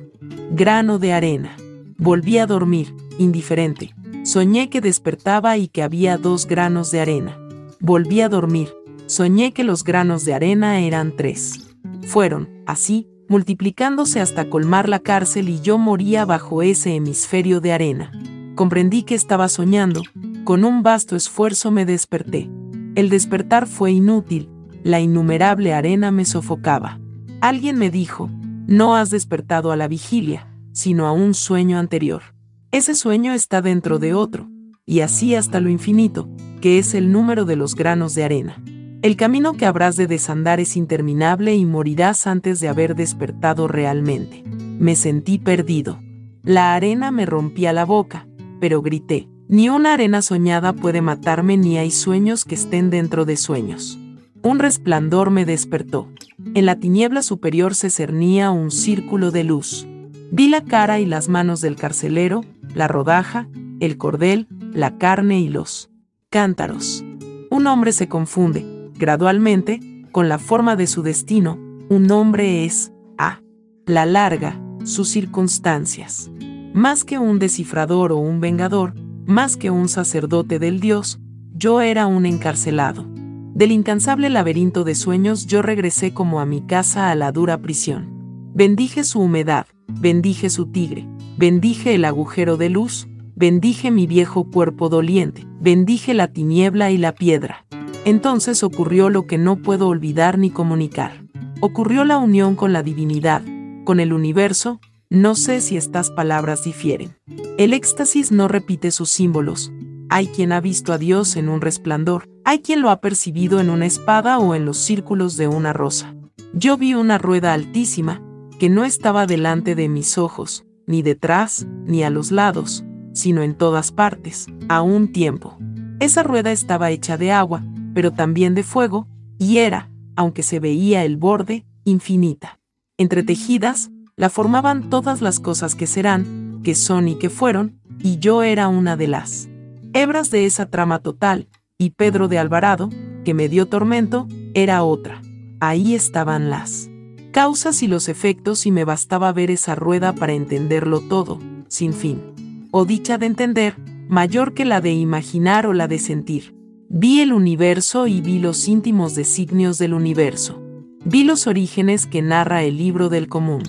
[0.51, 1.57] grano de arena.
[1.97, 3.95] Volví a dormir, indiferente.
[4.25, 7.39] Soñé que despertaba y que había dos granos de arena.
[7.81, 8.75] Volví a dormir.
[9.07, 11.75] Soñé que los granos de arena eran tres.
[12.03, 18.13] Fueron, así, multiplicándose hasta colmar la cárcel y yo moría bajo ese hemisferio de arena.
[18.55, 20.03] Comprendí que estaba soñando,
[20.45, 22.51] con un vasto esfuerzo me desperté.
[22.95, 24.49] El despertar fue inútil,
[24.83, 27.01] la innumerable arena me sofocaba.
[27.41, 28.31] Alguien me dijo,
[28.67, 32.23] no has despertado a la vigilia, sino a un sueño anterior.
[32.71, 34.49] Ese sueño está dentro de otro,
[34.87, 36.29] y así hasta lo infinito,
[36.61, 38.63] que es el número de los granos de arena.
[39.03, 44.45] El camino que habrás de desandar es interminable y morirás antes de haber despertado realmente.
[44.79, 46.01] Me sentí perdido.
[46.43, 48.29] La arena me rompía la boca,
[48.61, 53.37] pero grité, ni una arena soñada puede matarme ni hay sueños que estén dentro de
[53.37, 53.99] sueños.
[54.43, 56.09] Un resplandor me despertó.
[56.55, 59.87] En la tiniebla superior se cernía un círculo de luz.
[60.31, 62.43] Vi la cara y las manos del carcelero,
[62.75, 63.49] la rodaja,
[63.81, 65.91] el cordel, la carne y los
[66.31, 67.05] cántaros.
[67.51, 69.81] Un hombre se confunde, gradualmente,
[70.11, 71.59] con la forma de su destino.
[71.89, 73.43] Un hombre es, a
[73.87, 76.31] la larga, sus circunstancias.
[76.73, 78.95] Más que un descifrador o un vengador,
[79.27, 81.21] más que un sacerdote del Dios,
[81.55, 83.07] yo era un encarcelado.
[83.55, 88.51] Del incansable laberinto de sueños yo regresé como a mi casa a la dura prisión.
[88.55, 94.89] Bendije su humedad, bendije su tigre, bendije el agujero de luz, bendije mi viejo cuerpo
[94.89, 97.65] doliente, bendije la tiniebla y la piedra.
[98.05, 101.25] Entonces ocurrió lo que no puedo olvidar ni comunicar.
[101.61, 103.43] Ocurrió la unión con la divinidad,
[103.85, 104.81] con el universo,
[105.13, 107.15] no sé si estas palabras difieren.
[107.59, 109.71] El éxtasis no repite sus símbolos.
[110.09, 113.69] Hay quien ha visto a Dios en un resplandor, hay quien lo ha percibido en
[113.69, 116.15] una espada o en los círculos de una rosa.
[116.55, 118.23] Yo vi una rueda altísima,
[118.59, 122.83] que no estaba delante de mis ojos, ni detrás, ni a los lados,
[123.13, 125.59] sino en todas partes, a un tiempo.
[126.01, 129.09] Esa rueda estaba hecha de agua, pero también de fuego,
[129.39, 132.61] y era, aunque se veía el borde, infinita.
[132.97, 133.91] Entretejidas,
[134.23, 138.69] la formaban todas las cosas que serán, que son y que fueron, y yo era
[138.69, 139.49] una de las
[139.95, 142.89] hebras de esa trama total, y Pedro de Alvarado,
[143.25, 145.21] que me dio tormento, era otra.
[145.59, 146.89] Ahí estaban las
[147.33, 152.69] causas y los efectos y me bastaba ver esa rueda para entenderlo todo, sin fin.
[152.71, 153.75] O dicha de entender,
[154.09, 156.55] mayor que la de imaginar o la de sentir.
[156.89, 160.63] Vi el universo y vi los íntimos designios del universo.
[161.05, 163.65] Vi los orígenes que narra el libro del común.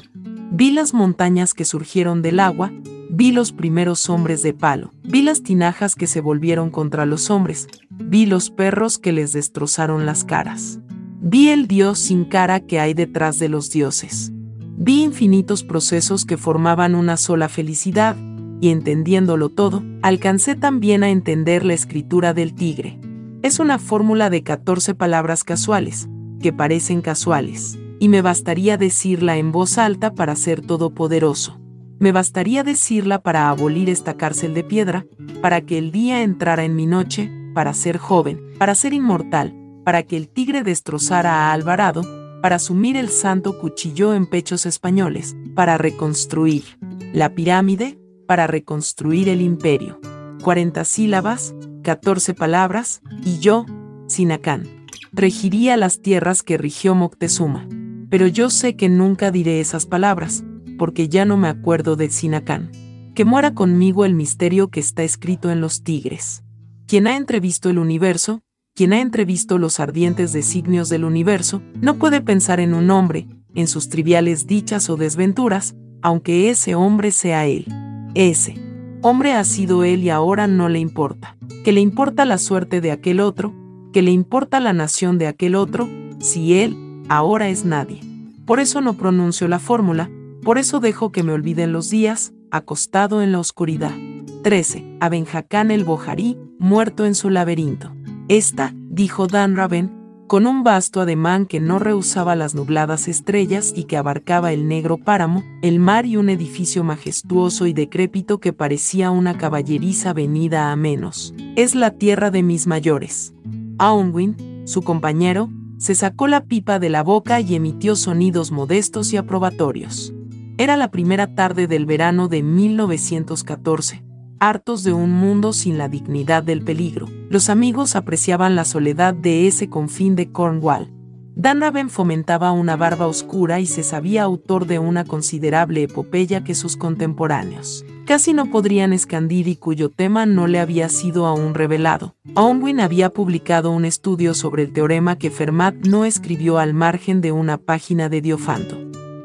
[0.55, 2.71] Vi las montañas que surgieron del agua,
[3.09, 7.67] vi los primeros hombres de palo, vi las tinajas que se volvieron contra los hombres,
[7.89, 10.79] vi los perros que les destrozaron las caras.
[11.19, 14.31] Vi el Dios sin cara que hay detrás de los dioses.
[14.77, 18.15] Vi infinitos procesos que formaban una sola felicidad,
[18.61, 22.99] y entendiéndolo todo, alcancé también a entender la escritura del tigre.
[23.41, 26.07] Es una fórmula de 14 palabras casuales,
[26.39, 31.57] que parecen casuales y me bastaría decirla en voz alta para ser todopoderoso.
[31.99, 35.05] Me bastaría decirla para abolir esta cárcel de piedra,
[35.41, 40.03] para que el día entrara en mi noche, para ser joven, para ser inmortal, para
[40.03, 42.01] que el tigre destrozara a Alvarado,
[42.41, 46.77] para sumir el santo cuchillo en pechos españoles, para reconstruir
[47.13, 50.01] la pirámide, para reconstruir el imperio.
[50.43, 53.65] 40 sílabas, 14 palabras, y yo,
[54.07, 54.67] Sinacán,
[55.13, 57.65] regiría las tierras que rigió Moctezuma
[58.13, 60.43] pero yo sé que nunca diré esas palabras,
[60.77, 62.69] porque ya no me acuerdo de Sinacán.
[63.15, 66.43] Que muera conmigo el misterio que está escrito en los tigres.
[66.85, 68.43] Quien ha entrevisto el universo,
[68.75, 73.25] quien ha entrevisto los ardientes designios del universo, no puede pensar en un hombre,
[73.55, 77.65] en sus triviales dichas o desventuras, aunque ese hombre sea él.
[78.13, 78.59] Ese
[79.01, 81.35] hombre ha sido él y ahora no le importa.
[81.63, 83.55] Que le importa la suerte de aquel otro,
[83.91, 86.77] que le importa la nación de aquel otro, si él,
[87.17, 88.01] ahora es nadie.
[88.45, 90.09] Por eso no pronuncio la fórmula,
[90.41, 93.93] por eso dejo que me olviden los días, acostado en la oscuridad.
[94.41, 94.97] 13.
[94.99, 97.93] Abenjacán el Bojarí, muerto en su laberinto.
[98.29, 103.83] Esta, dijo Dan Raven, con un vasto ademán que no rehusaba las nubladas estrellas y
[103.83, 109.11] que abarcaba el negro páramo, el mar y un edificio majestuoso y decrépito que parecía
[109.11, 111.35] una caballeriza venida a menos.
[111.55, 113.35] Es la tierra de mis mayores.
[113.77, 115.49] Aunwin, su compañero,
[115.83, 120.13] se sacó la pipa de la boca y emitió sonidos modestos y aprobatorios.
[120.57, 124.01] Era la primera tarde del verano de 1914
[124.39, 127.09] hartos de un mundo sin la dignidad del peligro.
[127.29, 130.89] Los amigos apreciaban la soledad de ese confín de Cornwall.
[131.35, 136.55] Dan Raven fomentaba una barba oscura y se sabía autor de una considerable epopeya que
[136.55, 142.15] sus contemporáneos casi no podrían escandir y cuyo tema no le había sido aún revelado.
[142.35, 147.31] Unwin había publicado un estudio sobre el teorema que Fermat no escribió al margen de
[147.31, 148.77] una página de Diofanto.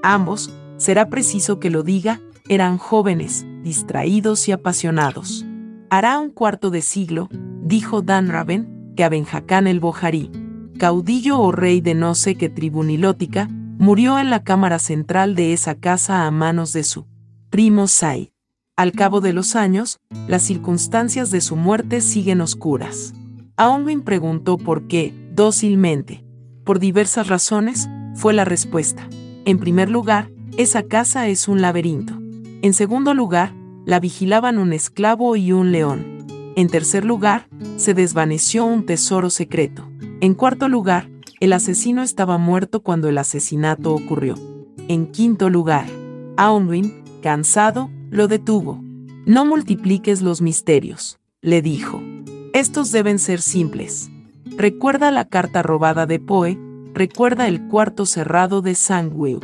[0.03, 5.45] Ambos, será preciso que lo diga, eran jóvenes, distraídos y apasionados.
[5.91, 7.29] Hará un cuarto de siglo,
[7.63, 10.31] dijo Dan Raven, que Abenjacán el Bojarí,
[10.79, 13.49] caudillo o rey de no sé qué tribu nilótica,
[13.79, 17.07] murió en la cámara central de esa casa a manos de su
[17.51, 18.29] primo Said.
[18.79, 19.99] Al cabo de los años,
[20.29, 23.13] las circunstancias de su muerte siguen oscuras.
[23.57, 26.25] Aunwin preguntó por qué, dócilmente.
[26.63, 29.09] Por diversas razones, fue la respuesta.
[29.47, 32.21] En primer lugar, esa casa es un laberinto.
[32.63, 33.53] En segundo lugar,
[33.85, 36.25] la vigilaban un esclavo y un león.
[36.55, 37.49] En tercer lugar,
[37.79, 39.91] se desvaneció un tesoro secreto.
[40.21, 44.37] En cuarto lugar, el asesino estaba muerto cuando el asesinato ocurrió.
[44.87, 45.87] En quinto lugar,
[46.37, 48.83] Aunwin, cansado, lo detuvo.
[49.27, 52.03] No multipliques los misterios, le dijo.
[52.53, 54.11] Estos deben ser simples.
[54.57, 56.59] Recuerda la carta robada de Poe,
[56.95, 59.41] recuerda el cuarto cerrado de Sandwell.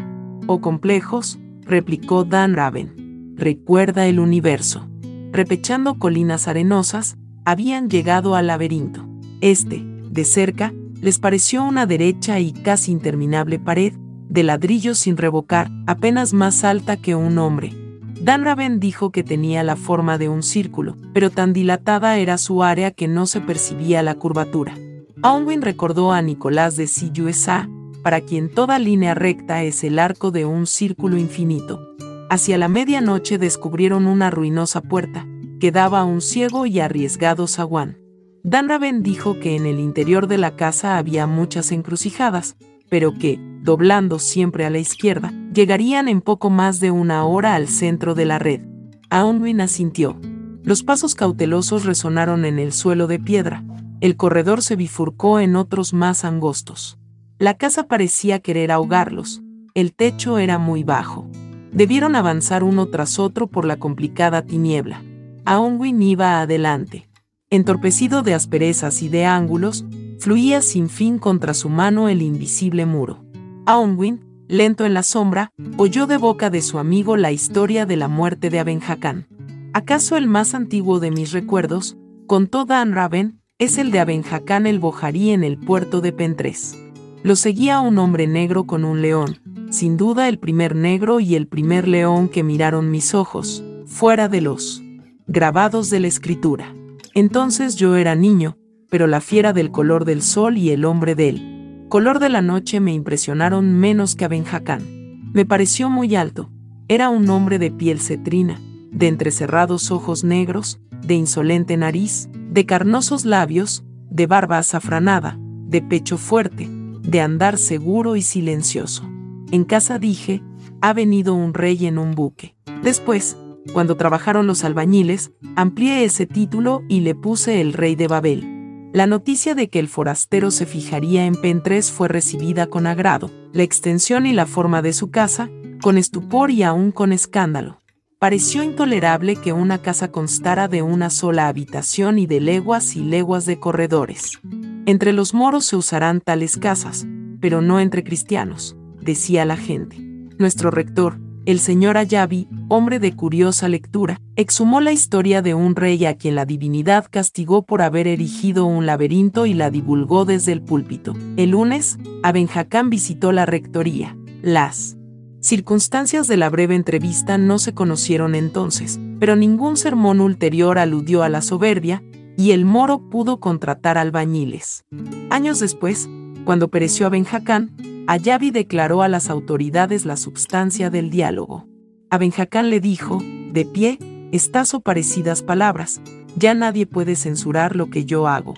[0.47, 3.05] O complejos, replicó Dan Raven
[3.37, 4.89] recuerda el universo.
[5.33, 9.07] Repechando colinas arenosas, habían llegado al laberinto.
[9.41, 13.93] Este, de cerca, les pareció una derecha y casi interminable pared,
[14.29, 17.73] de ladrillo sin revocar, apenas más alta que un hombre.
[18.21, 22.63] Dan Raven dijo que tenía la forma de un círculo, pero tan dilatada era su
[22.63, 24.75] área que no se percibía la curvatura.
[25.23, 27.69] Aunwin recordó a Nicolás de SillUSA,
[28.03, 31.81] para quien toda línea recta es el arco de un círculo infinito.
[32.29, 35.27] Hacia la medianoche descubrieron una ruinosa puerta,
[35.61, 37.99] que daba a un ciego y arriesgado zaguán.
[38.43, 42.57] Dan Raven dijo que en el interior de la casa había muchas encrucijadas,
[42.89, 47.69] pero que, doblando siempre a la izquierda, llegarían en poco más de una hora al
[47.69, 48.63] centro de la red.
[49.11, 50.19] Aunwin asintió.
[50.63, 53.65] Los pasos cautelosos resonaron en el suelo de piedra.
[54.01, 56.99] El corredor se bifurcó en otros más angostos.
[57.39, 59.43] La casa parecía querer ahogarlos.
[59.75, 61.29] El techo era muy bajo
[61.75, 65.03] debieron avanzar uno tras otro por la complicada tiniebla.
[65.45, 67.09] Aunwin iba adelante.
[67.51, 69.85] Entorpecido de asperezas y de ángulos,
[70.19, 73.25] fluía sin fin contra su mano el invisible muro.
[73.67, 78.09] Aunwin, lento en la sombra, oyó de boca de su amigo la historia de la
[78.09, 79.27] muerte de Abenjacán.
[79.73, 84.79] ¿Acaso el más antiguo de mis recuerdos, contó Dan Raven, es el de Abenjacán el
[84.79, 86.79] Bojarí en el puerto de Pentres?
[87.23, 91.47] Lo seguía un hombre negro con un león, sin duda el primer negro y el
[91.49, 94.83] primer león que miraron mis ojos, fuera de los
[95.27, 96.75] grabados de la escritura.
[97.15, 98.59] Entonces yo era niño,
[98.95, 102.79] pero la fiera del color del sol y el hombre del color de la noche
[102.79, 104.85] me impresionaron menos que a Benjacán.
[105.33, 106.53] Me pareció muy alto,
[106.87, 108.61] era un hombre de piel cetrina,
[108.93, 116.17] de entrecerrados ojos negros, de insolente nariz, de carnosos labios, de barba azafranada, de pecho
[116.17, 119.03] fuerte, de andar seguro y silencioso.
[119.51, 120.41] En casa dije,
[120.83, 122.55] ha venido un rey en un buque.
[122.85, 123.37] Después,
[123.73, 128.54] cuando trabajaron los albañiles, amplié ese título y le puse el rey de Babel.
[128.95, 133.65] La noticia de que el forastero se fijaría en Pentres fue recibida con agrado, la
[133.65, 135.51] extensión y la forma de su casa,
[135.83, 137.81] con estupor y aún con escándalo.
[138.21, 143.47] Pareció intolerable que una casa constara de una sola habitación y de leguas y leguas
[143.47, 144.39] de corredores.
[144.87, 147.05] Entre los moros se usarán tales casas,
[147.41, 149.97] pero no entre cristianos decía la gente.
[150.39, 156.05] Nuestro rector, el señor Ayabi, hombre de curiosa lectura, exhumó la historia de un rey
[156.07, 160.63] a quien la divinidad castigó por haber erigido un laberinto y la divulgó desde el
[160.63, 161.15] púlpito.
[161.37, 164.17] El lunes, Abenjacán visitó la rectoría.
[164.43, 164.97] Las
[165.41, 171.29] circunstancias de la breve entrevista no se conocieron entonces, pero ningún sermón ulterior aludió a
[171.29, 172.03] la soberbia,
[172.37, 174.85] y el moro pudo contratar albañiles.
[175.31, 176.09] Años después,
[176.45, 177.77] cuando pereció Abenjacán,
[178.07, 181.67] Ayabi declaró a las autoridades la substancia del diálogo.
[182.11, 183.99] Abenjacán le dijo, de pie,
[184.31, 186.03] estas o parecidas palabras,
[186.37, 188.55] ya nadie puede censurar lo que yo hago.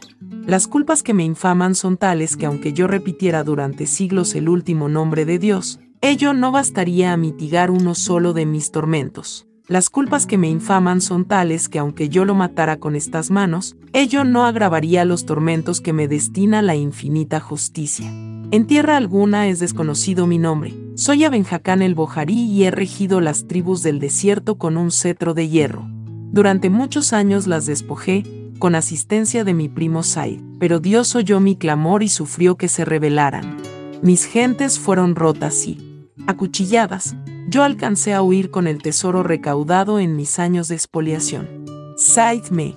[0.46, 4.88] Las culpas que me infaman son tales que aunque yo repitiera durante siglos el último
[4.88, 9.46] nombre de Dios, ello no bastaría a mitigar uno solo de mis tormentos.
[9.68, 13.74] Las culpas que me infaman son tales que aunque yo lo matara con estas manos,
[13.92, 18.06] ello no agravaría los tormentos que me destina la infinita justicia.
[18.52, 20.72] En tierra alguna es desconocido mi nombre.
[20.94, 25.48] Soy Abenjacán el Bojarí y he regido las tribus del desierto con un cetro de
[25.48, 25.84] hierro.
[26.30, 28.22] Durante muchos años las despojé,
[28.60, 32.84] con asistencia de mi primo Said, pero Dios oyó mi clamor y sufrió que se
[32.84, 33.56] rebelaran.
[34.00, 35.85] Mis gentes fueron rotas y
[36.26, 37.16] acuchilladas.
[37.48, 41.64] Yo alcancé a huir con el tesoro recaudado en mis años de expoliación.
[41.96, 42.74] Said me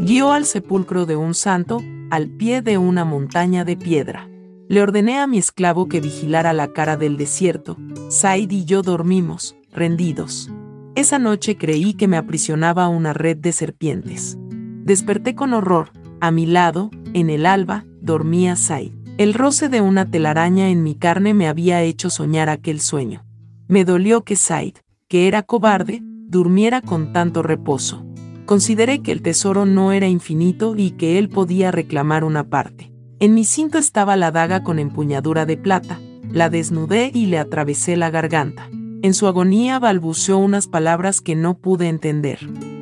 [0.00, 1.80] guió al sepulcro de un santo,
[2.10, 4.28] al pie de una montaña de piedra.
[4.68, 7.76] Le ordené a mi esclavo que vigilara la cara del desierto.
[8.08, 10.50] Said y yo dormimos, rendidos.
[10.94, 14.36] Esa noche creí que me aprisionaba una red de serpientes.
[14.84, 15.90] Desperté con horror.
[16.20, 18.99] A mi lado, en el alba, dormía Said.
[19.20, 23.22] El roce de una telaraña en mi carne me había hecho soñar aquel sueño.
[23.68, 24.76] Me dolió que Said,
[25.08, 28.02] que era cobarde, durmiera con tanto reposo.
[28.46, 32.94] Consideré que el tesoro no era infinito y que él podía reclamar una parte.
[33.18, 36.00] En mi cinto estaba la daga con empuñadura de plata,
[36.30, 38.70] la desnudé y le atravesé la garganta.
[39.02, 42.38] En su agonía balbuceó unas palabras que no pude entender.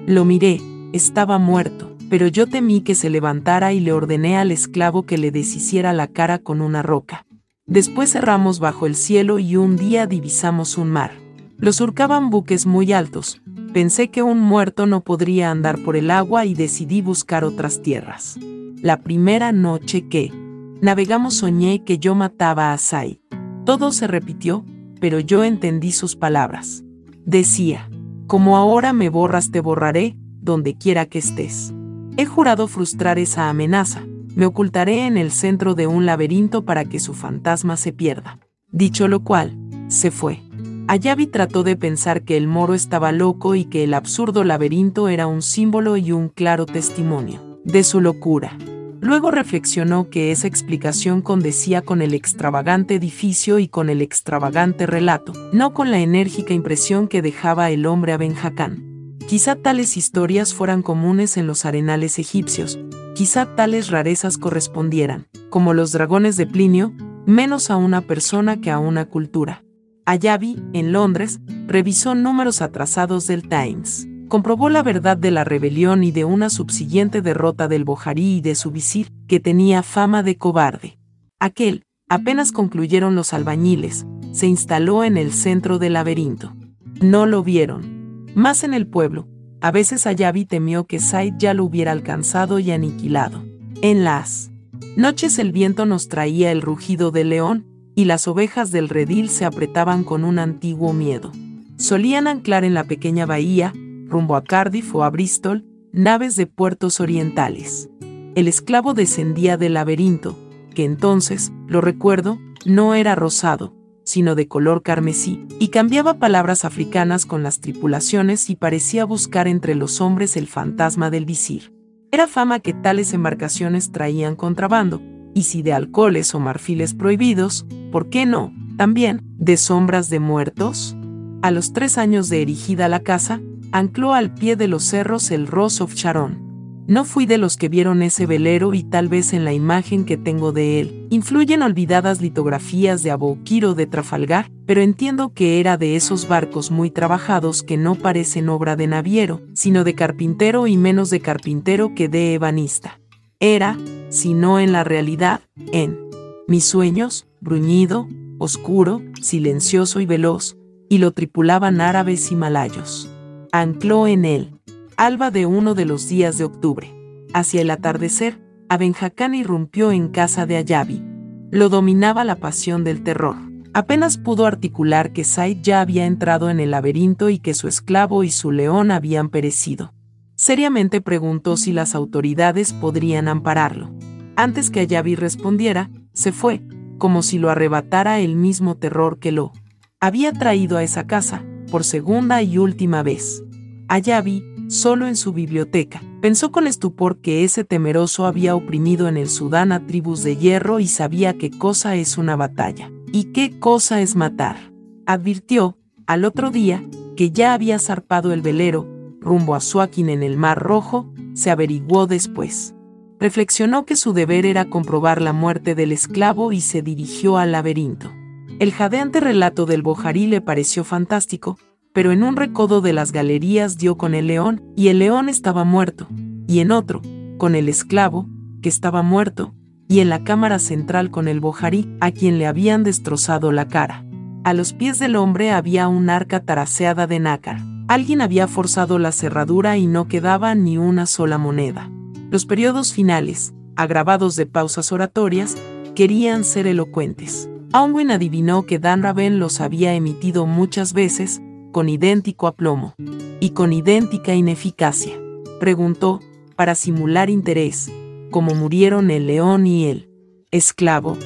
[0.07, 0.61] Lo miré,
[0.93, 5.31] estaba muerto, pero yo temí que se levantara y le ordené al esclavo que le
[5.31, 7.27] deshiciera la cara con una roca.
[7.67, 11.13] Después cerramos bajo el cielo y un día divisamos un mar.
[11.59, 13.43] Lo surcaban buques muy altos.
[13.75, 18.39] Pensé que un muerto no podría andar por el agua y decidí buscar otras tierras.
[18.81, 20.33] La primera noche que
[20.81, 23.21] navegamos soñé que yo mataba a Sai.
[23.67, 24.65] Todo se repitió,
[25.01, 26.85] pero yo entendí sus palabras.
[27.27, 27.91] Decía,
[28.27, 31.75] como ahora me borras te borraré, donde quiera que estés.
[32.21, 34.03] He jurado frustrar esa amenaza,
[34.35, 38.41] me ocultaré en el centro de un laberinto para que su fantasma se pierda.
[38.73, 39.57] Dicho lo cual,
[39.87, 40.43] se fue.
[40.89, 45.29] Ayabi trató de pensar que el moro estaba loco y que el absurdo laberinto era
[45.29, 48.59] un símbolo y un claro testimonio de su locura.
[49.01, 55.35] Luego reflexionó que esa explicación condecía con el extravagante edificio y con el extravagante relato,
[55.53, 58.88] no con la enérgica impresión que dejaba el hombre a Benjacán.
[59.29, 62.79] Quizá tales historias fueran comunes en los arenales egipcios,
[63.15, 66.93] quizá tales rarezas correspondieran, como los dragones de Plinio,
[67.27, 69.63] menos a una persona que a una cultura.
[70.07, 76.13] Ayabi, en Londres, revisó números atrasados del Times comprobó la verdad de la rebelión y
[76.13, 80.99] de una subsiguiente derrota del Bojarí y de su visir, que tenía fama de cobarde.
[81.41, 86.55] Aquel, apenas concluyeron los albañiles, se instaló en el centro del laberinto.
[87.01, 87.98] No lo vieron.
[88.39, 89.27] Más en el pueblo,
[89.61, 93.45] a veces Ayabi temió que Said ya lo hubiera alcanzado y aniquilado.
[93.83, 94.53] En las
[94.97, 99.45] noches el viento nos traía el rugido del león, y las ovejas del redil se
[99.45, 101.33] apretaban con un antiguo miedo.
[101.79, 103.73] Solían anclar en la pequeña bahía,
[104.07, 107.91] rumbo a Cardiff o a Bristol, naves de puertos orientales.
[108.37, 110.39] El esclavo descendía del laberinto,
[110.77, 113.75] que entonces, lo recuerdo, no era rosado,
[114.09, 119.75] sino de color carmesí, y cambiaba palabras africanas con las tripulaciones y parecía buscar entre
[119.75, 121.75] los hombres el fantasma del visir.
[122.11, 125.03] Era fama que tales embarcaciones traían contrabando,
[125.35, 128.51] y si de alcoholes o marfiles prohibidos, ¿por qué no?
[128.79, 130.97] También, de sombras de muertos.
[131.43, 135.47] A los tres años de erigida la casa, ancló al pie de los cerros el
[135.47, 136.48] Ross of Sharon.
[136.89, 140.17] No fui de los que vieron ese velero y tal vez en la imagen que
[140.17, 145.97] tengo de él, influyen olvidadas litografías de Aboukir de Trafalgar, pero entiendo que era de
[145.97, 151.11] esos barcos muy trabajados que no parecen obra de naviero, sino de carpintero y menos
[151.11, 152.99] de carpintero que de ebanista.
[153.39, 153.77] Era,
[154.09, 155.43] si no en la realidad,
[155.75, 155.99] en
[156.47, 158.09] mis sueños, bruñido,
[158.39, 160.57] oscuro, silencioso y veloz,
[160.89, 163.11] y lo tripulaban árabes y malayos
[163.53, 164.58] ancló en él,
[164.99, 166.93] alba de uno de los días de octubre.
[167.33, 171.05] Hacia el atardecer, Abenjacán irrumpió en casa de Ayabi.
[171.53, 173.37] Lo dominaba la pasión del terror.
[173.73, 178.25] Apenas pudo articular que Said ya había entrado en el laberinto y que su esclavo
[178.25, 179.95] y su león habían perecido.
[180.35, 183.95] Seriamente preguntó si las autoridades podrían ampararlo.
[184.35, 186.61] Antes que Ayabi respondiera, se fue,
[186.99, 189.53] como si lo arrebatara el mismo terror que lo
[190.01, 193.45] había traído a esa casa, por segunda y última vez.
[193.87, 199.29] Ayabi, solo en su biblioteca, pensó con estupor que ese temeroso había oprimido en el
[199.29, 204.01] Sudán a tribus de hierro y sabía qué cosa es una batalla, y qué cosa
[204.01, 204.73] es matar.
[205.07, 206.85] Advirtió, al otro día,
[207.17, 208.87] que ya había zarpado el velero,
[209.21, 212.75] rumbo a Suakin en el Mar Rojo, se averiguó después.
[213.19, 218.13] Reflexionó que su deber era comprobar la muerte del esclavo y se dirigió al laberinto.
[218.61, 221.59] El jadeante relato del Bojarí le pareció fantástico,
[221.99, 225.65] pero en un recodo de las galerías dio con el león, y el león estaba
[225.65, 226.07] muerto,
[226.47, 227.03] y en otro,
[227.39, 228.29] con el esclavo,
[228.63, 229.53] que estaba muerto,
[229.89, 234.05] y en la cámara central con el Bojarí, a quien le habían destrozado la cara.
[234.45, 237.59] A los pies del hombre había un arca taraseada de nácar.
[237.89, 241.91] Alguien había forzado la cerradura y no quedaba ni una sola moneda.
[242.31, 245.57] Los periodos finales, agravados de pausas oratorias,
[245.97, 247.51] querían ser elocuentes.
[247.73, 251.43] Aunwin adivinó que Dan Raven los había emitido muchas veces,
[251.79, 252.97] con idéntico aplomo
[253.39, 255.13] y con idéntica ineficacia.
[255.61, 256.19] Preguntó,
[256.57, 257.89] para simular interés,
[258.33, 260.11] cómo murieron el león y el
[260.51, 261.17] esclavo.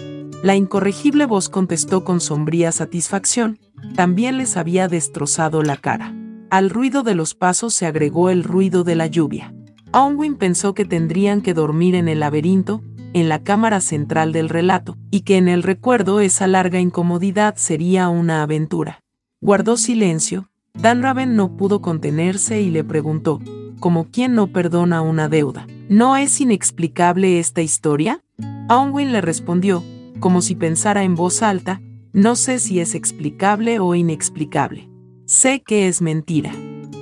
[0.43, 3.61] La incorregible voz contestó con sombría satisfacción,
[3.95, 6.15] también les había destrozado la cara.
[6.51, 9.55] Al ruido de los pasos se agregó el ruido de la lluvia.
[9.95, 12.83] Onwin pensó que tendrían que dormir en el laberinto,
[13.15, 18.11] en la cámara central del relato, y que en el recuerdo esa larga incomodidad sería
[18.11, 19.02] una aventura.
[19.43, 23.41] Guardó silencio, Dan Raven no pudo contenerse y le preguntó,
[23.81, 25.67] como quien no perdona una deuda.
[25.89, 28.23] ¿No es inexplicable esta historia?
[28.69, 29.83] Onwin le respondió,
[30.21, 34.89] como si pensara en voz alta, no sé si es explicable o inexplicable.
[35.27, 36.53] Sé que es mentira.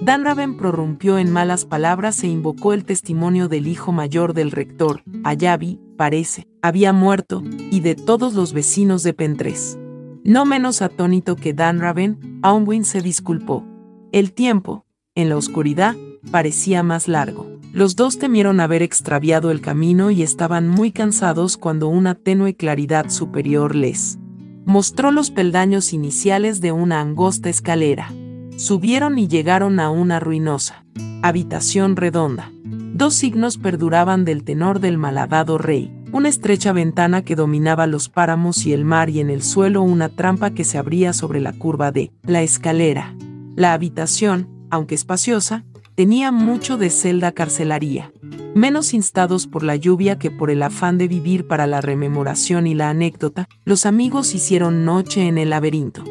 [0.00, 5.02] Dan Raven prorrumpió en malas palabras e invocó el testimonio del hijo mayor del rector,
[5.24, 9.78] Ayabi, parece, había muerto, y de todos los vecinos de Pentres.
[10.24, 13.64] No menos atónito que Dan Raven, Aunwin se disculpó.
[14.12, 14.84] El tiempo,
[15.14, 15.96] en la oscuridad,
[16.30, 17.46] parecía más largo.
[17.72, 23.08] Los dos temieron haber extraviado el camino y estaban muy cansados cuando una tenue claridad
[23.10, 24.18] superior les
[24.66, 28.12] mostró los peldaños iniciales de una angosta escalera.
[28.56, 30.84] Subieron y llegaron a una ruinosa
[31.22, 32.50] habitación redonda.
[32.64, 38.66] Dos signos perduraban del tenor del malhadado rey una estrecha ventana que dominaba los páramos
[38.66, 41.92] y el mar y en el suelo una trampa que se abría sobre la curva
[41.92, 43.14] de la escalera.
[43.54, 45.64] La habitación, aunque espaciosa,
[45.94, 48.12] tenía mucho de celda carcelaría.
[48.54, 52.74] Menos instados por la lluvia que por el afán de vivir para la rememoración y
[52.74, 56.02] la anécdota, los amigos hicieron noche en el laberinto.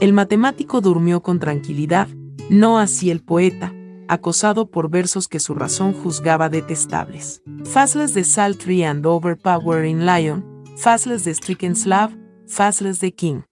[0.00, 2.08] El matemático durmió con tranquilidad,
[2.50, 3.72] no así el poeta,
[4.08, 7.42] acosado por versos que su razón juzgaba detestables.
[7.64, 10.44] Faceless de Sultry and Overpowering Lion,
[10.76, 12.10] Faceless de Stricken Slav,
[12.46, 13.42] Faceless de King.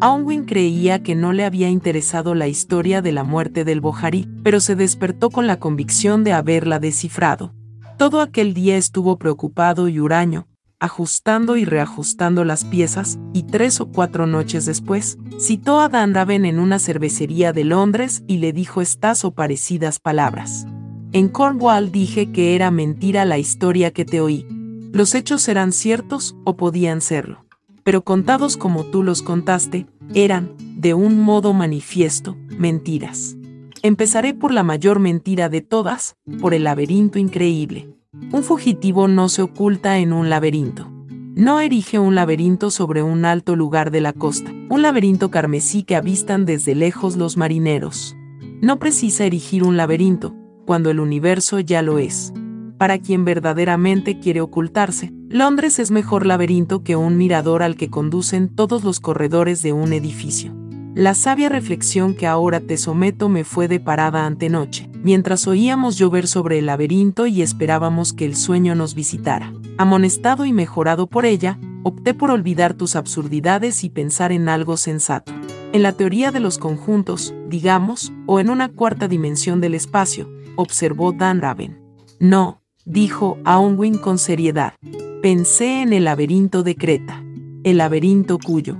[0.00, 4.60] Aunwin creía que no le había interesado la historia de la muerte del Bojarí, pero
[4.60, 7.52] se despertó con la convicción de haberla descifrado.
[7.98, 10.46] Todo aquel día estuvo preocupado y huraño,
[10.84, 16.44] ajustando y reajustando las piezas, y tres o cuatro noches después, citó a Dan Raven
[16.44, 20.66] en una cervecería de Londres y le dijo estas o parecidas palabras.
[21.12, 24.46] En Cornwall dije que era mentira la historia que te oí.
[24.92, 27.46] Los hechos eran ciertos o podían serlo.
[27.82, 33.36] Pero contados como tú los contaste, eran, de un modo manifiesto, mentiras.
[33.82, 37.88] Empezaré por la mayor mentira de todas, por el laberinto increíble.
[38.32, 40.90] Un fugitivo no se oculta en un laberinto.
[41.36, 45.96] No erige un laberinto sobre un alto lugar de la costa, un laberinto carmesí que
[45.96, 48.16] avistan desde lejos los marineros.
[48.60, 50.34] No precisa erigir un laberinto,
[50.64, 52.32] cuando el universo ya lo es.
[52.78, 58.48] Para quien verdaderamente quiere ocultarse, Londres es mejor laberinto que un mirador al que conducen
[58.48, 60.54] todos los corredores de un edificio.
[60.94, 66.60] La sabia reflexión que ahora te someto me fue deparada antenoche, mientras oíamos llover sobre
[66.60, 69.52] el laberinto y esperábamos que el sueño nos visitara.
[69.76, 75.32] Amonestado y mejorado por ella, opté por olvidar tus absurdidades y pensar en algo sensato.
[75.72, 81.10] En la teoría de los conjuntos, digamos, o en una cuarta dimensión del espacio, observó
[81.10, 81.76] Dan Raven.
[82.20, 84.74] No, dijo Aunwin con seriedad.
[85.22, 87.24] Pensé en el laberinto de Creta,
[87.64, 88.76] el laberinto cuyo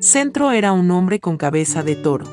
[0.00, 2.26] centro era un hombre con cabeza de toro.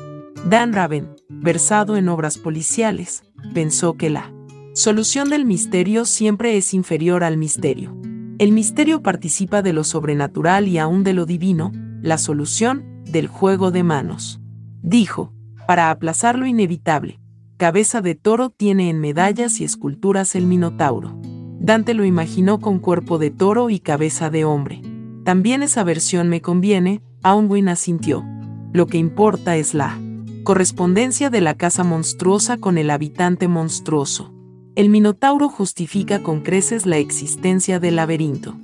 [0.48, 4.32] Dan Raven, versado en obras policiales, pensó que la
[4.74, 7.96] solución del misterio siempre es inferior al misterio.
[8.38, 11.72] El misterio participa de lo sobrenatural y aún de lo divino,
[12.02, 14.40] la solución del juego de manos.
[14.82, 15.32] Dijo,
[15.66, 17.18] para aplazar lo inevitable,
[17.56, 21.18] cabeza de toro tiene en medallas y esculturas el Minotauro.
[21.58, 24.82] Dante lo imaginó con cuerpo de toro y cabeza de hombre.
[25.24, 28.24] También esa versión me conviene, Aunwin asintió.
[28.72, 29.98] Lo que importa es la
[30.44, 34.32] correspondencia de la casa monstruosa con el habitante monstruoso.
[34.76, 38.54] El Minotauro justifica con creces la existencia del laberinto.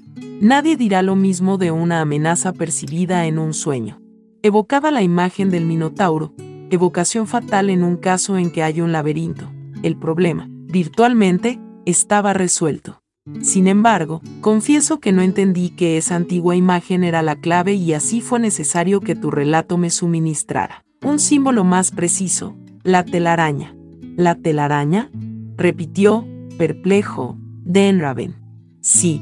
[0.41, 4.01] Nadie dirá lo mismo de una amenaza percibida en un sueño.
[4.45, 6.33] Evocaba la imagen del Minotauro,
[6.71, 9.51] evocación fatal en un caso en que hay un laberinto.
[9.83, 13.02] El problema, virtualmente, estaba resuelto.
[13.41, 18.21] Sin embargo, confieso que no entendí que esa antigua imagen era la clave y así
[18.21, 20.85] fue necesario que tu relato me suministrara.
[21.05, 23.77] Un símbolo más preciso, la telaraña.
[24.17, 25.09] ¿La telaraña?
[25.57, 26.27] repitió,
[26.59, 28.35] perplejo, Denraven.
[28.81, 29.21] Sí,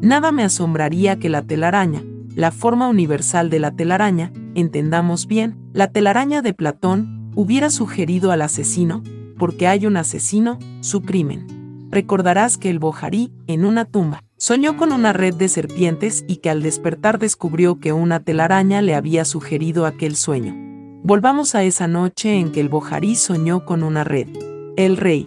[0.00, 2.02] nada me asombraría que la telaraña,
[2.34, 8.40] la forma universal de la telaraña, entendamos bien, la telaraña de Platón, hubiera sugerido al
[8.40, 9.02] asesino,
[9.36, 11.61] porque hay un asesino, su crimen
[11.92, 16.50] recordarás que el Bojarí, en una tumba, soñó con una red de serpientes y que
[16.50, 20.56] al despertar descubrió que una telaraña le había sugerido aquel sueño.
[21.04, 24.26] Volvamos a esa noche en que el Bojarí soñó con una red.
[24.76, 25.26] El rey,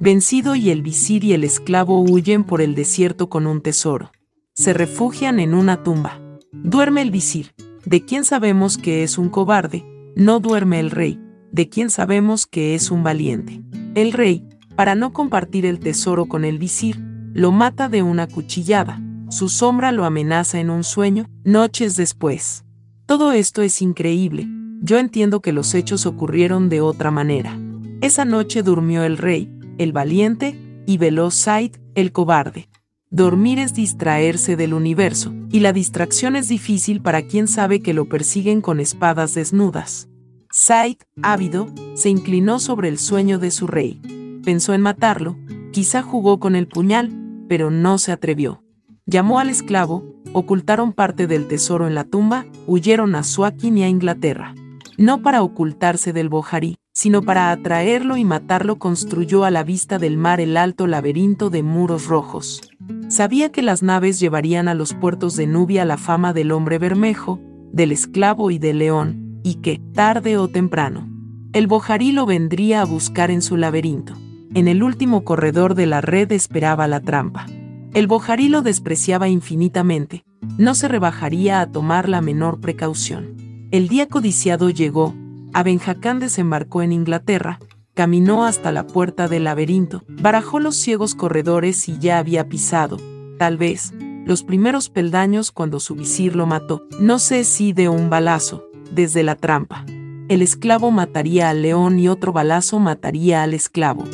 [0.00, 4.10] vencido y el visir y el esclavo huyen por el desierto con un tesoro.
[4.54, 6.20] Se refugian en una tumba.
[6.50, 7.54] Duerme el visir,
[7.84, 9.84] de quien sabemos que es un cobarde,
[10.16, 11.20] no duerme el rey,
[11.52, 13.60] de quien sabemos que es un valiente.
[13.94, 14.45] El rey,
[14.76, 19.00] para no compartir el tesoro con el visir, lo mata de una cuchillada.
[19.30, 22.64] Su sombra lo amenaza en un sueño, noches después.
[23.06, 24.46] Todo esto es increíble.
[24.82, 27.58] Yo entiendo que los hechos ocurrieron de otra manera.
[28.02, 32.68] Esa noche durmió el rey, el valiente, y veló Said, el cobarde.
[33.10, 38.08] Dormir es distraerse del universo, y la distracción es difícil para quien sabe que lo
[38.08, 40.08] persiguen con espadas desnudas.
[40.50, 44.00] Said, ávido, se inclinó sobre el sueño de su rey
[44.46, 45.36] pensó en matarlo,
[45.72, 47.10] quizá jugó con el puñal,
[47.48, 48.62] pero no se atrevió.
[49.04, 53.88] Llamó al esclavo, ocultaron parte del tesoro en la tumba, huyeron a Suakin y a
[53.88, 54.54] Inglaterra.
[54.96, 60.16] No para ocultarse del Bojarí, sino para atraerlo y matarlo construyó a la vista del
[60.16, 62.60] mar el alto laberinto de muros rojos.
[63.08, 67.40] Sabía que las naves llevarían a los puertos de Nubia la fama del hombre bermejo,
[67.72, 71.08] del esclavo y del león, y que, tarde o temprano,
[71.52, 74.14] el Bojarí lo vendría a buscar en su laberinto.
[74.56, 77.44] En el último corredor de la red esperaba la trampa.
[77.92, 80.24] El Bojarí lo despreciaba infinitamente,
[80.56, 83.68] no se rebajaría a tomar la menor precaución.
[83.70, 85.14] El día codiciado llegó,
[85.52, 87.58] Abenjacán desembarcó en Inglaterra,
[87.92, 92.96] caminó hasta la puerta del laberinto, barajó los ciegos corredores y ya había pisado,
[93.38, 93.92] tal vez,
[94.24, 99.22] los primeros peldaños cuando su visir lo mató, no sé si de un balazo, desde
[99.22, 99.84] la trampa.
[100.30, 104.04] El esclavo mataría al león y otro balazo mataría al esclavo.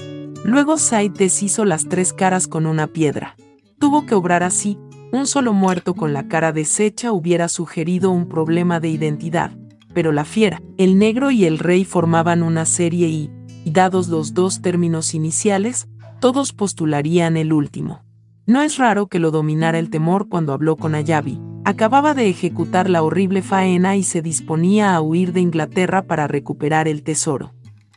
[0.44, 3.36] Luego Said deshizo las tres caras con una piedra.
[3.78, 4.78] Tuvo que obrar así,
[5.12, 9.52] un solo muerto con la cara deshecha hubiera sugerido un problema de identidad,
[9.94, 13.30] pero la fiera, el negro y el rey formaban una serie y,
[13.64, 15.86] dados los dos términos iniciales,
[16.18, 18.02] todos postularían el último.
[18.46, 21.40] No es raro que lo dominara el temor cuando habló con Ayabi.
[21.64, 26.88] Acababa de ejecutar la horrible faena y se disponía a huir de Inglaterra para recuperar
[26.88, 27.52] el tesoro.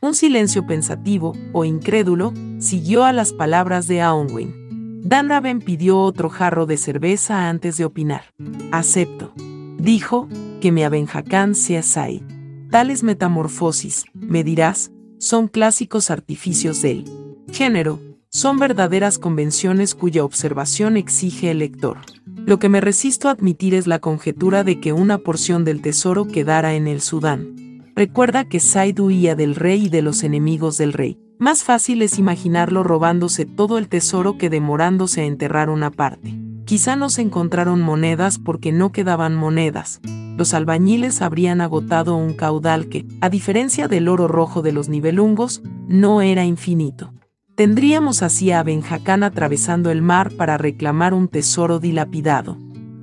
[0.05, 5.01] Un silencio pensativo, o incrédulo, siguió a las palabras de Aunwin.
[5.01, 8.21] Dan Raven pidió otro jarro de cerveza antes de opinar.
[8.71, 9.33] Acepto.
[9.79, 10.29] Dijo,
[10.61, 12.23] que mi Abenjacán sea Sai.
[12.69, 17.05] Tales metamorfosis, me dirás, son clásicos artificios del
[17.51, 21.97] género, son verdaderas convenciones cuya observación exige el lector.
[22.45, 26.27] Lo que me resisto a admitir es la conjetura de que una porción del tesoro
[26.27, 27.64] quedara en el Sudán.
[27.95, 31.17] Recuerda que Said huía del rey y de los enemigos del rey.
[31.39, 36.37] Más fácil es imaginarlo robándose todo el tesoro que demorándose a enterrar una parte.
[36.65, 40.01] Quizá no se encontraron monedas porque no quedaban monedas.
[40.35, 45.61] Los albañiles habrían agotado un caudal que, a diferencia del oro rojo de los nivelungos,
[45.87, 47.13] no era infinito.
[47.55, 52.57] Tendríamos así a Benjacán atravesando el mar para reclamar un tesoro dilapidado.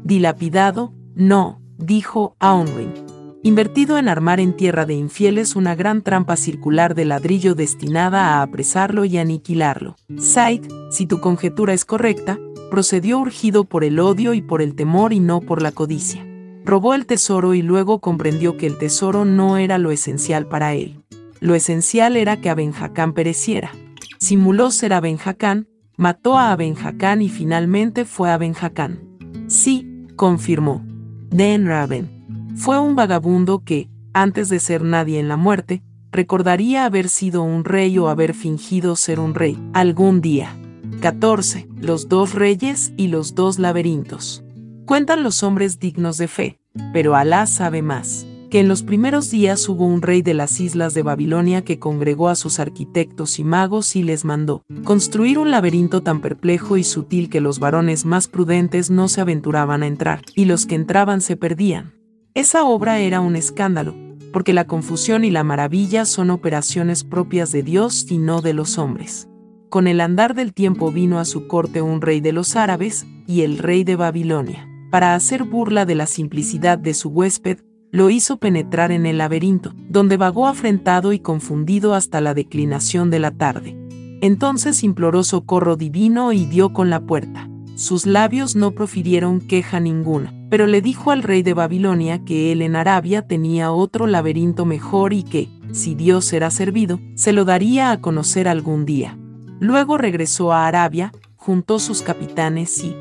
[0.04, 3.11] Dilapidado, no, dijo Aunwin
[3.42, 8.42] invertido en armar en tierra de infieles una gran trampa circular de ladrillo destinada a
[8.42, 9.96] apresarlo y aniquilarlo.
[10.18, 12.38] Said, si tu conjetura es correcta,
[12.70, 16.24] procedió urgido por el odio y por el temor y no por la codicia.
[16.64, 21.02] Robó el tesoro y luego comprendió que el tesoro no era lo esencial para él.
[21.40, 23.72] Lo esencial era que Abenjacán pereciera.
[24.20, 29.00] Simuló ser Abenjacán, mató a Abenjacán y finalmente fue Abenjacán.
[29.48, 30.84] Sí, confirmó.
[31.30, 32.21] Den Raven
[32.54, 35.82] Fue un vagabundo que, antes de ser nadie en la muerte,
[36.12, 40.56] recordaría haber sido un rey o haber fingido ser un rey algún día.
[41.00, 41.68] 14.
[41.80, 44.44] Los dos reyes y los dos laberintos.
[44.84, 46.58] Cuentan los hombres dignos de fe,
[46.92, 50.92] pero Alá sabe más, que en los primeros días hubo un rey de las islas
[50.92, 56.02] de Babilonia que congregó a sus arquitectos y magos y les mandó construir un laberinto
[56.02, 60.44] tan perplejo y sutil que los varones más prudentes no se aventuraban a entrar, y
[60.44, 62.01] los que entraban se perdían.
[62.34, 63.94] Esa obra era un escándalo,
[64.32, 68.78] porque la confusión y la maravilla son operaciones propias de Dios y no de los
[68.78, 69.28] hombres.
[69.68, 73.42] Con el andar del tiempo vino a su corte un rey de los árabes y
[73.42, 74.66] el rey de Babilonia.
[74.90, 77.58] Para hacer burla de la simplicidad de su huésped,
[77.90, 83.18] lo hizo penetrar en el laberinto, donde vagó afrentado y confundido hasta la declinación de
[83.18, 83.76] la tarde.
[84.22, 87.50] Entonces imploró socorro divino y dio con la puerta.
[87.74, 92.60] Sus labios no profirieron queja ninguna, pero le dijo al rey de Babilonia que él
[92.62, 97.90] en Arabia tenía otro laberinto mejor y que, si Dios era servido, se lo daría
[97.90, 99.18] a conocer algún día.
[99.58, 102.94] Luego regresó a Arabia, juntó sus capitanes y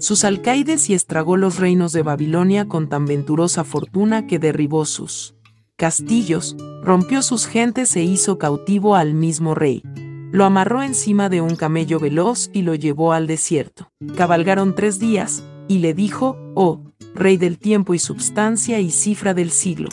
[0.00, 5.34] sus alcaides y estragó los reinos de Babilonia con tan venturosa fortuna que derribó sus
[5.76, 9.82] castillos, rompió sus gentes e hizo cautivo al mismo rey.
[10.30, 13.90] Lo amarró encima de un camello veloz y lo llevó al desierto.
[14.16, 16.80] Cabalgaron tres días, y le dijo, oh,
[17.14, 19.88] rey del tiempo y substancia y cifra del siglo.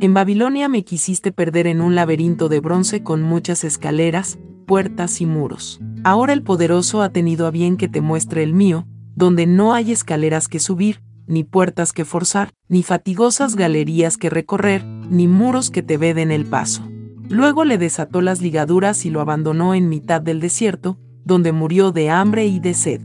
[0.00, 5.26] En Babilonia me quisiste perder en un laberinto de bronce con muchas escaleras, puertas y
[5.26, 5.80] muros.
[6.04, 9.92] Ahora el poderoso ha tenido a bien que te muestre el mío, donde no hay
[9.92, 15.82] escaleras que subir, ni puertas que forzar, ni fatigosas galerías que recorrer, ni muros que
[15.82, 16.82] te veden el paso.
[17.28, 22.10] Luego le desató las ligaduras y lo abandonó en mitad del desierto, donde murió de
[22.10, 23.00] hambre y de sed.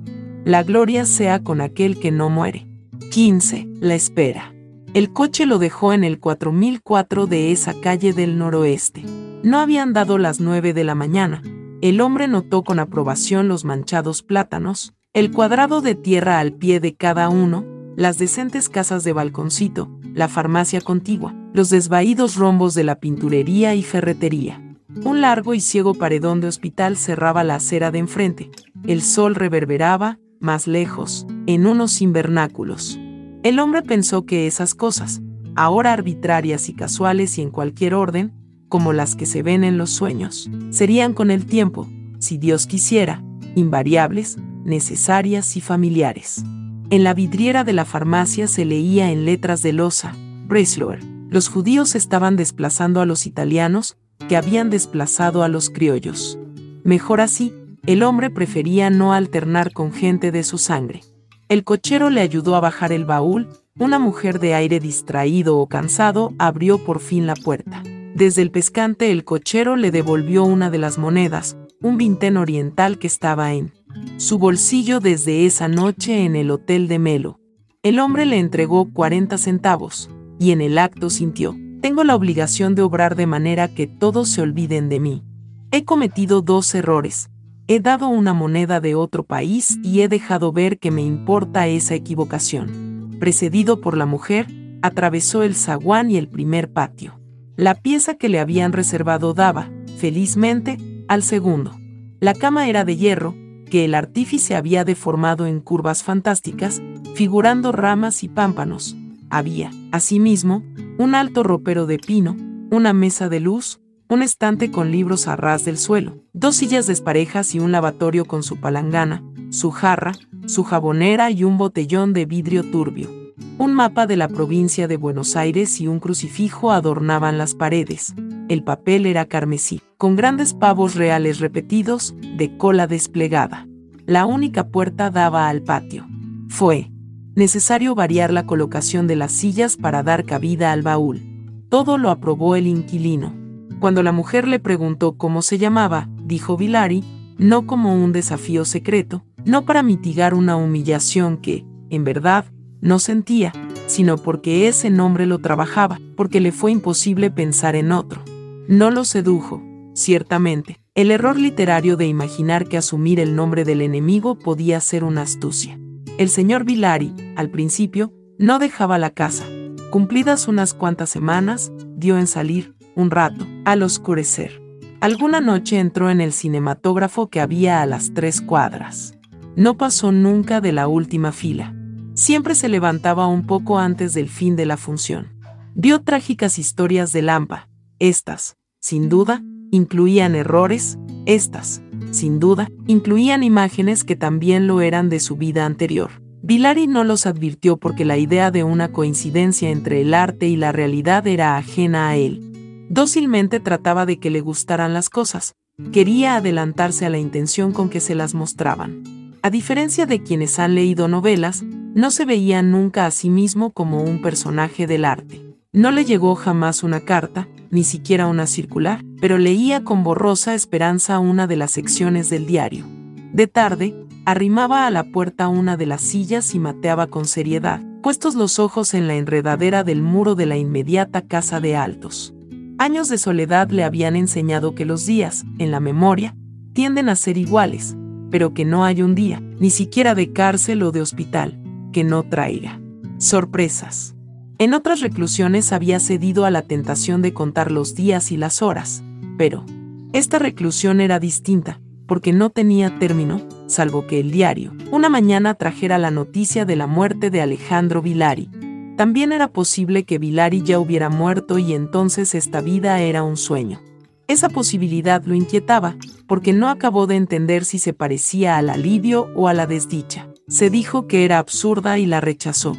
[0.45, 2.67] La gloria sea con aquel que no muere.
[3.11, 3.67] 15.
[3.79, 4.53] La espera.
[4.93, 9.03] El coche lo dejó en el 4004 de esa calle del noroeste.
[9.43, 11.41] No habían dado las 9 de la mañana.
[11.81, 16.95] El hombre notó con aprobación los manchados plátanos, el cuadrado de tierra al pie de
[16.95, 22.99] cada uno, las decentes casas de balconcito, la farmacia contigua, los desvaídos rombos de la
[22.99, 24.61] pinturería y ferretería.
[25.03, 28.51] Un largo y ciego paredón de hospital cerraba la acera de enfrente.
[28.85, 32.99] El sol reverberaba, más lejos, en unos invernáculos.
[33.43, 35.21] El hombre pensó que esas cosas,
[35.55, 38.33] ahora arbitrarias y casuales y en cualquier orden,
[38.69, 41.87] como las que se ven en los sueños, serían con el tiempo,
[42.19, 43.23] si Dios quisiera,
[43.55, 46.43] invariables, necesarias y familiares.
[46.89, 50.15] En la vidriera de la farmacia se leía en letras de losa,
[50.47, 51.10] Breslau.
[51.31, 53.95] Los judíos estaban desplazando a los italianos,
[54.27, 56.37] que habían desplazado a los criollos.
[56.83, 57.53] Mejor así,
[57.85, 60.99] el hombre prefería no alternar con gente de su sangre.
[61.47, 63.47] El cochero le ayudó a bajar el baúl,
[63.79, 67.81] una mujer de aire distraído o cansado abrió por fin la puerta.
[68.13, 73.07] Desde el pescante el cochero le devolvió una de las monedas, un vintén oriental que
[73.07, 73.71] estaba en
[74.17, 77.39] su bolsillo desde esa noche en el hotel de Melo.
[77.83, 80.09] El hombre le entregó 40 centavos,
[80.41, 84.41] y en el acto sintió, tengo la obligación de obrar de manera que todos se
[84.41, 85.23] olviden de mí.
[85.71, 87.29] He cometido dos errores,
[87.67, 91.95] He dado una moneda de otro país y he dejado ver que me importa esa
[91.95, 93.15] equivocación.
[93.17, 94.47] Precedido por la mujer,
[94.81, 97.21] atravesó el zaguán y el primer patio.
[97.55, 101.71] La pieza que le habían reservado daba, felizmente, al segundo.
[102.19, 103.35] La cama era de hierro,
[103.69, 106.81] que el artífice había deformado en curvas fantásticas,
[107.13, 108.97] figurando ramas y pámpanos.
[109.31, 110.61] Había, asimismo,
[110.97, 112.35] un alto ropero de pino,
[112.69, 113.79] una mesa de luz,
[114.09, 118.43] un estante con libros a ras del suelo, dos sillas desparejas y un lavatorio con
[118.43, 120.11] su palangana, su jarra,
[120.47, 123.09] su jabonera y un botellón de vidrio turbio.
[123.57, 128.13] Un mapa de la provincia de Buenos Aires y un crucifijo adornaban las paredes.
[128.49, 133.65] El papel era carmesí, con grandes pavos reales repetidos, de cola desplegada.
[134.05, 136.05] La única puerta daba al patio.
[136.49, 136.90] Fue
[137.35, 141.21] necesario variar la colocación de las sillas para dar cabida al baúl.
[141.69, 143.33] Todo lo aprobó el inquilino.
[143.79, 147.03] Cuando la mujer le preguntó cómo se llamaba, dijo Vilari,
[147.37, 152.45] no como un desafío secreto, no para mitigar una humillación que, en verdad,
[152.81, 153.53] no sentía,
[153.87, 158.23] sino porque ese nombre lo trabajaba, porque le fue imposible pensar en otro.
[158.67, 164.37] No lo sedujo, ciertamente, el error literario de imaginar que asumir el nombre del enemigo
[164.37, 165.79] podía ser una astucia.
[166.21, 169.43] El señor Vilari, al principio, no dejaba la casa.
[169.89, 174.61] Cumplidas unas cuantas semanas, dio en salir, un rato, al oscurecer.
[174.99, 179.17] Alguna noche entró en el cinematógrafo que había a las tres cuadras.
[179.55, 181.75] No pasó nunca de la última fila.
[182.13, 185.33] Siempre se levantaba un poco antes del fin de la función.
[185.73, 187.67] Vio trágicas historias de Lampa.
[187.97, 189.41] Estas, sin duda,
[189.71, 196.11] incluían errores, estas, sin duda, incluían imágenes que también lo eran de su vida anterior.
[196.43, 200.71] Vilari no los advirtió porque la idea de una coincidencia entre el arte y la
[200.71, 202.87] realidad era ajena a él.
[202.89, 205.55] Dócilmente trataba de que le gustaran las cosas,
[205.91, 209.03] quería adelantarse a la intención con que se las mostraban.
[209.43, 214.03] A diferencia de quienes han leído novelas, no se veía nunca a sí mismo como
[214.03, 215.41] un personaje del arte.
[215.71, 221.19] No le llegó jamás una carta, ni siquiera una circular, pero leía con borrosa esperanza
[221.19, 222.85] una de las secciones del diario.
[223.33, 228.35] De tarde, arrimaba a la puerta una de las sillas y mateaba con seriedad, puestos
[228.35, 232.33] los ojos en la enredadera del muro de la inmediata casa de Altos.
[232.77, 236.35] Años de soledad le habían enseñado que los días, en la memoria,
[236.73, 237.95] tienden a ser iguales,
[238.29, 242.23] pero que no hay un día, ni siquiera de cárcel o de hospital, que no
[242.23, 242.81] traiga
[243.21, 244.15] sorpresas.
[244.61, 249.01] En otras reclusiones había cedido a la tentación de contar los días y las horas,
[249.35, 249.65] pero
[250.13, 255.97] esta reclusión era distinta, porque no tenía término, salvo que el diario, una mañana trajera
[255.97, 258.51] la noticia de la muerte de Alejandro Vilari.
[258.97, 263.81] También era posible que Vilari ya hubiera muerto y entonces esta vida era un sueño.
[264.27, 265.95] Esa posibilidad lo inquietaba,
[266.27, 270.27] porque no acabó de entender si se parecía al alivio o a la desdicha.
[270.47, 272.77] Se dijo que era absurda y la rechazó.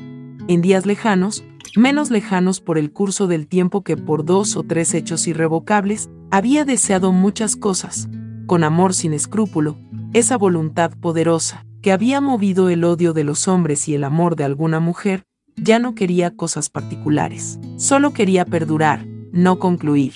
[0.48, 1.44] En días lejanos,
[1.76, 6.64] menos lejanos por el curso del tiempo que por dos o tres hechos irrevocables, había
[6.64, 8.08] deseado muchas cosas,
[8.46, 9.78] con amor sin escrúpulo,
[10.12, 14.44] esa voluntad poderosa, que había movido el odio de los hombres y el amor de
[14.44, 15.24] alguna mujer,
[15.56, 20.12] ya no quería cosas particulares, solo quería perdurar, no concluir.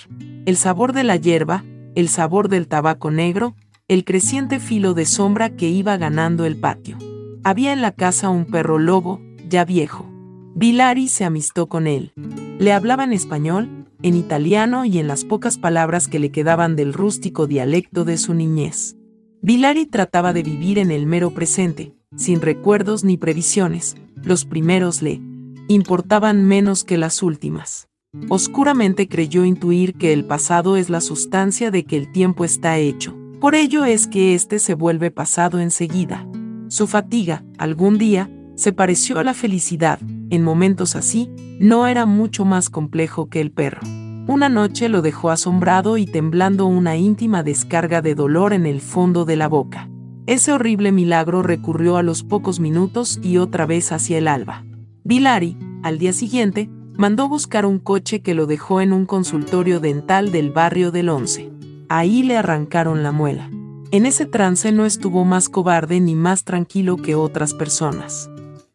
[0.46, 3.56] El sabor de la hierba, el sabor del tabaco negro,
[3.88, 6.98] el creciente filo de sombra que iba ganando el patio.
[7.44, 10.06] Había en la casa un perro lobo, ya viejo,
[10.58, 12.14] Vilari se amistó con él.
[12.58, 16.94] Le hablaba en español, en italiano y en las pocas palabras que le quedaban del
[16.94, 18.96] rústico dialecto de su niñez.
[19.42, 23.96] Vilari trataba de vivir en el mero presente, sin recuerdos ni previsiones.
[24.22, 25.20] Los primeros le
[25.68, 27.90] importaban menos que las últimas.
[28.30, 33.14] Oscuramente creyó intuir que el pasado es la sustancia de que el tiempo está hecho.
[33.42, 36.26] Por ello es que éste se vuelve pasado enseguida.
[36.68, 42.44] Su fatiga, algún día, se pareció a la felicidad, en momentos así, no era mucho
[42.44, 43.82] más complejo que el perro.
[44.26, 49.24] Una noche lo dejó asombrado y temblando una íntima descarga de dolor en el fondo
[49.24, 49.88] de la boca.
[50.26, 54.64] Ese horrible milagro recurrió a los pocos minutos y otra vez hacia el alba.
[55.04, 60.32] Vilari, al día siguiente, mandó buscar un coche que lo dejó en un consultorio dental
[60.32, 61.52] del barrio del Once.
[61.88, 63.48] Ahí le arrancaron la muela.
[63.92, 68.28] En ese trance no estuvo más cobarde ni más tranquilo que otras personas.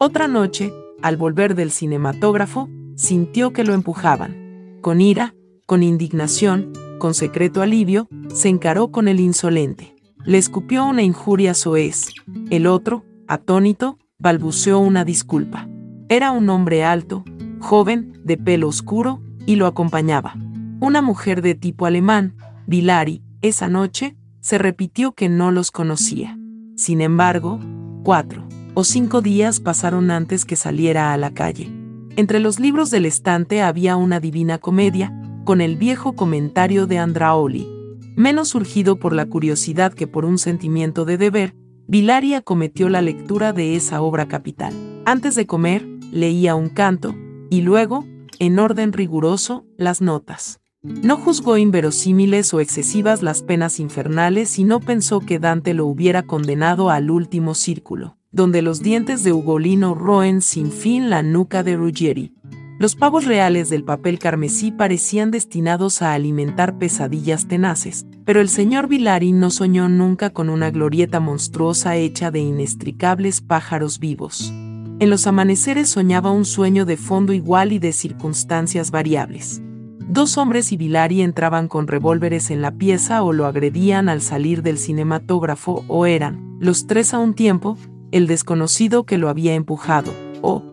[0.03, 0.73] Otra noche,
[1.03, 4.79] al volver del cinematógrafo, sintió que lo empujaban.
[4.81, 5.35] Con ira,
[5.67, 9.95] con indignación, con secreto alivio, se encaró con el insolente.
[10.25, 12.07] Le escupió una injuria soez.
[12.49, 15.69] El otro, atónito, balbuceó una disculpa.
[16.09, 17.23] Era un hombre alto,
[17.59, 20.33] joven, de pelo oscuro, y lo acompañaba.
[20.79, 26.39] Una mujer de tipo alemán, Vilari, esa noche, se repitió que no los conocía.
[26.75, 27.59] Sin embargo,
[28.01, 31.71] cuatro o cinco días pasaron antes que saliera a la calle.
[32.15, 37.67] Entre los libros del estante había una divina comedia, con el viejo comentario de Andraoli.
[38.15, 41.55] Menos surgido por la curiosidad que por un sentimiento de deber,
[41.87, 44.73] Vilari acometió la lectura de esa obra capital.
[45.05, 47.15] Antes de comer, leía un canto,
[47.49, 48.05] y luego,
[48.39, 50.59] en orden riguroso, las notas.
[50.83, 56.23] No juzgó inverosímiles o excesivas las penas infernales y no pensó que Dante lo hubiera
[56.23, 61.75] condenado al último círculo donde los dientes de Ugolino roen sin fin la nuca de
[61.75, 62.33] Ruggieri.
[62.79, 68.87] Los pavos reales del papel carmesí parecían destinados a alimentar pesadillas tenaces, pero el señor
[68.87, 74.51] Vilari no soñó nunca con una glorieta monstruosa hecha de inextricables pájaros vivos.
[74.99, 79.61] En los amaneceres soñaba un sueño de fondo igual y de circunstancias variables.
[79.99, 84.61] Dos hombres y Vilari entraban con revólveres en la pieza o lo agredían al salir
[84.61, 87.77] del cinematógrafo o eran, los tres a un tiempo,
[88.11, 90.63] el desconocido que lo había empujado, o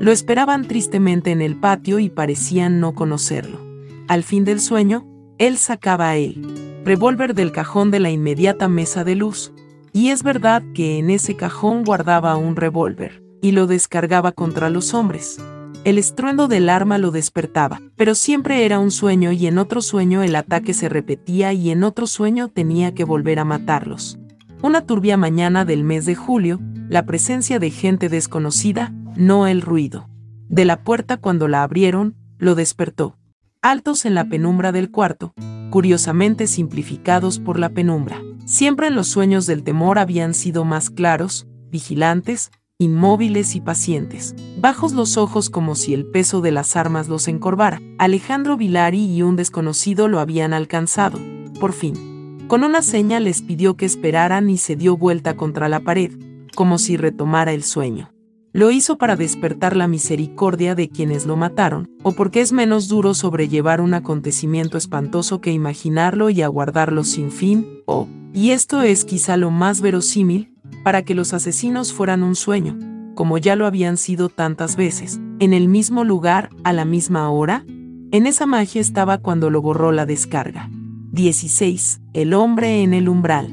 [0.00, 3.58] lo esperaban tristemente en el patio y parecían no conocerlo.
[4.06, 5.06] Al fin del sueño,
[5.38, 9.52] él sacaba el revólver del cajón de la inmediata mesa de luz,
[9.92, 14.94] y es verdad que en ese cajón guardaba un revólver, y lo descargaba contra los
[14.94, 15.38] hombres.
[15.84, 20.22] El estruendo del arma lo despertaba, pero siempre era un sueño y en otro sueño
[20.22, 24.18] el ataque se repetía y en otro sueño tenía que volver a matarlos.
[24.60, 30.08] Una turbia mañana del mes de julio, la presencia de gente desconocida, no el ruido.
[30.48, 33.16] De la puerta cuando la abrieron, lo despertó.
[33.62, 35.32] Altos en la penumbra del cuarto,
[35.70, 38.20] curiosamente simplificados por la penumbra.
[38.46, 44.34] Siempre en los sueños del temor habían sido más claros, vigilantes, inmóviles y pacientes.
[44.58, 47.80] Bajos los ojos como si el peso de las armas los encorvara.
[47.96, 51.20] Alejandro Vilari y un desconocido lo habían alcanzado,
[51.60, 52.07] por fin.
[52.48, 56.12] Con una seña les pidió que esperaran y se dio vuelta contra la pared,
[56.54, 58.10] como si retomara el sueño.
[58.54, 63.12] Lo hizo para despertar la misericordia de quienes lo mataron, o porque es menos duro
[63.12, 69.36] sobrellevar un acontecimiento espantoso que imaginarlo y aguardarlo sin fin, o, y esto es quizá
[69.36, 72.78] lo más verosímil, para que los asesinos fueran un sueño,
[73.14, 77.66] como ya lo habían sido tantas veces, en el mismo lugar, a la misma hora.
[78.10, 80.70] En esa magia estaba cuando lo borró la descarga.
[81.18, 82.00] 16.
[82.12, 83.48] El hombre en el umbral.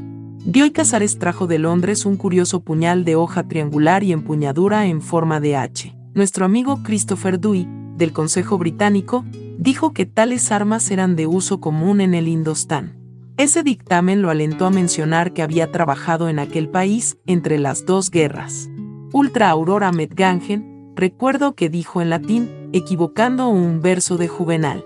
[0.45, 5.01] Dio y Casares trajo de Londres un curioso puñal de hoja triangular y empuñadura en
[5.01, 5.97] forma de H.
[6.13, 9.25] Nuestro amigo Christopher Dewey, del Consejo Británico,
[9.57, 12.99] dijo que tales armas eran de uso común en el Indostán.
[13.35, 18.11] Ese dictamen lo alentó a mencionar que había trabajado en aquel país entre las dos
[18.11, 18.69] guerras.
[19.11, 24.85] Ultra Aurora Medgangen, recuerdo que dijo en latín, equivocando un verso de Juvenal.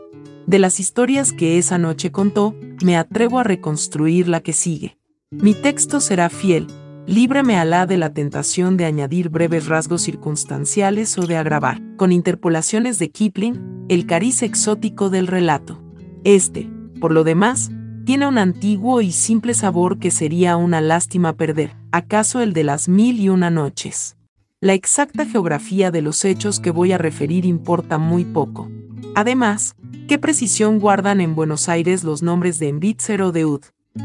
[0.50, 4.98] De las historias que esa noche contó, me atrevo a reconstruir la que sigue.
[5.30, 6.66] Mi texto será fiel,
[7.06, 12.98] líbreme Alá de la tentación de añadir breves rasgos circunstanciales o de agravar, con interpolaciones
[12.98, 15.84] de Kipling, el cariz exótico del relato.
[16.24, 16.68] Este,
[17.00, 17.70] por lo demás,
[18.04, 22.90] tiene un antiguo y simple sabor que sería una lástima perder, acaso el de las
[22.90, 24.18] mil y una noches.
[24.62, 28.68] La exacta geografía de los hechos que voy a referir importa muy poco.
[29.16, 29.76] Además,
[30.08, 33.62] ¿qué precisión guardan en Buenos Aires los nombres de Envitzer o de Ud?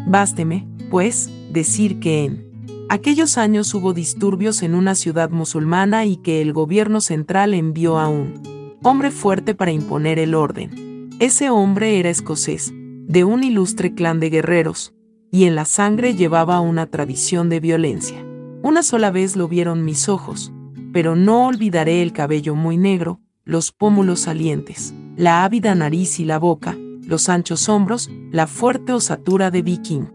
[0.07, 6.43] Básteme, pues, decir que en aquellos años hubo disturbios en una ciudad musulmana y que
[6.43, 8.43] el gobierno central envió a un
[8.83, 11.11] hombre fuerte para imponer el orden.
[11.21, 14.95] Ese hombre era escocés, de un ilustre clan de guerreros,
[15.31, 18.25] y en la sangre llevaba una tradición de violencia.
[18.63, 20.53] Una sola vez lo vieron mis ojos,
[20.93, 26.39] pero no olvidaré el cabello muy negro, los pómulos salientes, la ávida nariz y la
[26.39, 30.07] boca, los anchos hombros, la fuerte osatura de viking.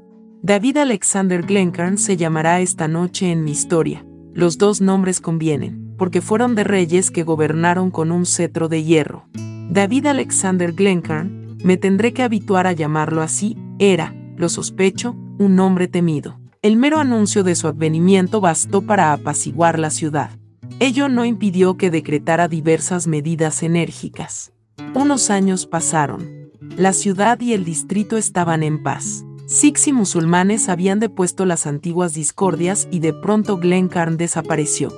[0.41, 4.03] David Alexander Glencairn se llamará esta noche en mi historia.
[4.33, 9.27] Los dos nombres convienen, porque fueron de reyes que gobernaron con un cetro de hierro.
[9.69, 15.87] David Alexander Glencairn, me tendré que habituar a llamarlo así, era, lo sospecho, un hombre
[15.87, 16.39] temido.
[16.61, 20.31] El mero anuncio de su advenimiento bastó para apaciguar la ciudad.
[20.79, 24.53] Ello no impidió que decretara diversas medidas enérgicas.
[24.95, 26.39] Unos años pasaron
[26.79, 29.25] la ciudad y el distrito estaban en paz.
[29.47, 34.93] Sikhs y musulmanes habían depuesto las antiguas discordias y de pronto Glencairn desapareció.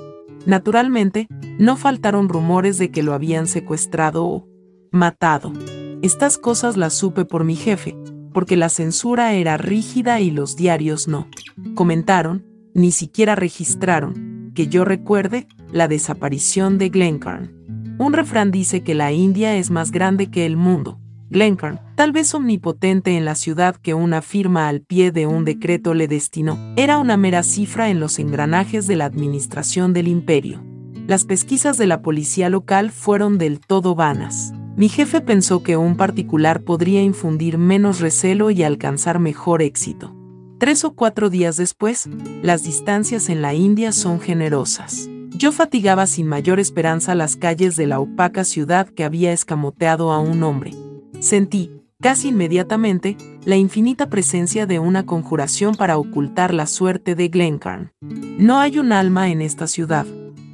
[0.46, 1.28] Naturalmente,
[1.58, 4.48] no faltaron rumores de que lo habían secuestrado o
[4.92, 5.54] matado.
[6.04, 7.96] Estas cosas las supe por mi jefe,
[8.34, 11.28] porque la censura era rígida y los diarios no.
[11.74, 14.31] Comentaron, ni siquiera registraron,
[14.62, 17.96] que yo recuerde, la desaparición de Glencairn.
[17.98, 21.00] Un refrán dice que la India es más grande que el mundo,
[21.32, 25.96] Glencairn, tal vez omnipotente en la ciudad que una firma al pie de un decreto
[25.96, 30.64] le destinó, era una mera cifra en los engranajes de la administración del imperio.
[31.08, 34.54] Las pesquisas de la policía local fueron del todo vanas.
[34.78, 40.21] Mi jefe pensó que un particular podría infundir menos recelo y alcanzar mejor éxito.
[40.62, 42.08] Tres o cuatro días después,
[42.44, 45.10] las distancias en la India son generosas.
[45.32, 50.20] Yo fatigaba sin mayor esperanza las calles de la opaca ciudad que había escamoteado a
[50.20, 50.76] un hombre,
[51.20, 57.92] Sentí, casi inmediatamente, la infinita presencia de una conjuración para ocultar la suerte de Glencairn.
[58.00, 60.06] No hay un alma en esta ciudad.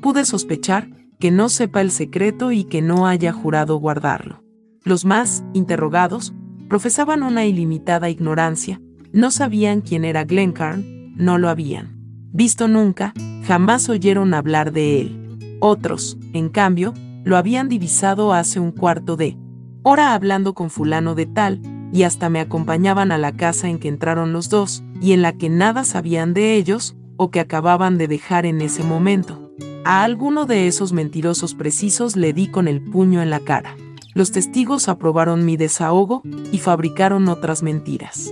[0.01, 0.87] Pude sospechar
[1.19, 4.41] que no sepa el secreto y que no haya jurado guardarlo.
[4.85, 6.33] Los más, interrogados,
[6.69, 8.79] profesaban una ilimitada ignorancia,
[9.17, 11.97] no sabían quién era Glencairn, no lo habían
[12.31, 13.15] visto nunca,
[13.47, 15.57] jamás oyeron hablar de él.
[15.59, 19.35] Otros, en cambio, lo habían divisado hace un cuarto de
[19.81, 23.87] ora hablando con fulano de tal, y hasta me acompañaban a la casa en que
[23.87, 28.07] entraron los dos, y en la que nada sabían de ellos, o que acababan de
[28.07, 29.51] dejar en ese momento.
[29.83, 33.75] A alguno de esos mentirosos precisos le di con el puño en la cara.
[34.13, 36.21] Los testigos aprobaron mi desahogo
[36.51, 38.29] y fabricaron otras mentiras.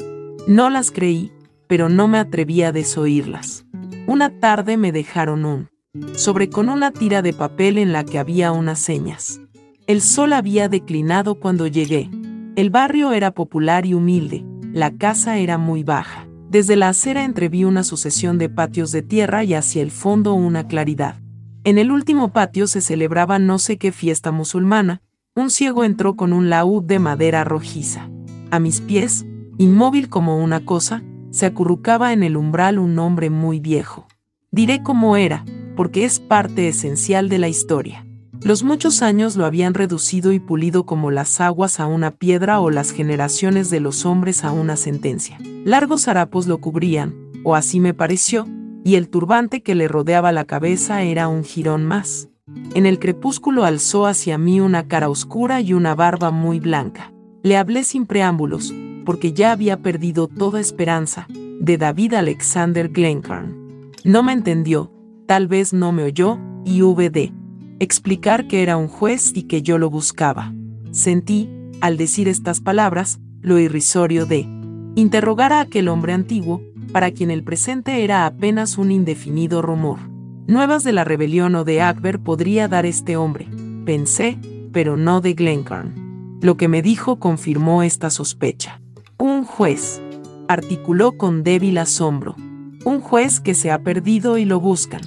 [0.48, 1.32] No las creí,
[1.68, 3.66] pero no me atreví a desoírlas.
[4.06, 5.70] Una tarde me dejaron un
[6.16, 9.40] sobre con una tira de papel en la que había unas señas.
[9.88, 12.10] El sol había declinado cuando llegué.
[12.56, 16.28] El barrio era popular y humilde, la casa era muy baja.
[16.50, 20.68] Desde la acera entreví una sucesión de patios de tierra y hacia el fondo una
[20.68, 21.16] claridad.
[21.64, 25.02] En el último patio se celebraba no sé qué fiesta musulmana,
[25.34, 28.10] un ciego entró con un laúd de madera rojiza.
[28.52, 29.26] A mis pies,
[29.58, 34.08] inmóvil como una cosa, se acurrucaba en el umbral un hombre muy viejo.
[34.52, 35.44] Diré cómo era,
[35.76, 38.06] porque es parte esencial de la historia.
[38.42, 42.70] Los muchos años lo habían reducido y pulido como las aguas a una piedra o
[42.70, 45.38] las generaciones de los hombres a una sentencia.
[45.66, 48.48] Largos harapos lo cubrían, o así me pareció,
[48.84, 52.30] y el turbante que le rodeaba la cabeza era un jirón más.
[52.76, 57.12] En el crepúsculo alzó hacia mí una cara oscura y una barba muy blanca.
[57.42, 58.74] Le hablé sin preámbulos,
[59.06, 63.92] porque ya había perdido toda esperanza, de David Alexander Glencairn.
[64.04, 64.92] No me entendió,
[65.26, 67.32] tal vez no me oyó, y VD
[67.80, 70.54] explicar que era un juez y que yo lo buscaba.
[70.92, 71.50] Sentí,
[71.82, 74.48] al decir estas palabras, lo irrisorio de
[74.96, 76.62] interrogar a aquel hombre antiguo,
[76.92, 80.00] para quien el presente era apenas un indefinido rumor.
[80.48, 83.48] Nuevas de la rebelión o de Akbar podría dar este hombre,
[83.86, 84.38] pensé,
[84.72, 86.40] pero no de Glencairn.
[86.42, 88.82] Lo que me dijo confirmó esta sospecha.
[89.18, 90.02] Un juez,
[90.50, 92.36] articuló con débil asombro.
[92.84, 95.02] Un juez que se ha perdido y lo buscan.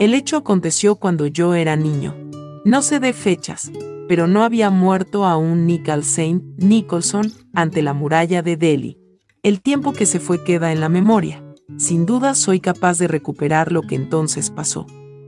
[0.00, 2.16] El hecho aconteció cuando yo era niño.
[2.64, 3.70] No sé de fechas,
[4.08, 8.98] pero no había muerto aún Nicol Saint Nicholson ante la muralla de Delhi.
[9.44, 11.42] El tiempo que se fue queda en la memoria.
[11.78, 14.86] Sin duda soy capaz de recuperar lo que entonces pasó.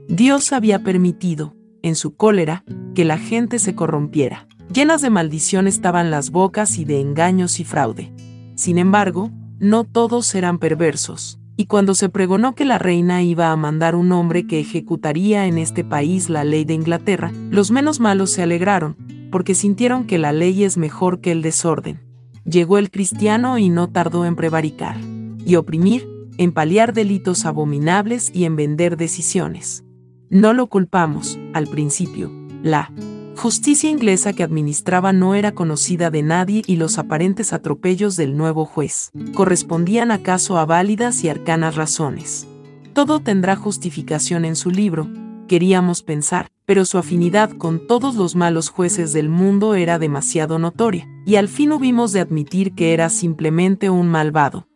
[0.09, 4.47] Dios había permitido, en su cólera, que la gente se corrompiera.
[4.73, 8.11] Llenas de maldición estaban las bocas y de engaños y fraude.
[8.55, 13.55] Sin embargo, no todos eran perversos y cuando se pregonó que la reina iba a
[13.55, 18.31] mandar un hombre que ejecutaría en este país la ley de Inglaterra, los menos malos
[18.31, 18.97] se alegraron,
[19.31, 22.01] porque sintieron que la ley es mejor que el desorden.
[22.43, 24.97] Llegó el cristiano y no tardó en prevaricar,
[25.45, 29.85] y oprimir, en paliar delitos abominables y en vender decisiones.
[30.29, 32.29] No lo culpamos, al principio,
[32.61, 32.91] la
[33.35, 38.65] justicia inglesa que administraba no era conocida de nadie y los aparentes atropellos del nuevo
[38.65, 42.47] juez correspondían acaso a válidas y arcanas razones.
[42.93, 45.09] Todo tendrá justificación en su libro,
[45.47, 51.07] queríamos pensar, pero su afinidad con todos los malos jueces del mundo era demasiado notoria,
[51.25, 54.67] y al fin hubimos de admitir que era simplemente un malvado.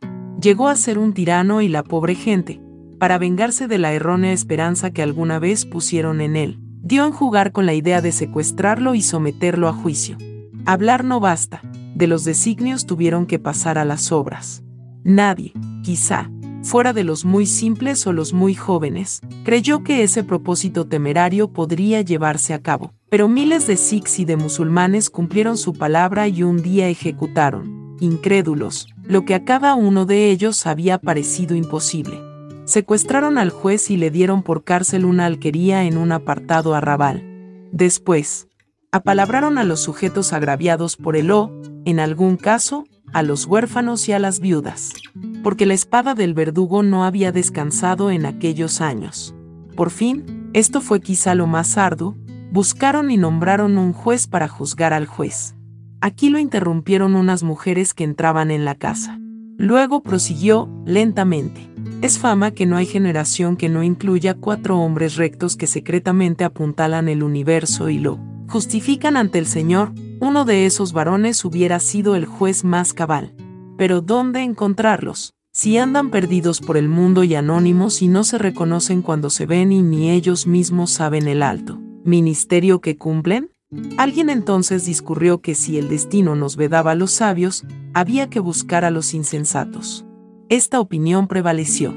[0.42, 2.62] Llegó a ser un tirano y la pobre gente,
[3.00, 7.52] para vengarse de la errónea esperanza que alguna vez pusieron en él, dio en jugar
[7.52, 10.18] con la idea de secuestrarlo y someterlo a juicio.
[10.66, 11.62] Hablar no basta,
[11.96, 14.64] de los designios tuvieron que pasar a las obras.
[15.04, 16.30] Nadie, quizá,
[16.64, 22.02] fuera de los muy simples o los muy jóvenes, creyó que ese propósito temerario podría
[22.02, 22.94] llevarse a cabo.
[23.10, 28.88] Pero miles de sikhs y de musulmanes cumplieron su palabra y un día ejecutaron, incrédulos,
[29.04, 32.29] lo que a cada uno de ellos había parecido imposible
[32.70, 37.24] secuestraron al juez y le dieron por cárcel una alquería en un apartado arrabal.
[37.72, 38.48] Después,
[38.92, 41.52] apalabraron a los sujetos agraviados por el O,
[41.86, 44.94] en algún caso, a los huérfanos y a las viudas,
[45.42, 49.34] porque la espada del verdugo no había descansado en aquellos años.
[49.76, 52.16] Por fin, esto fue quizá lo más arduo,
[52.52, 55.56] buscaron y nombraron un juez para juzgar al juez.
[56.02, 59.20] Aquí lo interrumpieron unas mujeres que entraban en la casa.
[59.58, 61.69] Luego prosiguió, lentamente.
[62.02, 67.10] Es fama que no hay generación que no incluya cuatro hombres rectos que secretamente apuntalan
[67.10, 72.26] el universo y lo justifican ante el Señor, uno de esos varones hubiera sido el
[72.26, 73.34] juez más cabal.
[73.78, 75.34] Pero ¿dónde encontrarlos?
[75.52, 79.72] Si andan perdidos por el mundo y anónimos y no se reconocen cuando se ven
[79.72, 83.52] y ni ellos mismos saben el alto ministerio que cumplen?
[83.98, 88.84] Alguien entonces discurrió que si el destino nos vedaba a los sabios, había que buscar
[88.84, 90.06] a los insensatos.
[90.50, 91.94] Esta opinión prevaleció.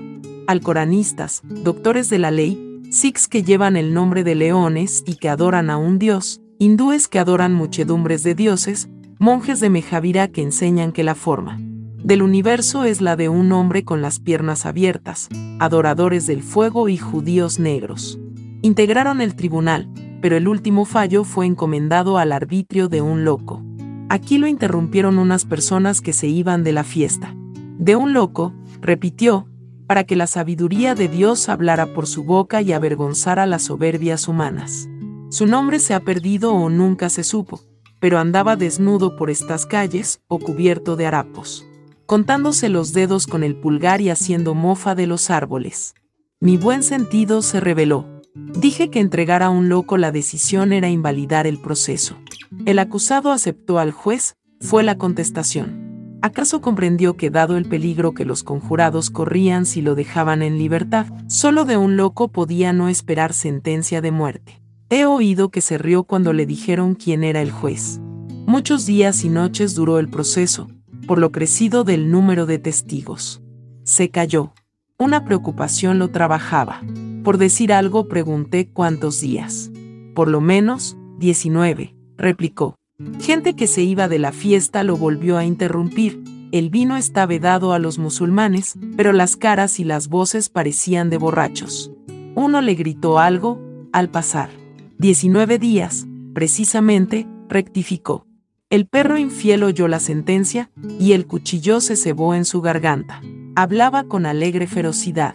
[0.46, 5.70] Alcoranistas, doctores de la ley, sikhs que llevan el nombre de leones y que adoran
[5.70, 11.02] a un dios, hindúes que adoran muchedumbres de dioses, monjes de Mejavira que enseñan que
[11.02, 11.58] la forma
[12.04, 16.98] del universo es la de un hombre con las piernas abiertas, adoradores del fuego y
[16.98, 18.18] judíos negros.
[18.60, 19.88] Integraron el tribunal,
[20.20, 23.62] pero el último fallo fue encomendado al arbitrio de un loco.
[24.10, 27.34] Aquí lo interrumpieron unas personas que se iban de la fiesta
[27.82, 29.48] de un loco, repitió,
[29.88, 34.88] para que la sabiduría de Dios hablara por su boca y avergonzara las soberbias humanas.
[35.30, 37.60] Su nombre se ha perdido o nunca se supo,
[37.98, 41.66] pero andaba desnudo por estas calles o cubierto de harapos,
[42.06, 45.94] contándose los dedos con el pulgar y haciendo mofa de los árboles.
[46.38, 48.06] Mi buen sentido se reveló.
[48.34, 52.16] Dije que entregar a un loco la decisión era invalidar el proceso.
[52.64, 55.81] El acusado aceptó al juez, fue la contestación.
[56.22, 61.06] ¿Acaso comprendió que dado el peligro que los conjurados corrían si lo dejaban en libertad,
[61.26, 64.62] solo de un loco podía no esperar sentencia de muerte?
[64.88, 68.00] He oído que se rió cuando le dijeron quién era el juez.
[68.46, 70.68] Muchos días y noches duró el proceso,
[71.08, 73.42] por lo crecido del número de testigos.
[73.82, 74.52] Se cayó.
[74.98, 76.82] Una preocupación lo trabajaba.
[77.24, 79.72] Por decir algo pregunté cuántos días.
[80.14, 82.76] Por lo menos, 19, replicó.
[83.20, 86.22] Gente que se iba de la fiesta lo volvió a interrumpir.
[86.52, 91.18] El vino está vedado a los musulmanes, pero las caras y las voces parecían de
[91.18, 91.92] borrachos.
[92.34, 93.60] Uno le gritó algo,
[93.92, 94.50] al pasar.
[94.98, 98.26] 19 días, precisamente, rectificó.
[98.70, 103.20] El perro infiel oyó la sentencia, y el cuchillo se cebó en su garganta.
[103.54, 105.34] Hablaba con alegre ferocidad.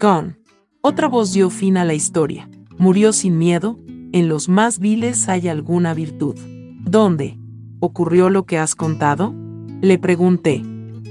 [0.00, 0.38] Con.
[0.80, 2.48] Otra voz dio fin a la historia.
[2.78, 3.78] Murió sin miedo,
[4.12, 6.36] en los más viles hay alguna virtud.
[6.80, 7.38] ¿Dónde?
[7.80, 9.34] ¿Ocurrió lo que has contado?
[9.80, 10.62] Le pregunté.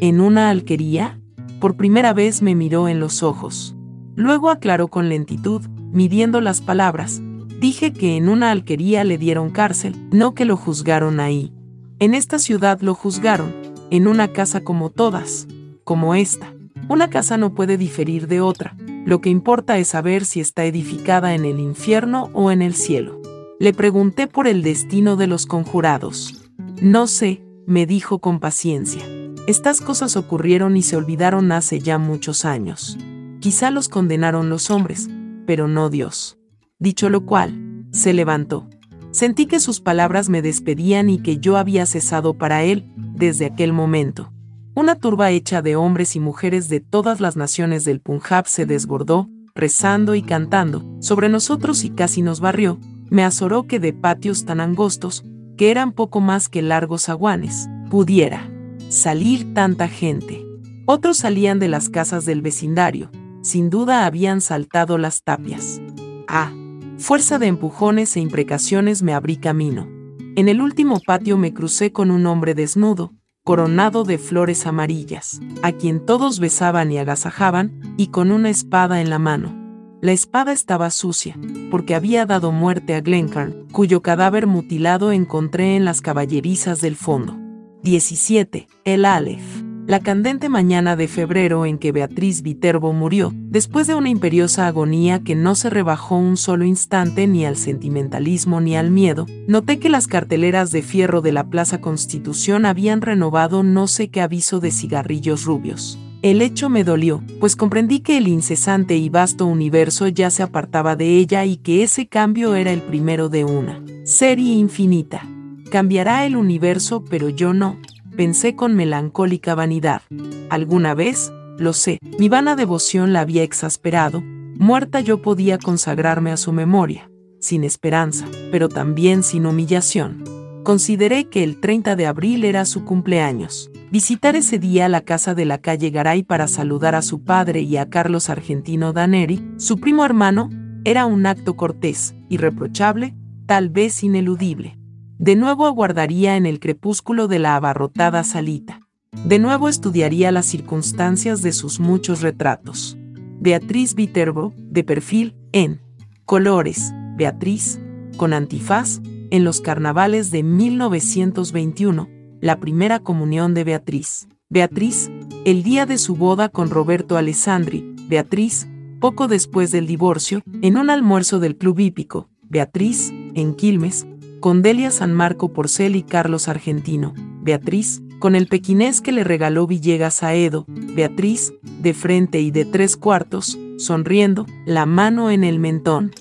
[0.02, 1.20] ¿En una alquería?
[1.60, 3.76] Por primera vez me miró en los ojos.
[4.16, 7.22] Luego aclaró con lentitud, midiendo las palabras.
[7.60, 11.54] Dije que en una alquería le dieron cárcel, no que lo juzgaron ahí.
[12.00, 13.54] En esta ciudad lo juzgaron,
[13.90, 15.48] en una casa como todas,
[15.84, 16.54] como esta.
[16.90, 21.34] Una casa no puede diferir de otra, lo que importa es saber si está edificada
[21.34, 23.22] en el infierno o en el cielo.
[23.60, 26.48] Le pregunté por el destino de los conjurados.
[26.80, 29.02] No sé, me dijo con paciencia.
[29.48, 33.00] Estas cosas ocurrieron y se olvidaron hace ya muchos años.
[33.40, 35.10] Quizá los condenaron los hombres,
[35.48, 36.38] pero no Dios.
[36.78, 38.70] Dicho lo cual, se levantó.
[39.10, 43.74] Sentí que sus palabras me despedían y que yo había cesado para él desde aquel
[43.74, 44.32] momento.
[44.76, 49.28] Una turba hecha de hombres y mujeres de todas las naciones del Punjab se desbordó,
[49.56, 52.78] rezando y cantando, sobre nosotros y casi nos barrió,
[53.10, 55.24] me azoró que de patios tan angostos,
[55.58, 58.50] que eran poco más que largos aguanes, pudiera
[58.90, 60.46] salir tanta gente.
[60.86, 63.10] Otros salían de las casas del vecindario,
[63.42, 65.82] sin duda habían saltado las tapias.
[66.28, 66.54] Ah,
[66.98, 69.88] fuerza de empujones e imprecaciones me abrí camino.
[70.36, 73.14] En el último patio me crucé con un hombre desnudo,
[73.44, 79.10] coronado de flores amarillas, a quien todos besaban y agasajaban, y con una espada en
[79.10, 79.57] la mano.
[80.00, 81.36] La espada estaba sucia,
[81.72, 87.36] porque había dado muerte a Glencairn, cuyo cadáver mutilado encontré en las caballerizas del fondo.
[87.82, 88.68] 17.
[88.86, 89.64] El Aleph.
[89.88, 95.24] La candente mañana de febrero en que Beatriz Viterbo murió, después de una imperiosa agonía
[95.24, 99.90] que no se rebajó un solo instante ni al sentimentalismo ni al miedo, noté que
[99.90, 104.70] las carteleras de fierro de la Plaza Constitución habían renovado no sé qué aviso de
[104.70, 105.98] cigarrillos rubios.
[106.24, 110.96] El hecho me dolió, pues comprendí que el incesante y vasto universo ya se apartaba
[110.96, 115.22] de ella y que ese cambio era el primero de una serie infinita.
[115.70, 117.78] Cambiará el universo, pero yo no,
[118.16, 120.02] pensé con melancólica vanidad.
[120.50, 126.38] Alguna vez, lo sé, mi vana devoción la había exasperado, muerta yo podía consagrarme a
[126.38, 130.37] su memoria, sin esperanza, pero también sin humillación.
[130.68, 133.72] Consideré que el 30 de abril era su cumpleaños.
[133.90, 137.78] Visitar ese día la casa de la calle Garay para saludar a su padre y
[137.78, 140.50] a Carlos Argentino Daneri, su primo hermano,
[140.84, 143.16] era un acto cortés, irreprochable,
[143.46, 144.78] tal vez ineludible.
[145.18, 148.82] De nuevo aguardaría en el crepúsculo de la abarrotada salita.
[149.24, 152.98] De nuevo estudiaría las circunstancias de sus muchos retratos.
[153.40, 155.80] Beatriz Viterbo, de perfil, en
[156.26, 157.80] colores, Beatriz,
[158.18, 159.00] con antifaz,
[159.32, 162.10] en los carnavales de 1921,
[162.42, 164.28] la primera comunión de Beatriz.
[164.50, 165.12] Beatriz,
[165.46, 168.68] el día de su boda con Roberto Alessandri, Beatriz,
[169.00, 174.08] poco después del divorcio, en un almuerzo del Club Hípico, Beatriz, en Quilmes,
[174.40, 179.68] con Delia San Marco Porcel y Carlos Argentino, Beatriz, con el pequinés que le regaló
[179.68, 185.60] Villegas a Edo, Beatriz, de frente y de tres cuartos, sonriendo, la mano en el
[185.60, 186.12] mentón.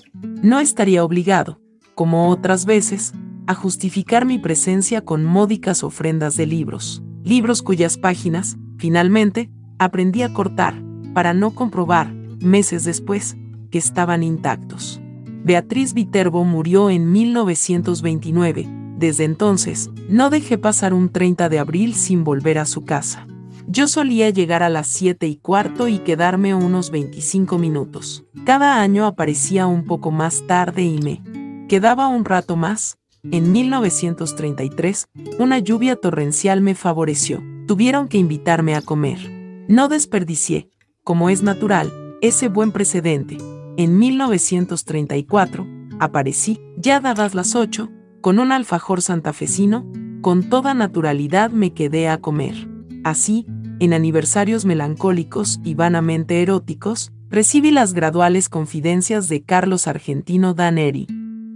[0.43, 1.59] No estaría obligado,
[1.97, 3.15] como otras veces,
[3.47, 10.31] a justificar mi presencia con módicas ofrendas de libros, libros cuyas páginas, finalmente, aprendí a
[10.31, 10.79] cortar,
[11.15, 13.35] para no comprobar, meses después,
[13.71, 15.01] que estaban intactos.
[15.43, 18.69] Beatriz Viterbo murió en 1929,
[18.99, 23.25] desde entonces, no dejé pasar un 30 de abril sin volver a su casa.
[23.65, 28.23] Yo solía llegar a las 7 y cuarto y quedarme unos 25 minutos.
[28.45, 31.36] Cada año aparecía un poco más tarde y me
[31.67, 32.97] quedaba un rato más,
[33.31, 37.43] en 1933, una lluvia torrencial me favoreció.
[37.67, 39.19] Tuvieron que invitarme a comer.
[39.67, 40.69] No desperdicié,
[41.03, 43.37] como es natural, ese buen precedente.
[43.75, 45.67] En 1934,
[45.99, 47.89] aparecí, ya dadas las ocho,
[48.21, 49.85] con un alfajor santafesino,
[50.21, 52.55] con toda naturalidad me quedé a comer.
[53.03, 53.45] Así,
[53.79, 61.07] en aniversarios melancólicos y vanamente eróticos, recibí las graduales confidencias de Carlos Argentino Daneri.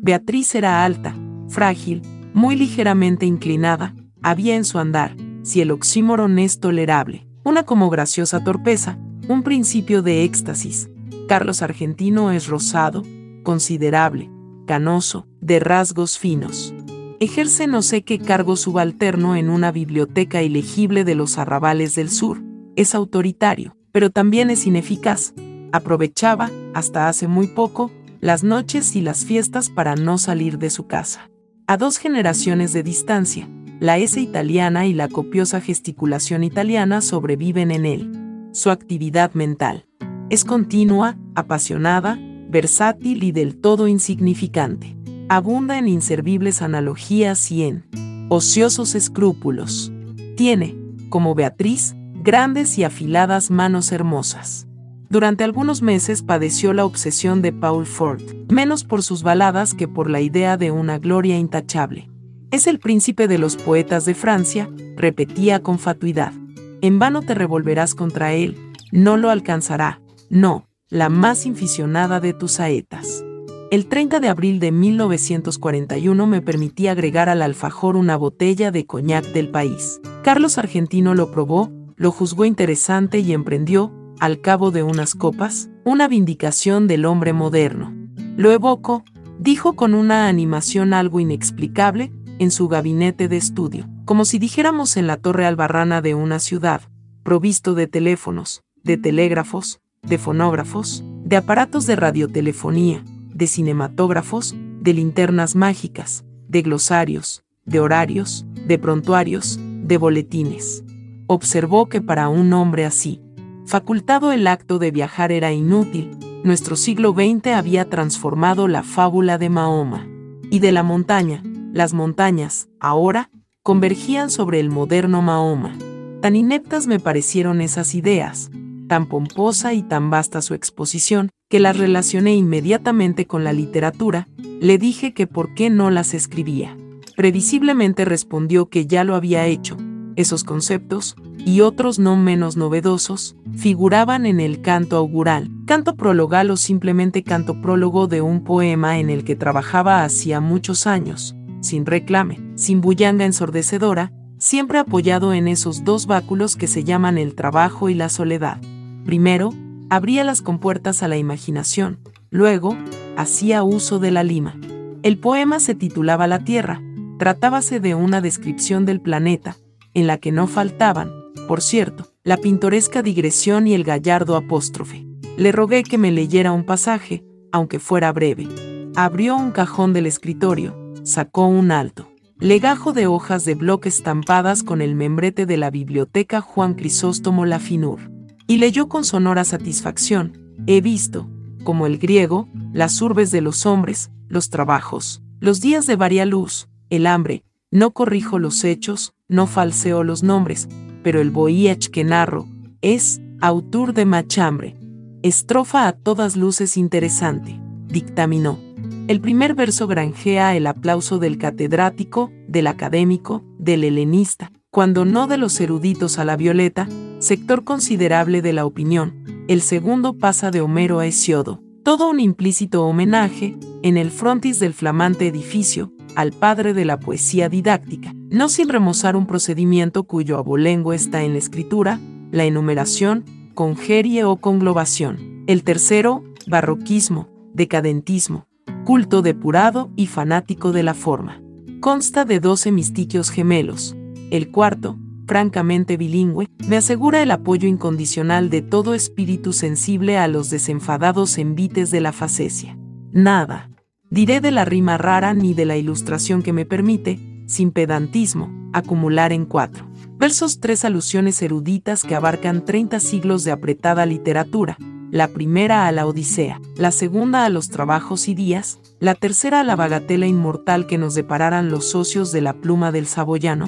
[0.04, 1.16] Beatriz era alta,
[1.48, 2.02] frágil,
[2.34, 8.44] muy ligeramente inclinada, había en su andar, si el oxímoron es tolerable, una como graciosa
[8.44, 8.98] torpeza,
[9.30, 10.90] un principio de éxtasis.
[11.28, 13.04] Carlos Argentino es rosado,
[13.44, 14.32] considerable,
[14.66, 16.74] canoso, de rasgos finos.
[17.20, 22.42] Ejerce no sé qué cargo subalterno en una biblioteca ilegible de los arrabales del sur.
[22.76, 25.36] Es autoritario, pero también es ineficaz.
[25.72, 27.92] Aprovechaba, hasta hace muy poco,
[28.22, 31.30] las noches y las fiestas para no salir de su casa.
[31.68, 37.86] A dos generaciones de distancia, la S italiana y la copiosa gesticulación italiana sobreviven en
[37.86, 38.12] él.
[38.54, 39.86] Su actividad mental
[40.30, 42.18] es continua, apasionada,
[42.50, 44.96] versátil y del todo insignificante
[45.32, 47.86] abunda en inservibles analogías y en
[48.28, 49.90] ociosos escrúpulos.
[50.36, 50.76] Tiene,
[51.08, 54.68] como Beatriz, grandes y afiladas manos hermosas.
[55.12, 60.10] Durante algunos meses padeció la obsesión de Paul Ford, menos por sus baladas que por
[60.10, 62.10] la idea de una gloria intachable.
[62.50, 66.32] Es el príncipe de los poetas de Francia, repetía con fatuidad.
[66.80, 68.58] En vano te revolverás contra él,
[68.94, 73.26] no lo alcanzará, no, la más inficionada de tus saetas.
[73.70, 79.26] El 30 de abril de 1941 me permití agregar al alfajor una botella de coñac
[79.34, 80.00] del país.
[80.24, 86.08] Carlos Argentino lo probó, lo juzgó interesante y emprendió, al cabo de unas copas, una
[86.08, 87.92] vindicación del hombre moderno.
[88.38, 89.04] Lo evoco,
[89.40, 95.08] dijo con una animación algo inexplicable, en su gabinete de estudio, como si dijéramos en
[95.08, 96.82] la torre albarrana de una ciudad,
[97.24, 105.56] provisto de teléfonos, de telégrafos, de fonógrafos, de aparatos de radiotelefonía, de cinematógrafos, de linternas
[105.56, 110.84] mágicas, de glosarios, de horarios, de prontuarios, de boletines.
[111.26, 113.20] Observó que para un hombre así,
[113.66, 119.50] facultado el acto de viajar era inútil, nuestro siglo XX había transformado la fábula de
[119.50, 120.08] Mahoma.
[120.50, 123.30] Y de la montaña, las montañas, ahora,
[123.64, 125.78] convergían sobre el moderno Mahoma.
[126.22, 128.50] Tan ineptas me parecieron esas ideas,
[128.88, 134.28] tan pomposa y tan vasta su exposición, que las relacioné inmediatamente con la literatura,
[134.60, 136.78] le dije que por qué no las escribía.
[137.16, 139.78] Previsiblemente respondió que ya lo había hecho.
[140.16, 146.58] Esos conceptos, y otros no menos novedosos, figuraban en el canto augural, canto prologal o
[146.58, 152.40] simplemente canto prólogo de un poema en el que trabajaba hacía muchos años, sin reclame,
[152.56, 157.94] sin bullanga ensordecedora, siempre apoyado en esos dos báculos que se llaman el trabajo y
[157.94, 158.60] la soledad.
[159.06, 159.54] Primero,
[159.90, 162.00] abría las compuertas a la imaginación,
[162.30, 162.76] luego,
[163.18, 164.60] hacía uso de la lima.
[165.04, 166.82] El poema se titulaba La Tierra,
[167.18, 169.58] tratábase de una descripción del planeta,
[169.94, 171.12] en la que no faltaban,
[171.48, 175.06] por cierto, la pintoresca digresión y el gallardo apóstrofe.
[175.38, 178.48] Le rogué que me leyera un pasaje, aunque fuera breve.
[178.96, 182.12] Abrió un cajón del escritorio, sacó un alto
[182.42, 188.12] legajo de hojas de bloque estampadas con el membrete de la biblioteca Juan Crisóstomo Lafinur
[188.48, 191.30] y leyó con sonora satisfacción, he visto,
[191.64, 196.68] como el griego, las urbes de los hombres, los trabajos, los días de varia luz,
[196.90, 200.68] el hambre, no corrijo los hechos, no falseo los nombres,
[201.02, 202.48] pero el boíach que narro,
[202.82, 204.76] es, autor de machambre.
[205.24, 208.60] Estrofa a todas luces interesante, dictaminó.
[209.08, 215.38] El primer verso granjea el aplauso del catedrático, del académico, del helenista, cuando no de
[215.38, 216.88] los eruditos a la violeta,
[217.20, 222.86] sector considerable de la opinión, el segundo pasa de Homero a Hesiodo, todo un implícito
[222.86, 228.70] homenaje, en el frontis del flamante edificio, al padre de la poesía didáctica, no sin
[228.70, 232.00] remozar un procedimiento cuyo abolengo está en la escritura,
[232.32, 235.44] la enumeración, congerie o conglobación.
[235.48, 238.48] El tercero, barroquismo, decadentismo,
[238.86, 241.42] culto depurado y fanático de la forma.
[241.80, 243.96] Consta de doce mistiquios gemelos.
[244.30, 250.50] El cuarto, francamente bilingüe, me asegura el apoyo incondicional de todo espíritu sensible a los
[250.50, 252.78] desenfadados envites de la facesia.
[253.12, 253.71] Nada.
[254.12, 259.34] Diré de la rima rara ni de la ilustración que me permite, sin pedantismo, acumular
[259.34, 259.92] en cuatro
[260.22, 264.78] versos tres alusiones eruditas que abarcan 30 siglos de apretada literatura,
[265.10, 269.64] la primera a la Odisea, la segunda a los trabajos y días, la tercera a
[269.64, 273.68] la bagatela inmortal que nos depararan los socios de la pluma del saboyano,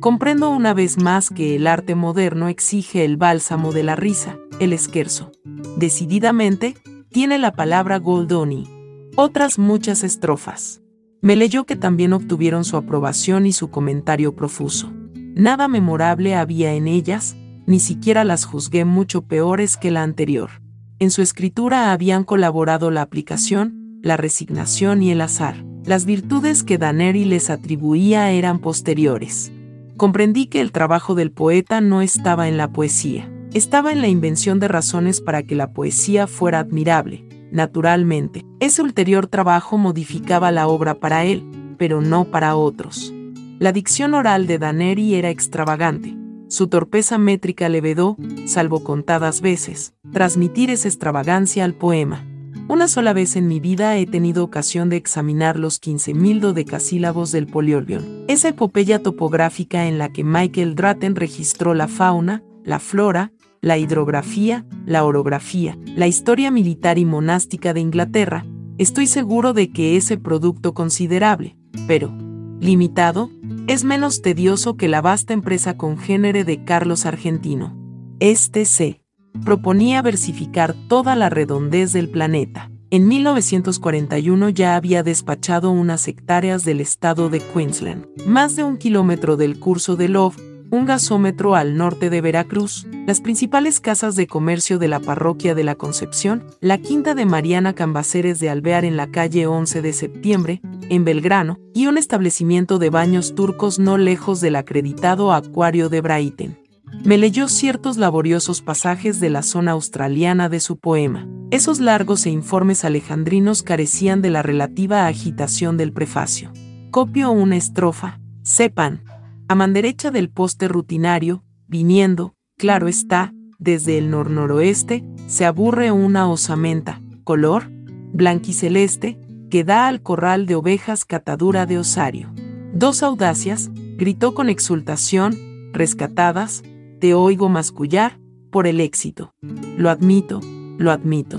[0.00, 4.72] Comprendo una vez más que el arte moderno exige el bálsamo de la risa, el
[4.72, 5.30] esquerzo.
[5.76, 6.74] Decididamente,
[7.12, 8.81] tiene la palabra Goldoni.
[9.14, 10.80] Otras muchas estrofas.
[11.20, 14.90] Me leyó que también obtuvieron su aprobación y su comentario profuso.
[15.34, 20.62] Nada memorable había en ellas, ni siquiera las juzgué mucho peores que la anterior.
[20.98, 25.62] En su escritura habían colaborado la aplicación, la resignación y el azar.
[25.84, 29.52] Las virtudes que Daneri les atribuía eran posteriores.
[29.98, 34.58] Comprendí que el trabajo del poeta no estaba en la poesía, estaba en la invención
[34.58, 37.31] de razones para que la poesía fuera admirable.
[37.52, 41.44] Naturalmente, ese ulterior trabajo modificaba la obra para él,
[41.76, 43.12] pero no para otros.
[43.58, 46.16] La dicción oral de Daneri era extravagante.
[46.48, 48.16] Su torpeza métrica le vedó,
[48.46, 52.24] salvo contadas veces, transmitir esa extravagancia al poema.
[52.68, 57.46] Una sola vez en mi vida he tenido ocasión de examinar los 15.000 dodecasílabos del
[57.46, 63.32] Poliorbion, esa epopeya topográfica en la que Michael Dratten registró la fauna, la flora,
[63.62, 68.44] la hidrografía, la orografía, la historia militar y monástica de Inglaterra,
[68.76, 72.12] estoy seguro de que ese producto considerable, pero
[72.60, 73.30] limitado,
[73.68, 77.76] es menos tedioso que la vasta empresa congénere de Carlos Argentino.
[78.18, 79.00] Este se
[79.44, 82.68] proponía versificar toda la redondez del planeta.
[82.90, 89.36] En 1941 ya había despachado unas hectáreas del estado de Queensland, más de un kilómetro
[89.36, 94.78] del curso de Love, un gasómetro al norte de Veracruz, las principales casas de comercio
[94.78, 99.10] de la parroquia de la Concepción, la quinta de Mariana Cambaceres de Alvear en la
[99.10, 104.56] calle 11 de septiembre, en Belgrano, y un establecimiento de baños turcos no lejos del
[104.56, 106.58] acreditado acuario de Brighton.
[107.04, 111.28] Me leyó ciertos laboriosos pasajes de la zona australiana de su poema.
[111.50, 116.50] Esos largos e informes alejandrinos carecían de la relativa agitación del prefacio.
[116.90, 118.20] Copio una estrofa.
[118.42, 119.02] Sepan,
[119.48, 127.00] a manderecha del poste rutinario, viniendo, claro está, desde el nor-noroeste, se aburre una osamenta,
[127.24, 127.70] color,
[128.12, 129.18] blanquiceleste,
[129.50, 132.32] que da al corral de ovejas catadura de osario.
[132.72, 135.36] Dos audacias, gritó con exultación,
[135.72, 136.62] rescatadas,
[137.00, 138.18] te oigo mascullar,
[138.50, 139.34] por el éxito.
[139.76, 140.40] Lo admito,
[140.78, 141.38] lo admito.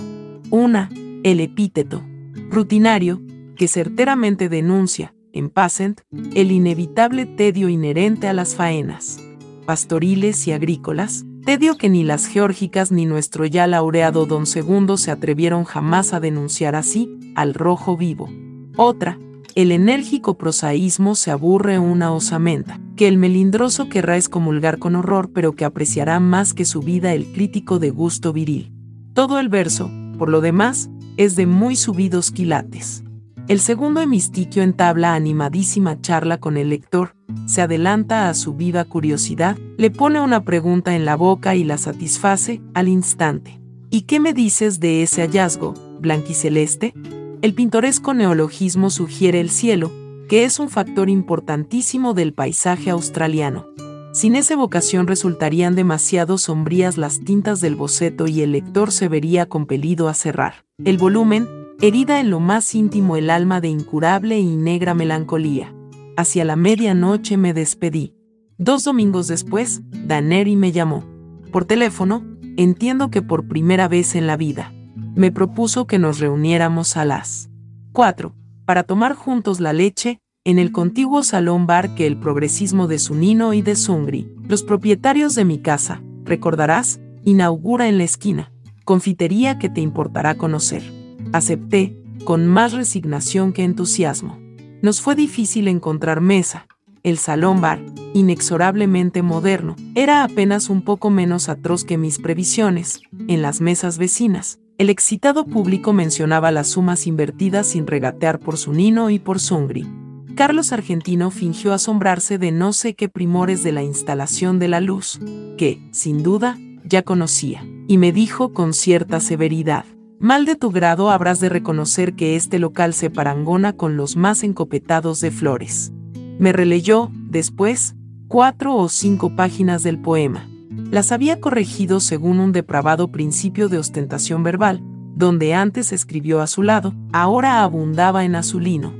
[0.50, 0.90] Una,
[1.24, 2.04] el epíteto,
[2.50, 3.22] rutinario,
[3.56, 6.02] que certeramente denuncia, en Passent,
[6.36, 9.20] el inevitable tedio inherente a las faenas,
[9.66, 15.12] pastoriles y agrícolas, tedio que ni las geórgicas ni nuestro ya laureado don Segundo se
[15.12, 18.30] atrevieron jamás a denunciar así, al rojo vivo.
[18.78, 19.18] Otra,
[19.56, 25.54] el enérgico prosaísmo se aburre una osamenta, que el melindroso querrá excomulgar con horror pero
[25.54, 28.72] que apreciará más que su vida el crítico de gusto viril.
[29.14, 33.04] Todo el verso, por lo demás, es de muy subidos quilates.
[33.50, 37.14] El segundo hemistiquio entabla animadísima charla con el lector,
[37.46, 41.78] se adelanta a su viva curiosidad, le pone una pregunta en la boca y la
[41.78, 43.60] satisface al instante.
[43.90, 46.94] ¿Y qué me dices de ese hallazgo, blanquiceleste?
[47.42, 49.92] El pintoresco neologismo sugiere el cielo,
[50.30, 53.68] que es un factor importantísimo del paisaje australiano.
[54.14, 59.48] Sin esa evocación resultarían demasiado sombrías las tintas del boceto y el lector se vería
[59.48, 64.56] compelido a cerrar el volumen herida en lo más íntimo el alma de incurable y
[64.56, 65.76] negra melancolía.
[66.16, 68.16] Hacia la medianoche me despedí.
[68.58, 71.04] Dos domingos después, Daneri me llamó.
[71.52, 72.24] Por teléfono,
[72.56, 74.72] entiendo que por primera vez en la vida.
[75.14, 77.50] Me propuso que nos reuniéramos a las
[77.92, 82.98] 4 para tomar juntos la leche en el contiguo salón bar que el progresismo de
[82.98, 88.54] Sunino y de Sungri, los propietarios de mi casa, recordarás, inaugura en la esquina,
[88.86, 91.03] confitería que te importará conocer.
[91.34, 94.38] Acepté, con más resignación que entusiasmo.
[94.84, 96.68] Nos fue difícil encontrar mesa.
[97.02, 103.02] El salón bar, inexorablemente moderno, era apenas un poco menos atroz que mis previsiones.
[103.28, 108.72] En las mesas vecinas, el excitado público mencionaba las sumas invertidas sin regatear por su
[108.72, 109.88] nino y por Sungri.
[110.36, 115.20] Carlos Argentino fingió asombrarse de no sé qué primores de la instalación de la luz,
[115.58, 119.86] que, sin duda, ya conocía, y me dijo con cierta severidad,
[120.24, 124.42] Mal de tu grado habrás de reconocer que este local se parangona con los más
[124.44, 125.92] encopetados de flores.
[126.40, 127.98] Me releyó, después,
[128.30, 130.48] cuatro o cinco páginas del poema.
[130.92, 134.82] Las había corregido según un depravado principio de ostentación verbal,
[135.14, 138.94] donde antes escribió a su lado, ahora abundaba en azulino,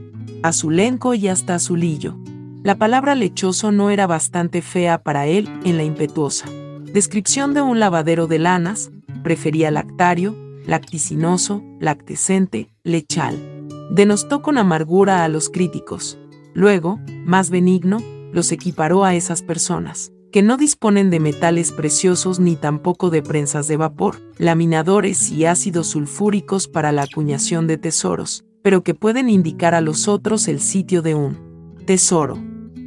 [0.44, 2.18] azulenco y hasta azulillo.
[2.64, 6.50] La palabra lechoso no era bastante fea para él en la impetuosa.
[6.94, 8.92] Descripción de un lavadero de lanas,
[9.24, 13.68] prefería lactario, lacticinoso, lactescente, lechal.
[13.92, 16.18] Denostó con amargura a los críticos.
[16.54, 17.98] Luego, más benigno,
[18.32, 23.68] los equiparó a esas personas, que no disponen de metales preciosos ni tampoco de prensas
[23.68, 29.76] de vapor, laminadores y ácidos sulfúricos para la acuñación de tesoros, pero que pueden indicar
[29.76, 32.40] a los otros el sitio de un tesoro.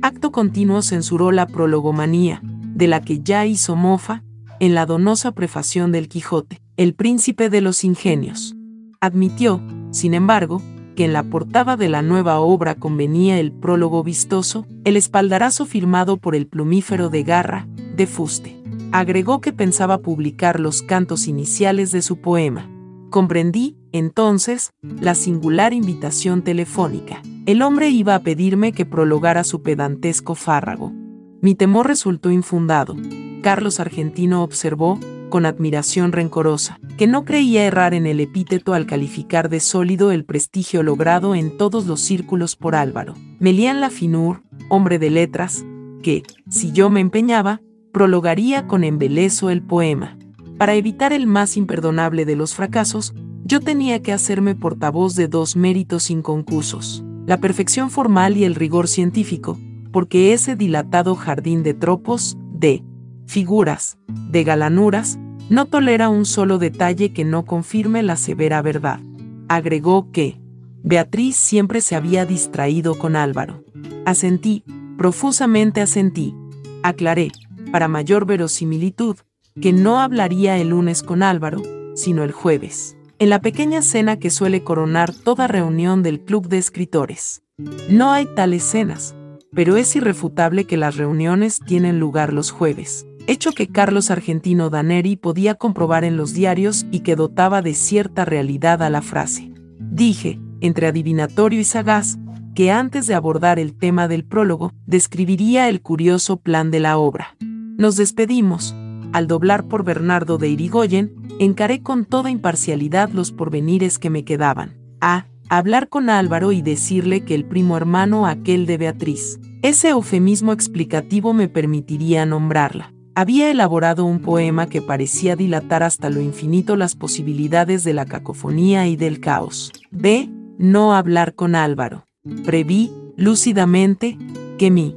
[0.03, 4.23] Acto continuo censuró la prologomanía, de la que ya hizo mofa,
[4.61, 8.55] en la donosa prefación del Quijote, el príncipe de los ingenios.
[9.01, 9.61] Admitió,
[9.91, 10.63] sin embargo,
[10.95, 16.17] que en la portada de la nueva obra convenía el prólogo vistoso, el espaldarazo firmado
[16.17, 18.57] por el plumífero de garra, de fuste.
[18.93, 22.71] Agregó que pensaba publicar los cantos iniciales de su poema.
[23.11, 27.23] Comprendí, entonces, la singular invitación telefónica.
[27.45, 30.93] El hombre iba a pedirme que prologara su pedantesco fárrago.
[31.41, 32.97] Mi temor resultó infundado.
[33.43, 34.99] Carlos Argentino observó,
[35.29, 40.25] con admiración rencorosa, que no creía errar en el epíteto al calificar de sólido el
[40.25, 43.15] prestigio logrado en todos los círculos por Álvaro.
[43.39, 45.65] Melián Lafinur, hombre de letras,
[46.03, 47.61] que, si yo me empeñaba,
[47.93, 50.17] prologaría con embelezo el poema.
[50.59, 55.57] Para evitar el más imperdonable de los fracasos, yo tenía que hacerme portavoz de dos
[55.57, 59.59] méritos inconcursos, la perfección formal y el rigor científico,
[59.93, 62.83] porque ese dilatado jardín de tropos, de
[63.27, 63.99] figuras,
[64.31, 69.01] de galanuras, no tolera un solo detalle que no confirme la severa verdad.
[69.49, 70.41] Agregó que
[70.83, 73.63] Beatriz siempre se había distraído con Álvaro.
[74.05, 74.65] Asentí,
[74.97, 76.35] profusamente asentí.
[76.83, 77.31] Aclaré,
[77.71, 79.17] para mayor verosimilitud,
[79.61, 81.63] que no hablaría el lunes con Álvaro,
[81.95, 86.59] sino el jueves, en la pequeña cena que suele coronar toda reunión del club de
[86.59, 87.43] escritores.
[87.89, 89.15] No hay tales cenas,
[89.55, 95.17] pero es irrefutable que las reuniones tienen lugar los jueves hecho que Carlos Argentino Daneri
[95.17, 99.53] podía comprobar en los diarios y que dotaba de cierta realidad a la frase.
[99.79, 102.19] Dije, entre adivinatorio y sagaz,
[102.55, 107.37] que antes de abordar el tema del prólogo, describiría el curioso plan de la obra.
[107.41, 108.75] Nos despedimos.
[109.13, 114.77] Al doblar por Bernardo de Irigoyen, encaré con toda imparcialidad los porvenires que me quedaban.
[115.01, 115.27] A.
[115.49, 119.39] Hablar con Álvaro y decirle que el primo hermano aquel de Beatriz.
[119.63, 126.21] Ese eufemismo explicativo me permitiría nombrarla había elaborado un poema que parecía dilatar hasta lo
[126.21, 129.73] infinito las posibilidades de la cacofonía y del caos.
[129.91, 130.29] B.
[130.59, 132.05] No hablar con Álvaro.
[132.45, 134.19] Preví, lúcidamente,
[134.59, 134.95] que mi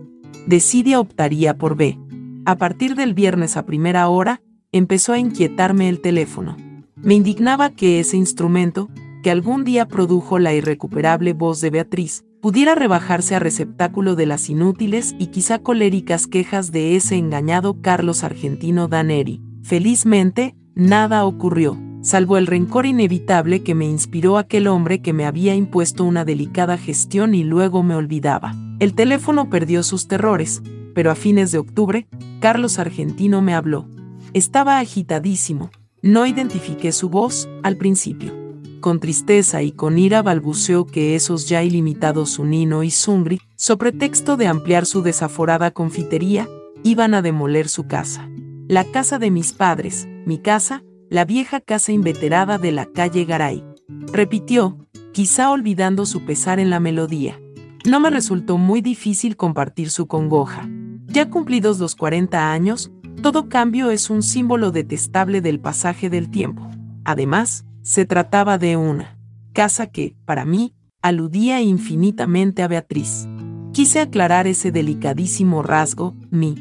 [0.48, 1.98] decidia optaría por B.
[2.46, 4.42] A partir del viernes a primera hora,
[4.74, 6.58] empezó a inquietarme el teléfono.
[6.98, 8.90] Me indignaba que ese instrumento,
[9.24, 14.50] que algún día produjo la irrecuperable voz de Beatriz, pudiera rebajarse a receptáculo de las
[14.50, 19.42] inútiles y quizá coléricas quejas de ese engañado Carlos Argentino Daneri.
[19.62, 25.56] Felizmente, nada ocurrió, salvo el rencor inevitable que me inspiró aquel hombre que me había
[25.56, 28.56] impuesto una delicada gestión y luego me olvidaba.
[28.80, 30.62] El teléfono perdió sus terrores,
[30.96, 32.08] pero a fines de octubre,
[32.40, 33.88] Carlos Argentino me habló.
[34.34, 35.70] Estaba agitadísimo.
[36.02, 38.39] No identifiqué su voz al principio.
[38.80, 44.38] Con tristeza y con ira balbuceó que esos ya ilimitados Sunino y Sungri, so pretexto
[44.38, 46.48] de ampliar su desaforada confitería,
[46.84, 48.30] iban a demoler su casa.
[48.70, 53.66] La casa de mis padres, mi casa, la vieja casa inveterada de la calle Garay.
[54.14, 54.78] Repitió,
[55.12, 57.38] quizá olvidando su pesar en la melodía.
[57.86, 60.70] No me resultó muy difícil compartir su congoja.
[61.08, 62.92] Ya cumplidos los 40 años,
[63.22, 66.70] todo cambio es un símbolo detestable del pasaje del tiempo.
[67.04, 69.18] Además, se trataba de una
[69.52, 73.28] casa que, para mí, aludía infinitamente a Beatriz.
[73.72, 76.54] Quise aclarar ese delicadísimo rasgo, mi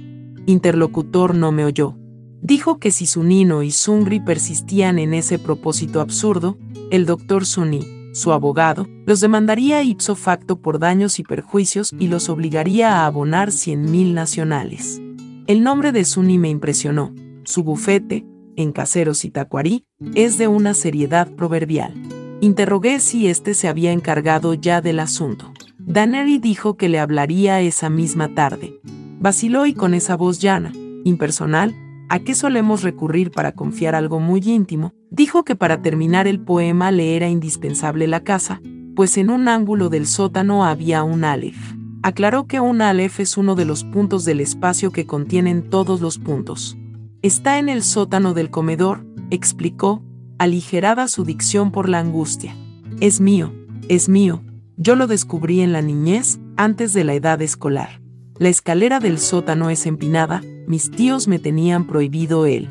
[0.46, 1.98] interlocutor no me oyó.
[2.40, 6.56] Dijo que si Sunino y Sungri persistían en ese propósito absurdo,
[6.90, 7.84] el doctor Suni,
[8.14, 13.52] su abogado, los demandaría ipso facto por daños y perjuicios y los obligaría a abonar
[13.52, 14.98] cien mil nacionales.
[15.46, 17.12] El nombre de Suni me impresionó.
[17.44, 18.24] Su bufete,
[18.58, 21.94] en Caseros y Tacuarí, es de una seriedad proverbial.
[22.40, 25.52] Interrogué si éste se había encargado ya del asunto.
[25.78, 28.80] Daneri dijo que le hablaría esa misma tarde.
[29.20, 30.72] Vaciló y con esa voz llana,
[31.04, 31.74] impersonal,
[32.08, 36.90] a qué solemos recurrir para confiar algo muy íntimo, dijo que para terminar el poema
[36.90, 38.60] le era indispensable la casa,
[38.96, 41.74] pues en un ángulo del sótano había un Aleph.
[42.02, 46.18] Aclaró que un Aleph es uno de los puntos del espacio que contienen todos los
[46.18, 46.76] puntos.
[47.20, 50.04] Está en el sótano del comedor, explicó,
[50.38, 52.54] aligerada su dicción por la angustia.
[53.00, 53.52] Es mío,
[53.88, 54.44] es mío,
[54.76, 58.00] yo lo descubrí en la niñez, antes de la edad escolar.
[58.38, 62.68] La escalera del sótano es empinada, mis tíos me tenían prohibido el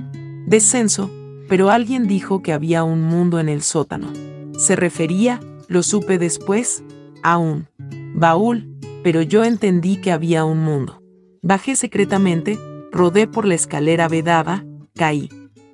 [0.47, 1.11] descenso,
[1.49, 4.13] pero alguien dijo que había un mundo en el sótano.
[4.57, 6.85] Se refería, lo supe después,
[7.21, 7.67] a un
[8.15, 11.01] baúl, pero yo entendí que había un mundo.
[11.41, 12.57] Bajé secretamente,
[12.91, 15.29] Rodé por la escalera vedada, caí.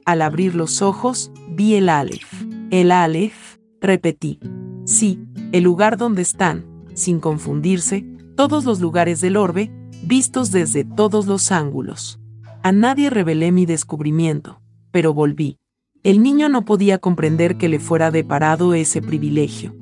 [0.06, 2.34] Al abrir los ojos, vi el Aleph.
[2.72, 4.40] El Aleph, repetí.
[4.86, 5.20] Sí,
[5.52, 9.72] el lugar donde están, sin confundirse, todos los lugares del orbe,
[10.04, 12.20] vistos desde todos los ángulos.
[12.64, 14.62] A nadie revelé mi descubrimiento,
[14.92, 15.60] pero volví.
[16.04, 19.74] El niño no podía comprender que le fuera deparado ese privilegio.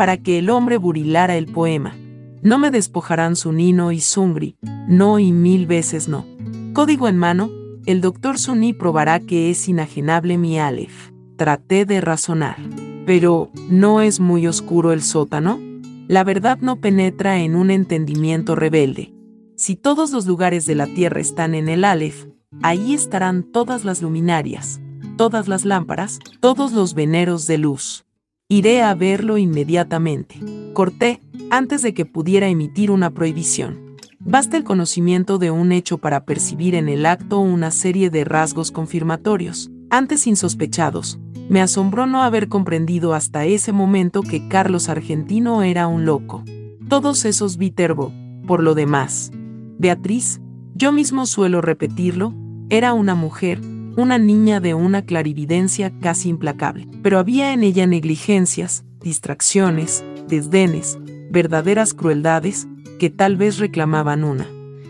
[0.00, 1.94] para que el hombre burilara el poema.
[2.40, 4.56] No me despojarán Sunino y Sungri,
[4.88, 6.24] no y mil veces no.
[6.72, 7.50] Código en mano,
[7.84, 11.10] el doctor Suni probará que es inajenable mi Aleph.
[11.36, 12.58] Traté de razonar.
[13.06, 15.58] Pero, ¿no es muy oscuro el sótano?
[16.06, 19.12] La verdad no penetra en un entendimiento rebelde.
[19.56, 22.26] Si todos los lugares de la tierra están en el Aleph,
[22.62, 24.80] ahí estarán todas las luminarias,
[25.16, 28.04] todas las lámparas, todos los veneros de luz.
[28.48, 30.36] Iré a verlo inmediatamente.
[30.72, 33.89] Corté, antes de que pudiera emitir una prohibición.
[34.22, 38.70] Basta el conocimiento de un hecho para percibir en el acto una serie de rasgos
[38.70, 41.18] confirmatorios, antes insospechados.
[41.48, 46.44] Me asombró no haber comprendido hasta ese momento que Carlos Argentino era un loco.
[46.86, 48.12] Todos esos Viterbo,
[48.46, 49.30] por lo demás.
[49.78, 50.42] Beatriz,
[50.74, 52.34] yo mismo suelo repetirlo,
[52.68, 53.62] era una mujer,
[53.96, 60.98] una niña de una clarividencia casi implacable, pero había en ella negligencias, distracciones, desdenes,
[61.30, 62.68] verdaderas crueldades,
[63.00, 64.46] que tal vez reclamaban una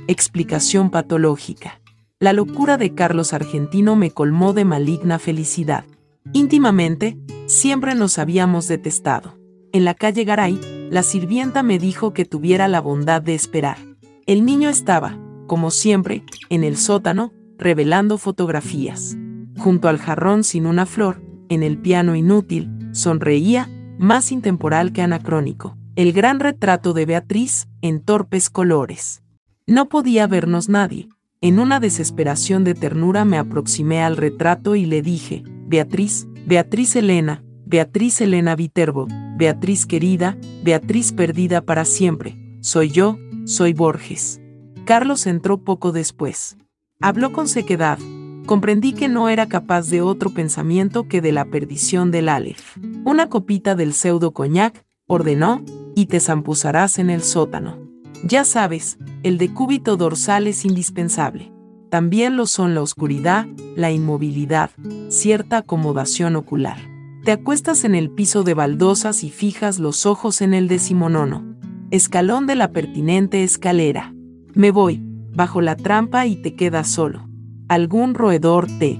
[0.08, 1.80] explicación patológica.
[2.18, 5.84] La locura de Carlos Argentino me colmó de maligna felicidad.
[6.32, 7.16] Íntimamente,
[7.46, 9.38] siempre nos habíamos detestado.
[9.72, 13.78] En la calle Garay, la sirvienta me dijo que tuviera la bondad de esperar.
[14.26, 15.16] El niño estaba,
[15.46, 19.16] como siempre, en el sótano, revelando fotografías.
[19.56, 25.76] Junto al jarrón sin una flor, en el piano inútil, sonreía, más intemporal que anacrónico,
[26.00, 29.22] el gran retrato de Beatriz, en torpes colores.
[29.66, 31.10] No podía vernos nadie.
[31.42, 37.44] En una desesperación de ternura me aproximé al retrato y le dije, Beatriz, Beatriz Elena,
[37.66, 44.40] Beatriz Elena Viterbo, Beatriz querida, Beatriz perdida para siempre, soy yo, soy Borges.
[44.86, 46.56] Carlos entró poco después.
[47.02, 47.98] Habló con sequedad.
[48.46, 52.78] Comprendí que no era capaz de otro pensamiento que de la perdición del Aleph.
[53.04, 55.62] Una copita del pseudo coñac, ordenó,
[55.94, 57.78] y te zampuzarás en el sótano.
[58.24, 61.52] Ya sabes, el decúbito dorsal es indispensable.
[61.88, 63.46] También lo son la oscuridad,
[63.76, 64.70] la inmovilidad,
[65.08, 66.78] cierta acomodación ocular.
[67.24, 71.56] Te acuestas en el piso de baldosas y fijas los ojos en el decimonono.
[71.90, 74.14] Escalón de la pertinente escalera.
[74.54, 75.02] Me voy,
[75.34, 77.28] bajo la trampa y te quedas solo.
[77.68, 78.98] Algún roedor te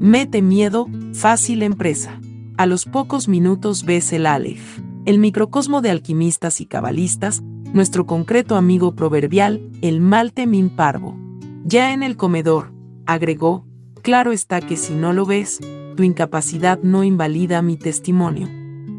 [0.00, 2.20] mete miedo, fácil empresa.
[2.56, 8.56] A los pocos minutos ves el Aleph, el microcosmo de alquimistas y cabalistas, nuestro concreto
[8.56, 11.16] amigo proverbial, el malte min parvo.
[11.64, 12.72] Ya en el comedor,
[13.06, 13.66] agregó,
[14.02, 15.60] claro está que si no lo ves,
[15.96, 18.48] tu incapacidad no invalida mi testimonio.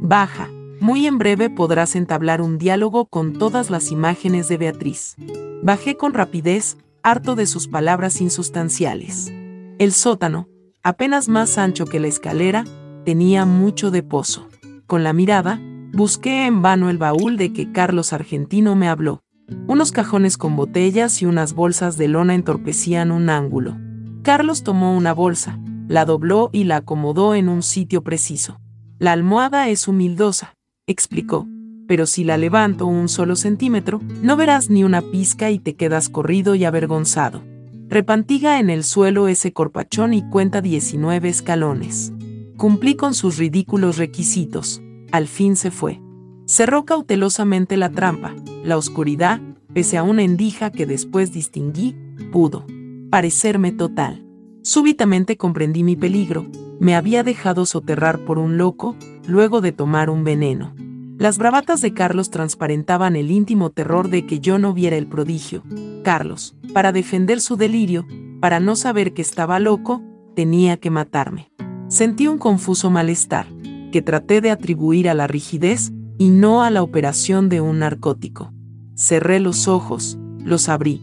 [0.02, 0.50] Baja,
[0.80, 5.16] muy en breve podrás entablar un diálogo con todas las imágenes de Beatriz.
[5.62, 9.32] Bajé con rapidez, harto de sus palabras insustanciales.
[9.80, 10.50] El sótano,
[10.84, 12.66] apenas más ancho que la escalera,
[13.06, 14.50] tenía mucho de pozo.
[14.88, 15.62] Con la mirada,
[15.94, 19.22] busqué en vano el baúl de que Carlos Argentino me habló.
[19.68, 23.78] Unos cajones con botellas y unas bolsas de lona entorpecían un ángulo.
[24.24, 28.60] Carlos tomó una bolsa, la dobló y la acomodó en un sitio preciso.
[29.00, 30.56] La almohada es humildosa,
[30.88, 31.48] explicó
[31.88, 36.10] pero si la levanto un solo centímetro, no verás ni una pizca y te quedas
[36.10, 37.44] corrido y avergonzado.
[37.88, 42.14] Repantiga en el suelo ese corpachón y cuenta 19 escalones.
[42.58, 44.82] Cumplí con sus ridículos requisitos.
[45.14, 46.02] Al fin se fue.
[46.48, 48.34] Cerró cautelosamente la trampa.
[48.64, 49.40] La oscuridad,
[49.72, 51.96] pese a una endija que después distinguí,
[52.32, 52.66] pudo
[53.12, 54.26] parecerme total.
[54.64, 56.48] Súbitamente comprendí mi peligro.
[56.80, 58.96] Me había dejado soterrar por un loco,
[59.28, 60.74] luego de tomar un veneno.
[61.20, 65.62] Las bravatas de Carlos transparentaban el íntimo terror de que yo no viera el prodigio.
[66.04, 68.08] Carlos, para defender su delirio,
[68.42, 70.02] para no saber que estaba loco,
[70.36, 71.52] tenía que matarme.
[71.88, 73.46] Sentí un confuso malestar,
[73.94, 78.52] que traté de atribuir a la rigidez y no a la operación de un narcótico.
[78.96, 81.00] Cerré los ojos, los abrí.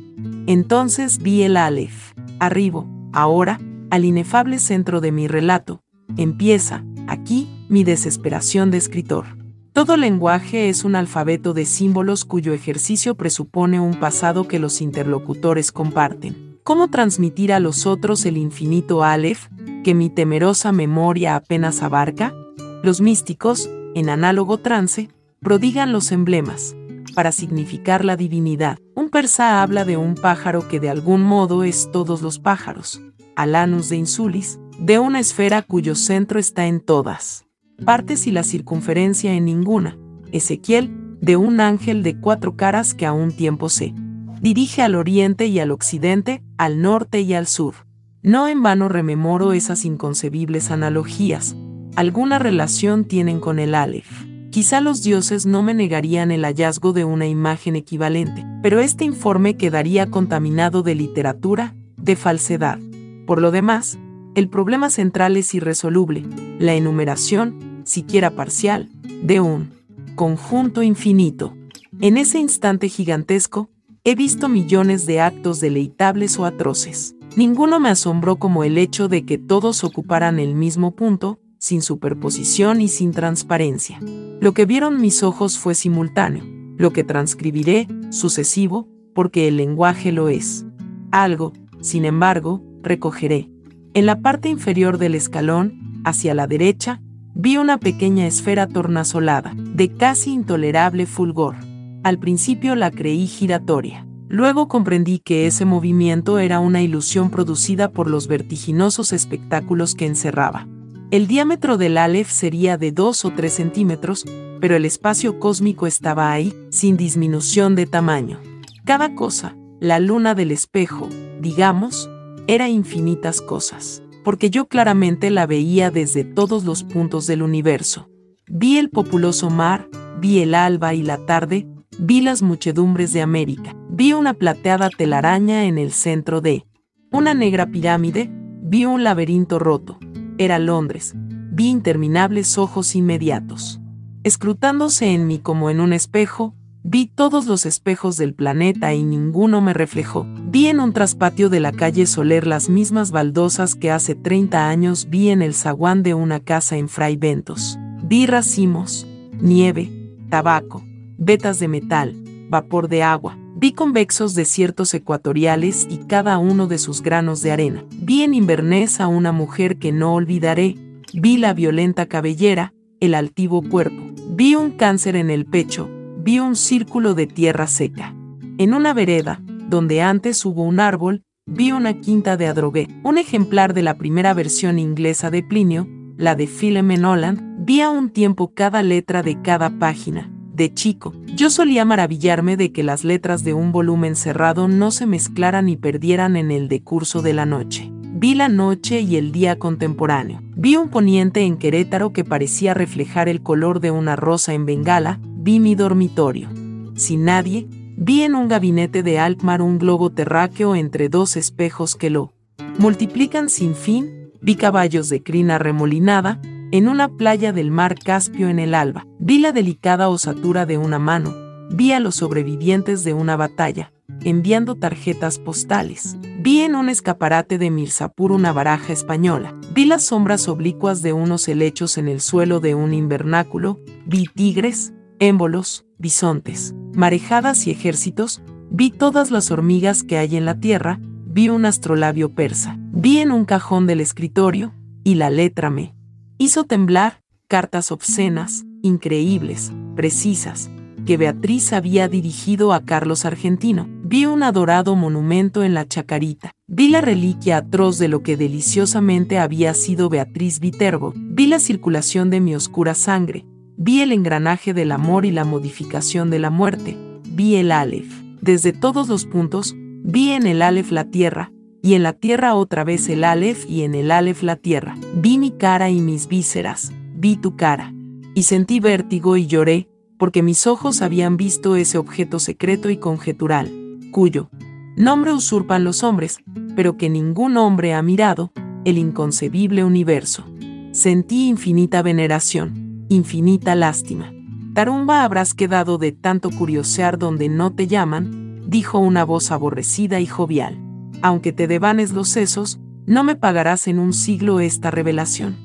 [0.49, 2.15] Entonces vi el Aleph.
[2.41, 3.61] Arribo, ahora,
[3.91, 5.85] al inefable centro de mi relato.
[6.17, 9.39] Empieza, aquí, mi desesperación de escritor.
[9.73, 15.71] Todo lenguaje es un alfabeto de símbolos cuyo ejercicio presupone un pasado que los interlocutores
[15.71, 16.59] comparten.
[16.65, 19.47] ¿Cómo transmitir a los otros el infinito Aleph,
[19.85, 22.35] que mi temerosa memoria apenas abarca?
[22.83, 25.11] Los místicos, en análogo trance,
[25.41, 26.75] prodigan los emblemas,
[27.15, 28.79] para significar la divinidad.
[28.95, 33.01] Un persa habla de un pájaro que de algún modo es todos los pájaros,
[33.37, 37.45] Alanus de Insulis, de una esfera cuyo centro está en todas
[37.85, 39.99] partes y la circunferencia en ninguna.
[40.33, 43.95] Ezequiel, de un ángel de cuatro caras que a un tiempo se
[44.41, 47.75] dirige al oriente y al occidente, al norte y al sur.
[48.23, 51.57] No en vano rememoro esas inconcebibles analogías.
[51.97, 54.09] Alguna relación tienen con el Aleph.
[54.51, 59.57] Quizá los dioses no me negarían el hallazgo de una imagen equivalente, pero este informe
[59.57, 62.79] quedaría contaminado de literatura, de falsedad.
[63.27, 63.99] Por lo demás,
[64.35, 66.25] el problema central es irresoluble,
[66.59, 68.89] la enumeración, siquiera parcial,
[69.23, 69.71] de un
[70.15, 71.55] conjunto infinito.
[72.01, 73.69] En ese instante gigantesco,
[74.05, 77.15] he visto millones de actos deleitables o atroces.
[77.37, 82.81] Ninguno me asombró como el hecho de que todos ocuparan el mismo punto, sin superposición
[82.81, 84.01] y sin transparencia.
[84.41, 86.43] Lo que vieron mis ojos fue simultáneo,
[86.77, 90.65] lo que transcribiré, sucesivo, porque el lenguaje lo es.
[91.13, 93.51] Algo, sin embargo, recogeré.
[93.93, 97.03] En la parte inferior del escalón, hacia la derecha,
[97.35, 101.57] vi una pequeña esfera tornasolada, de casi intolerable fulgor.
[102.03, 104.07] Al principio la creí giratoria.
[104.29, 110.67] Luego comprendí que ese movimiento era una ilusión producida por los vertiginosos espectáculos que encerraba.
[111.11, 114.25] El diámetro del Aleph sería de 2 o 3 centímetros,
[114.61, 118.39] pero el espacio cósmico estaba ahí, sin disminución de tamaño.
[118.85, 121.09] Cada cosa, la luna del espejo,
[121.41, 122.09] digamos,
[122.47, 128.09] era infinitas cosas, porque yo claramente la veía desde todos los puntos del universo.
[128.47, 129.89] Vi el populoso mar,
[130.21, 131.67] vi el alba y la tarde,
[131.99, 136.67] vi las muchedumbres de América, vi una plateada telaraña en el centro de
[137.11, 138.31] una negra pirámide,
[138.63, 139.99] vi un laberinto roto.
[140.41, 141.13] Era Londres,
[141.53, 143.79] vi interminables ojos inmediatos.
[144.25, 149.61] Escrutándose en mí como en un espejo, vi todos los espejos del planeta y ninguno
[149.61, 150.27] me reflejó.
[150.47, 155.11] Vi en un traspatio de la calle Soler las mismas baldosas que hace 30 años
[155.11, 157.79] vi en el zaguán de una casa en Fray Ventos.
[158.03, 159.07] Vi racimos,
[159.43, 159.93] nieve,
[160.31, 160.83] tabaco,
[161.19, 162.17] vetas de metal,
[162.49, 163.37] vapor de agua.
[163.61, 167.85] Vi convexos desiertos ecuatoriales y cada uno de sus granos de arena.
[167.91, 170.77] Vi en Inverness a una mujer que no olvidaré.
[171.13, 174.03] Vi la violenta cabellera, el altivo cuerpo.
[174.31, 175.91] Vi un cáncer en el pecho.
[176.17, 178.15] Vi un círculo de tierra seca.
[178.57, 183.75] En una vereda, donde antes hubo un árbol, vi una quinta de adrogué, un ejemplar
[183.75, 188.55] de la primera versión inglesa de Plinio, la de Philemon Holland, vi a un tiempo
[188.55, 193.55] cada letra de cada página de chico, yo solía maravillarme de que las letras de
[193.55, 197.91] un volumen cerrado no se mezclaran y perdieran en el decurso de la noche.
[198.13, 200.43] Vi la noche y el día contemporáneo.
[200.55, 205.19] Vi un poniente en Querétaro que parecía reflejar el color de una rosa en Bengala.
[205.23, 206.51] Vi mi dormitorio.
[206.95, 207.67] Sin nadie,
[207.97, 212.35] vi en un gabinete de Alkmaar un globo terráqueo entre dos espejos que lo
[212.79, 214.31] multiplican sin fin.
[214.43, 216.39] Vi caballos de crina remolinada,
[216.73, 220.99] en una playa del mar Caspio en el alba, vi la delicada osatura de una
[220.99, 221.35] mano,
[221.71, 223.93] vi a los sobrevivientes de una batalla,
[224.23, 226.17] enviando tarjetas postales.
[226.41, 229.55] Vi en un escaparate de Mirzapur una baraja española.
[229.75, 233.79] Vi las sombras oblicuas de unos helechos en el suelo de un invernáculo.
[234.07, 238.43] Vi tigres, émbolos, bisontes, marejadas y ejércitos.
[238.71, 240.99] Vi todas las hormigas que hay en la tierra.
[241.27, 242.79] Vi un astrolabio persa.
[242.93, 244.73] Vi en un cajón del escritorio,
[245.05, 245.95] y la letra me
[246.41, 250.71] hizo temblar cartas obscenas, increíbles, precisas,
[251.05, 253.87] que Beatriz había dirigido a Carlos Argentino.
[254.05, 256.53] Vi un adorado monumento en la chacarita.
[256.67, 261.13] Vi la reliquia atroz de lo que deliciosamente había sido Beatriz Viterbo.
[261.15, 263.45] Vi la circulación de mi oscura sangre.
[263.77, 266.97] Vi el engranaje del amor y la modificación de la muerte.
[267.27, 268.11] Vi el Aleph.
[268.41, 271.53] Desde todos los puntos, vi en el Aleph la tierra,
[271.83, 274.97] y en la tierra otra vez el Aleph y en el Aleph la tierra.
[275.15, 277.95] Vi mi cara y mis vísceras, vi tu cara.
[278.35, 283.71] Y sentí vértigo y lloré, porque mis ojos habían visto ese objeto secreto y conjetural,
[284.13, 284.51] cuyo
[284.97, 286.41] nombre usurpan los hombres,
[286.77, 288.53] pero que ningún hombre ha mirado,
[288.85, 290.45] el inconcebible universo.
[290.93, 294.33] Sentí infinita veneración, infinita lástima.
[294.75, 300.27] Tarumba habrás quedado de tanto curiosear donde no te llaman, dijo una voz aborrecida y
[300.27, 300.90] jovial
[301.23, 305.57] aunque te devanes los sesos, no me pagarás en un siglo esta revelación.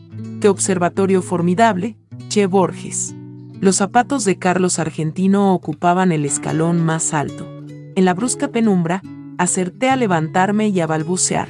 [0.42, 1.98] ¡Qué observatorio formidable!
[2.30, 3.16] Che Borges.
[3.62, 7.48] Los zapatos de Carlos Argentino ocupaban el escalón más alto.
[7.96, 9.02] En la brusca penumbra,
[9.38, 11.48] acerté a levantarme y a balbucear.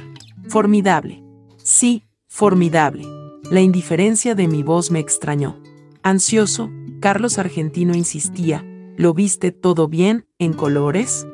[0.48, 1.24] Formidable.
[1.56, 3.04] Sí, formidable.
[3.50, 5.60] La indiferencia de mi voz me extrañó.
[6.02, 6.70] Ansioso,
[7.00, 8.64] Carlos Argentino insistía,
[8.96, 11.26] ¿lo viste todo bien, en colores?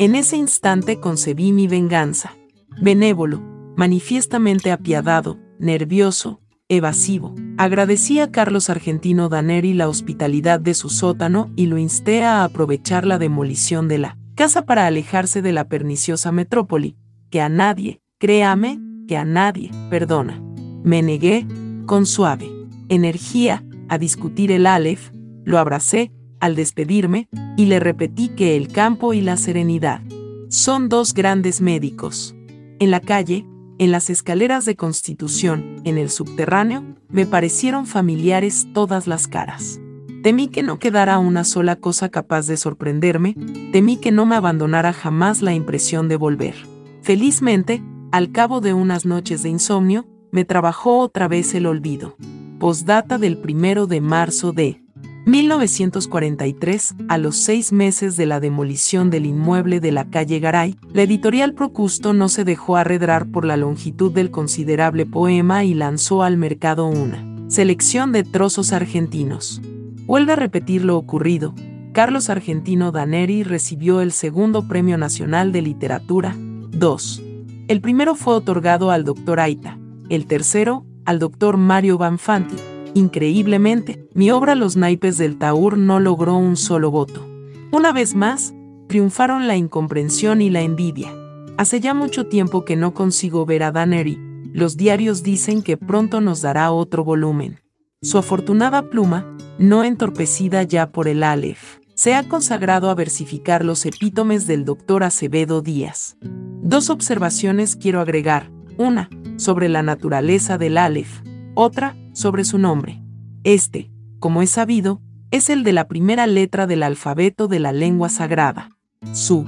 [0.00, 2.32] En ese instante concebí mi venganza.
[2.80, 3.42] Benévolo,
[3.76, 7.34] manifiestamente apiadado, nervioso, evasivo.
[7.58, 13.04] Agradecí a Carlos Argentino Daneri la hospitalidad de su sótano y lo insté a aprovechar
[13.04, 16.96] la demolición de la casa para alejarse de la perniciosa metrópoli,
[17.28, 20.42] que a nadie, créame, que a nadie, perdona.
[20.82, 21.46] Me negué,
[21.84, 22.48] con suave
[22.88, 25.10] energía, a discutir el Aleph,
[25.44, 26.10] Lo abracé,
[26.40, 30.02] al despedirme, y le repetí que el campo y la serenidad
[30.48, 32.34] son dos grandes médicos.
[32.80, 33.46] En la calle,
[33.78, 39.80] en las escaleras de Constitución, en el subterráneo, me parecieron familiares todas las caras.
[40.22, 43.36] Temí que no quedara una sola cosa capaz de sorprenderme,
[43.72, 46.56] temí que no me abandonara jamás la impresión de volver.
[47.00, 52.16] Felizmente, al cabo de unas noches de insomnio, me trabajó otra vez el olvido.
[52.58, 54.82] Postdata del primero de marzo de
[55.30, 61.02] 1943, a los seis meses de la demolición del inmueble de la calle Garay, la
[61.02, 66.36] editorial Procusto no se dejó arredrar por la longitud del considerable poema y lanzó al
[66.36, 69.60] mercado una selección de trozos argentinos.
[70.04, 71.54] Vuelve a repetir lo ocurrido.
[71.92, 76.34] Carlos Argentino Daneri recibió el segundo Premio Nacional de Literatura.
[76.36, 77.22] 2.
[77.68, 79.78] El primero fue otorgado al doctor Aita,
[80.08, 82.56] el tercero, al doctor Mario Banfanti,
[82.94, 87.26] Increíblemente, mi obra Los naipes del Taur no logró un solo voto.
[87.72, 88.52] Una vez más,
[88.88, 91.14] triunfaron la incomprensión y la envidia.
[91.56, 94.18] Hace ya mucho tiempo que no consigo ver a Daneri.
[94.52, 97.60] Los diarios dicen que pronto nos dará otro volumen.
[98.02, 103.84] Su afortunada pluma, no entorpecida ya por el Aleph, se ha consagrado a versificar los
[103.84, 106.16] epítomes del doctor Acevedo Díaz.
[106.22, 108.50] Dos observaciones quiero agregar.
[108.78, 111.20] Una, sobre la naturaleza del Aleph.
[111.54, 113.02] Otra, sobre su nombre.
[113.44, 115.00] Este, como es sabido,
[115.30, 118.70] es el de la primera letra del alfabeto de la lengua sagrada.
[119.12, 119.46] Su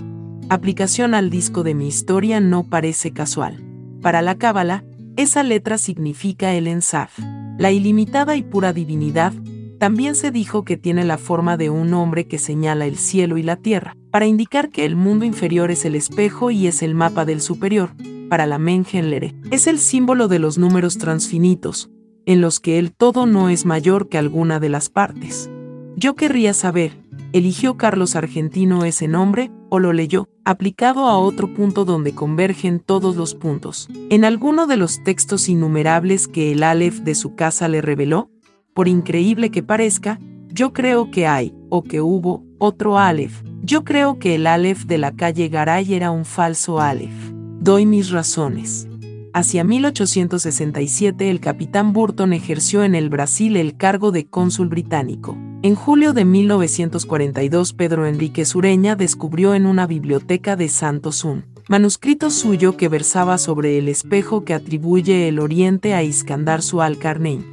[0.48, 3.62] aplicación al disco de mi historia no parece casual.
[4.00, 4.84] Para la Cábala,
[5.16, 7.18] esa letra significa el ensaf,
[7.58, 9.34] la ilimitada y pura divinidad.
[9.78, 13.42] También se dijo que tiene la forma de un hombre que señala el cielo y
[13.42, 17.26] la tierra, para indicar que el mundo inferior es el espejo y es el mapa
[17.26, 17.90] del superior.
[18.30, 21.90] Para la Mengenlere, es el símbolo de los números transfinitos,
[22.26, 25.50] en los que el todo no es mayor que alguna de las partes.
[25.96, 26.92] Yo querría saber,
[27.32, 33.16] ¿eligió Carlos Argentino ese nombre o lo leyó, aplicado a otro punto donde convergen todos
[33.16, 33.88] los puntos?
[34.10, 38.30] ¿En alguno de los textos innumerables que el Aleph de su casa le reveló?
[38.74, 40.18] Por increíble que parezca,
[40.48, 43.42] yo creo que hay, o que hubo, otro Aleph.
[43.62, 47.32] Yo creo que el Aleph de la calle Garay era un falso Aleph.
[47.60, 48.88] Doy mis razones.
[49.34, 55.38] Hacia 1867 el capitán Burton ejerció en el Brasil el cargo de cónsul británico.
[55.62, 62.30] En julio de 1942 Pedro Enrique Sureña descubrió en una biblioteca de Santos un manuscrito
[62.30, 66.98] suyo que versaba sobre el espejo que atribuye el Oriente a Iskandar su al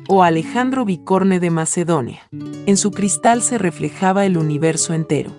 [0.10, 2.28] o Alejandro Bicorne de Macedonia.
[2.66, 5.32] En su cristal se reflejaba el universo entero.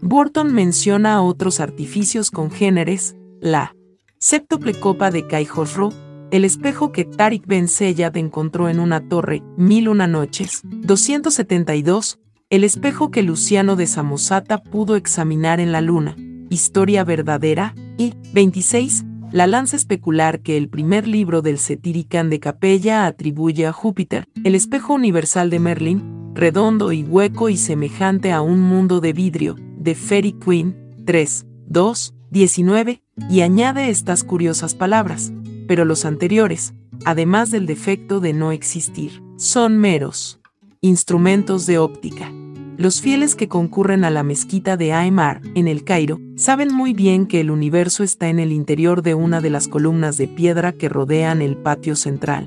[0.00, 3.74] Burton menciona otros artificios congéneres, la
[4.20, 5.92] Séptuple copa de Caijosro,
[6.32, 10.62] el espejo que Tariq Ben Seyad encontró en una torre, Mil una noches.
[10.64, 12.18] 272,
[12.50, 16.16] el espejo que Luciano de Samosata pudo examinar en la luna,
[16.50, 17.76] historia verdadera.
[17.96, 23.72] Y 26, la lanza especular que el primer libro del Cetiricán de Capella atribuye a
[23.72, 29.12] Júpiter, el espejo universal de Merlin, redondo y hueco y semejante a un mundo de
[29.12, 30.76] vidrio, de Fairy Queen.
[31.06, 35.32] 3, 2, 19, y añade estas curiosas palabras,
[35.66, 36.74] pero los anteriores,
[37.04, 40.40] además del defecto de no existir, son meros
[40.80, 42.32] instrumentos de óptica.
[42.76, 47.26] Los fieles que concurren a la mezquita de Aymar, en el Cairo, saben muy bien
[47.26, 50.88] que el universo está en el interior de una de las columnas de piedra que
[50.88, 52.46] rodean el patio central.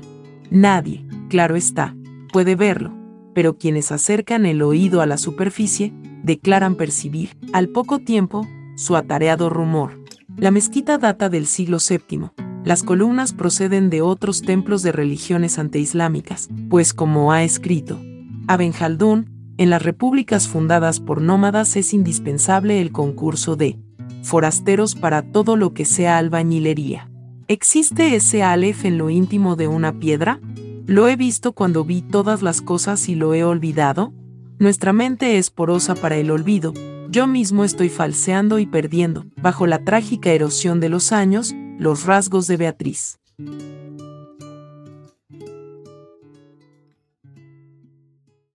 [0.50, 1.94] Nadie, claro está,
[2.32, 2.94] puede verlo,
[3.34, 9.50] pero quienes acercan el oído a la superficie, declaran percibir, al poco tiempo, su atareado
[9.50, 10.02] rumor.
[10.36, 12.30] La mezquita data del siglo VII.
[12.64, 18.00] Las columnas proceden de otros templos de religiones anteislámicas, pues como ha escrito
[18.46, 23.78] Aben Haldun, en las repúblicas fundadas por nómadas es indispensable el concurso de
[24.22, 27.10] forasteros para todo lo que sea albañilería.
[27.48, 30.40] ¿Existe ese Aleph en lo íntimo de una piedra?
[30.86, 34.12] ¿Lo he visto cuando vi todas las cosas y lo he olvidado?
[34.58, 36.72] Nuestra mente es porosa para el olvido,
[37.12, 42.46] yo mismo estoy falseando y perdiendo, bajo la trágica erosión de los años, los rasgos
[42.46, 43.18] de Beatriz.